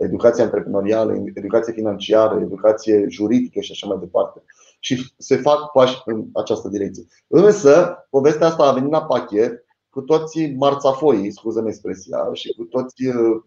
educație 0.02 0.42
antreprenorială, 0.42 1.24
educație 1.34 1.72
financiară, 1.72 2.40
educație 2.40 3.06
juridică 3.08 3.60
și 3.60 3.72
așa 3.72 3.86
mai 3.86 3.98
departe. 3.98 4.42
Și 4.80 5.12
se 5.18 5.36
fac 5.36 5.70
pași 5.72 6.02
în 6.04 6.24
această 6.32 6.68
direcție. 6.68 7.06
Însă, 7.26 8.06
povestea 8.10 8.46
asta 8.46 8.64
a 8.64 8.72
venit 8.72 8.90
la 8.90 9.04
pachet 9.04 9.64
cu 9.90 10.00
toți 10.00 10.46
marțafoii, 10.46 11.32
scuză-mi 11.32 11.68
expresia, 11.68 12.28
și 12.32 12.54
cu 12.56 12.64
toți 12.64 13.06
uh, 13.06 13.42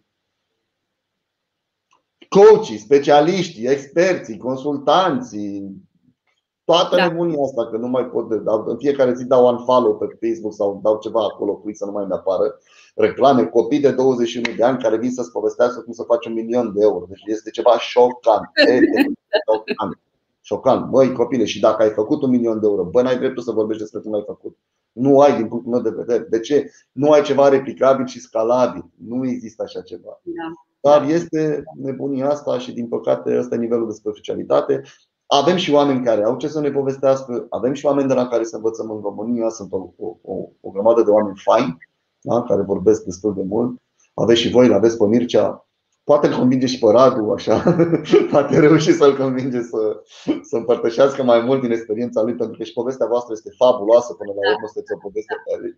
coachii, 2.30 2.78
specialiștii, 2.78 3.68
experții, 3.68 4.38
consultanții, 4.38 5.86
Toată 6.66 6.96
da. 6.96 7.08
nebunia 7.08 7.44
asta, 7.44 7.70
că 7.70 7.78
nu 7.78 7.88
mai 7.88 8.06
pot, 8.06 8.30
de, 8.30 8.42
în 8.66 8.78
fiecare 8.78 9.14
zi 9.14 9.26
dau 9.26 9.48
un 9.48 9.64
follow 9.64 9.98
pe 9.98 10.28
Facebook 10.28 10.54
sau 10.54 10.80
dau 10.84 10.98
ceva 11.00 11.24
acolo 11.24 11.56
cu 11.56 11.74
să 11.74 11.86
nu 11.86 11.92
mai 11.92 12.04
îmi 12.04 12.14
apară 12.14 12.60
reclame, 12.96 13.46
copii 13.46 13.80
de 13.80 13.92
21 13.92 14.56
de 14.56 14.64
ani 14.64 14.78
care 14.78 14.98
vin 14.98 15.12
să-ți 15.12 15.32
povestească 15.32 15.82
cum 15.82 15.94
să 15.94 16.04
faci 16.04 16.26
un 16.26 16.34
milion 16.34 16.74
de 16.74 16.82
euro. 16.82 17.06
Deci 17.08 17.24
este 17.26 17.50
ceva 17.50 17.78
șocant. 17.80 18.50
șocant. 19.48 20.00
Șocant. 20.42 20.86
Băi, 20.86 21.12
copile, 21.12 21.46
și 21.46 21.60
dacă 21.60 21.84
ai 21.84 21.90
făcut 21.90 22.22
un 22.22 22.30
milion 22.30 22.60
de 22.60 22.66
euro, 22.68 22.84
bă, 22.84 23.02
n-ai 23.02 23.18
dreptul 23.18 23.44
să 23.44 23.52
vorbești 23.52 23.82
despre 23.82 24.00
cum 24.00 24.14
ai 24.14 24.24
făcut. 24.26 24.58
Nu 24.92 25.20
ai, 25.20 25.36
din 25.36 25.48
punctul 25.48 25.72
meu 25.72 25.82
de 25.82 25.90
vedere. 25.90 26.28
De 26.30 26.40
ce? 26.40 26.72
Nu 26.92 27.12
ai 27.12 27.22
ceva 27.22 27.50
replicabil 27.50 28.06
și 28.06 28.20
scalabil. 28.20 28.86
Nu 29.08 29.28
există 29.28 29.64
așa 29.64 29.82
ceva. 29.82 30.22
Da. 30.24 30.52
Dar 30.90 31.10
este 31.10 31.64
nebunia 31.82 32.30
asta 32.30 32.60
și, 32.60 32.72
din 32.72 32.88
păcate, 32.88 33.38
ăsta 33.38 33.56
e 33.56 33.58
nivelul 33.58 33.88
de 33.88 33.94
superficialitate. 33.94 34.82
Avem 35.26 35.56
și 35.56 35.72
oameni 35.72 36.04
care 36.04 36.24
au 36.24 36.38
ce 36.38 36.48
să 36.48 36.60
ne 36.60 36.72
povestească, 36.72 37.46
avem 37.50 37.74
și 37.74 37.86
oameni 37.86 38.08
de 38.08 38.14
la 38.14 38.28
care 38.28 38.44
să 38.44 38.56
învățăm 38.56 38.92
în 38.92 39.02
România, 39.02 39.50
sunt 39.50 39.72
o, 39.72 39.90
o, 39.98 40.50
o 40.62 40.70
grămadă 40.70 41.02
de 41.02 41.10
oameni 41.10 41.42
faini 41.44 41.78
da? 42.26 42.44
care 42.44 42.62
vorbesc 42.62 43.04
destul 43.04 43.34
de 43.34 43.44
mult. 43.44 43.82
Aveți 44.14 44.40
și 44.40 44.50
voi, 44.50 44.74
aveți 44.74 44.98
pe 44.98 45.06
Mircea, 45.06 45.68
poate 46.04 46.28
îl 46.28 46.36
convinge 46.38 46.66
și 46.66 46.80
pe 46.80 46.92
Radu, 46.92 47.32
așa, 47.32 47.76
poate 48.32 48.60
reuși 48.60 48.92
să-l 48.94 49.18
convinge 49.18 49.62
să, 49.62 50.02
să 50.42 50.56
împărtășească 50.56 51.24
mai 51.24 51.40
mult 51.42 51.62
din 51.62 51.72
experiența 51.72 52.22
lui, 52.22 52.36
pentru 52.36 52.58
că 52.58 52.64
și 52.64 52.74
povestea 52.74 53.08
voastră 53.08 53.34
este 53.34 53.52
fabuloasă 53.58 54.14
până 54.14 54.32
la 54.32 54.52
urmă, 54.52 54.68
sunteți 54.68 54.94
o 54.94 54.98
poveste 54.98 55.34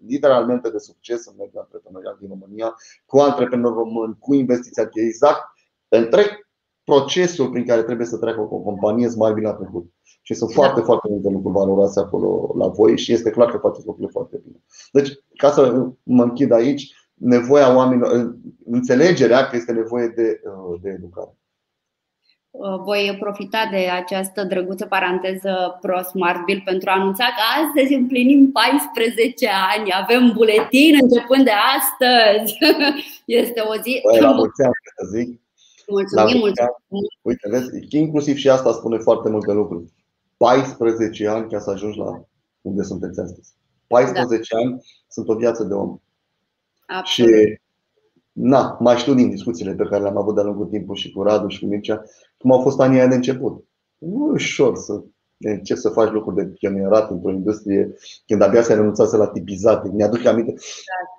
literalmente 0.07 0.69
de 0.69 0.77
succes 0.77 1.25
în 1.25 1.33
mediul 1.37 1.61
antreprenorial 1.61 2.17
din 2.19 2.29
România, 2.29 2.75
cu 3.05 3.17
antreprenori 3.17 3.75
români, 3.75 4.17
cu 4.19 4.33
investiția 4.33 4.89
exact 4.93 5.41
întreg 5.87 6.46
procesul 6.91 7.49
prin 7.49 7.65
care 7.65 7.83
trebuie 7.83 8.07
să 8.07 8.17
treacă 8.17 8.41
o 8.41 8.59
companie 8.59 9.09
să 9.09 9.15
mai 9.17 9.33
bine 9.33 9.47
la 9.47 9.53
trecut. 9.53 9.85
Și 10.21 10.33
sunt 10.33 10.49
da. 10.49 10.55
foarte, 10.55 10.81
foarte 10.81 11.07
multe 11.09 11.29
lucruri 11.29 11.53
valoroase 11.53 11.99
acolo 11.99 12.53
la 12.57 12.67
voi 12.67 12.97
și 12.97 13.13
este 13.13 13.29
clar 13.29 13.51
că 13.51 13.57
faceți 13.57 13.85
lucrurile 13.85 14.11
foarte 14.11 14.41
bine. 14.43 14.57
Deci, 14.91 15.09
ca 15.35 15.49
să 15.51 15.87
mă 16.03 16.23
închid 16.23 16.51
aici, 16.51 16.83
nevoia 17.13 17.75
oamenilor, 17.75 18.35
înțelegerea 18.65 19.47
că 19.47 19.55
este 19.55 19.71
nevoie 19.71 20.07
de, 20.07 20.41
uh, 20.43 20.79
de 20.81 20.89
educare. 20.89 21.37
Uh, 22.51 22.79
voi 22.83 23.17
profita 23.19 23.67
de 23.71 23.77
această 24.01 24.43
drăguță 24.43 24.85
paranteză 24.85 25.77
Pro 25.81 26.01
Smart 26.01 26.43
Bill 26.45 26.61
pentru 26.65 26.89
a 26.89 26.93
anunța 26.93 27.23
că 27.23 27.43
astăzi 27.63 27.93
împlinim 27.93 28.51
14 28.51 29.49
ani, 29.75 29.89
avem 30.01 30.31
buletin 30.35 30.97
începând 31.01 31.43
de 31.43 31.57
astăzi. 31.77 32.57
Este 33.43 33.59
o 33.59 33.73
zi. 33.83 34.01
Băi, 34.11 34.21
la 34.21 34.31
mulți 34.31 34.61
ani, 34.61 34.73
să 34.97 35.05
zic. 35.17 35.46
Mulțumim, 35.87 36.37
mulțumim. 36.37 36.69
Uite, 37.21 37.49
vezi, 37.49 37.69
inclusiv 37.89 38.35
și 38.35 38.49
asta 38.49 38.71
spune 38.71 38.97
foarte 38.97 39.29
multe 39.29 39.51
lucruri. 39.51 39.93
14 40.37 41.27
ani 41.27 41.49
ca 41.49 41.59
să 41.59 41.69
ajungi 41.69 41.97
la 41.97 42.25
unde 42.61 42.83
sunteți 42.83 43.19
astăzi. 43.19 43.53
14 43.87 44.55
da. 44.55 44.59
ani 44.59 44.81
sunt 45.07 45.27
o 45.27 45.35
viață 45.35 45.63
de 45.63 45.73
om. 45.73 45.99
Absolut. 46.85 47.31
Și 47.31 47.59
na, 48.31 48.77
mai 48.79 48.97
știu 48.97 49.13
din 49.13 49.29
discuțiile 49.29 49.73
pe 49.73 49.83
care 49.83 50.01
le-am 50.01 50.17
avut 50.17 50.35
de-a 50.35 50.43
lungul 50.43 50.65
timpului 50.65 51.01
și 51.01 51.11
cu 51.11 51.23
Radu 51.23 51.47
și 51.47 51.59
cu 51.59 51.65
Mircea, 51.65 52.03
cum 52.37 52.51
au 52.51 52.61
fost 52.61 52.79
anii 52.79 53.07
de 53.07 53.15
început. 53.15 53.65
Nu 53.97 54.27
e 54.27 54.31
ușor 54.31 54.75
să 54.75 55.01
începi 55.37 55.79
să 55.79 55.89
faci 55.89 56.11
lucruri 56.11 56.35
de 56.35 56.45
pionierat 56.45 57.09
într-o 57.09 57.31
industrie 57.31 57.95
când 58.25 58.41
abia 58.41 58.61
se 58.61 58.73
renunțase 58.73 59.17
la 59.17 59.27
tipizate. 59.27 59.89
Mi-aduc 59.93 60.25
aminte. 60.25 60.51
Da. 60.51 61.16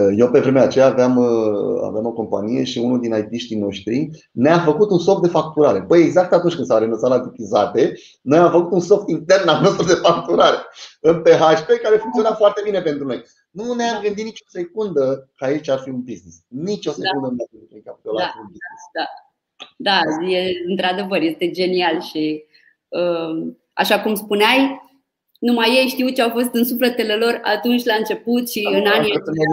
Uh, 0.00 0.14
eu 0.16 0.30
pe 0.30 0.40
vremea 0.40 0.62
aceea 0.62 0.86
aveam, 0.86 1.16
uh, 1.16 1.80
aveam 1.82 2.06
o 2.06 2.12
companie 2.12 2.64
și 2.64 2.78
unul 2.78 3.00
din 3.00 3.14
IT-știi 3.14 3.58
noștri 3.58 4.10
ne-a 4.32 4.58
făcut 4.58 4.90
un 4.90 4.98
soft 4.98 5.22
de 5.22 5.28
facturare. 5.28 5.82
Păi 5.82 6.02
exact 6.02 6.32
atunci 6.32 6.54
când 6.54 6.66
s-a 6.66 6.78
renunțat 6.78 7.10
la 7.10 7.20
tipizate, 7.20 7.94
noi 8.22 8.38
am 8.38 8.50
făcut 8.50 8.72
un 8.72 8.80
soft 8.80 9.08
intern 9.08 9.48
al 9.48 9.62
nostru 9.62 9.86
de 9.86 9.92
facturare 9.92 10.56
în 11.00 11.22
PHP 11.22 11.68
care 11.82 11.96
funcționa 11.96 12.34
foarte 12.34 12.60
bine 12.64 12.80
pentru 12.80 13.06
noi. 13.06 13.22
Nu 13.50 13.74
ne-am 13.74 14.02
gândit 14.02 14.24
nicio 14.24 14.44
secundă 14.48 15.30
că 15.36 15.44
aici 15.44 15.68
ar 15.68 15.78
fi 15.78 15.88
un 15.88 16.00
business. 16.00 16.36
Nici 16.48 16.86
o 16.86 16.90
da. 16.90 16.96
secundă 16.96 17.26
da. 17.26 17.30
nu 17.30 17.36
ne-am 17.36 17.66
gândit 17.68 17.84
că 17.84 17.96
da, 18.02 18.34
un 18.40 18.48
business. 18.54 18.82
Da, 18.92 19.06
da. 19.76 20.00
da, 20.20 20.26
e, 20.26 20.52
într-adevăr, 20.68 21.20
este 21.20 21.50
genial 21.50 22.00
și 22.00 22.44
uh, 22.88 23.52
așa 23.72 24.00
cum 24.00 24.14
spuneai, 24.14 24.80
numai 25.38 25.76
ei 25.76 25.88
știu 25.88 26.08
ce 26.08 26.22
au 26.22 26.30
fost 26.30 26.50
în 26.52 26.64
sufletele 26.64 27.14
lor 27.14 27.40
atunci 27.42 27.84
la 27.84 27.94
început 27.94 28.50
și 28.50 28.68
în 28.72 28.86
anii 28.86 29.12
de, 29.12 29.44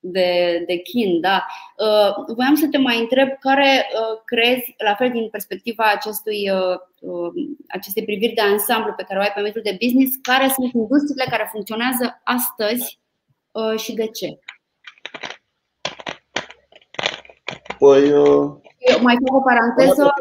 de, 0.00 0.64
de 0.66 0.76
chin. 0.76 1.20
Da. 1.20 1.46
Uh, 1.76 2.34
voiam 2.34 2.54
să 2.54 2.66
te 2.70 2.78
mai 2.78 2.98
întreb 3.00 3.28
care 3.38 3.86
uh, 3.92 4.20
crezi, 4.24 4.74
la 4.78 4.94
fel 4.94 5.10
din 5.10 5.28
perspectiva 5.28 5.84
acestui, 5.94 6.50
uh, 6.50 7.30
acestei 7.68 8.04
priviri 8.04 8.34
de 8.34 8.40
ansamblu 8.40 8.92
pe 8.92 9.04
care 9.08 9.18
o 9.18 9.22
ai 9.22 9.32
pe 9.34 9.40
mediul 9.40 9.62
de 9.62 9.78
business, 9.80 10.16
care 10.22 10.48
sunt 10.48 10.72
industriile 10.72 11.26
care 11.30 11.48
funcționează 11.52 12.20
astăzi 12.24 12.98
și 13.76 13.94
de 13.94 14.06
ce? 14.06 14.38
Păi, 17.78 18.08
Eu 18.08 18.62
mai 19.00 19.16
fac 19.24 19.36
o 19.36 19.40
paranteză. 19.40 20.12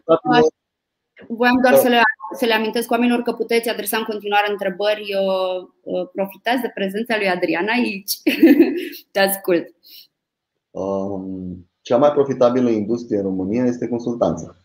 Voiam 1.28 1.62
doar 1.62 1.76
să 1.76 1.88
le, 1.88 2.02
să 2.34 2.46
le 2.46 2.54
amintesc 2.54 2.92
oamenilor 2.92 3.22
că 3.22 3.32
puteți 3.32 3.70
adresa 3.70 3.98
în 3.98 4.04
continuare 4.04 4.52
întrebări. 4.52 5.16
Profitați 6.14 6.62
de 6.62 6.72
prezența 6.74 7.18
lui 7.18 7.30
Adriana 7.30 7.72
aici. 7.72 8.12
Te 9.12 9.20
ascult. 9.20 9.66
Um, 10.72 11.70
cea 11.82 11.98
mai 11.98 12.12
profitabilă 12.12 12.70
industrie 12.70 13.18
în 13.18 13.24
România 13.24 13.66
este 13.66 13.88
consultanța. 13.88 14.56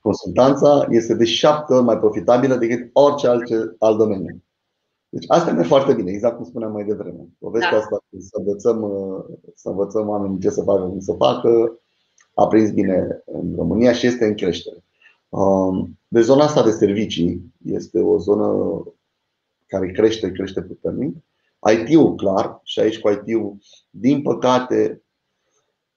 Consultanța 0.00 0.86
este 0.90 1.14
de 1.14 1.24
șapte 1.24 1.74
ori 1.74 1.84
mai 1.84 1.98
profitabilă 1.98 2.56
decât 2.56 2.90
orice 2.92 3.28
alt, 3.28 3.44
alt 3.78 3.98
domeniu. 3.98 4.42
Deci 5.08 5.24
asta 5.26 5.52
merge 5.52 5.68
foarte 5.68 5.94
bine, 5.94 6.10
exact 6.10 6.36
cum 6.36 6.44
spuneam 6.44 6.72
mai 6.72 6.84
devreme. 6.84 7.28
Povestea 7.38 7.70
da. 7.70 7.76
asta 7.76 8.04
să 8.18 8.36
învățăm, 8.38 8.90
să 9.54 9.68
învățăm 9.68 10.08
oamenii 10.08 10.40
ce 10.40 10.50
să 10.50 10.62
facă, 10.62 10.82
cum 10.82 11.00
să 11.00 11.12
facă, 11.12 11.80
a 12.34 12.46
prins 12.46 12.70
bine 12.70 13.22
în 13.24 13.54
România 13.56 13.92
și 13.92 14.06
este 14.06 14.26
în 14.26 14.34
creștere. 14.34 14.84
Um, 15.28 15.98
de 16.08 16.20
zona 16.20 16.44
asta 16.44 16.62
de 16.62 16.70
servicii 16.70 17.52
este 17.64 18.00
o 18.00 18.18
zonă 18.18 18.82
care 19.66 19.90
crește, 19.90 20.32
crește 20.32 20.62
puternic. 20.62 21.16
IT-ul, 21.72 22.14
clar, 22.14 22.60
și 22.62 22.80
aici 22.80 23.00
cu 23.00 23.08
IT-ul, 23.08 23.56
din 23.90 24.22
păcate, 24.22 25.02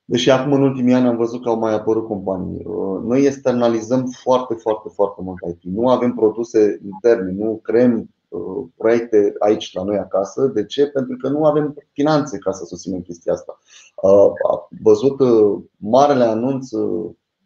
deși 0.05 0.29
acum 0.29 0.53
în 0.53 0.61
ultimii 0.61 0.93
ani 0.93 1.07
am 1.07 1.17
văzut 1.17 1.43
că 1.43 1.49
au 1.49 1.59
mai 1.59 1.73
apărut 1.73 2.07
companii, 2.07 2.65
uh, 2.65 3.01
noi 3.03 3.25
externalizăm 3.25 4.05
foarte, 4.05 4.53
foarte, 4.53 4.89
foarte 4.93 5.21
mult 5.21 5.37
IT. 5.47 5.63
Nu 5.63 5.89
avem 5.89 6.13
produse 6.13 6.79
interne, 6.83 7.31
nu 7.31 7.59
creăm 7.63 8.09
uh, 8.27 8.67
proiecte 8.75 9.33
aici 9.39 9.73
la 9.73 9.83
noi 9.83 9.97
acasă. 9.97 10.47
De 10.47 10.65
ce? 10.65 10.87
Pentru 10.87 11.17
că 11.17 11.29
nu 11.29 11.45
avem 11.45 11.75
finanțe 11.91 12.37
ca 12.37 12.51
să 12.51 12.65
susținem 12.65 13.01
chestia 13.01 13.33
asta. 13.33 13.59
Uh, 14.01 14.31
a 14.51 14.67
văzut 14.81 15.19
marele 15.77 16.23
anunț 16.23 16.69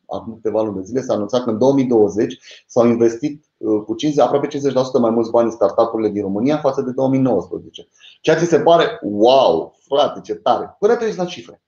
acum 0.07 0.33
câteva 0.33 0.61
luni 0.61 0.75
de 0.75 0.81
zile, 0.83 1.01
s-a 1.01 1.13
anunțat 1.13 1.43
că 1.43 1.49
în 1.49 1.57
2020 1.57 2.39
s-au 2.67 2.87
investit 2.87 3.45
uh, 3.57 3.83
cu 3.85 3.95
50, 3.95 4.25
aproape 4.25 4.47
50% 4.47 4.51
mai 4.99 5.09
mulți 5.09 5.31
bani 5.31 5.45
în 5.45 5.51
startup-urile 5.51 6.09
din 6.09 6.21
România 6.21 6.57
față 6.57 6.81
de 6.81 6.91
2019. 6.91 7.87
Ceea 8.21 8.37
ce 8.37 8.45
se 8.45 8.59
pare, 8.59 8.99
wow, 9.01 9.75
frate, 9.87 10.21
ce 10.21 10.33
tare. 10.33 10.75
Până 10.79 10.95
treci 10.95 11.15
la 11.15 11.25
cifre. 11.25 11.61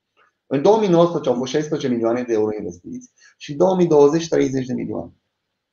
În 0.48 0.62
2019 0.62 1.30
au 1.32 1.38
fost 1.38 1.52
16 1.52 1.88
milioane 1.88 2.22
de 2.22 2.34
euro 2.34 2.56
investiți 2.58 3.12
și 3.38 3.52
în 3.52 3.58
2020 3.58 4.28
30 4.28 4.66
de 4.66 4.74
milioane. 4.74 5.12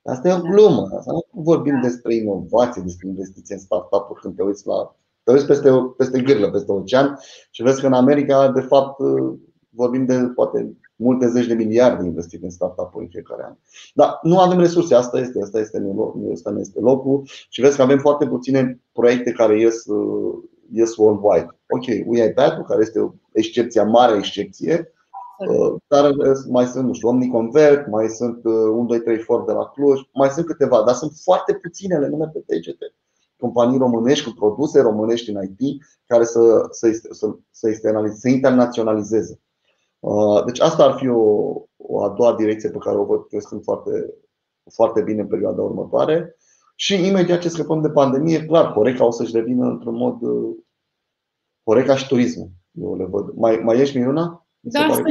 Asta 0.03 0.29
e 0.29 0.33
o 0.33 0.41
glumă. 0.41 0.89
Asta 0.99 1.13
nu 1.13 1.43
vorbim 1.43 1.81
despre 1.81 2.15
inovație, 2.15 2.83
despre 2.83 3.09
investiții 3.09 3.55
în 3.55 3.61
startup-uri 3.61 4.21
când 4.21 4.37
te 4.37 4.43
uiți 4.43 4.67
la 4.67 4.97
te 5.25 5.33
uiți 5.33 5.47
peste, 5.47 5.71
peste 5.97 6.21
gârlă, 6.21 6.51
peste 6.51 6.73
ocean 6.73 7.19
și 7.51 7.63
vezi 7.63 7.81
că 7.81 7.87
în 7.87 7.93
America, 7.93 8.53
de 8.53 8.61
fapt, 8.61 8.99
uh, 8.99 9.35
vorbim 9.75 10.05
de 10.05 10.33
poate 10.35 10.77
multe 10.97 11.29
zeci 11.29 11.47
de 11.47 11.55
miliarde 11.55 12.05
investite 12.05 12.45
în 12.45 12.51
startup-uri 12.51 13.05
în 13.05 13.11
fiecare 13.11 13.43
an. 13.45 13.55
Dar 13.95 14.19
nu 14.23 14.39
avem 14.39 14.59
resurse, 14.59 14.95
asta 14.95 15.19
este, 15.19 15.43
asta 15.43 15.59
este, 15.59 15.83
asta 16.33 16.51
nu 16.51 16.61
este 16.61 16.81
locul 16.81 17.23
și 17.49 17.61
vezi 17.61 17.77
că 17.77 17.83
avem 17.83 17.99
foarte 17.99 18.27
puține 18.27 18.81
proiecte 18.93 19.33
care 19.33 19.59
ies, 19.61 19.85
uh, 19.85 20.43
ies 20.73 20.97
worldwide. 20.97 21.59
Ok, 21.69 22.07
UiPath, 22.07 22.67
care 22.67 22.83
este 22.83 23.01
o 23.01 23.11
excepție, 23.33 23.83
mare 23.83 24.17
excepție, 24.17 24.93
uh, 25.49 25.75
dar 25.87 26.13
mai 26.51 26.67
sunt, 26.67 26.87
nu 26.87 26.93
știu, 26.93 27.09
OmniConvert, 27.09 27.87
mai 27.89 28.09
sunt 28.09 28.45
1, 28.45 28.85
2, 28.85 29.01
3 29.01 29.19
Ford 29.19 29.47
de 29.47 29.53
la 29.53 29.65
Cluj, 29.65 30.01
mai 30.13 30.29
sunt 30.29 30.47
câteva, 30.47 30.83
dar 30.87 30.95
sunt 30.95 31.13
foarte 31.23 31.55
puținele 31.55 32.09
nume 32.09 32.31
pe 32.33 32.39
TGT. 32.39 32.95
Companii 33.39 33.79
românești 33.79 34.25
cu 34.25 34.35
produse 34.35 34.81
românești 34.81 35.31
în 35.31 35.43
IT 35.43 35.83
care 36.07 36.25
să, 36.25 36.67
să, 36.71 36.91
să, 37.11 37.37
să, 37.51 37.69
să 38.15 38.29
internaționalizeze. 38.29 39.41
Uh, 40.05 40.45
deci 40.45 40.61
asta 40.61 40.85
ar 40.85 40.95
fi 40.99 41.09
o, 41.09 41.55
o 41.77 42.03
a 42.03 42.09
doua 42.09 42.35
direcție 42.35 42.71
pe 42.71 42.79
care 42.79 42.97
o 42.97 43.05
văd 43.05 43.29
că 43.29 43.39
sunt 43.39 43.63
foarte, 43.63 43.91
foarte 44.75 45.03
bine 45.03 45.21
în 45.21 45.27
perioada 45.27 45.63
următoare. 45.63 46.37
Și 46.77 47.07
imediat 47.07 47.41
ce 47.41 47.49
scăpăm 47.49 47.81
de 47.81 47.91
pandemie, 47.91 48.45
clar, 48.45 48.73
Horeca 48.73 49.05
o 49.05 49.11
să-și 49.11 49.37
revină 49.37 49.67
într-un 49.67 49.95
mod 49.95 50.23
uh, 50.23 50.57
Horeca 51.65 51.97
și 51.97 52.07
turismul. 52.07 52.51
Eu 52.73 52.97
le 52.97 53.05
văd. 53.05 53.35
Mai, 53.35 53.57
mai 53.57 53.81
ești, 53.81 53.99
Miruna? 53.99 54.47
Da, 54.61 54.93
sunt, 54.93 55.07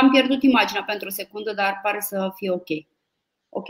am 0.00 0.10
pierdut 0.10 0.42
imaginea 0.42 0.82
pentru 0.82 1.08
o 1.08 1.10
secundă, 1.10 1.52
dar 1.52 1.80
pare 1.82 2.00
să 2.00 2.30
fie 2.34 2.50
ok. 2.50 2.68
Ok. 3.48 3.68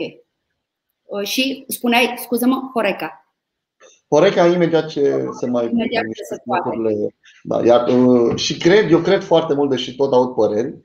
Uh, 1.03 1.23
și 1.23 1.65
spuneai, 1.67 2.13
scuză-mă, 2.17 2.69
Horeca. 2.73 3.26
Horeca 4.09 4.45
imediat 4.45 4.87
ce 4.87 5.27
se 5.39 5.47
mai 5.47 5.69
imediat 5.69 6.03
ce 6.03 6.23
se 6.23 6.41
lucrurile. 6.43 7.15
Da, 7.43 7.65
iar, 7.65 7.87
uh, 7.87 8.35
și 8.35 8.57
cred, 8.57 8.91
eu 8.91 8.99
cred 8.99 9.23
foarte 9.23 9.53
mult, 9.53 9.69
deși 9.69 9.95
tot 9.95 10.13
aud 10.13 10.33
păreri, 10.35 10.79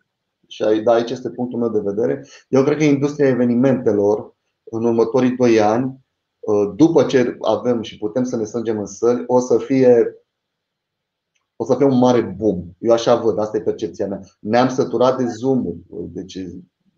și 0.48 0.64
da, 0.84 0.92
aici 0.92 1.10
este 1.10 1.30
punctul 1.30 1.58
meu 1.58 1.68
de 1.68 1.80
vedere, 1.80 2.26
eu 2.48 2.62
cred 2.62 2.76
că 2.76 2.84
industria 2.84 3.28
evenimentelor 3.28 4.34
în 4.64 4.84
următorii 4.84 5.36
doi 5.36 5.60
ani, 5.60 5.98
uh, 6.40 6.72
după 6.76 7.04
ce 7.04 7.36
avem 7.40 7.82
și 7.82 7.98
putem 7.98 8.24
să 8.24 8.36
ne 8.36 8.44
strângem 8.44 8.78
în 8.78 8.86
sări, 8.86 9.24
o 9.26 9.38
să 9.38 9.58
fie 9.58 10.16
o 11.56 11.64
să 11.64 11.74
fie 11.74 11.86
un 11.86 11.98
mare 11.98 12.20
boom. 12.20 12.64
Eu 12.78 12.92
așa 12.92 13.16
văd, 13.16 13.38
asta 13.38 13.56
e 13.56 13.60
percepția 13.60 14.06
mea. 14.06 14.20
Ne-am 14.40 14.68
săturat 14.68 15.16
de 15.18 15.26
zoom 15.26 15.64
Deci 15.88 16.38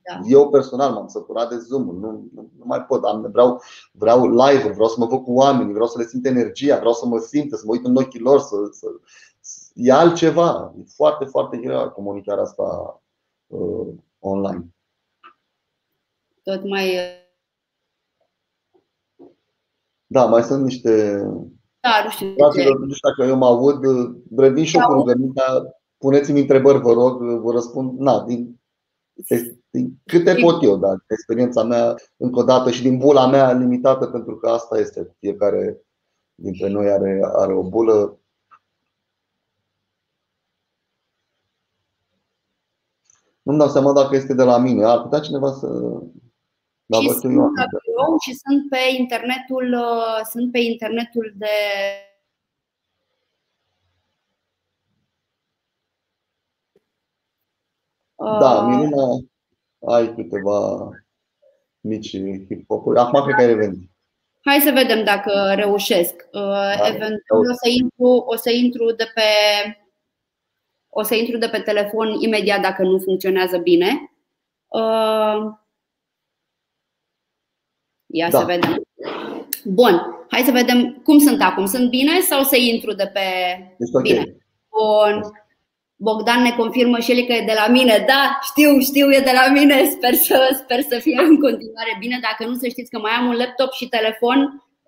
da. 0.08 0.20
Eu 0.26 0.48
personal 0.48 0.92
m-am 0.92 1.06
săturat 1.06 1.48
de 1.48 1.56
zoom 1.56 1.82
nu, 1.82 2.28
nu, 2.34 2.50
nu 2.58 2.64
mai 2.64 2.82
pot. 2.82 3.04
Am, 3.04 3.28
vreau, 3.32 3.62
vreau 3.92 4.30
live 4.30 4.68
vreau 4.68 4.88
să 4.88 4.94
mă 4.98 5.06
văd 5.06 5.22
cu 5.22 5.32
oamenii, 5.32 5.72
vreau 5.72 5.88
să 5.88 5.98
le 5.98 6.06
simt 6.06 6.26
energia, 6.26 6.76
vreau 6.76 6.92
să 6.92 7.06
mă 7.06 7.18
simt, 7.18 7.52
să 7.52 7.62
mă 7.64 7.72
uit 7.72 7.84
în 7.84 7.96
ochii 7.96 8.20
lor, 8.20 8.40
să, 8.40 8.56
să, 8.70 8.86
e 9.74 9.92
altceva. 9.92 10.74
E 10.78 10.84
foarte, 10.94 11.24
foarte 11.24 11.56
greu 11.56 11.90
comunicarea 11.90 12.42
asta 12.42 13.00
uh, 13.46 13.86
online. 14.18 14.66
Tot 16.42 16.68
mai. 16.68 16.96
Da, 20.06 20.24
mai 20.24 20.42
sunt 20.42 20.64
niște. 20.64 21.22
Da, 21.80 22.02
nu 22.04 22.10
știu. 22.10 22.34
Fraților, 22.36 22.78
nu 22.78 22.92
știu 22.92 23.08
dacă 23.08 23.30
eu 23.30 23.36
mă 23.36 23.46
aud. 23.46 23.80
Revin 24.36 24.64
și 24.64 24.76
eu 24.76 24.86
cu 24.86 24.92
rugămintea. 24.92 25.44
Puneți-mi 25.98 26.40
întrebări, 26.40 26.80
vă 26.80 26.92
rog, 26.92 27.22
vă 27.22 27.52
răspund. 27.52 27.98
Na, 27.98 28.24
din 28.24 28.60
Câte 30.04 30.34
pot 30.40 30.62
eu, 30.62 30.76
dar 30.76 31.04
experiența 31.08 31.62
mea, 31.62 31.94
încă 32.16 32.38
o 32.38 32.42
dată, 32.42 32.70
și 32.70 32.82
din 32.82 32.98
bula 32.98 33.26
mea 33.26 33.52
limitată, 33.52 34.06
pentru 34.06 34.36
că 34.36 34.48
asta 34.48 34.78
este. 34.78 35.14
Fiecare 35.18 35.80
dintre 36.34 36.68
noi 36.68 36.90
are, 36.90 37.20
are 37.32 37.54
o 37.54 37.62
bulă. 37.62 38.18
Nu-mi 43.42 43.58
dau 43.58 43.68
seama 43.68 43.92
dacă 43.92 44.16
este 44.16 44.34
de 44.34 44.42
la 44.42 44.58
mine. 44.58 44.84
Ar 44.84 45.02
putea 45.02 45.20
cineva 45.20 45.52
să. 45.52 45.66
Da, 46.86 46.98
și 46.98 47.08
sunt 47.08 47.32
eu, 47.32 47.40
eu 47.40 48.16
și 48.26 48.34
sunt 48.34 48.68
pe 48.68 48.78
internetul, 48.98 49.72
uh, 49.72 50.20
sunt 50.30 50.52
pe 50.52 50.58
internetul 50.58 51.32
de 51.36 51.46
Da, 58.24 58.52
uh, 58.54 58.66
Miruna, 58.66 59.06
ai 59.86 60.14
câteva 60.14 60.90
mici 61.80 62.10
hip-hop-uri. 62.48 62.98
Acum 62.98 63.22
cred 63.22 63.34
că 63.34 63.40
ai 63.40 63.46
revenit. 63.46 63.90
Hai 64.42 64.60
să 64.60 64.70
vedem 64.70 65.04
dacă 65.04 65.52
reușesc. 65.54 66.14
Uh, 66.32 66.40
da, 66.40 66.88
Eventual 66.88 67.40
o 67.50 67.52
să 67.52 67.68
intru, 67.68 68.06
o 68.26 68.36
să 68.36 68.50
intru 68.50 68.92
de 68.92 69.04
pe 69.14 69.22
o 70.88 71.02
să 71.02 71.14
intru 71.14 71.38
de 71.38 71.48
pe 71.48 71.58
telefon 71.58 72.20
imediat 72.20 72.60
dacă 72.60 72.82
nu 72.82 72.98
funcționează 72.98 73.58
bine. 73.58 74.12
Uh, 74.66 75.52
ia 78.06 78.30
da. 78.30 78.38
să 78.38 78.44
vedem. 78.44 78.82
Bun, 79.64 80.24
hai 80.28 80.42
să 80.42 80.50
vedem 80.50 81.00
cum 81.04 81.18
sunt 81.18 81.42
acum. 81.42 81.66
Sunt 81.66 81.90
bine 81.90 82.20
sau 82.20 82.42
să 82.42 82.56
intru 82.56 82.92
de 82.92 83.06
pe 83.06 83.20
este 83.78 83.96
okay. 83.96 84.12
bine? 84.12 84.36
Bun. 84.68 85.43
Bogdan 85.96 86.42
ne 86.42 86.50
confirmă 86.50 86.98
și 86.98 87.12
el 87.12 87.26
că 87.26 87.32
e 87.32 87.44
de 87.44 87.56
la 87.66 87.72
mine. 87.72 88.04
Da, 88.06 88.38
știu, 88.42 88.80
știu, 88.80 89.10
e 89.12 89.20
de 89.20 89.36
la 89.40 89.52
mine. 89.52 89.88
Sper 89.90 90.14
să, 90.14 90.58
sper 90.62 90.80
să 90.80 90.98
fie 90.98 91.20
în 91.22 91.40
continuare 91.40 91.96
bine. 91.98 92.18
Dacă 92.22 92.50
nu, 92.50 92.54
să 92.54 92.68
știți 92.68 92.90
că 92.90 92.98
mai 92.98 93.12
am 93.12 93.26
un 93.26 93.36
laptop 93.36 93.72
și 93.72 93.88
telefon. 93.88 94.38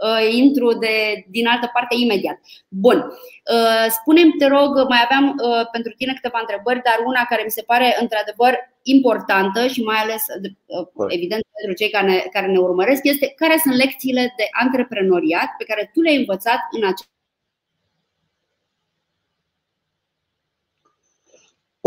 Uh, 0.08 0.34
intru 0.42 0.72
de, 0.78 1.24
din 1.28 1.46
altă 1.46 1.70
parte 1.72 1.94
imediat. 1.98 2.38
Bun. 2.68 2.96
Uh, 2.96 3.86
spune-mi, 3.88 4.38
te 4.38 4.46
rog, 4.46 4.70
mai 4.88 5.00
aveam 5.04 5.24
uh, 5.28 5.66
pentru 5.72 5.92
tine 5.98 6.12
câteva 6.12 6.38
întrebări, 6.40 6.86
dar 6.88 6.98
una 7.10 7.22
care 7.28 7.42
mi 7.44 7.56
se 7.58 7.62
pare 7.62 7.96
într-adevăr 8.00 8.52
importantă 8.82 9.66
și 9.66 9.80
mai 9.82 9.96
ales, 10.04 10.22
uh, 10.36 11.06
evident, 11.08 11.42
pentru 11.56 11.76
cei 11.80 11.90
care 11.90 12.06
ne, 12.06 12.18
care 12.32 12.46
ne 12.46 12.58
urmăresc, 12.58 13.02
este 13.04 13.32
care 13.36 13.56
sunt 13.62 13.74
lecțiile 13.74 14.34
de 14.36 14.46
antreprenoriat 14.62 15.48
pe 15.58 15.64
care 15.64 15.90
tu 15.92 16.00
le-ai 16.00 16.22
învățat 16.22 16.60
în 16.70 16.82
acest 16.84 17.10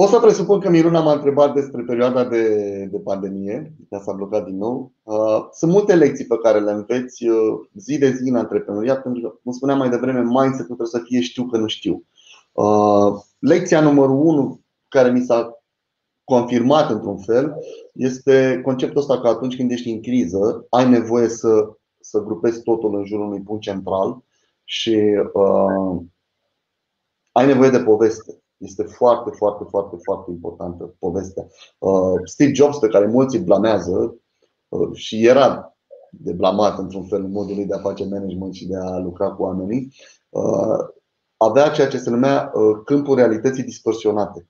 O 0.01 0.07
să 0.07 0.19
presupun 0.19 0.59
că 0.59 0.69
Miruna 0.69 1.01
m-a 1.01 1.13
întrebat 1.13 1.53
despre 1.53 1.83
perioada 1.83 2.25
de, 2.25 2.43
de 2.91 2.99
pandemie, 2.99 3.73
că 3.89 3.99
s-a 4.03 4.13
blocat 4.13 4.45
din 4.45 4.57
nou. 4.57 4.91
Uh, 5.03 5.47
sunt 5.51 5.71
multe 5.71 5.95
lecții 5.95 6.25
pe 6.25 6.37
care 6.37 6.59
le 6.59 6.71
înveți 6.71 7.27
uh, 7.27 7.59
zi 7.75 7.97
de 7.97 8.11
zi 8.11 8.29
în 8.29 8.35
antreprenoriat, 8.35 9.01
pentru 9.01 9.21
că, 9.21 9.35
cum 9.43 9.51
spuneam 9.51 9.77
mai 9.77 9.89
devreme, 9.89 10.19
mindset-ul 10.19 10.75
trebuie 10.75 10.87
să 10.87 11.01
fie 11.03 11.21
știu 11.21 11.45
că 11.45 11.57
nu 11.57 11.67
știu. 11.67 12.03
Uh, 12.51 13.13
lecția 13.39 13.81
numărul 13.81 14.25
unu 14.25 14.61
care 14.87 15.11
mi 15.11 15.21
s-a 15.21 15.63
confirmat 16.23 16.89
într-un 16.89 17.17
fel 17.17 17.55
este 17.93 18.61
conceptul 18.63 19.01
ăsta 19.01 19.19
că 19.19 19.27
atunci 19.27 19.55
când 19.55 19.71
ești 19.71 19.89
în 19.89 20.01
criză, 20.01 20.65
ai 20.69 20.89
nevoie 20.89 21.27
să, 21.27 21.49
să 21.99 22.19
grupezi 22.19 22.63
totul 22.63 22.95
în 22.95 23.05
jurul 23.05 23.25
unui 23.25 23.41
punct 23.41 23.61
central 23.61 24.23
și 24.63 24.97
uh, 25.33 26.01
ai 27.31 27.45
nevoie 27.45 27.69
de 27.69 27.79
poveste 27.79 28.39
este 28.59 28.83
foarte, 28.83 29.29
foarte, 29.35 29.63
foarte, 29.69 29.95
foarte 30.03 30.31
importantă 30.31 30.95
povestea. 30.99 31.47
Uh, 31.77 32.19
Steve 32.23 32.53
Jobs, 32.53 32.77
pe 32.77 32.87
care 32.87 33.05
mulți 33.05 33.37
îl 33.37 33.43
blamează 33.43 34.19
uh, 34.67 34.93
și 34.93 35.25
era 35.25 35.77
de 36.11 36.33
blamat 36.33 36.77
într-un 36.77 37.03
fel 37.03 37.23
în 37.23 37.31
modul 37.31 37.55
lui 37.55 37.65
de 37.65 37.73
a 37.73 37.79
face 37.79 38.05
management 38.05 38.53
și 38.53 38.67
de 38.67 38.75
a 38.75 38.97
lucra 38.97 39.31
cu 39.31 39.43
oamenii, 39.43 39.93
uh, 40.29 40.87
avea 41.37 41.69
ceea 41.69 41.87
ce 41.87 41.97
se 41.97 42.09
numea 42.09 42.51
câmpul 42.85 43.15
realității 43.15 43.63
distorsionate. 43.63 44.47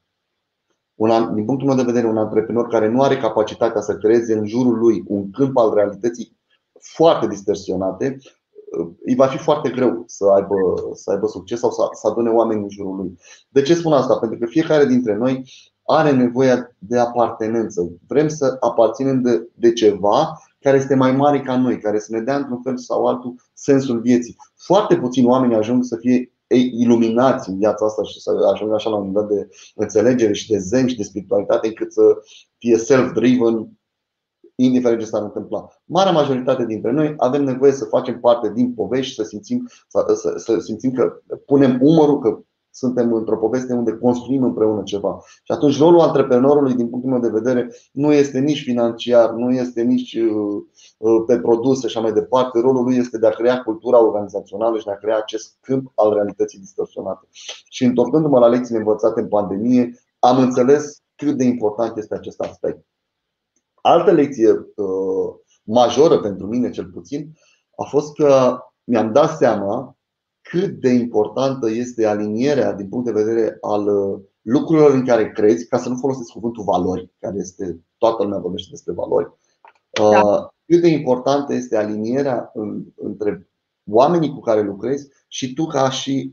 Un, 0.95 1.33
din 1.33 1.45
punctul 1.45 1.67
meu 1.67 1.75
de 1.75 1.83
vedere, 1.83 2.07
un 2.07 2.17
antreprenor 2.17 2.67
care 2.67 2.87
nu 2.87 3.01
are 3.01 3.17
capacitatea 3.17 3.81
să 3.81 3.97
creeze 3.97 4.33
în 4.33 4.47
jurul 4.47 4.77
lui 4.77 5.03
un 5.07 5.31
câmp 5.31 5.57
al 5.57 5.73
realității 5.73 6.37
foarte 6.79 7.27
distorsionate, 7.27 8.17
îi 9.05 9.15
va 9.15 9.27
fi 9.27 9.37
foarte 9.37 9.69
greu 9.69 10.03
să 10.05 10.25
aibă, 10.25 10.55
să 10.93 11.11
aibă 11.11 11.27
succes 11.27 11.59
sau 11.59 11.71
să, 11.71 11.81
să 11.91 12.07
adune 12.07 12.29
oameni 12.29 12.61
în 12.61 12.69
jurul 12.69 12.95
lui. 12.95 13.17
De 13.49 13.61
ce 13.61 13.73
spun 13.73 13.93
asta? 13.93 14.17
Pentru 14.17 14.37
că 14.37 14.45
fiecare 14.45 14.85
dintre 14.85 15.15
noi 15.15 15.51
are 15.85 16.11
nevoie 16.11 16.75
de 16.77 16.97
apartenență. 16.97 17.91
Vrem 18.07 18.27
să 18.27 18.57
aparținem 18.59 19.21
de, 19.21 19.49
de 19.53 19.73
ceva 19.73 20.41
care 20.59 20.77
este 20.77 20.95
mai 20.95 21.11
mare 21.11 21.41
ca 21.41 21.57
noi, 21.57 21.79
care 21.79 21.99
să 21.99 22.15
ne 22.15 22.21
dea 22.21 22.35
într-un 22.35 22.61
fel 22.61 22.77
sau 22.77 23.05
altul 23.05 23.35
sensul 23.53 23.99
vieții. 23.99 24.35
Foarte 24.55 24.95
puțini 24.95 25.27
oameni 25.27 25.55
ajung 25.55 25.83
să 25.83 25.95
fie 25.95 26.33
iluminați 26.71 27.49
în 27.49 27.57
viața 27.57 27.85
asta 27.85 28.03
și 28.03 28.19
să 28.19 28.31
ajungă 28.53 28.73
așa 28.73 28.89
la 28.89 28.95
un 28.95 29.07
nivel 29.07 29.27
de 29.29 29.49
înțelegere 29.75 30.33
și 30.33 30.47
de 30.47 30.57
zen 30.57 30.87
și 30.87 30.97
de 30.97 31.03
spiritualitate 31.03 31.67
încât 31.67 31.93
să 31.93 32.01
fie 32.57 32.77
self-driven 32.77 33.78
indiferent 34.63 35.01
ce 35.01 35.07
s-ar 35.07 35.21
întâmpla. 35.21 35.67
Marea 35.85 36.11
majoritate 36.11 36.65
dintre 36.65 36.91
noi 36.91 37.13
avem 37.17 37.43
nevoie 37.43 37.71
să 37.71 37.85
facem 37.85 38.19
parte 38.19 38.51
din 38.55 38.73
povești, 38.73 39.15
să 39.15 39.23
simțim, 39.23 39.69
să, 39.87 40.13
să, 40.15 40.33
să 40.37 40.59
simțim 40.59 40.91
că 40.91 41.21
punem 41.45 41.79
umărul, 41.81 42.19
că 42.19 42.39
suntem 42.71 43.13
într-o 43.13 43.37
poveste 43.37 43.73
unde 43.73 43.91
construim 43.91 44.43
împreună 44.43 44.81
ceva. 44.83 45.21
Și 45.43 45.51
atunci 45.51 45.79
rolul 45.79 45.99
antreprenorului, 45.99 46.73
din 46.73 46.89
punctul 46.89 47.11
meu 47.11 47.19
de 47.19 47.29
vedere, 47.29 47.71
nu 47.91 48.13
este 48.13 48.39
nici 48.39 48.61
financiar, 48.61 49.29
nu 49.31 49.51
este 49.51 49.81
nici 49.81 50.13
uh, 50.13 50.63
uh, 50.97 51.23
pe 51.27 51.39
produse 51.39 51.87
și 51.87 51.97
așa 51.97 52.05
mai 52.05 52.13
departe. 52.13 52.59
Rolul 52.59 52.83
lui 52.83 52.97
este 52.97 53.17
de 53.17 53.27
a 53.27 53.29
crea 53.29 53.61
cultura 53.61 54.03
organizațională 54.03 54.77
și 54.77 54.85
de 54.85 54.91
a 54.91 54.95
crea 54.95 55.17
acest 55.17 55.57
câmp 55.61 55.91
al 55.95 56.13
realității 56.13 56.59
distorsionate. 56.59 57.27
Și 57.69 57.83
întorcându-mă 57.83 58.39
la 58.39 58.47
lecțiile 58.47 58.79
învățate 58.79 59.19
în 59.19 59.27
pandemie, 59.27 59.91
am 60.19 60.37
înțeles 60.37 61.01
cât 61.15 61.37
de 61.37 61.43
important 61.43 61.97
este 61.97 62.15
acest 62.15 62.39
aspect. 62.41 62.85
Altă 63.81 64.11
lecție 64.11 64.51
uh, 64.51 65.35
majoră 65.63 66.19
pentru 66.19 66.47
mine, 66.47 66.69
cel 66.69 66.85
puțin, 66.85 67.31
a 67.77 67.83
fost 67.83 68.13
că 68.13 68.59
mi-am 68.83 69.11
dat 69.11 69.37
seama 69.37 69.97
cât 70.41 70.79
de 70.79 70.89
importantă 70.89 71.69
este 71.69 72.05
alinierea 72.05 72.73
din 72.73 72.89
punct 72.89 73.05
de 73.05 73.23
vedere 73.23 73.57
al 73.61 73.87
uh, 73.87 74.19
lucrurilor 74.41 74.91
în 74.91 75.05
care 75.05 75.31
crezi, 75.31 75.67
ca 75.67 75.77
să 75.77 75.89
nu 75.89 75.95
folosesc 75.95 76.31
cuvântul 76.31 76.63
valori, 76.63 77.11
care 77.19 77.35
este 77.37 77.79
toată 77.97 78.23
lumea 78.23 78.39
vorbește 78.39 78.69
despre 78.69 78.93
valori. 78.93 79.25
Uh, 80.01 80.11
da. 80.11 80.53
Cât 80.65 80.81
de 80.81 80.87
importantă 80.87 81.53
este 81.53 81.77
alinierea 81.77 82.51
între 82.95 83.49
oamenii 83.91 84.33
cu 84.33 84.39
care 84.39 84.61
lucrezi 84.61 85.07
și 85.27 85.53
tu 85.53 85.65
ca 85.65 85.89
și 85.89 86.31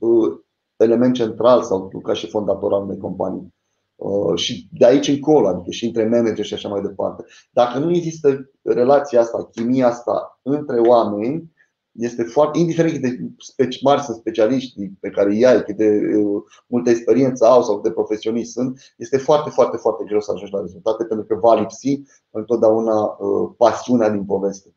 element 0.77 1.15
central 1.15 1.63
sau 1.63 1.89
tu 1.89 2.01
ca 2.01 2.13
și 2.13 2.29
fondator 2.29 2.73
al 2.73 2.83
unei 2.83 2.99
companii. 2.99 3.55
Uh, 3.97 4.39
și 4.39 4.69
de 4.73 4.87
aici 4.87 5.09
încolo, 5.09 5.49
adică 5.49 5.71
și 5.71 5.87
între 5.87 6.09
manager 6.09 6.45
și 6.45 6.55
așa 6.55 6.69
mai 6.69 6.81
departe. 6.81 7.25
Dacă 7.51 7.79
nu 7.79 7.95
există 7.95 8.51
relația 8.63 9.21
asta, 9.21 9.49
chimia 9.53 9.87
asta 9.87 10.41
între 10.43 10.81
oameni, 10.81 11.55
este 11.93 12.23
foarte, 12.23 12.59
indiferent 12.59 12.93
cât 12.93 13.03
de 13.03 13.19
speci, 13.39 13.83
mari 13.83 14.01
sunt 14.01 14.17
specialiști 14.17 14.89
pe 15.01 15.11
care 15.11 15.31
îi 15.31 15.47
ai, 15.47 15.63
cât 15.63 15.77
de 15.77 16.17
uh, 16.17 16.43
multă 16.67 16.91
experiență 16.91 17.45
au 17.47 17.63
sau 17.63 17.75
cât 17.75 17.83
de 17.83 17.91
profesioniști 17.91 18.53
sunt, 18.53 18.95
este 18.97 19.17
foarte, 19.17 19.51
foarte, 19.51 19.77
foarte 19.77 20.05
greu 20.05 20.21
să 20.21 20.33
ajungi 20.35 20.53
la 20.53 20.61
rezultate 20.61 21.05
pentru 21.05 21.27
că 21.27 21.35
va 21.35 21.55
lipsi 21.55 22.03
întotdeauna 22.31 23.03
uh, 23.03 23.51
pasiunea 23.57 24.11
din 24.11 24.25
poveste. 24.25 24.75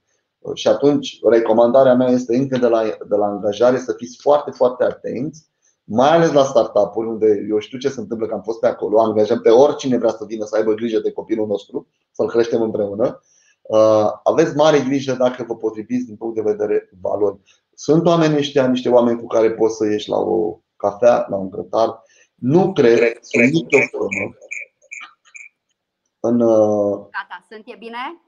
Și 0.53 0.67
atunci, 0.67 1.20
recomandarea 1.30 1.95
mea 1.95 2.07
este 2.07 2.36
încă 2.36 2.57
de 2.57 2.67
la, 2.67 2.84
de 2.84 3.15
la 3.15 3.26
angajare 3.26 3.78
să 3.78 3.93
fiți 3.97 4.17
foarte, 4.22 4.51
foarte 4.51 4.84
atenți 4.84 5.49
mai 5.92 6.10
ales 6.10 6.32
la 6.32 6.44
startup-uri, 6.44 7.08
unde 7.08 7.46
eu 7.50 7.60
știu 7.60 7.78
ce 7.78 7.90
se 7.90 8.00
întâmplă, 8.00 8.28
că 8.28 8.34
am 8.34 8.42
fost 8.42 8.60
pe 8.60 8.68
acolo, 8.68 9.00
angajăm 9.00 9.42
pe 9.42 9.50
oricine 9.50 9.98
vrea 9.98 10.10
să 10.10 10.26
vină 10.26 10.46
să 10.46 10.56
aibă 10.56 10.74
grijă 10.74 11.00
de 11.00 11.12
copilul 11.12 11.48
nostru, 11.48 11.88
să-l 12.12 12.30
creștem 12.30 12.62
împreună. 12.62 13.22
Uh, 13.62 14.10
aveți 14.24 14.56
mare 14.56 14.80
grijă 14.80 15.14
dacă 15.14 15.44
vă 15.44 15.56
potriviți 15.56 16.06
din 16.06 16.16
punct 16.16 16.36
de 16.36 16.52
vedere 16.52 16.90
valori. 17.02 17.40
Sunt 17.74 18.06
oameni 18.06 18.38
ăștia, 18.38 18.68
niște 18.68 18.90
oameni 18.90 19.20
cu 19.20 19.28
care 19.28 19.52
poți 19.52 19.76
să 19.76 19.86
ieși 19.86 20.10
la 20.10 20.18
o 20.18 20.60
cafea, 20.76 21.26
la 21.30 21.36
un 21.36 21.50
grătar. 21.50 22.04
Nu 22.36 22.74
cred, 22.74 23.18
sunt 23.22 23.52
nicio 23.52 23.78
formă. 23.92 24.36
În, 26.20 26.40
uh, 26.42 26.98
Gata, 26.98 27.46
sunt 27.50 27.64
e 27.66 27.76
bine? 27.80 28.22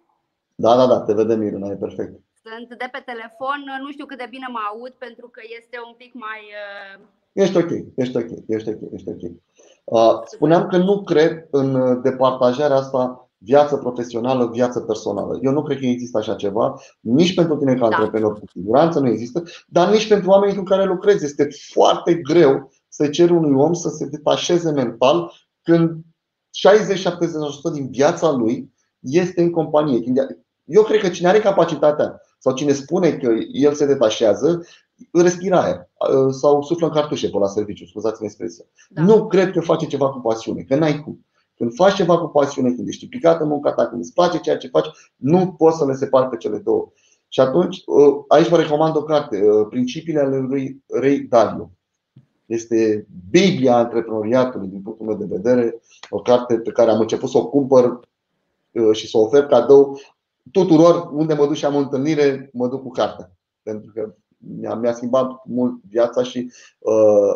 Da, 0.56 0.76
da, 0.76 0.86
da, 0.88 1.02
te 1.02 1.14
vedem, 1.14 1.42
Irina, 1.42 1.68
e 1.68 1.76
perfect. 1.76 2.14
Sunt 2.44 2.68
de 2.68 2.90
pe 2.92 3.02
telefon, 3.06 3.60
nu 3.84 3.92
știu 3.92 4.06
cât 4.06 4.18
de 4.18 4.28
bine 4.30 4.48
mă 4.52 4.60
aud 4.70 4.92
pentru 4.92 5.28
că 5.28 5.42
este 5.60 5.78
un 5.88 5.94
pic 5.98 6.14
mai 6.14 6.42
uh, 6.64 7.02
Ești 7.32 7.58
ok, 7.58 7.70
ești 7.96 8.18
ok, 8.18 8.30
ești 8.48 8.70
ok, 8.70 8.94
ești 8.94 9.10
ok. 9.10 9.32
Uh, 9.84 10.22
spuneam 10.26 10.68
că 10.68 10.78
nu 10.78 11.04
cred 11.04 11.48
în 11.52 12.00
departajarea 12.02 12.76
asta 12.76 13.32
viață 13.44 13.78
profesională, 13.78 14.50
viață 14.54 14.80
personală. 14.80 15.40
Eu 15.42 15.52
nu 15.52 15.64
cred 15.64 15.80
că 15.80 15.86
există 15.86 16.18
așa 16.18 16.36
ceva, 16.36 16.82
nici 17.00 17.34
pentru 17.34 17.56
tine 17.56 17.74
ca 17.74 17.88
da. 17.88 17.96
antreprenor, 17.96 18.40
cu 18.40 18.46
siguranță 18.52 19.00
nu 19.00 19.08
există, 19.08 19.44
dar 19.68 19.92
nici 19.92 20.08
pentru 20.08 20.30
oamenii 20.30 20.56
cu 20.56 20.64
care 20.64 20.86
lucrezi. 20.86 21.26
Este 21.26 21.48
foarte 21.74 22.14
greu 22.14 22.72
să 22.88 23.08
ceri 23.08 23.32
unui 23.32 23.62
om 23.62 23.74
să 23.74 23.90
se 23.90 24.06
detașeze 24.06 24.72
mental 24.72 25.32
când 25.62 25.90
60-70% 25.90 27.74
din 27.74 27.90
viața 27.90 28.32
lui 28.32 28.74
este 29.00 29.42
în 29.42 29.52
companie. 29.52 30.04
Eu 30.64 30.84
cred 30.84 31.00
că 31.00 31.10
cine 31.10 31.28
are 31.28 31.40
capacitatea 31.40 32.22
sau 32.40 32.54
cine 32.54 32.74
spune 32.74 33.12
că 33.12 33.34
el 33.52 33.74
se 33.74 33.86
detașează, 33.86 34.66
respira 35.12 35.62
aer 35.62 35.90
sau 36.32 36.64
suflă 36.64 36.88
în 36.88 36.94
cartușe 36.94 37.30
pe 37.30 37.38
la 37.38 37.48
serviciu, 37.48 37.86
scuzați-mi 37.86 38.28
expresia. 38.28 38.66
Da. 38.90 39.02
Nu 39.02 39.28
cred 39.28 39.52
că 39.52 39.62
face 39.62 39.86
ceva 39.86 40.10
cu 40.10 40.20
pasiune, 40.20 40.62
că 40.62 40.76
n-ai 40.76 41.00
cum. 41.00 41.26
Când 41.58 41.74
faci 41.74 41.94
ceva 41.94 42.20
cu 42.20 42.28
pasiune, 42.28 42.72
când 42.72 42.88
ești 42.88 43.04
implicat 43.04 43.42
în 43.42 43.48
munca 43.48 43.74
ta, 43.74 43.88
când 43.88 44.02
îți 44.02 44.14
place 44.14 44.40
ceea 44.40 44.58
ce 44.58 44.68
faci, 44.68 44.88
nu 45.16 45.54
poți 45.58 45.78
să 45.78 45.86
le 45.86 45.94
separi 45.94 46.30
pe 46.30 46.38
cele 46.38 46.58
două. 46.58 46.92
Și 47.28 47.40
atunci, 47.40 47.84
uh, 47.86 48.24
aici 48.28 48.48
vă 48.48 48.58
recomand 48.58 48.96
o 48.96 49.04
carte, 49.04 49.50
uh, 49.50 49.68
Principiile 49.70 50.20
ale 50.20 50.38
lui 50.38 50.84
Ray 50.88 51.20
Dalio. 51.20 51.72
Este 52.46 53.08
Biblia 53.30 53.76
antreprenoriatului, 53.76 54.68
din 54.68 54.82
punctul 54.82 55.06
meu 55.06 55.16
de 55.16 55.26
vedere, 55.30 55.82
o 56.10 56.22
carte 56.22 56.58
pe 56.60 56.72
care 56.72 56.92
am 56.92 57.00
început 57.00 57.30
să 57.30 57.38
o 57.38 57.50
cumpăr 57.50 58.00
uh, 58.72 58.92
și 58.92 59.08
să 59.08 59.18
o 59.18 59.22
ofer 59.22 59.46
cadou 59.46 60.00
tuturor 60.52 61.10
unde 61.12 61.34
mă 61.34 61.46
duc 61.46 61.56
și 61.56 61.66
am 61.66 61.76
o 61.76 61.78
întâlnire, 61.78 62.50
mă 62.54 62.68
duc 62.68 62.82
cu 62.82 62.90
cartea. 62.90 63.32
Pentru 63.64 63.92
că 63.94 64.16
mi-a, 64.60 64.74
mi-a 64.74 64.94
schimbat 64.94 65.42
mult 65.46 65.74
viața 65.90 66.24
și 66.24 66.52
uh, 66.80 67.34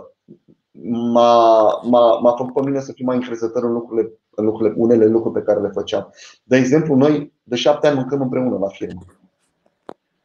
m-a, 0.82 1.64
m-a, 1.84 2.20
m-a 2.20 2.36
făcut 2.38 2.54
pe 2.54 2.62
mine 2.62 2.80
să 2.80 2.92
fiu 2.92 3.06
mai 3.06 3.16
încrezător 3.16 3.64
în 3.64 3.72
lucrurile, 3.74 4.12
în 4.36 4.46
lucrurile, 4.46 4.76
unele 4.78 5.06
lucruri 5.06 5.34
pe 5.34 5.46
care 5.46 5.60
le 5.62 5.72
făceam. 5.74 6.14
De 6.44 6.58
exemplu, 6.58 6.96
noi 6.96 7.34
de 7.44 7.56
șapte 7.56 7.88
ani 7.88 7.98
mâncăm 7.98 8.22
împreună 8.22 8.58
la 8.58 8.68
firmă. 8.68 9.02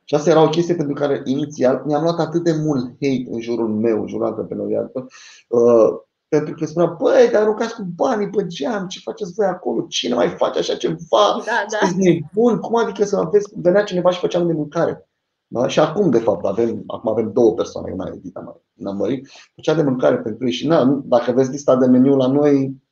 Și 0.04 0.14
asta 0.14 0.30
era 0.30 0.42
o 0.42 0.48
chestie 0.48 0.74
pentru 0.74 0.94
care 0.94 1.22
inițial 1.24 1.82
mi-am 1.86 2.02
luat 2.02 2.18
atât 2.18 2.44
de 2.44 2.52
mult 2.52 2.84
hate 2.84 3.26
în 3.30 3.40
jurul 3.40 3.68
meu, 3.68 4.00
în 4.00 4.06
jurul 4.06 4.26
antreprenoriatului, 4.26 5.06
uh, 5.48 6.00
pentru 6.28 6.54
că 6.54 6.66
spunea, 6.66 6.96
băi, 6.98 7.28
dar 7.32 7.42
aruncați 7.42 7.74
cu 7.74 7.82
banii 7.96 8.30
pe 8.30 8.46
geam, 8.46 8.86
ce 8.86 9.00
faceți 9.02 9.32
voi 9.32 9.46
acolo? 9.46 9.86
Cine 9.88 10.14
mai 10.14 10.28
face 10.28 10.58
așa 10.58 10.74
ceva? 10.74 10.96
Da, 11.44 11.64
da. 11.70 11.88
nebun, 11.96 12.58
cum 12.58 12.76
adică 12.76 13.04
să 13.04 13.16
aveți, 13.16 13.52
venea 13.56 13.82
cineva 13.82 14.10
și 14.10 14.20
făceam 14.20 14.46
de 14.46 14.52
mâncare. 14.52 15.09
Da? 15.52 15.68
Și 15.68 15.80
acum, 15.80 16.10
de 16.10 16.18
fapt, 16.18 16.44
avem, 16.44 16.82
acum 16.86 17.10
avem 17.10 17.32
două 17.32 17.54
persoane, 17.54 17.92
una 17.92 18.10
Edita 18.14 18.62
Mări, 18.74 19.22
făcea 19.54 19.74
de 19.74 19.82
mâncare 19.82 20.18
pentru 20.18 20.46
ei 20.46 20.52
și 20.52 20.66
na, 20.66 21.00
dacă 21.04 21.32
vezi 21.32 21.50
lista 21.50 21.76
de 21.76 21.86
meniu 21.86 22.16
la 22.16 22.26
noi, 22.26 22.82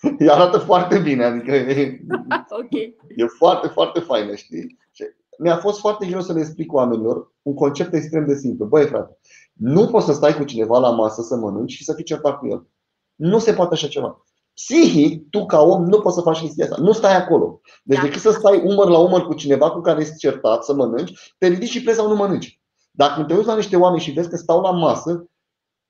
îi 0.18 0.30
arată 0.30 0.58
foarte 0.58 0.98
bine, 0.98 1.24
adică 1.24 1.54
e, 1.54 2.00
okay. 2.64 2.96
e 3.16 3.26
foarte, 3.26 3.68
foarte 3.68 4.00
faină, 4.00 4.34
știi? 4.34 4.78
Și 4.90 5.04
mi-a 5.38 5.56
fost 5.56 5.78
foarte 5.78 6.06
greu 6.06 6.20
să 6.20 6.32
le 6.32 6.40
explic 6.40 6.72
oamenilor 6.72 7.32
un 7.42 7.54
concept 7.54 7.94
extrem 7.94 8.26
de 8.26 8.34
simplu. 8.34 8.66
Băi, 8.66 8.86
frate, 8.86 9.18
nu 9.52 9.86
poți 9.86 10.06
să 10.06 10.12
stai 10.12 10.36
cu 10.36 10.44
cineva 10.44 10.78
la 10.78 10.90
masă 10.90 11.22
să 11.22 11.36
mănânci 11.36 11.72
și 11.72 11.84
să 11.84 11.94
fii 11.94 12.04
certat 12.04 12.38
cu 12.38 12.46
el. 12.46 12.66
Nu 13.14 13.38
se 13.38 13.52
poate 13.52 13.74
așa 13.74 13.88
ceva. 13.88 14.24
Psihic, 14.64 15.30
tu 15.30 15.46
ca 15.46 15.60
om 15.60 15.84
nu 15.84 16.00
poți 16.00 16.14
să 16.14 16.20
faci 16.20 16.40
chestia 16.40 16.64
asta. 16.64 16.76
Nu 16.82 16.92
stai 16.92 17.16
acolo. 17.16 17.60
Deci 17.82 17.96
da. 17.98 18.02
decât 18.02 18.20
să 18.20 18.30
stai 18.30 18.62
umăr 18.64 18.88
la 18.88 18.98
umăr 18.98 19.26
cu 19.26 19.34
cineva 19.34 19.70
cu 19.70 19.80
care 19.80 20.00
ești 20.00 20.16
certat 20.16 20.64
să 20.64 20.74
mănânci, 20.74 21.34
te 21.38 21.46
ridici 21.46 21.70
și 21.70 21.82
pleci 21.82 21.94
sau 21.94 22.08
nu 22.08 22.14
mănânci. 22.14 22.60
Dacă 22.90 23.22
te 23.22 23.34
uiți 23.34 23.46
la 23.46 23.56
niște 23.56 23.76
oameni 23.76 24.02
și 24.02 24.10
vezi 24.10 24.28
că 24.28 24.36
stau 24.36 24.60
la 24.60 24.70
masă, 24.70 25.28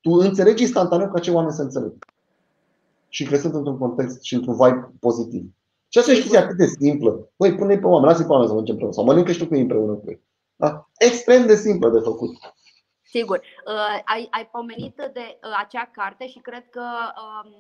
tu 0.01 0.11
înțelegi 0.11 0.63
instantaneu 0.63 1.09
că 1.09 1.17
acei 1.17 1.35
oameni 1.35 1.53
se 1.53 1.63
înțeleg. 1.63 1.93
Și 3.09 3.25
că 3.25 3.37
sunt 3.37 3.55
într-un 3.55 3.79
context 3.79 4.23
și 4.23 4.35
într-un 4.35 4.55
vibe 4.55 4.93
pozitiv. 5.01 5.45
Și 5.89 5.99
asta 5.99 6.13
e 6.13 6.15
chestia 6.15 6.41
atât 6.41 6.57
de 6.57 6.67
simplă. 6.67 7.29
Băi, 7.37 7.55
pune-i 7.55 7.79
pe 7.79 7.87
oameni, 7.87 8.11
lasă-i 8.11 8.25
pe 8.25 8.31
oameni 8.31 8.49
să 8.49 8.55
mănânce 8.55 8.73
împreună. 8.73 8.97
Sau 8.97 9.05
mănâncă 9.05 9.33
și 9.33 9.39
tu 9.39 9.47
cu 9.47 9.55
ei 9.55 9.61
împreună 9.61 9.93
cu 9.93 10.11
ei. 10.11 10.23
Da? 10.57 10.89
Extrem 10.99 11.47
de 11.47 11.55
simplă 11.55 11.89
de 11.89 11.99
făcut. 11.99 12.31
Sigur. 13.03 13.37
Uh, 13.67 14.03
ai, 14.05 14.29
ai 14.31 14.47
pomenit 14.53 14.97
de 14.97 15.39
uh, 15.43 15.59
acea 15.63 15.91
carte 15.93 16.27
și 16.27 16.39
cred 16.39 16.69
că 16.71 16.85
uh, 17.25 17.51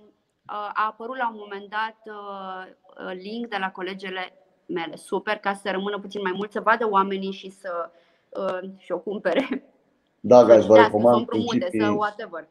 a 0.44 0.72
apărut 0.86 1.16
la 1.16 1.28
un 1.28 1.36
moment 1.38 1.68
dat 1.68 1.96
uh, 2.04 2.72
uh, 3.06 3.12
link 3.14 3.46
de 3.46 3.56
la 3.56 3.70
colegele 3.70 4.32
mele. 4.66 4.96
Super, 4.96 5.36
ca 5.36 5.54
să 5.54 5.70
rămână 5.70 5.98
puțin 5.98 6.20
mai 6.22 6.32
mult, 6.32 6.52
să 6.52 6.60
vadă 6.60 6.88
oamenii 6.88 7.32
și 7.32 7.50
să 7.50 7.90
uh, 8.28 8.70
și 8.78 8.92
o 8.92 8.98
cumpere. 8.98 9.72
Da, 10.20 10.44
guys, 10.44 10.66
vă 10.66 10.76
recomand. 10.76 11.18
Să 11.18 11.24
principii... 11.24 11.80
să 11.80 11.90
whatever. 11.90 12.48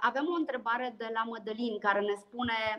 Avem 0.00 0.24
o 0.34 0.38
întrebare 0.38 0.94
de 0.96 1.10
la 1.12 1.22
Mădălin 1.26 1.78
care 1.78 2.00
ne 2.00 2.14
spune 2.14 2.78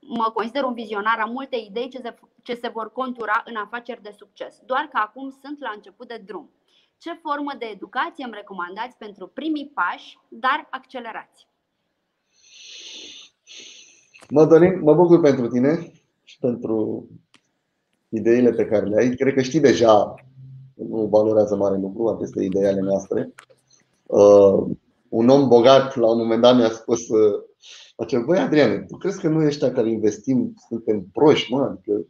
Mă 0.00 0.30
consider 0.34 0.62
un 0.62 0.74
vizionar, 0.74 1.18
am 1.18 1.30
multe 1.30 1.56
idei 1.56 1.88
ce 1.88 1.98
se, 1.98 2.14
ce 2.42 2.54
se 2.54 2.68
vor 2.68 2.92
contura 2.92 3.42
în 3.44 3.56
afaceri 3.56 4.02
de 4.02 4.14
succes, 4.18 4.60
doar 4.66 4.88
că 4.92 4.98
acum 4.98 5.30
sunt 5.42 5.60
la 5.60 5.70
început 5.74 6.08
de 6.08 6.22
drum. 6.26 6.50
Ce 6.98 7.12
formă 7.12 7.52
de 7.58 7.66
educație 7.66 8.24
îmi 8.24 8.34
recomandați 8.34 8.96
pentru 8.96 9.26
primii 9.26 9.72
pași, 9.74 10.18
dar 10.28 10.66
accelerați? 10.70 11.48
Mădălin, 14.30 14.80
mă 14.82 14.94
bucur 14.94 15.20
pentru 15.20 15.46
tine 15.46 15.92
și 16.24 16.38
pentru 16.38 17.08
ideile 18.08 18.50
pe 18.50 18.64
care 18.64 18.86
le 18.86 18.96
ai. 18.96 19.14
Cred 19.14 19.34
că 19.34 19.40
știi 19.40 19.60
deja, 19.60 20.14
nu 20.74 21.06
valorează 21.06 21.56
mare 21.56 21.78
lucru 21.78 22.08
aceste 22.08 22.44
idei 22.44 22.66
ale 22.66 22.80
noastre. 22.80 23.34
Uh, 24.06 24.76
un 25.08 25.28
om 25.28 25.48
bogat 25.48 25.96
la 25.96 26.10
un 26.10 26.18
moment 26.18 26.40
dat 26.40 26.56
mi-a 26.56 26.70
spus 26.70 27.08
uh, 27.08 27.42
Face, 28.00 28.18
băi 28.18 28.38
Adrian, 28.38 28.86
tu 28.86 28.96
crezi 28.96 29.20
că 29.20 29.28
noi 29.28 29.46
ăștia 29.46 29.72
care 29.72 29.90
investim 29.90 30.54
suntem 30.68 31.06
proști, 31.12 31.52
mă? 31.52 31.62
Adică, 31.62 32.06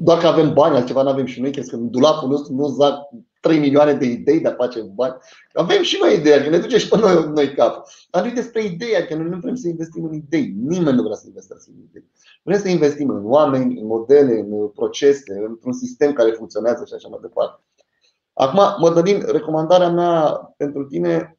dacă 0.00 0.26
avem 0.26 0.52
bani, 0.52 0.76
altceva 0.76 1.02
nu 1.02 1.08
avem 1.08 1.26
și 1.26 1.40
noi, 1.40 1.50
crezi 1.50 1.70
că 1.70 1.76
în 1.76 1.90
dulapul 1.90 2.28
nostru 2.28 2.54
nu 2.54 2.66
zac 2.66 2.94
3 3.42 3.58
milioane 3.58 3.92
de 3.92 4.04
idei 4.04 4.40
de 4.40 4.48
a 4.48 4.54
face 4.54 4.80
bani. 4.80 5.16
Avem 5.52 5.82
și 5.82 5.98
noi 6.00 6.16
idei, 6.16 6.42
că 6.42 6.48
ne 6.48 6.58
duce 6.58 6.78
și 6.78 6.88
pe 6.88 6.98
noi, 6.98 7.30
noi 7.34 7.54
cap. 7.54 7.88
Dar 8.10 8.24
nu 8.24 8.32
despre 8.32 8.64
idei, 8.64 9.06
că 9.08 9.14
noi 9.14 9.28
nu 9.28 9.38
vrem 9.38 9.54
să 9.54 9.68
investim 9.68 10.04
în 10.04 10.14
idei. 10.14 10.54
Nimeni 10.56 10.96
nu 10.96 11.02
vrea 11.02 11.16
să 11.16 11.24
investească 11.26 11.70
în 11.74 11.82
idei. 11.88 12.10
Vrem 12.42 12.60
să 12.60 12.68
investim 12.68 13.08
în 13.08 13.22
oameni, 13.24 13.80
în 13.80 13.86
modele, 13.86 14.38
în 14.38 14.68
procese, 14.68 15.44
într-un 15.46 15.72
sistem 15.72 16.12
care 16.12 16.30
funcționează 16.30 16.84
și 16.84 16.94
așa 16.94 17.08
mai 17.08 17.18
departe. 17.22 17.62
Acum, 18.32 18.60
Mădălin, 18.78 19.24
recomandarea 19.26 19.90
mea 19.90 20.30
pentru 20.56 20.84
tine 20.84 21.38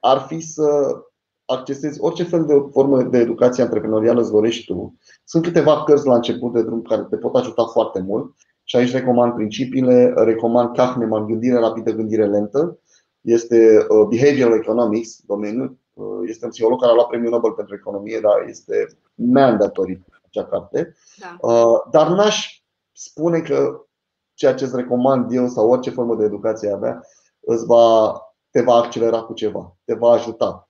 ar 0.00 0.18
fi 0.18 0.40
să 0.40 0.96
accesezi 1.44 2.00
orice 2.00 2.22
fel 2.22 2.44
de 2.44 2.54
formă 2.70 3.02
de 3.02 3.18
educație 3.18 3.62
antreprenorială 3.62 4.20
îți 4.20 4.32
dorești 4.32 4.64
tu. 4.64 4.98
Sunt 5.24 5.42
câteva 5.42 5.82
cărți 5.82 6.06
la 6.06 6.14
început 6.14 6.52
de 6.52 6.62
drum 6.62 6.82
care 6.82 7.06
te 7.10 7.16
pot 7.16 7.34
ajuta 7.34 7.64
foarte 7.64 8.00
mult 8.00 8.34
și 8.68 8.76
aici 8.76 8.92
recomand 8.92 9.34
principiile, 9.34 10.12
recomand 10.16 10.76
Kahneman, 10.76 11.26
gândire 11.26 11.58
rapidă, 11.58 11.90
gândire 11.90 12.26
lentă. 12.26 12.78
Este 13.20 13.86
uh, 13.88 14.06
Behavioral 14.08 14.58
Economics, 14.58 15.20
domeniul. 15.26 15.78
Uh, 15.92 16.28
este 16.28 16.44
un 16.44 16.50
psiholog 16.50 16.80
care 16.80 16.92
a 16.92 16.94
luat 16.94 17.06
premiul 17.06 17.30
Nobel 17.30 17.52
pentru 17.52 17.74
economie, 17.74 18.20
dar 18.20 18.44
este 18.48 18.86
mandatory 19.14 20.04
acea 20.26 20.44
carte. 20.44 20.94
Da. 21.16 21.48
Uh, 21.48 21.80
dar 21.90 22.08
n-aș 22.08 22.62
spune 22.92 23.40
că 23.40 23.86
ceea 24.34 24.54
ce 24.54 24.64
îți 24.64 24.76
recomand 24.76 25.32
eu 25.32 25.48
sau 25.48 25.70
orice 25.70 25.90
formă 25.90 26.16
de 26.16 26.24
educație 26.24 26.72
avea 26.72 27.00
îți 27.40 27.66
va, 27.66 28.20
te 28.50 28.62
va 28.62 28.74
accelera 28.74 29.20
cu 29.20 29.32
ceva, 29.32 29.76
te 29.84 29.94
va 29.94 30.10
ajuta 30.10 30.66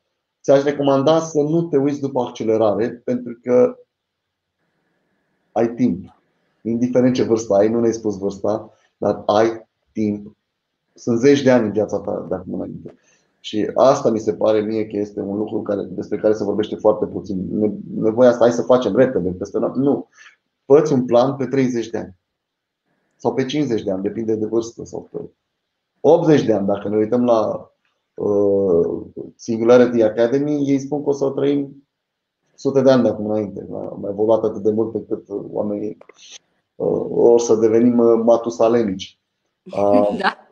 ți-aș 0.46 0.62
recomanda 0.62 1.20
să 1.20 1.40
nu 1.40 1.62
te 1.62 1.76
uiți 1.76 2.00
după 2.00 2.20
accelerare, 2.20 2.90
pentru 2.90 3.38
că 3.42 3.78
ai 5.52 5.74
timp. 5.74 6.15
Indiferent 6.68 7.14
ce 7.14 7.22
vârstă 7.22 7.54
ai, 7.54 7.68
nu 7.68 7.80
ne-ai 7.80 7.92
spus 7.92 8.18
vârsta, 8.18 8.72
dar 8.96 9.22
ai 9.26 9.68
timp. 9.92 10.36
Sunt 10.94 11.18
zeci 11.18 11.42
de 11.42 11.50
ani 11.50 11.66
în 11.66 11.72
viața 11.72 11.98
ta 11.98 12.26
de 12.28 12.34
acum 12.34 12.54
înainte. 12.54 12.94
Și 13.40 13.70
asta 13.74 14.10
mi 14.10 14.18
se 14.18 14.34
pare 14.34 14.60
mie 14.60 14.86
că 14.86 14.96
este 14.96 15.20
un 15.20 15.36
lucru 15.36 15.62
care, 15.62 15.82
despre 15.82 16.18
care 16.18 16.34
se 16.34 16.44
vorbește 16.44 16.76
foarte 16.76 17.06
puțin. 17.06 17.46
Nevoia 17.94 18.28
asta, 18.28 18.44
hai 18.44 18.52
să 18.52 18.62
facem 18.62 18.96
repede, 18.96 19.30
peste 19.30 19.58
noapte. 19.58 19.78
Nu. 19.78 20.08
Fă 20.64 20.82
un 20.92 21.04
plan 21.04 21.36
pe 21.36 21.46
30 21.46 21.88
de 21.88 21.98
ani. 21.98 22.14
Sau 23.16 23.34
pe 23.34 23.44
50 23.44 23.82
de 23.82 23.90
ani, 23.90 24.02
depinde 24.02 24.34
de 24.34 24.46
vârstă. 24.46 24.84
Sau 24.84 25.08
pe 25.12 25.18
80 26.00 26.44
de 26.44 26.52
ani, 26.52 26.66
dacă 26.66 26.88
ne 26.88 26.96
uităm 26.96 27.24
la 27.24 27.70
Uh, 28.16 29.02
Singularity 29.34 30.02
Academy, 30.02 30.68
ei 30.68 30.78
spun 30.78 31.02
că 31.02 31.08
o 31.08 31.12
să 31.12 31.30
trăim 31.30 31.86
sute 32.54 32.82
de 32.82 32.90
ani 32.90 33.02
de 33.02 33.08
acum 33.08 33.24
înainte. 33.24 33.66
Am 33.72 34.06
evoluat 34.10 34.44
atât 34.44 34.62
de 34.62 34.70
mult 34.70 34.94
încât 34.94 35.26
oamenii 35.28 35.98
uh, 36.76 37.06
o 37.10 37.38
să 37.38 37.54
devenim 37.54 37.98
uh, 37.98 38.20
matusalemici. 38.24 39.18
Da. 40.18 40.46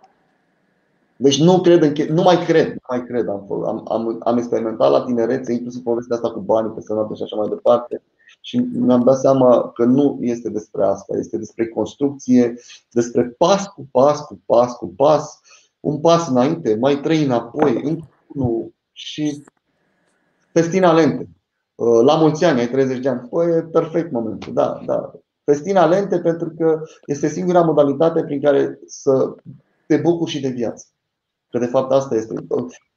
Deci 1.16 1.40
nu 1.40 1.60
cred, 1.60 1.82
în, 1.82 2.14
nu 2.14 2.22
mai 2.22 2.44
cred, 2.44 2.66
nu 2.66 2.86
mai 2.88 3.04
cred. 3.04 3.28
Am, 3.28 3.46
am, 3.66 3.84
am, 3.88 4.20
am 4.24 4.36
experimentat 4.36 4.90
la 4.90 5.04
tinerețe, 5.04 5.52
inclusiv 5.52 5.82
povestea 5.82 6.16
asta 6.16 6.30
cu 6.30 6.40
banii 6.40 6.70
pe 6.70 6.80
sănătate 6.80 7.14
și 7.14 7.22
așa 7.22 7.36
mai 7.36 7.48
departe. 7.48 8.02
Și 8.40 8.56
mi-am 8.72 9.02
dat 9.02 9.18
seama 9.18 9.70
că 9.70 9.84
nu 9.84 10.18
este 10.20 10.48
despre 10.48 10.84
asta, 10.84 11.16
este 11.16 11.36
despre 11.36 11.68
construcție, 11.68 12.54
despre 12.90 13.34
pas 13.38 13.66
cu 13.66 13.88
pas, 13.90 14.20
cu 14.20 14.40
pas 14.46 14.76
cu 14.76 14.86
pas, 14.86 15.40
un 15.80 16.00
pas 16.00 16.28
înainte, 16.28 16.76
mai 16.80 17.00
trei 17.00 17.24
înapoi, 17.24 18.04
unul 18.26 18.72
și 18.92 19.42
festina 20.52 20.92
lente. 20.92 21.28
Uh, 21.74 22.04
la 22.04 22.16
mulți 22.16 22.44
ani, 22.44 22.60
ai 22.60 22.68
30 22.68 22.98
de 22.98 23.08
ani. 23.08 23.28
Păi 23.28 23.56
e 23.56 23.62
perfect 23.62 24.10
momentul, 24.10 24.52
da, 24.52 24.80
da. 24.86 25.12
Festina 25.44 25.86
lente 25.86 26.20
pentru 26.20 26.54
că 26.58 26.80
este 27.06 27.28
singura 27.28 27.62
modalitate 27.62 28.24
prin 28.24 28.40
care 28.40 28.78
să 28.86 29.34
te 29.86 29.96
bucuri 29.96 30.30
și 30.30 30.40
de 30.40 30.48
viață. 30.48 30.86
Că 31.50 31.58
de 31.58 31.66
fapt 31.66 31.92
asta 31.92 32.14
este. 32.14 32.34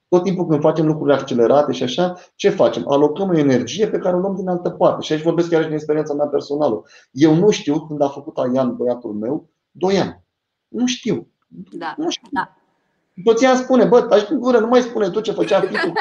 tot 0.08 0.24
timpul 0.24 0.48
când 0.48 0.62
facem 0.62 0.86
lucruri 0.86 1.14
accelerate 1.14 1.72
și 1.72 1.84
așa, 1.84 2.16
ce 2.36 2.50
facem? 2.50 2.84
Alocăm 2.88 3.30
o 3.30 3.38
energie 3.38 3.88
pe 3.88 3.98
care 3.98 4.16
o 4.16 4.20
luăm 4.20 4.36
din 4.36 4.48
altă 4.48 4.70
parte. 4.70 5.02
Și 5.02 5.14
aici 5.14 5.22
vorbesc 5.22 5.50
chiar 5.50 5.62
și 5.62 5.68
din 5.68 5.76
experiența 5.76 6.14
mea 6.14 6.28
personală. 6.28 6.84
Eu 7.12 7.34
nu 7.34 7.50
știu 7.50 7.88
când 7.88 8.02
a 8.02 8.08
făcut 8.08 8.38
Aian, 8.38 8.76
băiatul 8.76 9.14
meu, 9.14 9.50
2 9.72 10.00
ani. 10.00 10.24
Nu 10.68 10.86
știu. 10.86 11.28
Da. 11.72 11.94
Nu 11.98 12.10
știu. 12.10 12.28
Da. 12.32 12.56
Soția 13.26 13.50
îmi 13.50 13.60
spune, 13.60 13.86
bă, 13.86 14.02
taci 14.02 14.28
din 14.28 14.40
gură, 14.40 14.60
nu 14.60 14.68
mai 14.68 14.82
spune 14.82 15.10
tu 15.10 15.20
ce 15.20 15.32
făcea 15.32 15.62
fiul. 15.62 15.94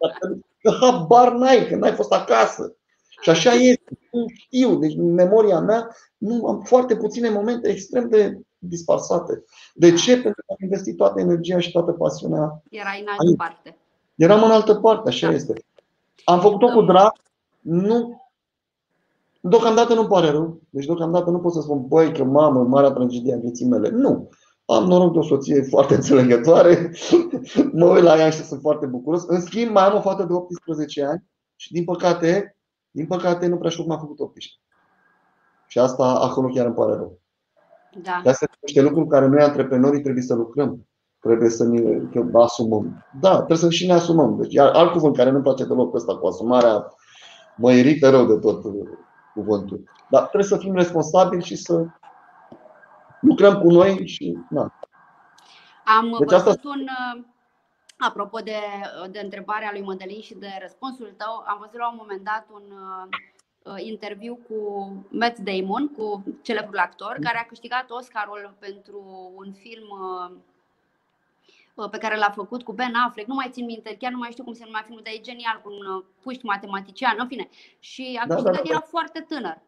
Că 0.62 0.70
habar 0.80 1.32
n-ai, 1.32 1.66
că 1.66 1.76
n-ai 1.76 1.92
fost 1.92 2.12
acasă. 2.12 2.76
Și 3.20 3.30
așa 3.30 3.52
este, 3.52 3.98
nu 4.12 4.24
știu. 4.34 4.76
Deci, 4.76 4.94
în 4.96 5.12
memoria 5.12 5.60
mea, 5.60 5.96
nu 6.16 6.46
am 6.46 6.60
foarte 6.60 6.96
puține 6.96 7.30
momente 7.30 7.68
extrem 7.68 8.08
de 8.08 8.40
disparsate. 8.58 9.44
De 9.74 9.92
ce? 9.92 10.12
Pentru 10.12 10.42
că 10.46 10.52
am 10.52 10.56
investit 10.60 10.96
toată 10.96 11.20
energia 11.20 11.58
și 11.58 11.72
toată 11.72 11.92
pasiunea. 11.92 12.62
Era 12.70 12.90
în 13.00 13.06
altă 13.08 13.24
aici. 13.26 13.36
parte. 13.36 13.76
Eram 14.14 14.42
în 14.42 14.50
altă 14.50 14.74
parte, 14.74 15.08
așa 15.08 15.28
da. 15.28 15.34
este. 15.34 15.64
Am 16.24 16.40
făcut-o 16.40 16.66
cu 16.66 16.82
drag, 16.82 17.12
nu. 17.60 18.22
Deocamdată 19.40 19.94
nu 19.94 20.06
pare 20.06 20.30
rău. 20.30 20.60
Deci 20.70 20.86
deocamdată 20.86 21.30
nu 21.30 21.38
pot 21.38 21.52
să 21.52 21.60
spun, 21.60 21.86
băi, 21.86 22.12
că 22.12 22.24
mamă, 22.24 22.64
marea 22.64 22.90
tragedie 22.90 23.34
a 23.34 23.38
vieții 23.38 23.66
mele. 23.66 23.88
Nu. 23.88 24.28
Am 24.64 24.84
noroc 24.84 25.12
de 25.12 25.18
o 25.18 25.22
soție 25.22 25.62
foarte 25.62 25.94
înțelegătoare, 25.94 26.92
mă 27.72 27.86
uit 27.86 28.02
la 28.02 28.18
ea 28.18 28.30
și 28.30 28.44
sunt 28.44 28.60
foarte 28.60 28.86
bucuros. 28.86 29.24
În 29.26 29.40
schimb, 29.40 29.70
mai 29.70 29.84
am 29.84 29.96
o 29.96 30.00
fată 30.00 30.24
de 30.24 30.32
18 30.32 31.04
ani 31.04 31.24
și, 31.56 31.72
din 31.72 31.84
păcate, 31.84 32.57
din 32.90 33.06
păcate, 33.06 33.46
nu 33.46 33.56
prea 33.56 33.70
știu 33.70 33.82
cum 33.82 33.92
a 33.92 33.98
făcut 33.98 34.20
18. 34.20 34.54
Și 35.66 35.78
asta 35.78 36.04
acolo 36.04 36.48
chiar 36.48 36.66
îmi 36.66 36.74
pare 36.74 36.92
rău. 36.92 37.20
Da. 38.02 38.20
De 38.22 38.28
astea 38.28 38.48
niște 38.60 38.80
lucruri 38.80 39.08
care 39.08 39.26
noi, 39.26 39.42
antreprenorii, 39.42 40.02
trebuie 40.02 40.22
să 40.22 40.34
lucrăm. 40.34 40.86
Trebuie 41.20 41.48
să 41.48 41.64
ne 41.64 42.00
asumăm. 42.32 43.06
Da, 43.20 43.36
trebuie 43.36 43.56
să 43.56 43.70
și 43.70 43.86
ne 43.86 43.92
asumăm. 43.92 44.36
Deci, 44.40 44.52
iar 44.52 44.68
alt 44.68 44.92
cuvânt 44.92 45.16
care 45.16 45.30
nu-mi 45.30 45.42
place 45.42 45.64
deloc 45.64 45.94
ăsta 45.94 46.16
cu 46.16 46.26
asumarea, 46.26 46.88
mă 47.56 47.72
irită 47.72 48.10
rău 48.10 48.26
de 48.26 48.38
tot 48.38 48.64
uh, 48.64 48.88
cuvântul. 49.34 49.84
Dar 50.10 50.22
trebuie 50.22 50.48
să 50.50 50.56
fim 50.56 50.74
responsabili 50.74 51.44
și 51.44 51.56
să 51.56 51.86
lucrăm 53.20 53.60
cu 53.60 53.70
noi 53.70 54.06
și 54.06 54.38
na. 54.50 54.72
Am 55.98 56.16
deci 56.18 56.28
văzut 56.28 56.46
asta... 56.46 56.68
un, 56.68 56.80
uh, 56.80 57.24
apropo 57.98 58.38
de, 58.38 58.60
de 59.10 59.20
întrebarea 59.20 59.70
lui 59.72 59.82
Mădălin 59.82 60.20
și 60.20 60.34
de 60.34 60.58
răspunsul 60.60 61.14
tău, 61.16 61.44
am 61.46 61.56
văzut 61.58 61.78
la 61.78 61.90
un 61.90 61.96
moment 62.00 62.24
dat 62.24 62.46
un 62.52 62.62
uh, 63.62 63.74
interviu 63.76 64.38
cu 64.48 64.90
Matt 65.10 65.38
Damon, 65.38 65.88
cu 65.88 66.24
celebrul 66.42 66.78
actor, 66.78 67.16
care 67.22 67.38
a 67.38 67.46
câștigat 67.46 67.90
Oscarul 67.90 68.54
pentru 68.58 69.32
un 69.36 69.52
film 69.52 69.88
pe 71.90 71.98
care 71.98 72.16
l-a 72.16 72.30
făcut 72.30 72.62
cu 72.62 72.72
Ben 72.72 72.94
Affleck, 72.94 73.28
nu 73.28 73.34
mai 73.34 73.48
țin 73.50 73.64
minte, 73.64 73.96
chiar 73.96 74.12
nu 74.12 74.18
mai 74.18 74.30
știu 74.30 74.44
cum 74.44 74.52
se 74.52 74.64
numea 74.64 74.82
filmul, 74.82 75.02
dar 75.04 75.12
e 75.14 75.20
genial, 75.20 75.60
cu 75.62 75.70
un 75.72 76.04
puști 76.22 76.44
matematician, 76.44 77.16
în 77.18 77.26
fine. 77.26 77.48
Și 77.78 78.18
a 78.22 78.26
câștigat, 78.26 78.52
da, 78.52 78.58
da, 78.58 78.62
da. 78.64 78.70
era 78.70 78.80
foarte 78.80 79.20
tânăr 79.28 79.60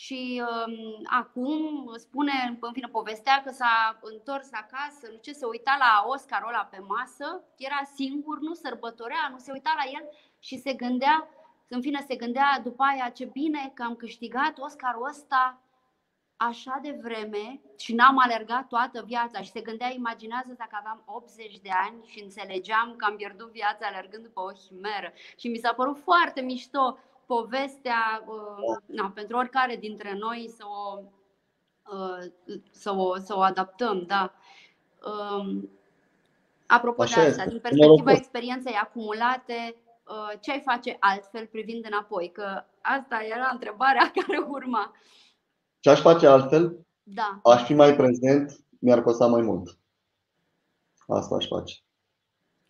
și 0.00 0.42
um, 0.42 1.02
acum 1.04 1.52
spune, 1.96 2.58
în 2.60 2.72
fine, 2.72 2.88
povestea 2.88 3.42
că 3.44 3.50
s-a 3.50 3.98
întors 4.02 4.48
acasă, 4.52 5.08
nu 5.12 5.18
ce, 5.20 5.32
se 5.32 5.44
uita 5.44 5.76
la 5.78 6.04
Oscarul 6.06 6.48
ăla 6.48 6.68
pe 6.70 6.78
masă, 6.78 7.44
era 7.56 7.80
singur, 7.94 8.40
nu 8.40 8.54
sărbătorea, 8.54 9.28
nu 9.30 9.38
se 9.38 9.52
uita 9.52 9.74
la 9.76 9.90
el 9.98 10.08
și 10.38 10.58
se 10.58 10.72
gândea, 10.72 11.28
în 11.68 11.80
fine, 11.80 12.04
se 12.08 12.16
gândea 12.16 12.60
după 12.62 12.82
aia 12.82 13.08
ce 13.08 13.24
bine 13.24 13.70
că 13.74 13.82
am 13.82 13.94
câștigat 13.94 14.58
Oscarul 14.58 15.08
ăsta 15.08 15.58
așa 16.36 16.78
de 16.82 16.98
vreme 17.02 17.60
și 17.78 17.94
n-am 17.94 18.18
alergat 18.18 18.66
toată 18.66 19.02
viața. 19.06 19.42
Și 19.42 19.50
se 19.50 19.60
gândea, 19.60 19.92
imaginează 19.92 20.54
dacă 20.56 20.76
aveam 20.78 21.02
80 21.06 21.58
de 21.58 21.70
ani 21.86 22.06
și 22.06 22.22
înțelegeam 22.22 22.94
că 22.96 23.04
am 23.04 23.16
pierdut 23.16 23.50
viața 23.50 23.86
alergând 23.86 24.22
după 24.22 24.40
o 24.40 24.52
chimeră. 24.68 25.12
Și 25.36 25.48
mi 25.48 25.58
s-a 25.58 25.72
părut 25.72 25.98
foarte 25.98 26.40
mișto 26.40 26.98
povestea 27.26 28.24
uh, 28.26 28.76
na, 28.86 29.10
pentru 29.14 29.36
oricare 29.36 29.76
dintre 29.76 30.16
noi 30.18 30.50
să 30.56 30.64
o, 30.66 31.00
uh, 31.96 32.32
să 32.70 32.94
o, 32.94 33.18
să 33.18 33.36
o 33.36 33.40
adaptăm. 33.40 34.04
Da. 34.06 34.34
Um, 35.38 35.70
apropo 36.66 37.02
Așa 37.02 37.20
de 37.20 37.26
asta, 37.26 37.42
este. 37.42 37.52
din 37.52 37.60
perspectiva 37.60 38.12
experienței 38.12 38.74
acumulate, 38.74 39.76
uh, 40.06 40.40
ce 40.40 40.50
ai 40.52 40.60
face 40.60 40.96
altfel 41.00 41.46
privind 41.46 41.84
înapoi? 41.84 42.30
Că 42.30 42.64
asta 42.80 43.22
era 43.22 43.48
întrebarea 43.52 44.10
care 44.20 44.38
urma. 44.38 44.92
Ce 45.80 45.90
aș 45.90 46.00
face 46.00 46.26
altfel? 46.26 46.86
Da. 47.02 47.40
Aș 47.42 47.64
fi 47.64 47.74
mai 47.74 47.96
prezent, 47.96 48.56
mi-ar 48.80 49.02
costa 49.02 49.26
mai 49.26 49.42
mult. 49.42 49.78
Asta 51.06 51.34
aș 51.34 51.46
face. 51.46 51.74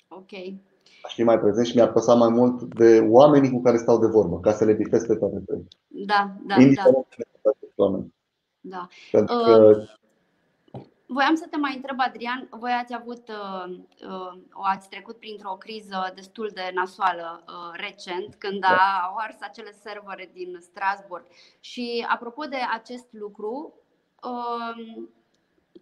Ok 0.09 0.63
aș 1.05 1.15
fi 1.15 1.23
mai 1.23 1.39
prezent 1.39 1.67
și 1.67 1.77
mi-ar 1.77 1.93
păsa 1.93 2.15
mai 2.15 2.29
mult 2.29 2.63
de 2.75 3.07
oamenii 3.11 3.51
cu 3.51 3.63
care 3.63 3.77
stau 3.77 3.99
de 3.99 4.07
vorbă, 4.07 4.41
ca 4.41 4.53
să 4.53 4.65
le 4.65 4.73
bifez 4.73 5.07
pe 5.07 5.17
toate 5.17 5.43
trei. 5.47 5.69
Da, 5.87 6.31
da, 6.47 6.55
Indiferent 6.61 7.07
da. 7.43 7.51
De 7.61 7.73
oameni. 7.77 8.15
Da. 8.61 8.89
Pentru 9.11 9.37
că... 9.37 9.77
Uh, 9.77 10.83
voiam 11.07 11.35
să 11.35 11.47
te 11.51 11.57
mai 11.57 11.75
întreb, 11.77 11.97
Adrian, 11.99 12.49
voi 12.51 12.73
ați 12.73 12.95
avut, 12.95 13.29
uh, 13.29 13.79
uh, 14.09 14.41
ați 14.51 14.89
trecut 14.89 15.19
printr-o 15.19 15.57
criză 15.59 16.13
destul 16.15 16.51
de 16.55 16.71
nasoală 16.75 17.45
uh, 17.47 17.81
recent, 17.81 18.35
când 18.35 18.61
da. 18.61 18.79
au 19.09 19.15
ars 19.17 19.37
acele 19.41 19.73
servere 19.73 20.31
din 20.33 20.59
Strasbourg. 20.61 21.27
Și 21.61 22.07
apropo 22.09 22.45
de 22.45 22.59
acest 22.73 23.07
lucru, 23.11 23.75
uh, 24.23 25.07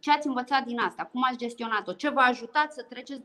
ce 0.01 0.11
ați 0.11 0.27
învățat 0.27 0.65
din 0.65 0.79
asta? 0.81 1.05
Cum 1.05 1.23
ați 1.23 1.39
gestionat-o? 1.39 1.93
Ce 1.93 2.11
v-a 2.11 2.23
ajutat 2.23 2.73
să 2.73 2.87
treceți 2.89 3.23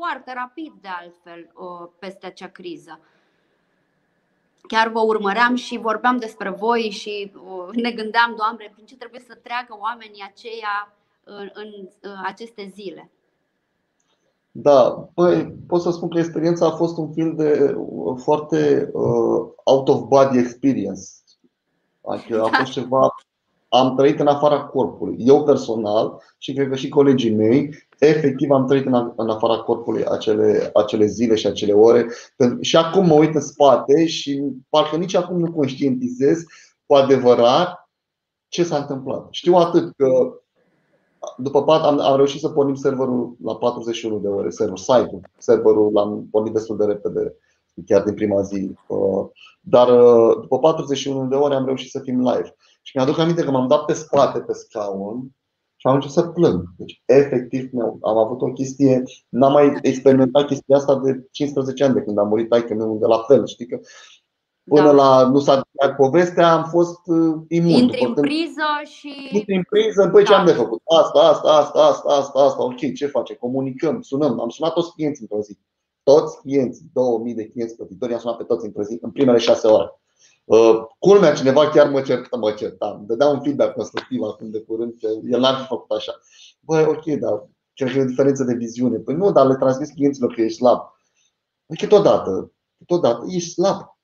foarte 0.00 0.32
rapid, 0.34 0.72
de 0.80 0.88
altfel, 1.00 1.52
peste 1.98 2.26
acea 2.26 2.48
criză. 2.48 3.00
Chiar 4.68 4.88
vă 4.88 5.00
urmăream 5.00 5.54
și 5.54 5.78
vorbeam 5.78 6.16
despre 6.16 6.50
voi 6.50 6.80
și 6.90 7.32
ne 7.72 7.90
gândeam, 7.90 8.34
Doamne, 8.36 8.70
prin 8.74 8.86
ce 8.86 8.96
trebuie 8.96 9.20
să 9.20 9.38
treacă 9.42 9.76
oamenii 9.80 10.28
aceia 10.30 10.92
în, 11.24 11.48
în 11.54 11.88
aceste 12.24 12.70
zile. 12.74 13.10
Da, 14.52 15.08
păi, 15.14 15.54
pot 15.66 15.80
să 15.80 15.90
spun 15.90 16.08
că 16.08 16.18
experiența 16.18 16.66
a 16.66 16.76
fost 16.76 16.96
un 16.96 17.12
film 17.12 17.36
de 17.36 17.76
foarte 18.16 18.90
uh, 18.92 19.48
out 19.64 19.88
of 19.88 20.00
body 20.00 20.38
experience. 20.38 21.02
Adică 22.04 22.42
a 22.42 22.50
da. 22.50 22.58
fost 22.58 22.72
ceva 22.72 23.14
am 23.72 23.96
trăit 23.96 24.20
în 24.20 24.26
afara 24.26 24.60
corpului. 24.60 25.16
Eu 25.18 25.44
personal 25.44 26.22
și 26.38 26.52
cred 26.52 26.68
că 26.68 26.76
și 26.76 26.88
colegii 26.88 27.34
mei, 27.34 27.88
efectiv 27.98 28.50
am 28.50 28.66
trăit 28.66 28.86
în 29.16 29.28
afara 29.28 29.56
corpului 29.56 30.04
acele, 30.04 30.70
acele 30.74 31.06
zile 31.06 31.34
și 31.34 31.46
acele 31.46 31.72
ore. 31.72 32.06
Și 32.60 32.76
acum 32.76 33.06
mă 33.06 33.14
uit 33.14 33.34
în 33.34 33.40
spate 33.40 34.06
și 34.06 34.42
parcă 34.68 34.96
nici 34.96 35.14
acum 35.14 35.38
nu 35.38 35.52
conștientizez 35.52 36.44
cu 36.86 36.94
adevărat 36.94 37.90
ce 38.48 38.64
s-a 38.64 38.76
întâmplat. 38.76 39.26
Știu 39.30 39.54
atât 39.54 39.92
că 39.96 40.40
după 41.36 41.64
pat 41.64 41.84
am, 41.84 42.00
am 42.00 42.16
reușit 42.16 42.40
să 42.40 42.48
pornim 42.48 42.74
serverul 42.74 43.36
la 43.42 43.56
41 43.56 44.18
de 44.18 44.28
ore, 44.28 44.50
server, 44.50 44.78
site-ul, 44.78 45.20
serverul 45.38 45.92
l-am 45.92 46.28
pornit 46.30 46.52
destul 46.52 46.76
de 46.76 46.84
repede, 46.84 47.34
chiar 47.86 48.02
din 48.02 48.14
prima 48.14 48.42
zi. 48.42 48.70
Uh, 48.86 49.26
dar 49.60 49.88
uh, 49.88 50.36
după 50.40 50.58
41 50.58 51.26
de 51.26 51.34
ore 51.34 51.54
am 51.54 51.64
reușit 51.64 51.90
să 51.90 52.00
fim 52.00 52.20
live. 52.20 52.54
Și 52.82 52.96
mi-aduc 52.96 53.18
aminte 53.18 53.44
că 53.44 53.50
m-am 53.50 53.68
dat 53.68 53.84
pe 53.84 53.92
spate 53.92 54.40
pe 54.40 54.52
scaun 54.52 55.28
și 55.76 55.86
am 55.86 55.94
început 55.94 56.14
să 56.14 56.22
plâng. 56.22 56.64
Deci, 56.76 57.02
efectiv, 57.04 57.70
am 58.00 58.16
avut 58.16 58.40
o 58.40 58.52
chestie, 58.52 59.02
n-am 59.28 59.52
mai 59.52 59.78
experimentat 59.82 60.46
chestia 60.46 60.76
asta 60.76 60.98
de 60.98 61.28
15 61.30 61.84
ani 61.84 61.94
de 61.94 62.02
când 62.02 62.18
am 62.18 62.28
murit 62.28 62.48
taică 62.48 62.74
meu 62.74 62.98
de 62.98 63.06
la 63.06 63.18
fel, 63.18 63.46
știi 63.46 63.66
că 63.66 63.80
Până 64.64 64.86
da. 64.86 64.92
la 64.92 65.28
nu 65.28 65.38
s-a 65.38 65.60
dat 65.70 65.96
povestea, 65.96 66.52
am 66.52 66.64
fost 66.64 67.00
uh, 67.06 67.36
imun. 67.48 67.70
Intri 67.70 68.04
în 68.04 68.14
priză 68.14 68.68
și. 68.84 69.28
Intri 69.32 69.54
în 69.54 69.62
priză, 69.70 70.08
păi 70.08 70.24
da. 70.24 70.28
ce 70.28 70.34
am 70.34 70.46
de 70.46 70.52
făcut? 70.52 70.82
Asta, 70.84 71.18
asta, 71.18 71.48
asta, 71.48 71.80
asta, 71.80 72.08
asta, 72.12 72.40
asta, 72.40 72.64
ok, 72.64 72.94
ce 72.94 73.06
face? 73.06 73.34
Comunicăm, 73.34 74.00
sunăm. 74.00 74.40
Am 74.40 74.48
sunat 74.48 74.72
toți 74.72 74.92
clienții 74.92 75.26
într-o 75.30 75.42
zi. 75.42 75.58
Toți 76.02 76.40
clienții, 76.40 76.90
2000 76.92 77.34
de 77.34 77.48
clienți 77.48 77.76
plătitori, 77.76 78.12
am 78.12 78.18
sunat 78.18 78.36
pe 78.36 78.44
toți 78.44 78.66
într-o 78.66 78.82
zi, 78.82 78.98
în 79.00 79.10
primele 79.10 79.38
șase 79.38 79.66
ore. 79.66 79.99
Uh, 80.50 80.86
culmea, 80.98 81.32
cineva 81.32 81.68
chiar 81.68 81.88
mă 81.88 82.00
certa, 82.00 82.36
mă 82.36 82.50
certa. 82.50 83.02
Dădea 83.06 83.26
un 83.26 83.40
feedback 83.40 83.74
constructiv 83.74 84.22
acum 84.22 84.50
de 84.50 84.60
curând 84.60 84.94
că 85.00 85.08
el 85.30 85.40
n-ar 85.40 85.54
fi 85.60 85.66
făcut 85.66 85.90
așa. 85.90 86.12
Băi, 86.60 86.84
ok, 86.84 87.04
dar 87.04 87.48
cred 87.74 87.92
că 87.92 87.98
e 87.98 88.02
o 88.02 88.04
diferență 88.04 88.44
de 88.44 88.54
viziune. 88.54 88.96
Păi 88.98 89.14
nu, 89.14 89.32
dar 89.32 89.46
le 89.46 89.56
transmis 89.56 89.90
clienților 89.90 90.34
că 90.34 90.40
ești 90.40 90.56
slab. 90.56 90.80
Păi 91.66 91.76
câteodată, 91.76 92.52
câteodată 92.78 93.24
ești 93.28 93.50
slab. 93.50 93.96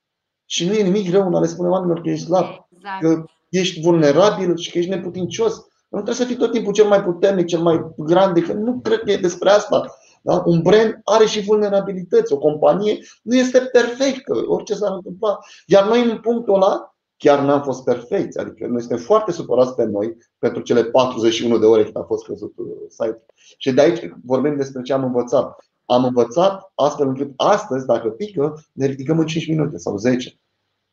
Și 0.45 0.67
nu 0.67 0.73
e 0.73 0.83
nimic 0.83 1.11
rău 1.11 1.27
în 1.27 1.35
a 1.35 1.39
le 1.39 1.47
spune 1.47 1.69
oamenilor 1.69 2.01
că 2.01 2.09
ești 2.09 2.25
slab. 2.25 2.45
Exact. 2.75 3.01
Că 3.01 3.23
ești 3.49 3.81
vulnerabil 3.81 4.57
și 4.57 4.71
că 4.71 4.77
ești 4.77 4.89
neputincios. 4.89 5.55
Nu 5.89 6.01
trebuie 6.01 6.15
să 6.15 6.23
fii 6.25 6.35
tot 6.35 6.51
timpul 6.51 6.73
cel 6.73 6.87
mai 6.87 7.03
puternic, 7.03 7.45
cel 7.45 7.61
mai 7.61 7.93
grande, 7.97 8.41
că 8.41 8.53
nu 8.53 8.79
cred 8.83 8.99
că 8.99 9.11
e 9.11 9.17
despre 9.17 9.49
asta. 9.49 9.95
Da? 10.21 10.43
Un 10.45 10.61
brand 10.61 10.99
are 11.03 11.25
și 11.25 11.41
vulnerabilități. 11.41 12.33
O 12.33 12.37
companie 12.37 12.99
nu 13.21 13.35
este 13.35 13.59
perfectă, 13.59 14.33
orice 14.47 14.73
s-ar 14.73 14.91
întâmpla. 14.91 15.37
Iar 15.65 15.87
noi, 15.87 16.09
în 16.09 16.17
punctul 16.17 16.53
ăla, 16.53 16.95
chiar 17.17 17.39
n-am 17.39 17.61
fost 17.61 17.83
perfecți. 17.83 18.39
Adică 18.39 18.67
noi 18.67 18.79
suntem 18.79 18.97
foarte 18.97 19.31
supărați 19.31 19.75
pe 19.75 19.83
noi 19.83 20.17
pentru 20.37 20.61
cele 20.61 20.83
41 20.83 21.57
de 21.57 21.65
ore 21.65 21.83
cât 21.83 21.95
a 21.95 22.03
fost 22.07 22.25
căzut 22.25 22.53
uh, 22.57 22.67
site. 22.89 23.25
Și 23.57 23.71
de 23.71 23.81
aici 23.81 24.09
vorbim 24.25 24.55
despre 24.55 24.81
ce 24.81 24.93
am 24.93 25.03
învățat. 25.03 25.65
am 25.85 26.03
învățat 26.03 26.71
astfel 26.75 27.07
încât 27.07 27.31
astăzi, 27.35 27.85
dacă 27.85 28.09
pică, 28.09 28.63
ne 28.71 28.85
ridicăm 28.85 29.19
în 29.19 29.25
5 29.25 29.47
minute 29.47 29.77
sau 29.77 29.97
10. 29.97 30.39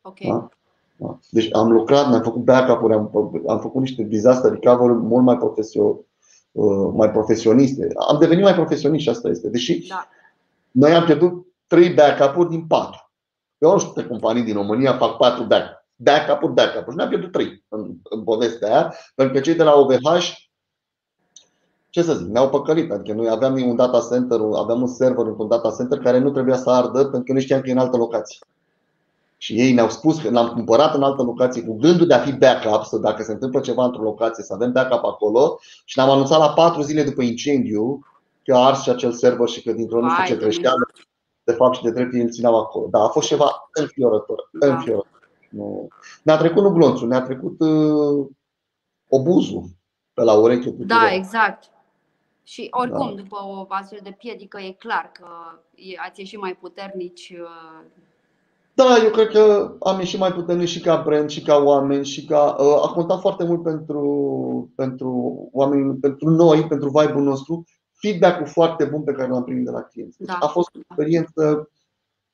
Okay. 0.02 0.28
Da? 0.30 0.48
Da. 0.96 1.18
Deci 1.30 1.54
am 1.54 1.72
lucrat, 1.72 2.08
ne-am 2.08 2.22
făcut 2.22 2.44
backup-uri, 2.44 2.94
am, 2.94 3.10
am 3.46 3.60
făcut 3.60 3.80
niște 3.80 4.02
disaster 4.02 4.50
recovery 4.50 4.92
mult 4.92 5.24
mai, 5.24 5.36
profesio, 5.36 5.84
uh, 5.84 5.96
mai 6.92 7.11
profesioniste. 7.11 7.88
Am 8.09 8.18
devenit 8.18 8.44
mai 8.44 8.55
profesioniști 8.55 9.09
și 9.09 9.14
asta 9.14 9.28
este. 9.28 9.48
Deși 9.48 9.88
da. 9.88 10.09
noi 10.70 10.94
am 10.94 11.05
pierdut 11.05 11.46
3 11.66 11.94
backup-uri 11.94 12.48
din 12.48 12.66
4. 12.66 13.12
Eu 13.59 13.72
nu 13.72 13.78
știu 13.78 13.92
câte 13.92 14.07
companii 14.07 14.42
din 14.42 14.55
România 14.55 14.96
fac 14.96 15.16
4 15.16 15.44
backup. 15.44 15.84
Backup-uri, 15.96 16.52
backup-uri. 16.52 16.90
Și 16.90 16.96
ne-am 16.96 17.09
pierdut 17.09 17.32
3 17.32 17.64
în, 17.68 17.94
în 18.02 18.24
povestea 18.24 18.68
aia, 18.68 18.94
pentru 19.14 19.34
că 19.34 19.40
cei 19.40 19.55
de 19.55 19.62
la 19.62 19.74
OVH 19.74 20.32
ce 21.94 22.02
să 22.02 22.14
zic, 22.14 22.26
ne-au 22.26 22.48
păcălit. 22.48 22.90
Adică 22.90 23.16
noi 23.16 23.28
aveam 23.28 23.68
un 23.68 23.76
data 23.76 24.07
center, 24.11 24.40
aveam 24.57 24.80
un 24.80 24.86
server 24.86 25.26
într-un 25.26 25.48
data 25.48 25.74
center 25.76 25.98
care 25.98 26.18
nu 26.18 26.30
trebuia 26.30 26.57
să 26.57 26.70
ardă 26.70 27.00
pentru 27.00 27.22
că 27.22 27.32
nu 27.32 27.40
știam 27.40 27.61
că 27.61 27.68
e 27.68 27.72
în 27.72 27.78
altă 27.78 27.96
locație. 27.96 28.38
Și 29.45 29.61
ei 29.61 29.72
ne-au 29.72 29.88
spus 29.88 30.20
că 30.20 30.30
l-am 30.30 30.49
cumpărat 30.49 30.95
în 30.95 31.03
altă 31.03 31.22
locație 31.22 31.62
cu 31.62 31.76
gândul 31.76 32.07
de 32.07 32.14
a 32.14 32.18
fi 32.18 32.32
backup, 32.32 32.84
să 32.84 32.99
dacă 32.99 33.22
se 33.22 33.32
întâmplă 33.32 33.61
ceva 33.61 33.84
într-o 33.84 34.03
locație, 34.03 34.45
să 34.45 34.53
avem 34.53 34.72
backup 34.72 35.05
acolo. 35.05 35.59
Și 35.84 35.99
ne-am 35.99 36.11
anunțat 36.11 36.38
la 36.38 36.53
patru 36.53 36.82
zile 36.82 37.03
după 37.03 37.22
incendiu 37.22 38.07
că 38.45 38.55
a 38.55 38.66
ars 38.66 38.82
și 38.82 38.90
acel 38.90 39.12
server 39.12 39.49
și 39.49 39.62
că 39.62 39.72
dintr-o 39.72 40.01
nu 40.01 40.11
știu 40.11 40.24
ce 40.24 40.36
creșteană, 40.36 40.90
de 41.45 41.53
fapt 41.53 41.76
și 41.76 41.82
de 41.82 41.90
drept 41.90 42.12
îl 42.12 42.30
țineau 42.30 42.59
acolo. 42.59 42.86
Da, 42.90 42.99
a 42.99 43.09
fost 43.09 43.26
ceva 43.26 43.68
înfiorător. 43.72 44.49
Da. 44.53 44.74
înfiorător. 44.74 45.28
Nu. 45.51 45.88
Ne-a 46.22 46.36
trecut 46.36 46.62
nu 46.62 46.70
glonțul, 46.70 47.09
ne-a 47.09 47.22
trecut 47.22 47.61
uh, 47.61 48.26
obuzul 49.09 49.64
pe 50.14 50.22
la 50.22 50.32
ureche. 50.32 50.70
Da, 50.70 51.12
exact. 51.12 51.70
Și 52.42 52.68
oricum, 52.70 53.14
da. 53.14 53.22
după 53.22 53.36
o 53.42 53.66
astfel 53.68 54.01
de 54.03 54.16
piedică, 54.18 54.61
e 54.61 54.70
clar 54.72 55.11
că 55.12 55.26
ați 56.07 56.20
ieșit 56.20 56.40
mai 56.40 56.57
puternici. 56.61 57.32
Uh, 57.40 58.03
da, 58.74 58.96
eu 59.04 59.10
cred 59.10 59.28
că 59.28 59.74
am 59.80 59.98
ieșit 59.98 60.18
mai 60.18 60.32
puternici 60.32 60.68
și 60.68 60.80
ca 60.80 61.02
brand, 61.04 61.30
și 61.30 61.42
ca 61.42 61.56
oameni, 61.56 62.04
și 62.04 62.24
ca. 62.24 62.56
Uh, 62.58 62.82
a 62.82 62.92
contat 62.92 63.20
foarte 63.20 63.44
mult 63.44 63.62
pentru, 63.62 64.72
pentru 64.76 65.08
oameni, 65.52 65.96
pentru 65.96 66.30
noi, 66.30 66.66
pentru 66.66 66.88
vibe-ul 66.88 67.22
nostru, 67.22 67.64
feedback-ul 67.92 68.46
foarte 68.46 68.84
bun 68.84 69.02
pe 69.02 69.12
care 69.12 69.28
l-am 69.28 69.44
primit 69.44 69.64
de 69.64 69.70
la 69.70 69.80
clienți. 69.80 70.18
Deci 70.18 70.28
da. 70.28 70.38
A 70.40 70.46
fost 70.46 70.68
o 70.74 70.78
experiență 70.78 71.68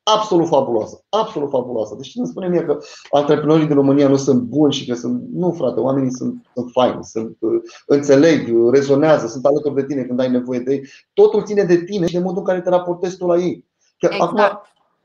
absolut 0.02 0.48
fabuloasă. 0.48 1.04
Absolut 1.08 1.50
fabuloasă. 1.50 1.94
Deci 1.94 2.14
nu 2.14 2.24
spune 2.24 2.48
mie 2.48 2.64
că 2.64 2.78
antreprenorii 3.10 3.66
din 3.66 3.74
România 3.74 4.08
nu 4.08 4.16
sunt 4.16 4.42
buni 4.42 4.72
și 4.72 4.86
că 4.86 4.94
sunt. 4.94 5.22
Nu, 5.32 5.52
frate, 5.52 5.80
oamenii 5.80 6.12
sunt, 6.12 6.50
sunt 6.54 6.70
faini, 6.70 7.04
sunt, 7.04 7.36
uh, 7.40 7.60
înțeleg, 7.86 8.70
rezonează, 8.70 9.26
sunt 9.26 9.44
alături 9.44 9.74
de 9.74 9.84
tine 9.84 10.02
când 10.02 10.20
ai 10.20 10.30
nevoie 10.30 10.60
de 10.60 10.72
ei. 10.72 10.86
Totul 11.12 11.44
ține 11.44 11.62
de 11.62 11.84
tine 11.84 12.06
și 12.06 12.12
de 12.12 12.18
modul 12.18 12.38
în 12.38 12.44
care 12.44 12.60
te 12.60 12.70
raportezi 12.70 13.16
tu 13.16 13.26
la 13.26 13.36
ei. 13.36 13.68
Că 13.98 14.08
exact. 14.10 14.22
acum, 14.22 14.62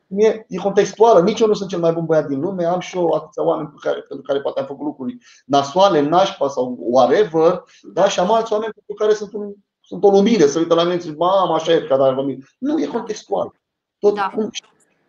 e, 0.07 0.45
e 0.47 0.57
contextuală. 0.57 1.21
Nici 1.21 1.39
eu 1.39 1.47
nu 1.47 1.53
sunt 1.53 1.69
cel 1.69 1.79
mai 1.79 1.91
bun 1.91 2.05
băiat 2.05 2.27
din 2.27 2.39
lume, 2.39 2.65
am 2.65 2.79
și 2.79 2.97
eu 2.97 3.11
atâția 3.11 3.43
oameni 3.43 3.67
pe 3.67 3.75
care, 3.79 3.99
pentru 3.99 4.25
care 4.25 4.41
poate 4.41 4.59
am 4.59 4.65
făcut 4.65 4.85
lucruri 4.85 5.17
nasoale, 5.45 6.01
nașpa 6.01 6.47
sau 6.47 6.77
whatever, 6.79 7.63
da? 7.93 8.09
și 8.09 8.19
am 8.19 8.31
alți 8.31 8.53
oameni 8.53 8.73
pentru 8.73 8.93
care 8.93 9.13
sunt, 9.13 9.33
un, 9.33 9.53
sunt 9.81 10.03
o 10.03 10.09
lumină, 10.09 10.45
să 10.45 10.59
uită 10.59 10.73
la 10.73 10.83
mine 10.83 10.95
și 10.95 11.01
zic, 11.01 11.17
mamă, 11.17 11.53
așa 11.53 11.71
e 11.71 11.81
ca 11.81 11.97
dar 11.97 12.15
Nu, 12.57 12.81
e 12.81 12.85
contextual. 12.85 13.51
Tot 13.99 14.15
da. 14.15 14.31
cum, 14.35 14.49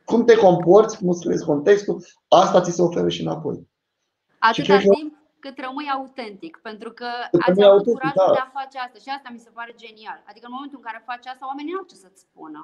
cum 0.05 0.24
te 0.24 0.36
comporți, 0.36 0.99
cum 0.99 1.09
îți 1.09 1.44
contextul, 1.44 2.05
asta 2.28 2.61
ți 2.61 2.70
se 2.70 2.82
oferă 2.82 3.09
și 3.09 3.22
înapoi. 3.22 3.68
Atâta 4.38 4.78
și 4.78 4.88
timp 4.88 5.14
cât 5.47 5.57
rămâi 5.66 5.88
autentic, 5.97 6.59
pentru 6.68 6.90
că 6.99 7.09
ați 7.47 7.62
avut 7.62 7.84
curajul 7.84 8.22
da. 8.26 8.32
de 8.38 8.44
a 8.47 8.57
face 8.61 8.76
asta 8.78 8.99
și 9.05 9.11
asta 9.16 9.28
mi 9.32 9.44
se 9.47 9.51
pare 9.57 9.72
genial. 9.82 10.18
Adică 10.30 10.47
în 10.47 10.55
momentul 10.57 10.78
în 10.80 10.86
care 10.88 11.09
faci 11.11 11.26
asta, 11.32 11.51
oamenii 11.51 11.72
nu 11.72 11.78
au 11.80 11.90
ce 11.90 11.97
să-ți 12.05 12.24
spună. 12.26 12.61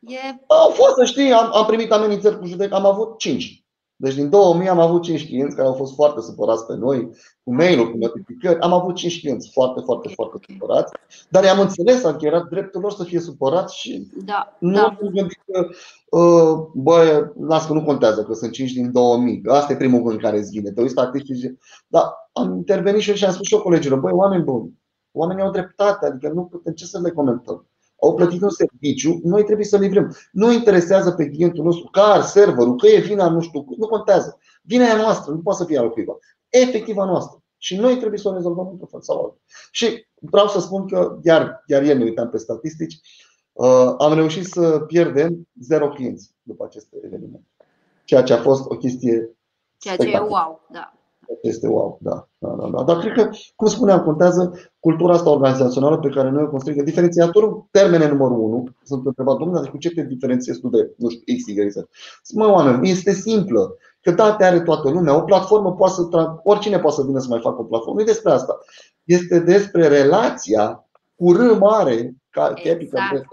E... 0.00 0.18
Au 0.46 0.70
fost, 0.70 0.94
să 0.94 1.04
știi, 1.04 1.32
am, 1.32 1.50
am 1.52 1.66
primit 1.66 1.92
amenințări 1.92 2.38
cu 2.38 2.46
judec, 2.46 2.72
am 2.72 2.86
avut 2.86 3.18
5. 3.18 3.64
Deci 3.96 4.14
din 4.14 4.30
2000 4.30 4.68
am 4.68 4.78
avut 4.78 5.02
5 5.02 5.26
clienți 5.26 5.56
care 5.56 5.68
au 5.68 5.74
fost 5.74 5.94
foarte 5.94 6.20
supărați 6.20 6.66
pe 6.66 6.74
noi, 6.74 7.10
cu 7.42 7.54
mail 7.54 7.90
cu 7.90 7.96
notificări. 7.96 8.60
Am 8.60 8.72
avut 8.72 8.94
5 8.94 9.20
clienți 9.20 9.50
foarte, 9.52 9.80
foarte, 9.84 10.08
foarte 10.08 10.36
supărați. 10.48 10.92
Dar 11.28 11.44
i-am 11.44 11.60
înțeles, 11.60 12.00
că 12.00 12.16
era 12.20 12.46
dreptul 12.50 12.80
lor 12.80 12.92
să 12.92 13.04
fie 13.04 13.20
supărați 13.20 13.78
și 13.78 14.10
da, 14.24 14.56
nu 14.58 14.72
da. 14.72 14.82
am 14.82 14.98
gândit 15.00 15.38
că, 15.46 15.66
uh, 16.18 16.68
bă, 16.74 17.30
las 17.40 17.66
că 17.66 17.72
nu 17.72 17.84
contează, 17.84 18.24
că 18.24 18.34
sunt 18.34 18.52
5 18.52 18.72
din 18.72 18.92
2000. 18.92 19.42
Asta 19.48 19.72
e 19.72 19.76
primul 19.76 20.02
gând 20.02 20.20
care 20.20 20.38
îți 20.38 20.50
vine. 20.50 20.70
Te 20.70 20.80
uiți 20.80 20.92
statistici. 20.92 21.52
Dar 21.86 22.02
am 22.32 22.56
intervenit 22.56 23.00
și 23.00 23.08
eu 23.08 23.14
și 23.14 23.24
am 23.24 23.32
spus 23.32 23.46
și 23.46 23.54
eu 23.54 23.60
colegilor, 23.60 23.98
băi, 23.98 24.12
oameni 24.12 24.42
buni, 24.42 24.78
oamenii 25.12 25.42
au 25.42 25.50
dreptate, 25.50 26.06
adică 26.06 26.32
nu 26.34 26.44
putem 26.44 26.72
ce 26.72 26.84
să 26.84 27.00
le 27.00 27.10
comentăm 27.10 27.69
au 28.00 28.14
plătit 28.14 28.42
un 28.42 28.50
serviciu, 28.50 29.20
noi 29.22 29.44
trebuie 29.44 29.66
să 29.66 29.76
livrăm. 29.76 30.16
Nu 30.32 30.52
interesează 30.52 31.10
pe 31.10 31.28
clientul 31.28 31.64
nostru 31.64 31.88
car 31.90 32.22
serverul, 32.22 32.76
că 32.76 32.86
e 32.86 33.00
vina 33.00 33.28
nu 33.28 33.40
știu, 33.40 33.64
nu 33.76 33.86
contează. 33.86 34.38
Vina 34.62 34.84
e 34.84 34.90
a 34.90 34.96
noastră, 34.96 35.32
nu 35.32 35.40
poate 35.40 35.58
să 35.58 35.64
fie 35.64 35.78
al 35.78 35.90
cuiva. 35.90 36.18
Efectiv 36.48 36.98
a 36.98 37.04
noastră. 37.04 37.42
Și 37.56 37.76
noi 37.76 37.96
trebuie 37.96 38.18
să 38.18 38.28
o 38.28 38.32
rezolvăm 38.32 38.68
într-un 38.70 38.88
fel 38.88 39.00
sau 39.00 39.16
altul. 39.16 39.40
Și 39.70 40.06
vreau 40.20 40.46
să 40.46 40.60
spun 40.60 40.86
că, 40.86 41.18
iar, 41.22 41.62
iar 41.66 41.82
ieri 41.82 41.98
ne 41.98 42.04
uitam 42.04 42.28
pe 42.28 42.38
statistici, 42.38 43.00
uh, 43.52 43.94
am 43.98 44.14
reușit 44.14 44.46
să 44.46 44.78
pierdem 44.86 45.48
zero 45.60 45.88
clienți 45.88 46.34
după 46.42 46.64
aceste 46.64 46.96
evenimente. 47.04 47.46
Ceea 48.04 48.22
ce 48.22 48.32
a 48.32 48.42
fost 48.42 48.70
o 48.70 48.76
chestie 48.76 49.34
Ceea 49.78 49.96
ce 49.96 50.08
e 50.08 50.18
wow, 50.18 50.60
da 50.70 50.94
este 51.42 51.66
wow, 51.68 51.98
da, 52.00 52.28
da, 52.42 52.48
da, 52.48 52.68
da. 52.68 52.82
Dar 52.82 52.98
cred 52.98 53.12
că, 53.12 53.30
cum 53.56 53.68
spuneam, 53.68 54.00
contează 54.00 54.52
cultura 54.78 55.12
asta 55.12 55.30
organizațională 55.30 55.98
pe 55.98 56.08
care 56.08 56.30
noi 56.30 56.42
o 56.42 56.48
construim. 56.48 56.84
Diferențiatorul, 56.84 57.66
termene 57.70 58.08
numărul 58.08 58.38
1, 58.38 58.64
sunt 58.82 59.06
întrebat, 59.06 59.36
domnule, 59.36 59.68
cu 59.68 59.78
ce 59.78 59.90
te 59.90 60.02
diferențiezi 60.02 60.60
tu 60.60 60.68
de, 60.68 60.94
nu 60.96 61.08
știu, 61.08 61.34
X, 61.36 61.46
Y, 61.46 61.68
Z? 61.68 61.74
Zic, 62.24 62.36
mă, 62.36 62.46
oameni, 62.46 62.90
este 62.90 63.12
simplă. 63.12 63.76
Că 64.00 64.10
date 64.10 64.44
are 64.44 64.60
toată 64.60 64.90
lumea, 64.90 65.16
o 65.16 65.20
platformă 65.20 65.74
poate 65.74 65.94
să, 65.94 66.08
tra- 66.08 66.42
oricine 66.42 66.78
poate 66.78 66.96
să 66.96 67.02
vină 67.06 67.18
să 67.18 67.26
mai 67.28 67.40
facă 67.40 67.60
o 67.60 67.64
platformă. 67.64 67.94
Nu 67.94 68.02
e 68.02 68.12
despre 68.12 68.30
asta. 68.30 68.58
Este 69.04 69.38
despre 69.38 69.88
relația 69.88 70.88
cu 71.16 71.32
R 71.32 71.58
mare, 71.58 72.14
ca, 72.30 72.52
exact. 72.62 73.28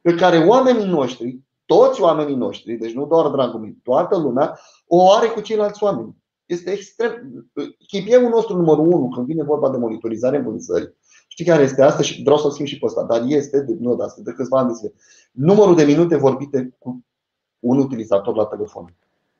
pe 0.00 0.14
care 0.14 0.38
oamenii 0.38 0.86
noștri, 0.86 1.38
toți 1.66 2.00
oamenii 2.00 2.34
noștri, 2.34 2.74
deci 2.74 2.92
nu 2.92 3.06
doar 3.06 3.28
dragul 3.28 3.60
meu, 3.60 3.72
toată 3.82 4.16
lumea, 4.16 4.58
o 4.86 5.12
are 5.12 5.26
cu 5.26 5.40
ceilalți 5.40 5.82
oameni 5.82 6.16
este 6.48 6.70
extrem. 6.70 7.46
KPI-ul 7.86 8.28
nostru 8.28 8.56
numărul 8.56 8.86
1 8.86 9.08
când 9.08 9.26
vine 9.26 9.42
vorba 9.42 9.70
de 9.70 9.76
monitorizare 9.76 10.36
în 10.36 10.42
vânzări, 10.42 10.94
știi 11.28 11.44
care 11.44 11.62
este 11.62 11.82
asta 11.82 12.02
și 12.02 12.22
vreau 12.22 12.38
să-l 12.38 12.50
schimb 12.50 12.68
și 12.68 12.78
pe 12.78 12.86
ăsta, 12.86 13.02
dar 13.02 13.22
este, 13.26 13.60
de, 13.60 13.76
nu 13.80 13.96
de 13.96 14.02
asta, 14.02 14.20
de 14.24 14.32
câțiva 14.32 14.58
ani 14.58 14.68
de 14.68 14.74
zile. 14.74 14.94
Numărul 15.32 15.74
de 15.74 15.84
minute 15.84 16.16
vorbite 16.16 16.76
cu 16.78 17.04
un 17.58 17.78
utilizator 17.78 18.36
la 18.36 18.44
telefon. 18.44 18.94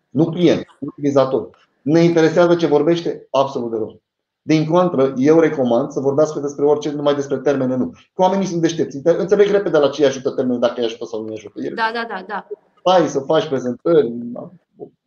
Nu 0.09 0.31
client, 0.31 0.67
utilizator. 0.81 1.51
Ne 1.83 2.01
interesează 2.01 2.55
ce 2.55 2.67
vorbește? 2.67 3.27
Absolut 3.31 3.71
deloc. 3.71 4.01
Din 4.43 4.67
contră, 4.67 5.15
eu 5.17 5.41
recomand 5.41 5.91
să 5.91 6.01
vorbească 6.01 6.41
despre 6.41 6.65
orice, 6.65 6.91
numai 6.91 7.15
despre 7.15 7.39
termene 7.39 7.77
nu. 7.77 7.91
Că 7.91 8.23
oamenii 8.23 8.47
sunt 8.47 8.61
deștepți. 8.61 9.01
Înțeleg 9.05 9.51
repede 9.51 9.79
la 9.79 9.89
ce 9.89 10.03
îi 10.03 10.09
ajută 10.09 10.31
termenul, 10.31 10.61
dacă 10.61 10.75
îi 10.77 10.85
ajută 10.85 11.05
sau 11.05 11.21
nu 11.21 11.27
îi 11.27 11.35
ajută. 11.35 11.61
Da, 11.75 11.91
da, 11.93 12.07
da, 12.09 12.25
da. 12.29 12.47
Stai 12.79 13.09
să 13.09 13.21
faci 13.21 13.49
prezentări, 13.49 14.13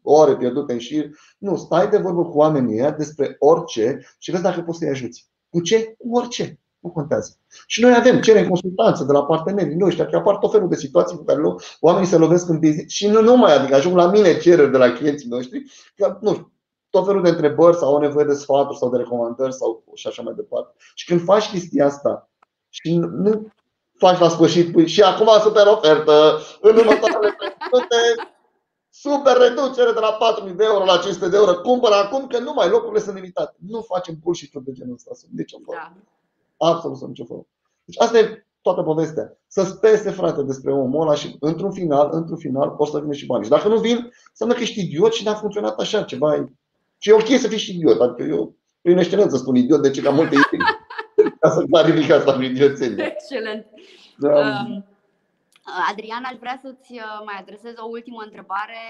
ore 0.03 0.35
pierdute 0.35 0.73
în 0.73 0.79
șir. 0.79 1.09
Nu, 1.37 1.55
stai 1.55 1.89
de 1.89 1.97
vorbă 1.97 2.25
cu 2.25 2.37
oamenii 2.37 2.79
ăia 2.79 2.91
despre 2.91 3.35
orice 3.39 3.99
și 4.19 4.31
vezi 4.31 4.43
dacă 4.43 4.61
poți 4.61 4.77
să-i 4.77 4.89
ajuți. 4.89 5.29
Cu 5.49 5.61
ce? 5.61 5.95
Cu 5.97 6.17
orice. 6.17 6.59
Nu 6.79 6.89
contează. 6.89 7.37
Și 7.65 7.81
noi 7.81 7.95
avem, 7.95 8.21
cerem 8.21 8.47
consultanță 8.47 9.03
de 9.03 9.11
la 9.11 9.25
partenerii 9.25 9.75
noștri, 9.75 10.09
că 10.09 10.15
apar 10.15 10.37
tot 10.37 10.51
felul 10.51 10.69
de 10.69 10.75
situații 10.75 11.17
cu 11.17 11.23
care 11.23 11.41
oamenii 11.79 12.07
se 12.07 12.17
lovesc 12.17 12.49
în 12.49 12.59
business 12.59 12.93
și 12.93 13.07
nu 13.07 13.21
numai, 13.21 13.55
adică 13.55 13.75
ajung 13.75 13.95
la 13.95 14.11
mine 14.11 14.39
cereri 14.39 14.71
de 14.71 14.77
la 14.77 14.91
clienții 14.91 15.29
noștri, 15.29 15.63
că 15.95 16.17
nu 16.21 16.33
știu, 16.33 16.51
tot 16.89 17.05
felul 17.05 17.23
de 17.23 17.29
întrebări 17.29 17.77
sau 17.77 17.93
au 17.93 18.01
nevoie 18.01 18.25
de 18.25 18.33
sfaturi 18.33 18.77
sau 18.77 18.89
de 18.89 18.97
recomandări 18.97 19.53
sau 19.53 19.83
și 19.93 20.07
așa 20.07 20.21
mai 20.21 20.33
departe. 20.33 20.73
Și 20.93 21.05
când 21.05 21.23
faci 21.23 21.49
chestia 21.49 21.85
asta 21.85 22.29
și 22.69 22.97
nu 22.97 23.47
faci 23.97 24.19
la 24.19 24.29
sfârșit, 24.29 24.71
pui, 24.71 24.87
și 24.87 25.01
acum 25.01 25.27
super 25.39 25.65
ofertă, 25.67 26.39
în 26.61 26.75
următoarele 26.75 27.35
minute 27.39 27.95
super 28.91 29.37
reducere 29.37 29.91
de 29.91 29.99
la 29.99 30.17
4.000 30.47 30.55
de 30.55 30.63
euro 30.63 30.85
la 30.85 30.97
500 30.97 31.29
de 31.29 31.35
euro. 31.35 31.55
Cumpără 31.55 31.95
acum 31.95 32.27
că 32.27 32.39
nu 32.39 32.53
mai 32.53 32.69
locurile 32.69 32.99
sunt 32.99 33.15
limitate. 33.15 33.55
Nu 33.67 33.81
facem 33.81 34.15
bullshit 34.23 34.51
de 34.53 34.71
genul 34.71 34.93
ăsta. 34.93 35.11
Sunt 35.13 35.31
nicio 35.31 35.57
formă. 35.63 35.97
Da. 36.57 36.67
Absolut 36.67 36.97
sunt 36.97 37.09
nicio 37.09 37.25
formă. 37.25 37.45
Deci 37.85 37.99
asta 37.99 38.19
e 38.19 38.45
toată 38.61 38.81
povestea. 38.81 39.37
Să 39.47 39.63
spese, 39.63 40.09
frate, 40.09 40.41
despre 40.41 40.71
omul 40.71 41.01
ăla 41.01 41.15
și 41.15 41.35
într-un 41.39 41.71
final, 41.71 42.09
într-un 42.11 42.37
final, 42.37 42.75
o 42.77 42.85
să 42.85 42.99
vină 42.99 43.13
și 43.13 43.25
bani. 43.25 43.43
Și 43.43 43.49
dacă 43.49 43.67
nu 43.67 43.77
vin, 43.77 44.11
înseamnă 44.29 44.55
că 44.55 44.61
ești 44.61 44.79
idiot 44.79 45.13
și 45.13 45.23
n-a 45.23 45.33
funcționat 45.33 45.79
așa 45.79 46.03
ceva. 46.03 46.49
Și 46.97 47.09
e 47.09 47.13
ok 47.13 47.27
să 47.27 47.47
fii 47.47 47.57
și 47.57 47.75
idiot. 47.75 48.01
Adică 48.01 48.29
eu, 48.29 48.55
prin 48.81 48.97
excelență 48.97 49.37
spun 49.37 49.55
idiot, 49.55 49.81
de 49.81 49.89
ce 49.89 50.01
ca 50.01 50.09
multe 50.09 50.35
idei. 50.35 50.65
Ca 51.39 51.49
să 51.49 51.63
clarific 51.63 52.11
asta 52.11 52.31
prin 52.31 52.51
idioțenie. 52.51 53.03
Excelent. 53.03 53.65
Da. 54.17 54.29
Um, 54.29 54.85
Adrian, 55.89 56.23
aș 56.23 56.37
vrea 56.37 56.59
să-ți 56.61 56.91
uh, 56.93 57.21
mai 57.25 57.35
adresez 57.39 57.73
o 57.77 57.87
ultimă 57.89 58.21
întrebare. 58.23 58.81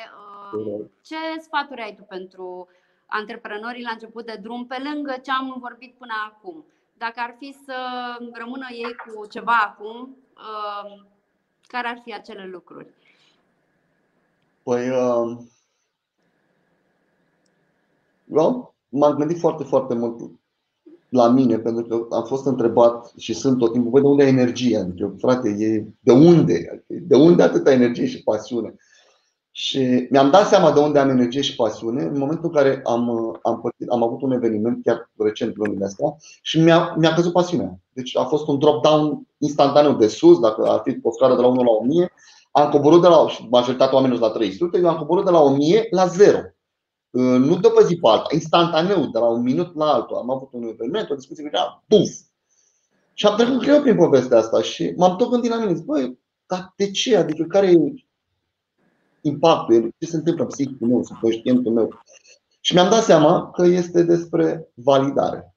Uh, 0.53 0.85
ce 1.01 1.39
sfaturi 1.41 1.81
ai 1.81 1.95
tu 1.95 2.03
pentru 2.03 2.67
antreprenorii 3.05 3.83
la 3.83 3.91
început 3.91 4.25
de 4.25 4.39
drum, 4.41 4.65
pe 4.67 4.77
lângă 4.91 5.15
ce 5.23 5.31
am 5.31 5.55
vorbit 5.59 5.95
până 5.97 6.13
acum? 6.29 6.65
Dacă 6.97 7.19
ar 7.19 7.35
fi 7.37 7.55
să 7.65 7.75
rămână 8.33 8.67
ei 8.69 8.95
cu 8.95 9.25
ceva 9.27 9.57
acum, 9.57 10.17
uh, 10.35 11.09
Care 11.71 11.87
ar 11.87 12.01
fi 12.03 12.13
acele 12.13 12.45
lucruri? 12.45 12.93
Păi, 14.63 14.89
uh, 14.89 15.37
eu 18.25 18.73
m-am 18.89 19.15
gândit 19.15 19.39
foarte, 19.39 19.63
foarte 19.63 19.93
mult 19.93 20.40
la 21.11 21.27
mine, 21.27 21.57
pentru 21.57 21.83
că 21.83 22.15
am 22.15 22.23
fost 22.23 22.45
întrebat 22.45 23.11
și 23.17 23.33
sunt 23.33 23.57
tot 23.57 23.71
timpul, 23.71 24.01
de 24.01 24.07
unde 24.07 24.23
ai 24.23 24.29
energie? 24.29 24.77
Adică, 24.77 25.15
frate, 25.17 25.49
e 25.49 25.85
de 25.99 26.11
unde? 26.11 26.83
De 26.87 27.15
unde 27.15 27.43
atâta 27.43 27.71
energie 27.71 28.05
și 28.05 28.23
pasiune? 28.23 28.75
Și 29.51 30.07
mi-am 30.09 30.29
dat 30.29 30.47
seama 30.47 30.71
de 30.71 30.79
unde 30.79 30.99
am 30.99 31.09
energie 31.09 31.41
și 31.41 31.55
pasiune 31.55 32.03
în 32.03 32.17
momentul 32.17 32.45
în 32.45 32.51
care 32.51 32.81
am, 32.83 33.09
am, 33.41 33.59
pătit, 33.61 33.89
am 33.89 34.03
avut 34.03 34.21
un 34.21 34.31
eveniment, 34.31 34.83
chiar 34.83 35.11
recent 35.17 35.55
lunile 35.55 35.85
astea, 35.85 36.15
și 36.41 36.59
mi-a, 36.59 36.95
mi-a 36.97 37.13
căzut 37.13 37.31
pasiunea. 37.31 37.79
Deci 37.93 38.17
a 38.17 38.23
fost 38.23 38.47
un 38.47 38.59
drop-down 38.59 39.27
instantaneu 39.37 39.93
de 39.93 40.07
sus, 40.07 40.39
dacă 40.39 40.63
ar 40.63 40.81
fi 40.83 40.99
o 41.01 41.11
scară 41.11 41.35
de 41.35 41.41
la 41.41 41.47
1 41.47 41.63
la 41.63 41.71
1000, 41.71 42.11
am 42.51 42.69
coborât 42.69 43.01
de 43.01 43.07
la, 43.07 43.25
majoritatea 43.49 43.95
oamenilor 43.95 44.21
la 44.21 44.29
300, 44.29 44.77
eu 44.77 44.89
am 44.89 44.97
coborât 44.97 45.25
de 45.25 45.31
la 45.31 45.39
1000 45.39 45.87
la 45.89 46.05
0. 46.05 46.37
Nu 47.11 47.59
de 47.59 47.67
pe 47.67 47.83
zi 47.83 47.95
pe 47.95 48.07
alta, 48.07 48.27
instantaneu, 48.31 49.05
de 49.05 49.19
la 49.19 49.27
un 49.27 49.41
minut 49.41 49.75
la 49.75 49.85
altul. 49.85 50.15
Am 50.15 50.29
avut 50.29 50.49
un 50.51 50.63
eveniment, 50.63 51.09
o 51.09 51.15
discuție 51.15 51.49
cu 51.49 51.83
puf! 51.87 52.09
Și 53.13 53.25
am 53.25 53.35
trecut 53.35 53.59
greu 53.59 53.81
prin 53.81 53.95
povestea 53.95 54.37
asta 54.37 54.61
și 54.61 54.93
m-am 54.97 55.15
tot 55.15 55.29
gândit 55.29 55.49
la 55.49 55.59
mine, 55.59 55.73
zic, 55.73 55.85
băi, 55.85 56.19
dar 56.47 56.73
de 56.75 56.91
ce? 56.91 57.17
Adică 57.17 57.43
care 57.43 57.71
e 57.71 57.93
impactul, 59.21 59.93
ce 59.99 60.05
se 60.05 60.15
întâmplă 60.15 60.45
psihicul 60.45 60.87
meu, 60.87 61.03
subconștientul 61.03 61.71
meu. 61.71 61.89
Și 62.61 62.73
mi-am 62.73 62.89
dat 62.89 63.03
seama 63.03 63.51
că 63.51 63.65
este 63.65 64.03
despre 64.03 64.71
validare. 64.73 65.55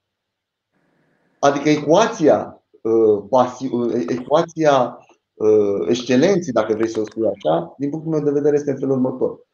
Adică 1.38 1.68
ecuația, 1.68 2.64
uh, 2.82 3.24
uh, 3.70 4.04
ecuația 4.08 4.98
uh, 5.34 5.88
excelenții, 5.88 6.52
dacă 6.52 6.74
vrei 6.74 6.88
să 6.88 7.00
o 7.00 7.04
spui 7.04 7.26
așa, 7.26 7.74
din 7.78 7.90
punctul 7.90 8.12
meu 8.12 8.22
de 8.22 8.30
vedere 8.30 8.56
este 8.56 8.70
în 8.70 8.78
felul 8.78 8.94
următor. 8.94 9.46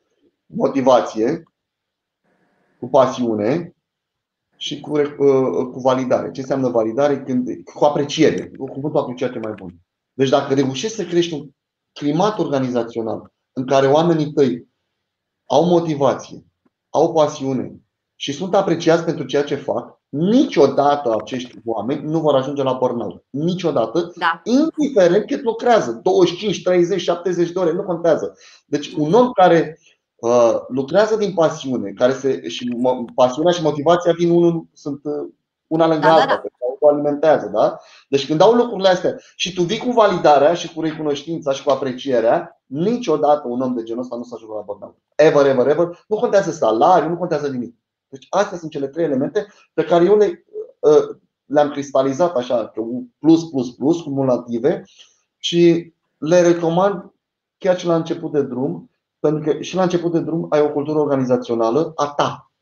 Motivație, 0.47 1.43
cu 2.81 2.89
pasiune 2.89 3.75
și 4.57 4.81
cu, 4.81 4.93
cu 5.73 5.81
validare. 5.81 6.31
Ce 6.31 6.41
înseamnă 6.41 6.69
validare? 6.69 7.23
Când, 7.23 7.49
cu 7.75 7.85
apreciere. 7.85 8.49
Cu 8.59 8.65
cuvântul 8.65 9.01
apreciat 9.01 9.35
e 9.35 9.39
mai 9.39 9.53
bun. 9.57 9.75
Deci 10.13 10.29
dacă 10.29 10.55
reușești 10.55 10.97
să 10.97 11.05
crești 11.05 11.35
un 11.35 11.49
climat 11.93 12.39
organizațional 12.39 13.33
în 13.53 13.67
care 13.67 13.87
oamenii 13.87 14.33
tăi 14.33 14.69
au 15.45 15.65
motivație, 15.65 16.45
au 16.89 17.13
pasiune 17.13 17.81
și 18.15 18.33
sunt 18.33 18.55
apreciați 18.55 19.05
pentru 19.05 19.25
ceea 19.25 19.45
ce 19.45 19.55
fac, 19.55 20.01
niciodată 20.09 21.17
acești 21.21 21.59
oameni 21.65 22.05
nu 22.05 22.21
vor 22.21 22.35
ajunge 22.35 22.63
la 22.63 22.73
burnout. 22.73 23.25
Niciodată, 23.31 24.13
da. 24.17 24.41
indiferent 24.45 25.27
cât 25.27 25.43
lucrează. 25.43 26.01
25, 26.03 26.63
30, 26.63 27.01
70 27.01 27.51
de 27.51 27.59
ore, 27.59 27.73
nu 27.73 27.83
contează. 27.83 28.37
Deci 28.67 28.93
un 28.93 29.13
om 29.13 29.31
care 29.33 29.79
uh, 29.79 29.90
lucrează 30.69 31.17
din 31.17 31.35
pasiune, 31.35 31.91
care 31.91 32.13
se, 32.13 32.49
și 32.49 32.77
pasiunea 33.15 33.53
și 33.53 33.63
motivația 33.63 34.13
vin 34.13 34.31
unul, 34.31 34.67
sunt 34.73 35.01
uh, 35.03 35.29
una 35.67 35.87
lângă 35.87 36.07
da, 36.07 36.13
alta, 36.13 36.27
da, 36.27 36.35
da. 36.35 36.51
o 36.79 36.89
alimentează. 36.89 37.47
Da? 37.53 37.79
Deci 38.09 38.27
când 38.27 38.41
au 38.41 38.53
lucrurile 38.53 38.89
astea 38.89 39.17
și 39.37 39.55
tu 39.55 39.63
vii 39.63 39.79
cu 39.79 39.91
validarea 39.91 40.55
și 40.55 40.75
cu 40.75 40.81
recunoștința 40.81 41.53
și 41.53 41.63
cu 41.63 41.71
aprecierea, 41.71 42.63
niciodată 42.67 43.49
un 43.49 43.61
om 43.61 43.75
de 43.75 43.83
genul 43.83 44.03
ăsta 44.03 44.17
nu 44.17 44.23
s-a 44.23 44.35
ajungă 44.35 44.55
la 44.55 44.61
burnout. 44.61 44.97
Ever, 45.15 45.47
ever, 45.47 45.67
ever. 45.67 46.05
Nu 46.09 46.17
contează 46.17 46.51
salariul, 46.51 47.11
nu 47.11 47.17
contează 47.17 47.49
nimic. 47.49 47.75
Deci 48.09 48.27
astea 48.31 48.59
sunt 48.59 48.71
cele 48.71 48.89
trei 48.89 49.05
elemente 49.05 49.47
pe 49.73 49.85
care 49.85 50.05
eu 50.05 50.17
le, 50.17 50.45
uh, 50.79 51.17
le-am 51.45 51.71
cristalizat 51.71 52.37
așa, 52.37 52.73
plus, 53.19 53.45
plus, 53.45 53.71
plus, 53.71 54.01
cumulative 54.01 54.85
și 55.39 55.93
le 56.19 56.41
recomand 56.41 57.13
chiar 57.59 57.79
și 57.79 57.87
la 57.87 57.95
început 57.95 58.33
de 58.33 58.43
drum, 58.43 58.90
pentru 59.21 59.53
că 59.53 59.63
și 59.63 59.75
la 59.75 59.83
început 59.83 60.13
de 60.13 60.21
drum 60.21 60.47
ai 60.51 60.61
o 60.61 60.71
cultură 60.71 60.99
organizațională 60.99 61.93
a 61.95 62.07
ta, 62.07 62.53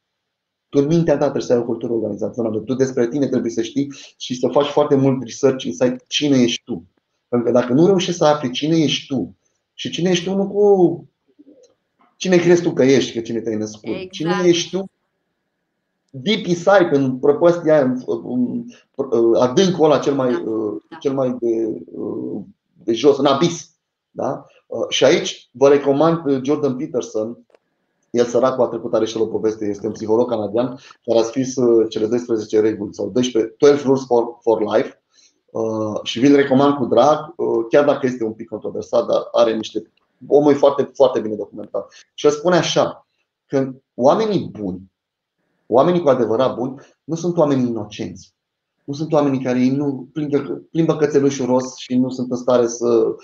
tu 0.68 0.78
în 0.78 0.86
mintea 0.86 1.14
ta 1.14 1.20
trebuie 1.20 1.42
să 1.42 1.52
ai 1.52 1.59
o 1.59 1.64
cultură 1.64 1.92
organizațională. 1.92 2.59
Tu 2.59 2.74
despre 2.74 3.09
tine 3.09 3.26
trebuie 3.26 3.50
să 3.50 3.62
știi 3.62 3.92
și 4.16 4.38
să 4.38 4.48
faci 4.48 4.66
foarte 4.66 4.94
mult 4.94 5.22
research 5.22 5.64
inside 5.64 5.96
cine 6.06 6.42
ești 6.42 6.62
tu. 6.64 6.86
Pentru 7.28 7.52
că 7.52 7.59
dacă 7.59 7.72
nu 7.72 7.86
reușești 7.86 8.18
să 8.18 8.24
afli 8.24 8.50
cine 8.50 8.76
ești 8.76 9.06
tu 9.06 9.36
și 9.74 9.90
cine 9.90 10.11
ești 10.11 10.24
tu 10.24 10.34
nu 10.34 10.48
cu 10.48 11.09
cine 12.16 12.36
crezi 12.36 12.62
tu 12.62 12.72
că 12.72 12.84
ești, 12.84 13.12
că 13.12 13.20
cine 13.20 13.40
te-ai 13.40 13.56
născut. 13.56 13.88
Exact. 13.88 14.11
Cine 14.11 14.34
ești 14.44 14.76
tu 14.76 14.90
deep 16.11 16.46
inside, 16.46 16.88
în 16.92 17.18
prăpăstia 17.18 17.80
în, 17.80 18.02
în, 18.06 18.64
adâncul 19.34 19.84
ăla 19.84 19.98
cel 19.98 20.14
mai, 20.14 20.32
da. 20.32 20.50
Uh, 20.50 20.82
da. 20.90 20.96
cel 20.96 21.12
mai 21.12 21.36
de, 21.40 21.82
uh, 21.92 22.42
de 22.84 22.92
jos, 22.92 23.18
în 23.18 23.26
abis. 23.26 23.70
Da? 24.11 24.44
Uh, 24.69 24.89
și 24.89 25.05
aici 25.05 25.49
vă 25.53 25.69
recomand 25.69 26.45
Jordan 26.45 26.77
Peterson, 26.77 27.47
el 28.11 28.25
săracul 28.25 28.64
a 28.64 28.69
trecut, 28.69 28.95
are 28.95 29.05
și 29.05 29.16
el 29.16 29.23
o 29.23 29.27
poveste, 29.27 29.64
este 29.64 29.87
un 29.87 29.93
psiholog 29.93 30.29
canadian 30.29 30.79
care 31.05 31.19
a 31.19 31.23
scris 31.23 31.57
uh, 31.57 31.87
cele 31.91 32.07
12 32.07 32.61
reguli 32.61 32.95
sau 32.95 33.11
12, 33.11 33.55
12 33.59 33.87
rules 33.87 34.07
for, 34.07 34.39
for 34.41 34.77
life 34.77 35.03
uh, 35.51 36.01
și 36.03 36.19
vi-l 36.19 36.35
recomand 36.35 36.75
cu 36.75 36.85
drag, 36.85 37.35
uh, 37.37 37.66
chiar 37.71 37.85
dacă 37.85 38.07
este 38.07 38.25
un 38.25 38.33
pic 38.33 38.49
controversat, 38.49 39.07
dar 39.07 39.29
are 39.33 39.55
niște 39.55 39.93
omul 40.27 40.53
e 40.53 40.55
foarte, 40.55 40.91
foarte 40.95 41.21
bine 41.21 41.35
documentat. 41.35 41.93
Și 42.14 42.27
el 42.27 42.33
spune 42.33 42.57
așa, 42.57 43.07
că 43.47 43.71
oamenii 43.95 44.49
buni, 44.61 44.93
oamenii 45.66 46.03
cu 46.03 46.09
adevărat 46.09 46.55
buni, 46.55 46.81
nu 47.05 47.14
sunt 47.14 47.37
oameni 47.37 47.69
inocenți. 47.69 48.35
Nu 48.89 48.95
sunt 48.95 49.12
oamenii 49.12 49.43
care 49.43 49.61
ei 49.61 49.70
nu 49.70 50.09
plimbă, 50.12 50.39
plimbă 50.70 50.97
cățelușul 50.97 51.47
roz 51.47 51.74
și 51.76 51.95
nu 51.97 52.11
sunt 52.11 52.30
în 52.30 52.36
stare 52.36 52.66
să 52.66 53.16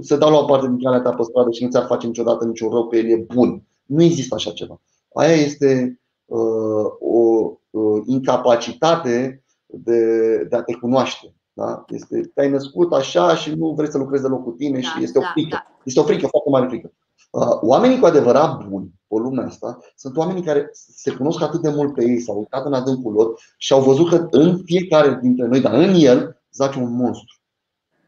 se 0.00 0.16
dau 0.16 0.30
la 0.30 0.38
o 0.38 0.44
parte 0.44 0.66
din 0.66 0.78
calea 0.82 1.00
ta 1.00 1.10
pe 1.10 1.22
stradă 1.22 1.50
și 1.50 1.64
nu 1.64 1.70
ți-ar 1.70 1.86
face 1.86 2.06
niciodată 2.06 2.44
niciun 2.44 2.70
rău 2.70 2.86
că 2.88 2.96
el 2.96 3.06
e 3.06 3.26
bun. 3.34 3.62
Nu 3.86 4.02
există 4.02 4.34
așa 4.34 4.50
ceva. 4.50 4.80
Aia 5.14 5.34
este 5.34 6.00
uh, 6.24 6.84
o 7.00 7.52
uh, 7.70 8.02
incapacitate 8.06 9.44
de, 9.66 10.36
de 10.48 10.56
a 10.56 10.62
te 10.62 10.74
cunoaște. 10.74 11.34
Da? 11.52 11.84
Este, 11.88 12.30
te-ai 12.34 12.50
născut 12.50 12.92
așa 12.92 13.34
și 13.34 13.54
nu 13.54 13.72
vrei 13.76 13.90
să 13.90 13.98
lucrezi 13.98 14.22
deloc 14.22 14.42
cu 14.42 14.50
tine 14.50 14.80
da, 14.80 14.88
și 14.88 15.02
este 15.02 15.18
o 15.18 15.20
da, 15.20 15.30
frică. 15.32 15.48
Da, 15.50 15.66
da. 15.68 15.80
Este 15.84 16.00
o 16.00 16.04
frică, 16.04 16.26
foarte 16.26 16.50
mare 16.50 16.66
frică. 16.66 16.92
Uh, 17.30 17.58
oamenii 17.60 17.98
cu 17.98 18.06
adevărat 18.06 18.68
buni 18.68 18.90
pe 19.12 19.20
lumea 19.22 19.46
asta 19.46 19.78
sunt 19.96 20.16
oamenii 20.16 20.42
care 20.42 20.70
se 20.72 21.10
cunosc 21.10 21.42
atât 21.42 21.60
de 21.60 21.70
mult 21.70 21.94
pe 21.94 22.04
ei, 22.04 22.20
s-au 22.20 22.38
uitat 22.38 22.66
în 22.66 22.72
adâncul 22.72 23.12
lor 23.12 23.40
și 23.56 23.72
au 23.72 23.82
văzut 23.82 24.08
că 24.08 24.26
în 24.30 24.62
fiecare 24.64 25.18
dintre 25.22 25.46
noi, 25.46 25.60
dar 25.60 25.74
în 25.74 25.94
el, 25.94 26.42
zace 26.52 26.78
un 26.78 26.96
monstru 26.96 27.42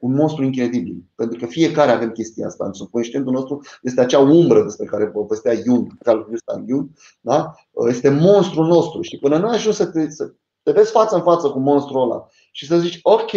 un 0.04 0.14
monstru 0.14 0.44
incredibil. 0.44 1.04
Pentru 1.14 1.38
că 1.38 1.46
fiecare 1.46 1.90
avem 1.90 2.10
chestia 2.10 2.46
asta. 2.46 2.64
În 2.64 2.72
subconștientul 2.72 3.32
nostru 3.32 3.60
este 3.82 4.00
acea 4.00 4.18
umbră 4.18 4.62
despre 4.62 4.86
care 4.86 5.06
povestea 5.06 5.54
Jung, 5.54 5.98
Carl 5.98 6.26
Gustav 6.28 6.64
Jung. 6.68 6.90
Da? 7.20 7.54
Este 7.88 8.08
monstrul 8.08 8.66
nostru. 8.66 9.02
Și 9.02 9.18
până 9.18 9.38
nu 9.38 9.48
ajungi 9.48 9.76
să 9.76 9.86
te, 9.86 10.10
să 10.10 10.32
te 10.62 10.72
vezi 10.72 10.90
față 10.90 11.14
în 11.14 11.22
față 11.22 11.48
cu 11.48 11.58
monstrul 11.58 12.02
ăla 12.02 12.26
și 12.50 12.66
să 12.66 12.78
zici, 12.78 12.98
ok, 13.02 13.30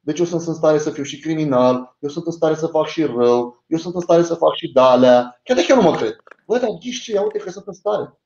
deci 0.00 0.18
eu 0.18 0.24
sunt 0.24 0.46
în 0.46 0.54
stare 0.54 0.78
să 0.78 0.90
fiu 0.90 1.02
și 1.02 1.20
criminal, 1.20 1.96
eu 1.98 2.08
sunt 2.08 2.26
în 2.26 2.32
stare 2.32 2.54
să 2.54 2.66
fac 2.66 2.86
și 2.86 3.02
rău, 3.02 3.64
eu 3.66 3.78
sunt 3.78 3.94
în 3.94 4.00
stare 4.00 4.22
să 4.22 4.34
fac 4.34 4.54
și 4.54 4.72
dalea, 4.72 5.40
chiar 5.44 5.56
dacă 5.56 5.68
eu 5.70 5.76
nu 5.76 5.90
mă 5.90 5.96
cred. 5.96 6.16
Bă, 6.48 6.58
dar 6.58 6.70
ghiși 6.80 7.02
ce, 7.02 7.18
uite 7.18 7.38
că 7.38 7.50
sunt 7.50 7.66
în 7.66 7.72
stare. 7.72 8.18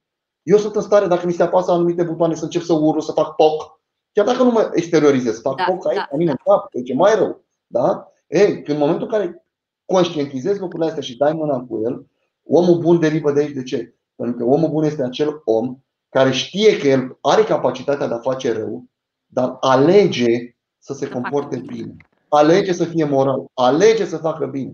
Eu 0.42 0.58
sunt 0.58 0.76
în 0.76 0.82
stare, 0.82 1.06
dacă 1.06 1.26
mi 1.26 1.32
se 1.32 1.42
apasă 1.42 1.70
anumite 1.70 2.02
butoane, 2.02 2.34
să 2.34 2.44
încep 2.44 2.62
să 2.62 2.72
urlu, 2.72 3.00
să 3.00 3.12
fac 3.12 3.34
poc. 3.34 3.80
Chiar 4.12 4.26
dacă 4.26 4.42
nu 4.42 4.50
mă 4.50 4.70
exteriorizez, 4.74 5.40
fac 5.40 5.56
da, 5.56 5.64
poc 5.64 5.86
aici, 5.86 5.96
da, 5.96 6.08
la 6.10 6.16
mine 6.16 6.32
da. 6.32 6.36
în 6.44 6.52
cap, 6.52 6.68
e 6.70 6.82
ce 6.82 6.94
mai 6.94 7.14
rău. 7.14 7.44
Da? 7.66 8.12
Ei, 8.26 8.62
în 8.66 8.78
momentul 8.78 9.02
în 9.02 9.08
care 9.08 9.46
conștientizezi 9.84 10.60
lucrurile 10.60 10.88
astea 10.88 11.02
și 11.02 11.16
dai 11.16 11.32
mâna 11.32 11.60
cu 11.60 11.82
el, 11.84 12.06
omul 12.42 12.78
bun 12.78 13.00
derivă 13.00 13.32
de 13.32 13.40
aici. 13.40 13.54
De 13.54 13.62
ce? 13.62 13.94
Pentru 14.14 14.36
că 14.36 14.44
omul 14.44 14.68
bun 14.68 14.84
este 14.84 15.02
acel 15.02 15.42
om 15.44 15.78
care 16.08 16.30
știe 16.30 16.78
că 16.78 16.88
el 16.88 17.18
are 17.20 17.42
capacitatea 17.42 18.06
de 18.06 18.14
a 18.14 18.18
face 18.18 18.52
rău, 18.52 18.84
dar 19.26 19.56
alege 19.60 20.56
să 20.78 20.92
se 20.92 21.08
comporte 21.08 21.62
bine. 21.66 21.96
Alege 22.28 22.72
să 22.72 22.84
fie 22.84 23.04
moral. 23.04 23.44
Alege 23.54 24.04
să 24.04 24.16
facă 24.16 24.46
bine. 24.46 24.72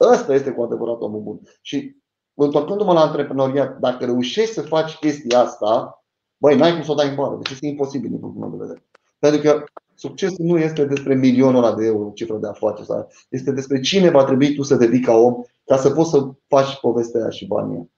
Ăsta 0.00 0.34
este 0.34 0.50
cu 0.50 0.62
adevărat 0.62 1.00
omul 1.00 1.20
bun. 1.20 1.40
Și 1.60 1.96
întorcându-mă 2.44 2.92
la 2.92 3.00
antreprenoriat, 3.00 3.78
dacă 3.78 4.04
reușești 4.04 4.54
să 4.54 4.62
faci 4.62 4.96
chestia 4.96 5.40
asta, 5.40 6.02
băi, 6.36 6.56
n-ai 6.56 6.72
cum 6.72 6.82
să 6.82 6.90
o 6.90 6.94
dai 6.94 7.08
în 7.08 7.14
bară. 7.14 7.38
Deci 7.42 7.52
este 7.52 7.66
imposibil 7.66 8.08
din 8.10 8.18
punctul 8.18 8.40
meu 8.40 8.50
de 8.50 8.64
vedere. 8.64 8.82
Pentru 9.18 9.40
că 9.40 9.64
Succesul 9.98 10.44
nu 10.44 10.58
este 10.58 10.84
despre 10.84 11.14
milionul 11.14 11.64
ăla 11.64 11.74
de 11.74 11.86
euro, 11.86 12.10
cifră 12.14 12.36
de 12.36 12.48
afaceri. 12.48 13.06
Este 13.28 13.50
despre 13.50 13.80
cine 13.80 14.10
va 14.10 14.24
trebui 14.24 14.54
tu 14.54 14.62
să 14.62 14.74
devii 14.74 15.00
ca 15.00 15.12
om 15.12 15.42
ca 15.64 15.76
să 15.76 15.90
poți 15.90 16.10
să 16.10 16.28
faci 16.48 16.78
povestea 16.80 17.20
aia 17.20 17.30
și 17.30 17.46
banii. 17.46 17.90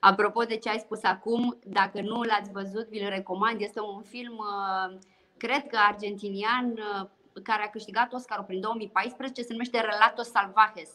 Apropo 0.00 0.42
de 0.42 0.56
ce 0.56 0.68
ai 0.68 0.78
spus 0.78 1.02
acum, 1.02 1.58
dacă 1.66 2.00
nu 2.00 2.22
l-ați 2.22 2.50
văzut, 2.52 2.88
vi-l 2.88 3.08
recomand. 3.08 3.60
Este 3.60 3.80
un 3.80 4.02
film, 4.02 4.36
uh, 4.38 4.98
cred 5.36 5.66
că 5.66 5.78
argentinian, 5.88 6.70
uh, 6.70 7.08
care 7.42 7.62
a 7.62 7.70
câștigat 7.70 8.12
Oscarul 8.12 8.44
prin 8.44 8.60
2014, 8.60 9.42
se 9.42 9.52
numește 9.52 9.80
Relatos 9.80 10.30
Salvajes. 10.30 10.90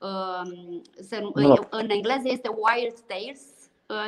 Uh, 0.00 1.60
în 1.70 1.90
engleză 1.90 2.22
este 2.24 2.48
Wild 2.48 3.00
Tales. 3.06 3.42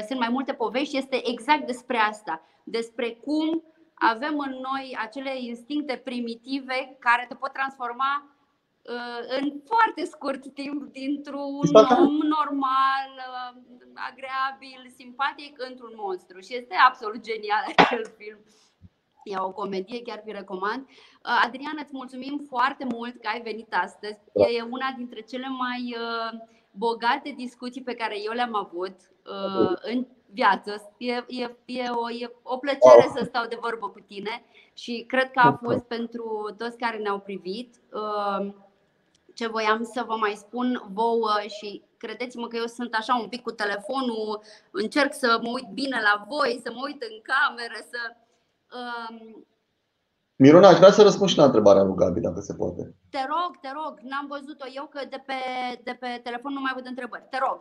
Sunt 0.06 0.18
mai 0.18 0.28
multe 0.28 0.52
povești, 0.52 0.96
este 0.96 1.28
exact 1.28 1.66
despre 1.66 1.96
asta. 1.96 2.42
Despre 2.64 3.10
cum 3.10 3.62
avem 3.94 4.38
în 4.38 4.50
noi 4.50 4.96
acele 5.00 5.40
instincte 5.40 5.96
primitive 5.96 6.96
care 6.98 7.24
te 7.28 7.34
pot 7.34 7.52
transforma 7.52 8.30
în 9.40 9.52
foarte 9.64 10.04
scurt 10.04 10.54
timp 10.54 10.92
dintr-un 10.92 11.60
om 11.98 12.16
normal, 12.16 13.10
agreabil, 13.94 14.92
simpatic, 14.96 15.64
într-un 15.68 15.92
monstru. 15.96 16.40
Și 16.40 16.56
este 16.56 16.74
absolut 16.88 17.20
genial 17.20 17.64
acel 17.76 18.04
film. 18.18 18.38
E 19.24 19.38
o 19.38 19.50
comedie, 19.50 20.02
chiar 20.02 20.22
vi 20.24 20.32
recomand. 20.32 20.88
Adriana, 21.22 21.80
îți 21.82 21.92
mulțumim 21.92 22.46
foarte 22.48 22.84
mult 22.84 23.20
că 23.20 23.28
ai 23.32 23.40
venit 23.40 23.74
astăzi. 23.74 24.18
Da. 24.32 24.46
E 24.46 24.62
una 24.62 24.94
dintre 24.96 25.20
cele 25.20 25.46
mai 25.48 25.96
bogate 26.70 27.34
discuții 27.36 27.82
pe 27.82 27.94
care 27.94 28.22
eu 28.22 28.32
le-am 28.32 28.54
avut 28.54 28.96
în 29.82 30.06
viață. 30.32 30.94
E, 30.98 31.12
e, 31.12 31.56
e, 31.64 31.88
o, 31.88 32.10
e 32.10 32.32
o 32.42 32.56
plăcere 32.56 33.10
să 33.16 33.24
stau 33.24 33.46
de 33.46 33.58
vorbă 33.60 33.88
cu 33.88 34.00
tine 34.00 34.42
și 34.74 35.04
cred 35.08 35.30
că 35.30 35.38
a 35.38 35.52
fost 35.62 35.84
pentru 35.84 36.54
toți 36.58 36.78
care 36.78 36.98
ne-au 36.98 37.18
privit 37.18 37.74
ce 39.34 39.48
voiam 39.48 39.82
să 39.84 40.04
vă 40.06 40.16
mai 40.16 40.34
spun 40.36 40.82
vouă 40.92 41.30
și 41.46 41.82
credeți-mă 41.96 42.46
că 42.46 42.56
eu 42.56 42.66
sunt 42.66 42.94
așa 42.94 43.14
un 43.14 43.28
pic 43.28 43.42
cu 43.42 43.50
telefonul, 43.50 44.40
încerc 44.70 45.14
să 45.14 45.38
mă 45.42 45.50
uit 45.50 45.68
bine 45.72 46.00
la 46.00 46.24
voi, 46.28 46.60
să 46.62 46.72
mă 46.74 46.80
uit 46.84 47.02
în 47.02 47.20
cameră, 47.22 47.78
să. 47.90 47.98
Um... 48.78 49.46
Miruna, 50.36 50.68
aș 50.68 50.76
vrea 50.76 50.90
să 50.90 51.02
răspund 51.02 51.30
și 51.30 51.36
la 51.36 51.44
întrebarea 51.44 51.82
lui 51.82 51.94
Gabi, 51.96 52.20
dacă 52.20 52.40
se 52.40 52.54
poate. 52.54 52.94
Te 53.10 53.18
rog, 53.18 53.56
te 53.60 53.68
rog, 53.74 53.98
n-am 54.02 54.26
văzut-o 54.28 54.66
eu 54.74 54.86
că 54.90 55.00
de 55.10 55.22
pe, 55.26 55.34
de 55.84 55.96
pe 56.00 56.20
telefon 56.22 56.52
nu 56.52 56.60
mai 56.60 56.72
văd 56.74 56.86
întrebări. 56.86 57.26
Te 57.30 57.38
rog. 57.46 57.58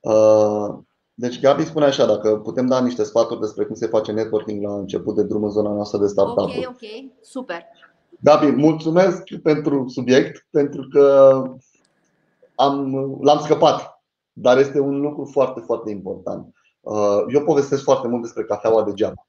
Uh, 0.00 0.78
deci 1.14 1.40
Gabi 1.40 1.64
spune 1.64 1.84
așa, 1.84 2.06
dacă 2.06 2.36
putem 2.38 2.66
da 2.66 2.80
niște 2.80 3.02
sfaturi 3.02 3.40
despre 3.40 3.64
cum 3.64 3.74
se 3.74 3.86
face 3.86 4.12
networking 4.12 4.62
la 4.62 4.74
început 4.74 5.14
de 5.14 5.22
drum 5.22 5.44
în 5.44 5.50
zona 5.50 5.72
noastră 5.72 5.98
de 5.98 6.06
startup. 6.06 6.38
Ok, 6.38 6.68
ok, 6.68 7.12
super. 7.20 7.64
Gabi, 8.20 8.50
mulțumesc 8.50 9.22
pentru 9.42 9.88
subiect, 9.88 10.46
pentru 10.50 10.88
că 10.88 11.42
am, 12.54 12.94
l-am 13.20 13.38
scăpat, 13.38 14.02
dar 14.32 14.58
este 14.58 14.80
un 14.80 15.00
lucru 15.00 15.24
foarte, 15.24 15.60
foarte 15.60 15.90
important. 15.90 16.54
Uh, 16.80 17.24
eu 17.32 17.44
povestesc 17.44 17.82
foarte 17.82 18.08
mult 18.08 18.22
despre 18.22 18.44
cafeaua 18.44 18.84
degeaba. 18.84 19.25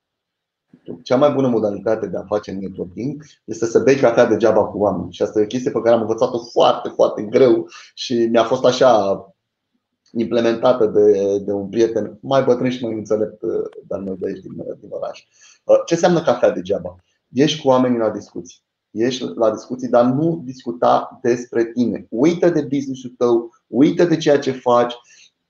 Cea 1.03 1.15
mai 1.15 1.31
bună 1.31 1.47
modalitate 1.47 2.07
de 2.07 2.17
a 2.17 2.25
face 2.27 2.51
networking 2.51 3.23
este 3.43 3.65
să 3.65 3.79
bei 3.79 3.95
cafea 3.95 4.25
degeaba 4.25 4.65
cu 4.65 4.77
oameni. 4.77 5.11
Și 5.11 5.21
asta 5.21 5.39
e 5.39 5.43
o 5.43 5.47
chestie 5.47 5.71
pe 5.71 5.81
care 5.81 5.95
am 5.95 6.01
învățat-o 6.01 6.39
foarte, 6.39 6.89
foarte 6.89 7.21
greu 7.21 7.67
și 7.93 8.27
mi-a 8.31 8.43
fost 8.43 8.65
așa 8.65 9.21
implementată 10.11 10.85
de, 10.85 11.37
de 11.39 11.51
un 11.51 11.69
prieten 11.69 12.17
mai 12.21 12.43
bătrân 12.43 12.69
și 12.69 12.83
mai 12.83 12.93
înțelept 12.93 13.41
uh, 13.41 13.69
de-al 13.87 14.01
meu 14.01 14.15
de 14.15 14.27
aici 14.27 14.41
din, 14.41 14.53
din 14.79 14.89
oraș. 14.89 15.23
Uh, 15.63 15.81
ce 15.85 15.93
înseamnă 15.93 16.21
cafea 16.21 16.51
degeaba? 16.51 16.95
Ești 17.33 17.61
cu 17.61 17.67
oamenii 17.67 17.97
la 17.97 18.09
discuții 18.09 18.65
ieși 18.97 19.23
la 19.35 19.51
discuții, 19.51 19.87
dar 19.87 20.05
nu 20.05 20.41
discuta 20.45 21.19
despre 21.21 21.65
tine. 21.65 22.05
Uită 22.09 22.49
de 22.49 22.61
business-ul 22.61 23.13
tău, 23.17 23.55
uită 23.67 24.05
de 24.05 24.17
ceea 24.17 24.39
ce 24.39 24.51
faci, 24.51 24.93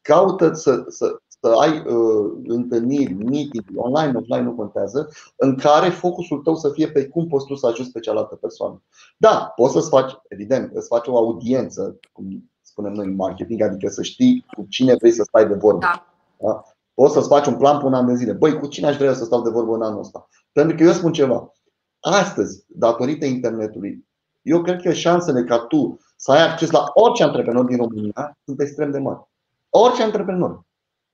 caută 0.02 0.54
să, 0.54 0.84
să, 0.88 1.22
să 1.48 1.60
ai 1.60 1.80
uh, 1.80 2.32
întâlniri, 2.48 3.14
meeting, 3.14 3.64
online, 3.76 4.18
offline, 4.18 4.42
nu 4.42 4.56
contează, 4.56 5.10
în 5.36 5.56
care 5.56 5.90
focusul 5.90 6.38
tău 6.38 6.56
să 6.56 6.70
fie 6.70 6.88
pe 6.88 7.08
cum 7.08 7.28
poți 7.28 7.46
tu 7.46 7.56
să 7.56 7.68
ajuți 7.68 7.92
pe 7.92 8.00
cealaltă 8.00 8.36
persoană. 8.36 8.84
Da, 9.18 9.52
poți 9.56 9.74
să-ți 9.74 9.90
faci, 9.90 10.12
evident, 10.28 10.72
să 10.74 10.86
faci 10.88 11.08
o 11.08 11.18
audiență, 11.18 12.00
cum 12.12 12.52
spunem 12.62 12.94
noi 12.94 13.06
în 13.06 13.16
marketing, 13.16 13.62
adică 13.62 13.90
să 13.90 14.02
știi 14.02 14.46
cu 14.56 14.66
cine 14.70 14.96
vrei 14.96 15.12
să 15.12 15.24
stai 15.24 15.48
de 15.48 15.54
vorbă. 15.54 15.80
Da. 15.80 16.06
Da? 16.38 16.64
Poți 16.94 17.14
să-ți 17.14 17.28
faci 17.28 17.48
un 17.48 17.58
plan 17.58 17.80
pe 17.80 17.86
un 17.86 17.94
an 17.94 18.06
de 18.06 18.16
zile. 18.16 18.34
Băi, 18.34 18.60
cu 18.60 18.68
cine 18.68 18.88
aș 18.88 18.98
vrea 18.98 19.14
să 19.14 19.24
stau 19.24 19.42
de 19.42 19.50
vorbă 19.50 19.76
în 19.76 19.82
anul 19.82 20.00
ăsta? 20.00 20.28
Pentru 20.52 20.76
că 20.76 20.84
eu 20.84 20.92
spun 20.92 21.14
ceva 21.14 21.52
astăzi, 22.00 22.66
datorită 22.68 23.26
internetului, 23.26 24.06
eu 24.42 24.62
cred 24.62 24.82
că 24.82 24.94
șansele 24.94 25.44
ca 25.44 25.58
tu 25.60 26.00
să 26.16 26.32
ai 26.32 26.48
acces 26.48 26.72
la 26.72 26.84
orice 26.94 27.24
antreprenor 27.24 27.66
din 27.66 27.78
România 27.78 28.38
sunt 28.46 28.62
extrem 28.62 28.92
de 28.92 29.00
mari. 29.00 29.28
Orice 29.70 30.04
antreprenor. 30.04 30.66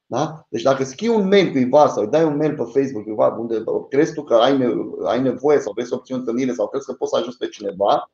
Da? 0.05 0.45
Deci 0.49 0.61
dacă 0.61 0.83
scrii 0.83 1.09
un 1.09 1.27
mail 1.27 1.51
cuiva 1.51 1.87
sau 1.87 2.03
îi 2.03 2.09
dai 2.09 2.23
un 2.23 2.35
mail 2.35 2.55
pe 2.55 2.63
Facebook 2.63 3.03
cuiva 3.03 3.27
unde 3.27 3.63
crezi 3.89 4.13
tu 4.13 4.23
că 4.23 4.33
ai, 4.33 4.75
ai 5.05 5.21
nevoie 5.21 5.59
sau 5.59 5.73
vrei 5.73 5.85
să 5.85 5.95
obții 5.95 6.13
o 6.13 6.17
întâlnire 6.17 6.53
sau 6.53 6.67
crezi 6.67 6.85
că 6.85 6.93
poți 6.93 7.11
să 7.11 7.17
ajungi 7.17 7.37
pe 7.37 7.47
cineva, 7.47 8.11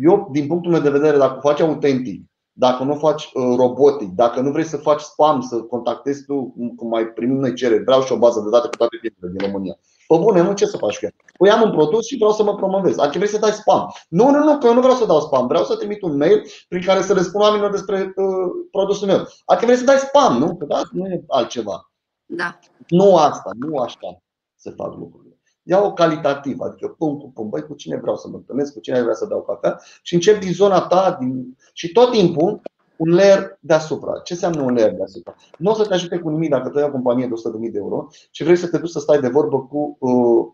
eu, 0.00 0.28
din 0.32 0.46
punctul 0.46 0.72
meu 0.72 0.80
de 0.80 0.90
vedere, 0.90 1.16
dacă 1.16 1.40
faci 1.40 1.60
autentic, 1.60 2.22
dacă 2.52 2.82
nu 2.82 2.94
faci 2.94 3.30
uh, 3.34 3.56
robotic, 3.56 4.08
dacă 4.08 4.40
nu 4.40 4.50
vrei 4.50 4.64
să 4.64 4.76
faci 4.76 5.00
spam, 5.00 5.40
să 5.40 5.56
contactezi 5.56 6.24
tu, 6.24 6.54
cum 6.76 6.88
mai 6.88 7.06
primim 7.06 7.36
noi 7.36 7.54
cereri, 7.54 7.84
vreau 7.84 8.02
și 8.02 8.12
o 8.12 8.18
bază 8.18 8.40
de 8.40 8.48
date 8.50 8.68
cu 8.68 8.76
toate 8.76 8.98
piețele 9.00 9.32
din 9.36 9.46
România. 9.46 9.78
Pe 10.08 10.16
bune, 10.16 10.42
nu 10.42 10.52
ce 10.52 10.66
să 10.66 10.76
faci 10.76 10.98
cu 10.98 11.04
ea? 11.04 11.12
Păi 11.38 11.50
am 11.50 11.62
un 11.62 11.70
produs 11.70 12.06
și 12.06 12.16
vreau 12.16 12.32
să 12.32 12.42
mă 12.42 12.54
promovez. 12.54 12.98
Adică 12.98 13.18
vrei 13.18 13.30
să 13.30 13.38
dai 13.38 13.50
spam. 13.50 13.92
Nu, 14.08 14.30
nu, 14.30 14.44
nu, 14.44 14.58
că 14.58 14.66
eu 14.66 14.74
nu 14.74 14.80
vreau 14.80 14.96
să 14.96 15.06
dau 15.06 15.20
spam. 15.20 15.46
Vreau 15.46 15.64
să 15.64 15.76
trimit 15.76 16.02
un 16.02 16.16
mail 16.16 16.42
prin 16.68 16.82
care 16.82 17.02
să 17.02 17.12
răspund 17.12 17.44
oamenilor 17.44 17.70
despre 17.70 18.12
uh, 18.16 18.50
produsul 18.70 19.06
meu. 19.06 19.26
Adică 19.44 19.66
vrei 19.66 19.78
să 19.78 19.84
dai 19.84 19.96
spam, 19.96 20.38
nu? 20.38 20.56
Că 20.56 20.64
da, 20.64 20.82
nu 20.92 21.06
e 21.06 21.24
altceva. 21.26 21.92
Da. 22.26 22.58
Nu 22.88 23.16
asta, 23.16 23.50
nu 23.58 23.76
așa 23.76 24.22
se 24.54 24.70
fac 24.70 24.96
lucrurile. 24.96 25.38
Ia 25.62 25.80
o 25.80 25.92
calitativă, 25.92 26.64
adică 26.64 26.88
pum 26.88 27.18
cu 27.18 27.30
pum, 27.30 27.48
băi, 27.48 27.66
cu 27.66 27.74
cine 27.74 27.96
vreau 27.96 28.16
să 28.16 28.28
mă 28.28 28.36
întâlnesc, 28.36 28.72
cu 28.72 28.80
cine 28.80 29.00
vreau 29.00 29.14
să 29.14 29.26
dau 29.26 29.42
cafea 29.42 29.80
și 30.02 30.14
încep 30.14 30.40
din 30.40 30.52
zona 30.52 30.80
ta 30.80 31.16
din... 31.20 31.56
și 31.72 31.92
tot 31.92 32.10
timpul 32.10 32.60
un 32.96 33.14
layer 33.14 33.58
deasupra. 33.60 34.18
Ce 34.18 34.32
înseamnă 34.32 34.62
un 34.62 34.74
layer 34.74 34.94
deasupra? 34.94 35.34
Nu 35.58 35.70
o 35.70 35.74
să 35.74 35.86
te 35.86 35.94
ajute 35.94 36.18
cu 36.18 36.28
nimic 36.28 36.50
dacă 36.50 36.68
tu 36.68 36.78
ai 36.78 36.84
o 36.84 36.90
companie 36.90 37.26
de 37.26 37.34
100.000 37.66 37.72
de 37.72 37.78
euro 37.78 38.06
și 38.30 38.42
vrei 38.42 38.56
să 38.56 38.68
te 38.68 38.78
duci 38.78 38.90
să 38.90 38.98
stai 38.98 39.20
de 39.20 39.28
vorbă 39.28 39.60
cu 39.60 39.96
uh, 40.00 40.46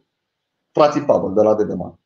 frații 0.74 1.04
Pavel 1.04 1.34
de 1.34 1.42
la 1.42 1.54
Dedeman. 1.54 1.98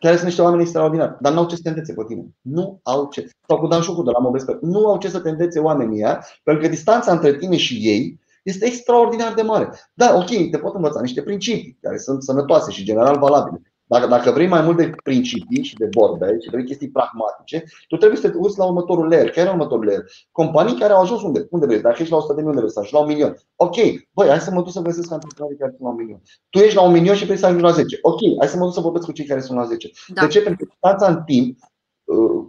Care 0.00 0.14
sunt 0.14 0.26
niște 0.26 0.42
oameni 0.42 0.62
extraordinari, 0.62 1.16
dar 1.20 1.32
nu 1.32 1.38
au 1.38 1.46
ce 1.46 1.56
să 1.56 1.62
te 1.62 1.68
învețe 1.68 1.92
pe 1.92 2.04
tine. 2.06 2.24
Nu 2.40 2.80
au 2.82 3.08
ce. 3.08 3.30
Sau 3.48 3.58
cu 3.58 3.66
Dan 3.66 3.80
Șucu 3.80 4.02
de 4.02 4.10
la 4.10 4.18
Mobesper. 4.18 4.58
Nu 4.60 4.88
au 4.88 4.98
ce 4.98 5.08
să 5.08 5.20
te 5.20 5.28
învețe 5.28 5.58
oamenii 5.58 5.96
ăia, 5.96 6.24
pentru 6.42 6.62
că 6.62 6.68
distanța 6.68 7.12
între 7.12 7.36
tine 7.36 7.56
și 7.56 7.74
ei 7.74 8.20
este 8.42 8.66
extraordinar 8.66 9.34
de 9.34 9.42
mare. 9.42 9.70
Da, 9.94 10.14
ok, 10.14 10.50
te 10.50 10.58
pot 10.58 10.74
învăța 10.74 11.00
niște 11.00 11.22
principii 11.22 11.78
care 11.80 11.98
sunt 11.98 12.22
sănătoase 12.22 12.70
și 12.70 12.84
general 12.84 13.18
valabile. 13.18 13.71
Dacă, 13.92 14.06
dacă 14.06 14.30
vrei 14.30 14.46
mai 14.46 14.62
mult 14.62 14.76
de 14.76 14.90
principii 15.02 15.62
și 15.62 15.74
de 15.74 15.88
vorbe 15.90 16.36
și 16.40 16.50
vrei 16.50 16.64
chestii 16.64 16.90
pragmatice, 16.90 17.64
tu 17.88 17.96
trebuie 17.96 18.18
să 18.18 18.30
te 18.30 18.36
uiți 18.40 18.58
la 18.58 18.64
următorul 18.64 19.08
layer. 19.08 19.30
Care 19.30 19.48
e 19.48 19.50
următorul 19.50 19.84
layer? 19.84 20.04
Companii 20.30 20.78
care 20.78 20.92
au 20.92 21.02
ajuns 21.02 21.22
unde? 21.22 21.46
Unde 21.50 21.66
vrei? 21.66 21.80
Dacă 21.80 21.96
ești 21.98 22.12
la 22.12 22.18
100 22.18 22.32
de 22.32 22.40
mii, 22.40 22.48
unde 22.48 22.60
vrei 22.60 22.72
să 22.72 22.78
ajungi? 22.78 22.94
La 22.94 23.00
un 23.00 23.06
milion. 23.12 23.36
Ok, 23.56 23.76
băi, 24.12 24.28
hai 24.28 24.40
să 24.40 24.50
mă 24.50 24.62
duc 24.62 24.72
să 24.72 24.80
găsesc 24.80 25.12
antreprenorii 25.12 25.58
care 25.58 25.70
sunt 25.70 25.82
la 25.82 25.88
un 25.88 25.96
milion. 25.96 26.22
Tu 26.50 26.58
ești 26.58 26.76
la 26.76 26.82
un 26.82 26.92
milion 26.92 27.14
și 27.14 27.24
vrei 27.24 27.36
să 27.36 27.46
ajungi 27.46 27.64
la 27.64 27.70
10. 27.70 27.98
Ok, 28.02 28.20
hai 28.38 28.48
să 28.48 28.56
mă 28.56 28.64
duc 28.64 28.74
să 28.74 28.80
vorbesc 28.80 29.04
cu 29.04 29.12
cei 29.12 29.26
care 29.26 29.40
sunt 29.40 29.58
la 29.58 29.64
10. 29.64 29.90
Da. 30.14 30.20
De 30.20 30.26
ce? 30.28 30.42
Pentru 30.42 30.64
că 30.64 30.70
distanța 30.70 31.06
în 31.14 31.22
timp 31.22 31.58
uh, 32.04 32.44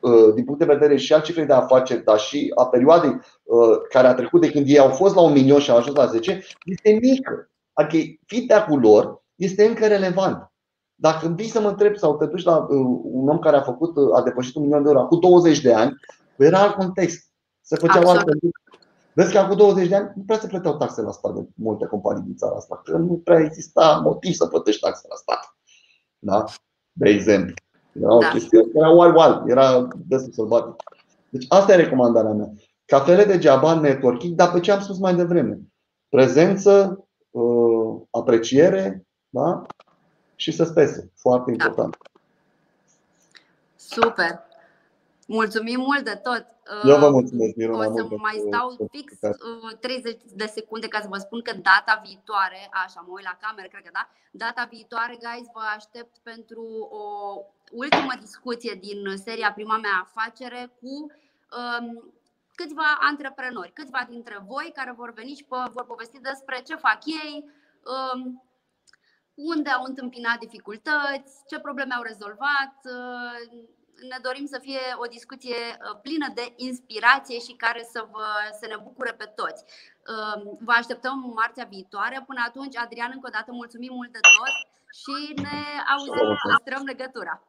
uh, 0.00 0.34
din 0.34 0.44
punct 0.44 0.60
de 0.60 0.72
vedere 0.74 0.96
și 0.96 1.12
al 1.12 1.22
cifrei 1.22 1.46
de 1.46 1.52
afaceri, 1.52 2.04
dar 2.04 2.18
și 2.18 2.52
a 2.54 2.66
perioadei 2.66 3.10
uh, 3.10 3.76
care 3.88 4.06
a 4.06 4.14
trecut 4.14 4.40
de 4.40 4.50
când 4.50 4.68
ei 4.68 4.78
au 4.78 4.88
fost 4.88 5.14
la 5.14 5.20
un 5.20 5.32
milion 5.32 5.60
și 5.60 5.70
au 5.70 5.76
ajuns 5.76 5.96
la 5.96 6.06
10, 6.06 6.42
este 6.64 6.98
mică. 7.00 7.50
Adică 7.72 8.22
feedback-ul 8.26 8.80
lor 8.80 9.22
este 9.34 9.64
încă 9.64 9.86
relevant. 9.86 10.52
Dacă 11.06 11.28
vii 11.28 11.48
să 11.48 11.60
mă 11.60 11.68
întreb 11.68 11.96
sau 11.96 12.16
te 12.16 12.26
duci 12.26 12.44
la 12.44 12.56
uh, 12.56 12.68
un 13.02 13.28
om 13.28 13.38
care 13.38 13.56
a 13.56 13.62
făcut, 13.62 13.96
uh, 13.96 14.16
a 14.16 14.22
depășit 14.22 14.54
un 14.54 14.62
milion 14.62 14.82
de 14.82 14.88
euro 14.88 15.06
cu 15.06 15.16
20 15.16 15.60
de 15.60 15.74
ani, 15.74 15.94
era 16.36 16.58
alt 16.58 16.74
context. 16.74 17.30
Se 17.60 17.76
făceau 17.76 18.10
alte 18.10 18.38
Vezi 19.14 19.32
că 19.32 19.38
acum 19.38 19.56
20 19.56 19.88
de 19.88 19.94
ani 19.94 20.12
nu 20.14 20.22
prea 20.26 20.38
se 20.38 20.46
plăteau 20.46 20.76
taxe 20.76 21.02
la 21.02 21.10
stat 21.10 21.34
de 21.34 21.48
multe 21.54 21.86
companii 21.86 22.22
din 22.22 22.36
țara 22.36 22.54
asta, 22.54 22.80
că 22.84 22.96
nu 22.96 23.20
prea 23.24 23.38
exista 23.38 24.00
motiv 24.04 24.32
să 24.32 24.46
plătești 24.46 24.80
taxe 24.80 25.06
la 25.08 25.14
stat. 25.14 25.56
Da? 26.18 26.44
De 26.92 27.08
exemplu. 27.08 27.54
Era 27.92 28.14
o 28.14 28.18
da. 28.18 28.28
chestie, 28.28 28.70
era 28.74 28.90
wild, 28.90 29.16
wild, 29.16 29.48
era 29.48 29.88
destul 30.06 30.32
sălbatic. 30.32 30.74
Deci 31.28 31.46
asta 31.48 31.72
e 31.72 31.76
recomandarea 31.76 32.32
mea. 32.32 32.52
Cafele 32.84 33.24
degeaba, 33.24 33.80
networking, 33.80 34.34
dar 34.34 34.50
pe 34.52 34.60
ce 34.60 34.72
am 34.72 34.80
spus 34.80 34.98
mai 34.98 35.14
devreme. 35.14 35.60
Prezență, 36.08 37.04
uh, 37.30 38.00
apreciere, 38.10 39.06
da? 39.28 39.66
Și 40.36 40.52
să 40.52 40.64
spese. 40.64 41.10
Foarte 41.14 41.52
da. 41.52 41.64
important. 41.64 41.96
Super! 43.76 44.42
Mulțumim 45.26 45.80
mult 45.80 46.04
de 46.04 46.20
tot! 46.22 46.46
Eu 46.84 46.98
vă 46.98 47.10
mulțumesc, 47.10 47.54
Miruna, 47.54 47.86
O 47.86 47.96
să 47.96 48.06
mai 48.16 48.42
stau 48.46 48.88
fix 48.90 49.12
30 49.80 50.12
uh, 50.12 50.20
de 50.34 50.46
secunde 50.46 50.88
ca 50.88 51.00
să 51.00 51.08
vă 51.10 51.18
spun 51.18 51.40
că 51.42 51.52
data 51.52 52.02
viitoare, 52.04 52.68
așa, 52.84 53.04
mă 53.06 53.12
uit 53.12 53.24
la 53.24 53.38
cameră, 53.40 53.68
cred 53.68 53.82
că 53.82 53.90
da, 53.92 54.08
data 54.30 54.68
viitoare, 54.70 55.18
guys, 55.26 55.46
vă 55.52 55.64
aștept 55.76 56.14
pentru 56.22 56.64
o 56.90 57.04
ultimă 57.72 58.12
discuție 58.20 58.74
din 58.80 58.98
seria 59.24 59.52
Prima 59.52 59.78
mea 59.78 60.06
afacere 60.06 60.72
cu 60.80 60.92
um, 61.60 62.12
câțiva 62.54 62.88
antreprenori, 63.00 63.72
câțiva 63.72 64.06
dintre 64.08 64.44
voi 64.46 64.72
care 64.74 64.92
vor 64.96 65.12
veni 65.12 65.34
și 65.34 65.46
vor 65.48 65.84
povesti 65.86 66.18
despre 66.20 66.62
ce 66.66 66.74
fac 66.74 66.98
ei, 67.24 67.44
um, 67.92 68.42
unde 69.34 69.70
au 69.70 69.84
întâmpinat 69.84 70.38
dificultăți, 70.38 71.32
ce 71.46 71.58
probleme 71.58 71.94
au 71.94 72.02
rezolvat. 72.02 72.74
Uh, 72.84 73.62
ne 74.10 74.18
dorim 74.22 74.46
să 74.46 74.58
fie 74.60 74.80
o 75.02 75.06
discuție 75.16 75.56
uh, 75.56 76.00
plină 76.02 76.28
de 76.34 76.52
inspirație 76.56 77.38
și 77.38 77.52
care 77.64 77.82
să, 77.92 78.06
vă, 78.12 78.26
să 78.60 78.66
ne 78.66 78.78
bucure 78.82 79.12
pe 79.12 79.24
toți. 79.24 79.64
Uh, 80.12 80.56
vă 80.60 80.72
așteptăm 80.76 81.32
marțea 81.34 81.66
viitoare. 81.70 82.22
Până 82.26 82.40
atunci, 82.48 82.76
Adrian, 82.76 83.10
încă 83.14 83.26
o 83.26 83.36
dată 83.36 83.50
mulțumim 83.52 83.92
mult 83.94 84.12
de 84.12 84.18
tot 84.34 84.54
și 85.00 85.16
ne 85.44 85.58
auzim, 85.94 86.38
păstrăm 86.48 86.84
legătura. 86.84 87.42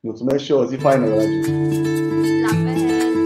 Mulțumesc 0.00 0.44
și 0.44 0.50
eu, 0.50 0.58
o 0.58 0.64
zi 0.64 0.76
faină, 0.76 1.06
La 1.06 2.52
fel! 2.64 3.19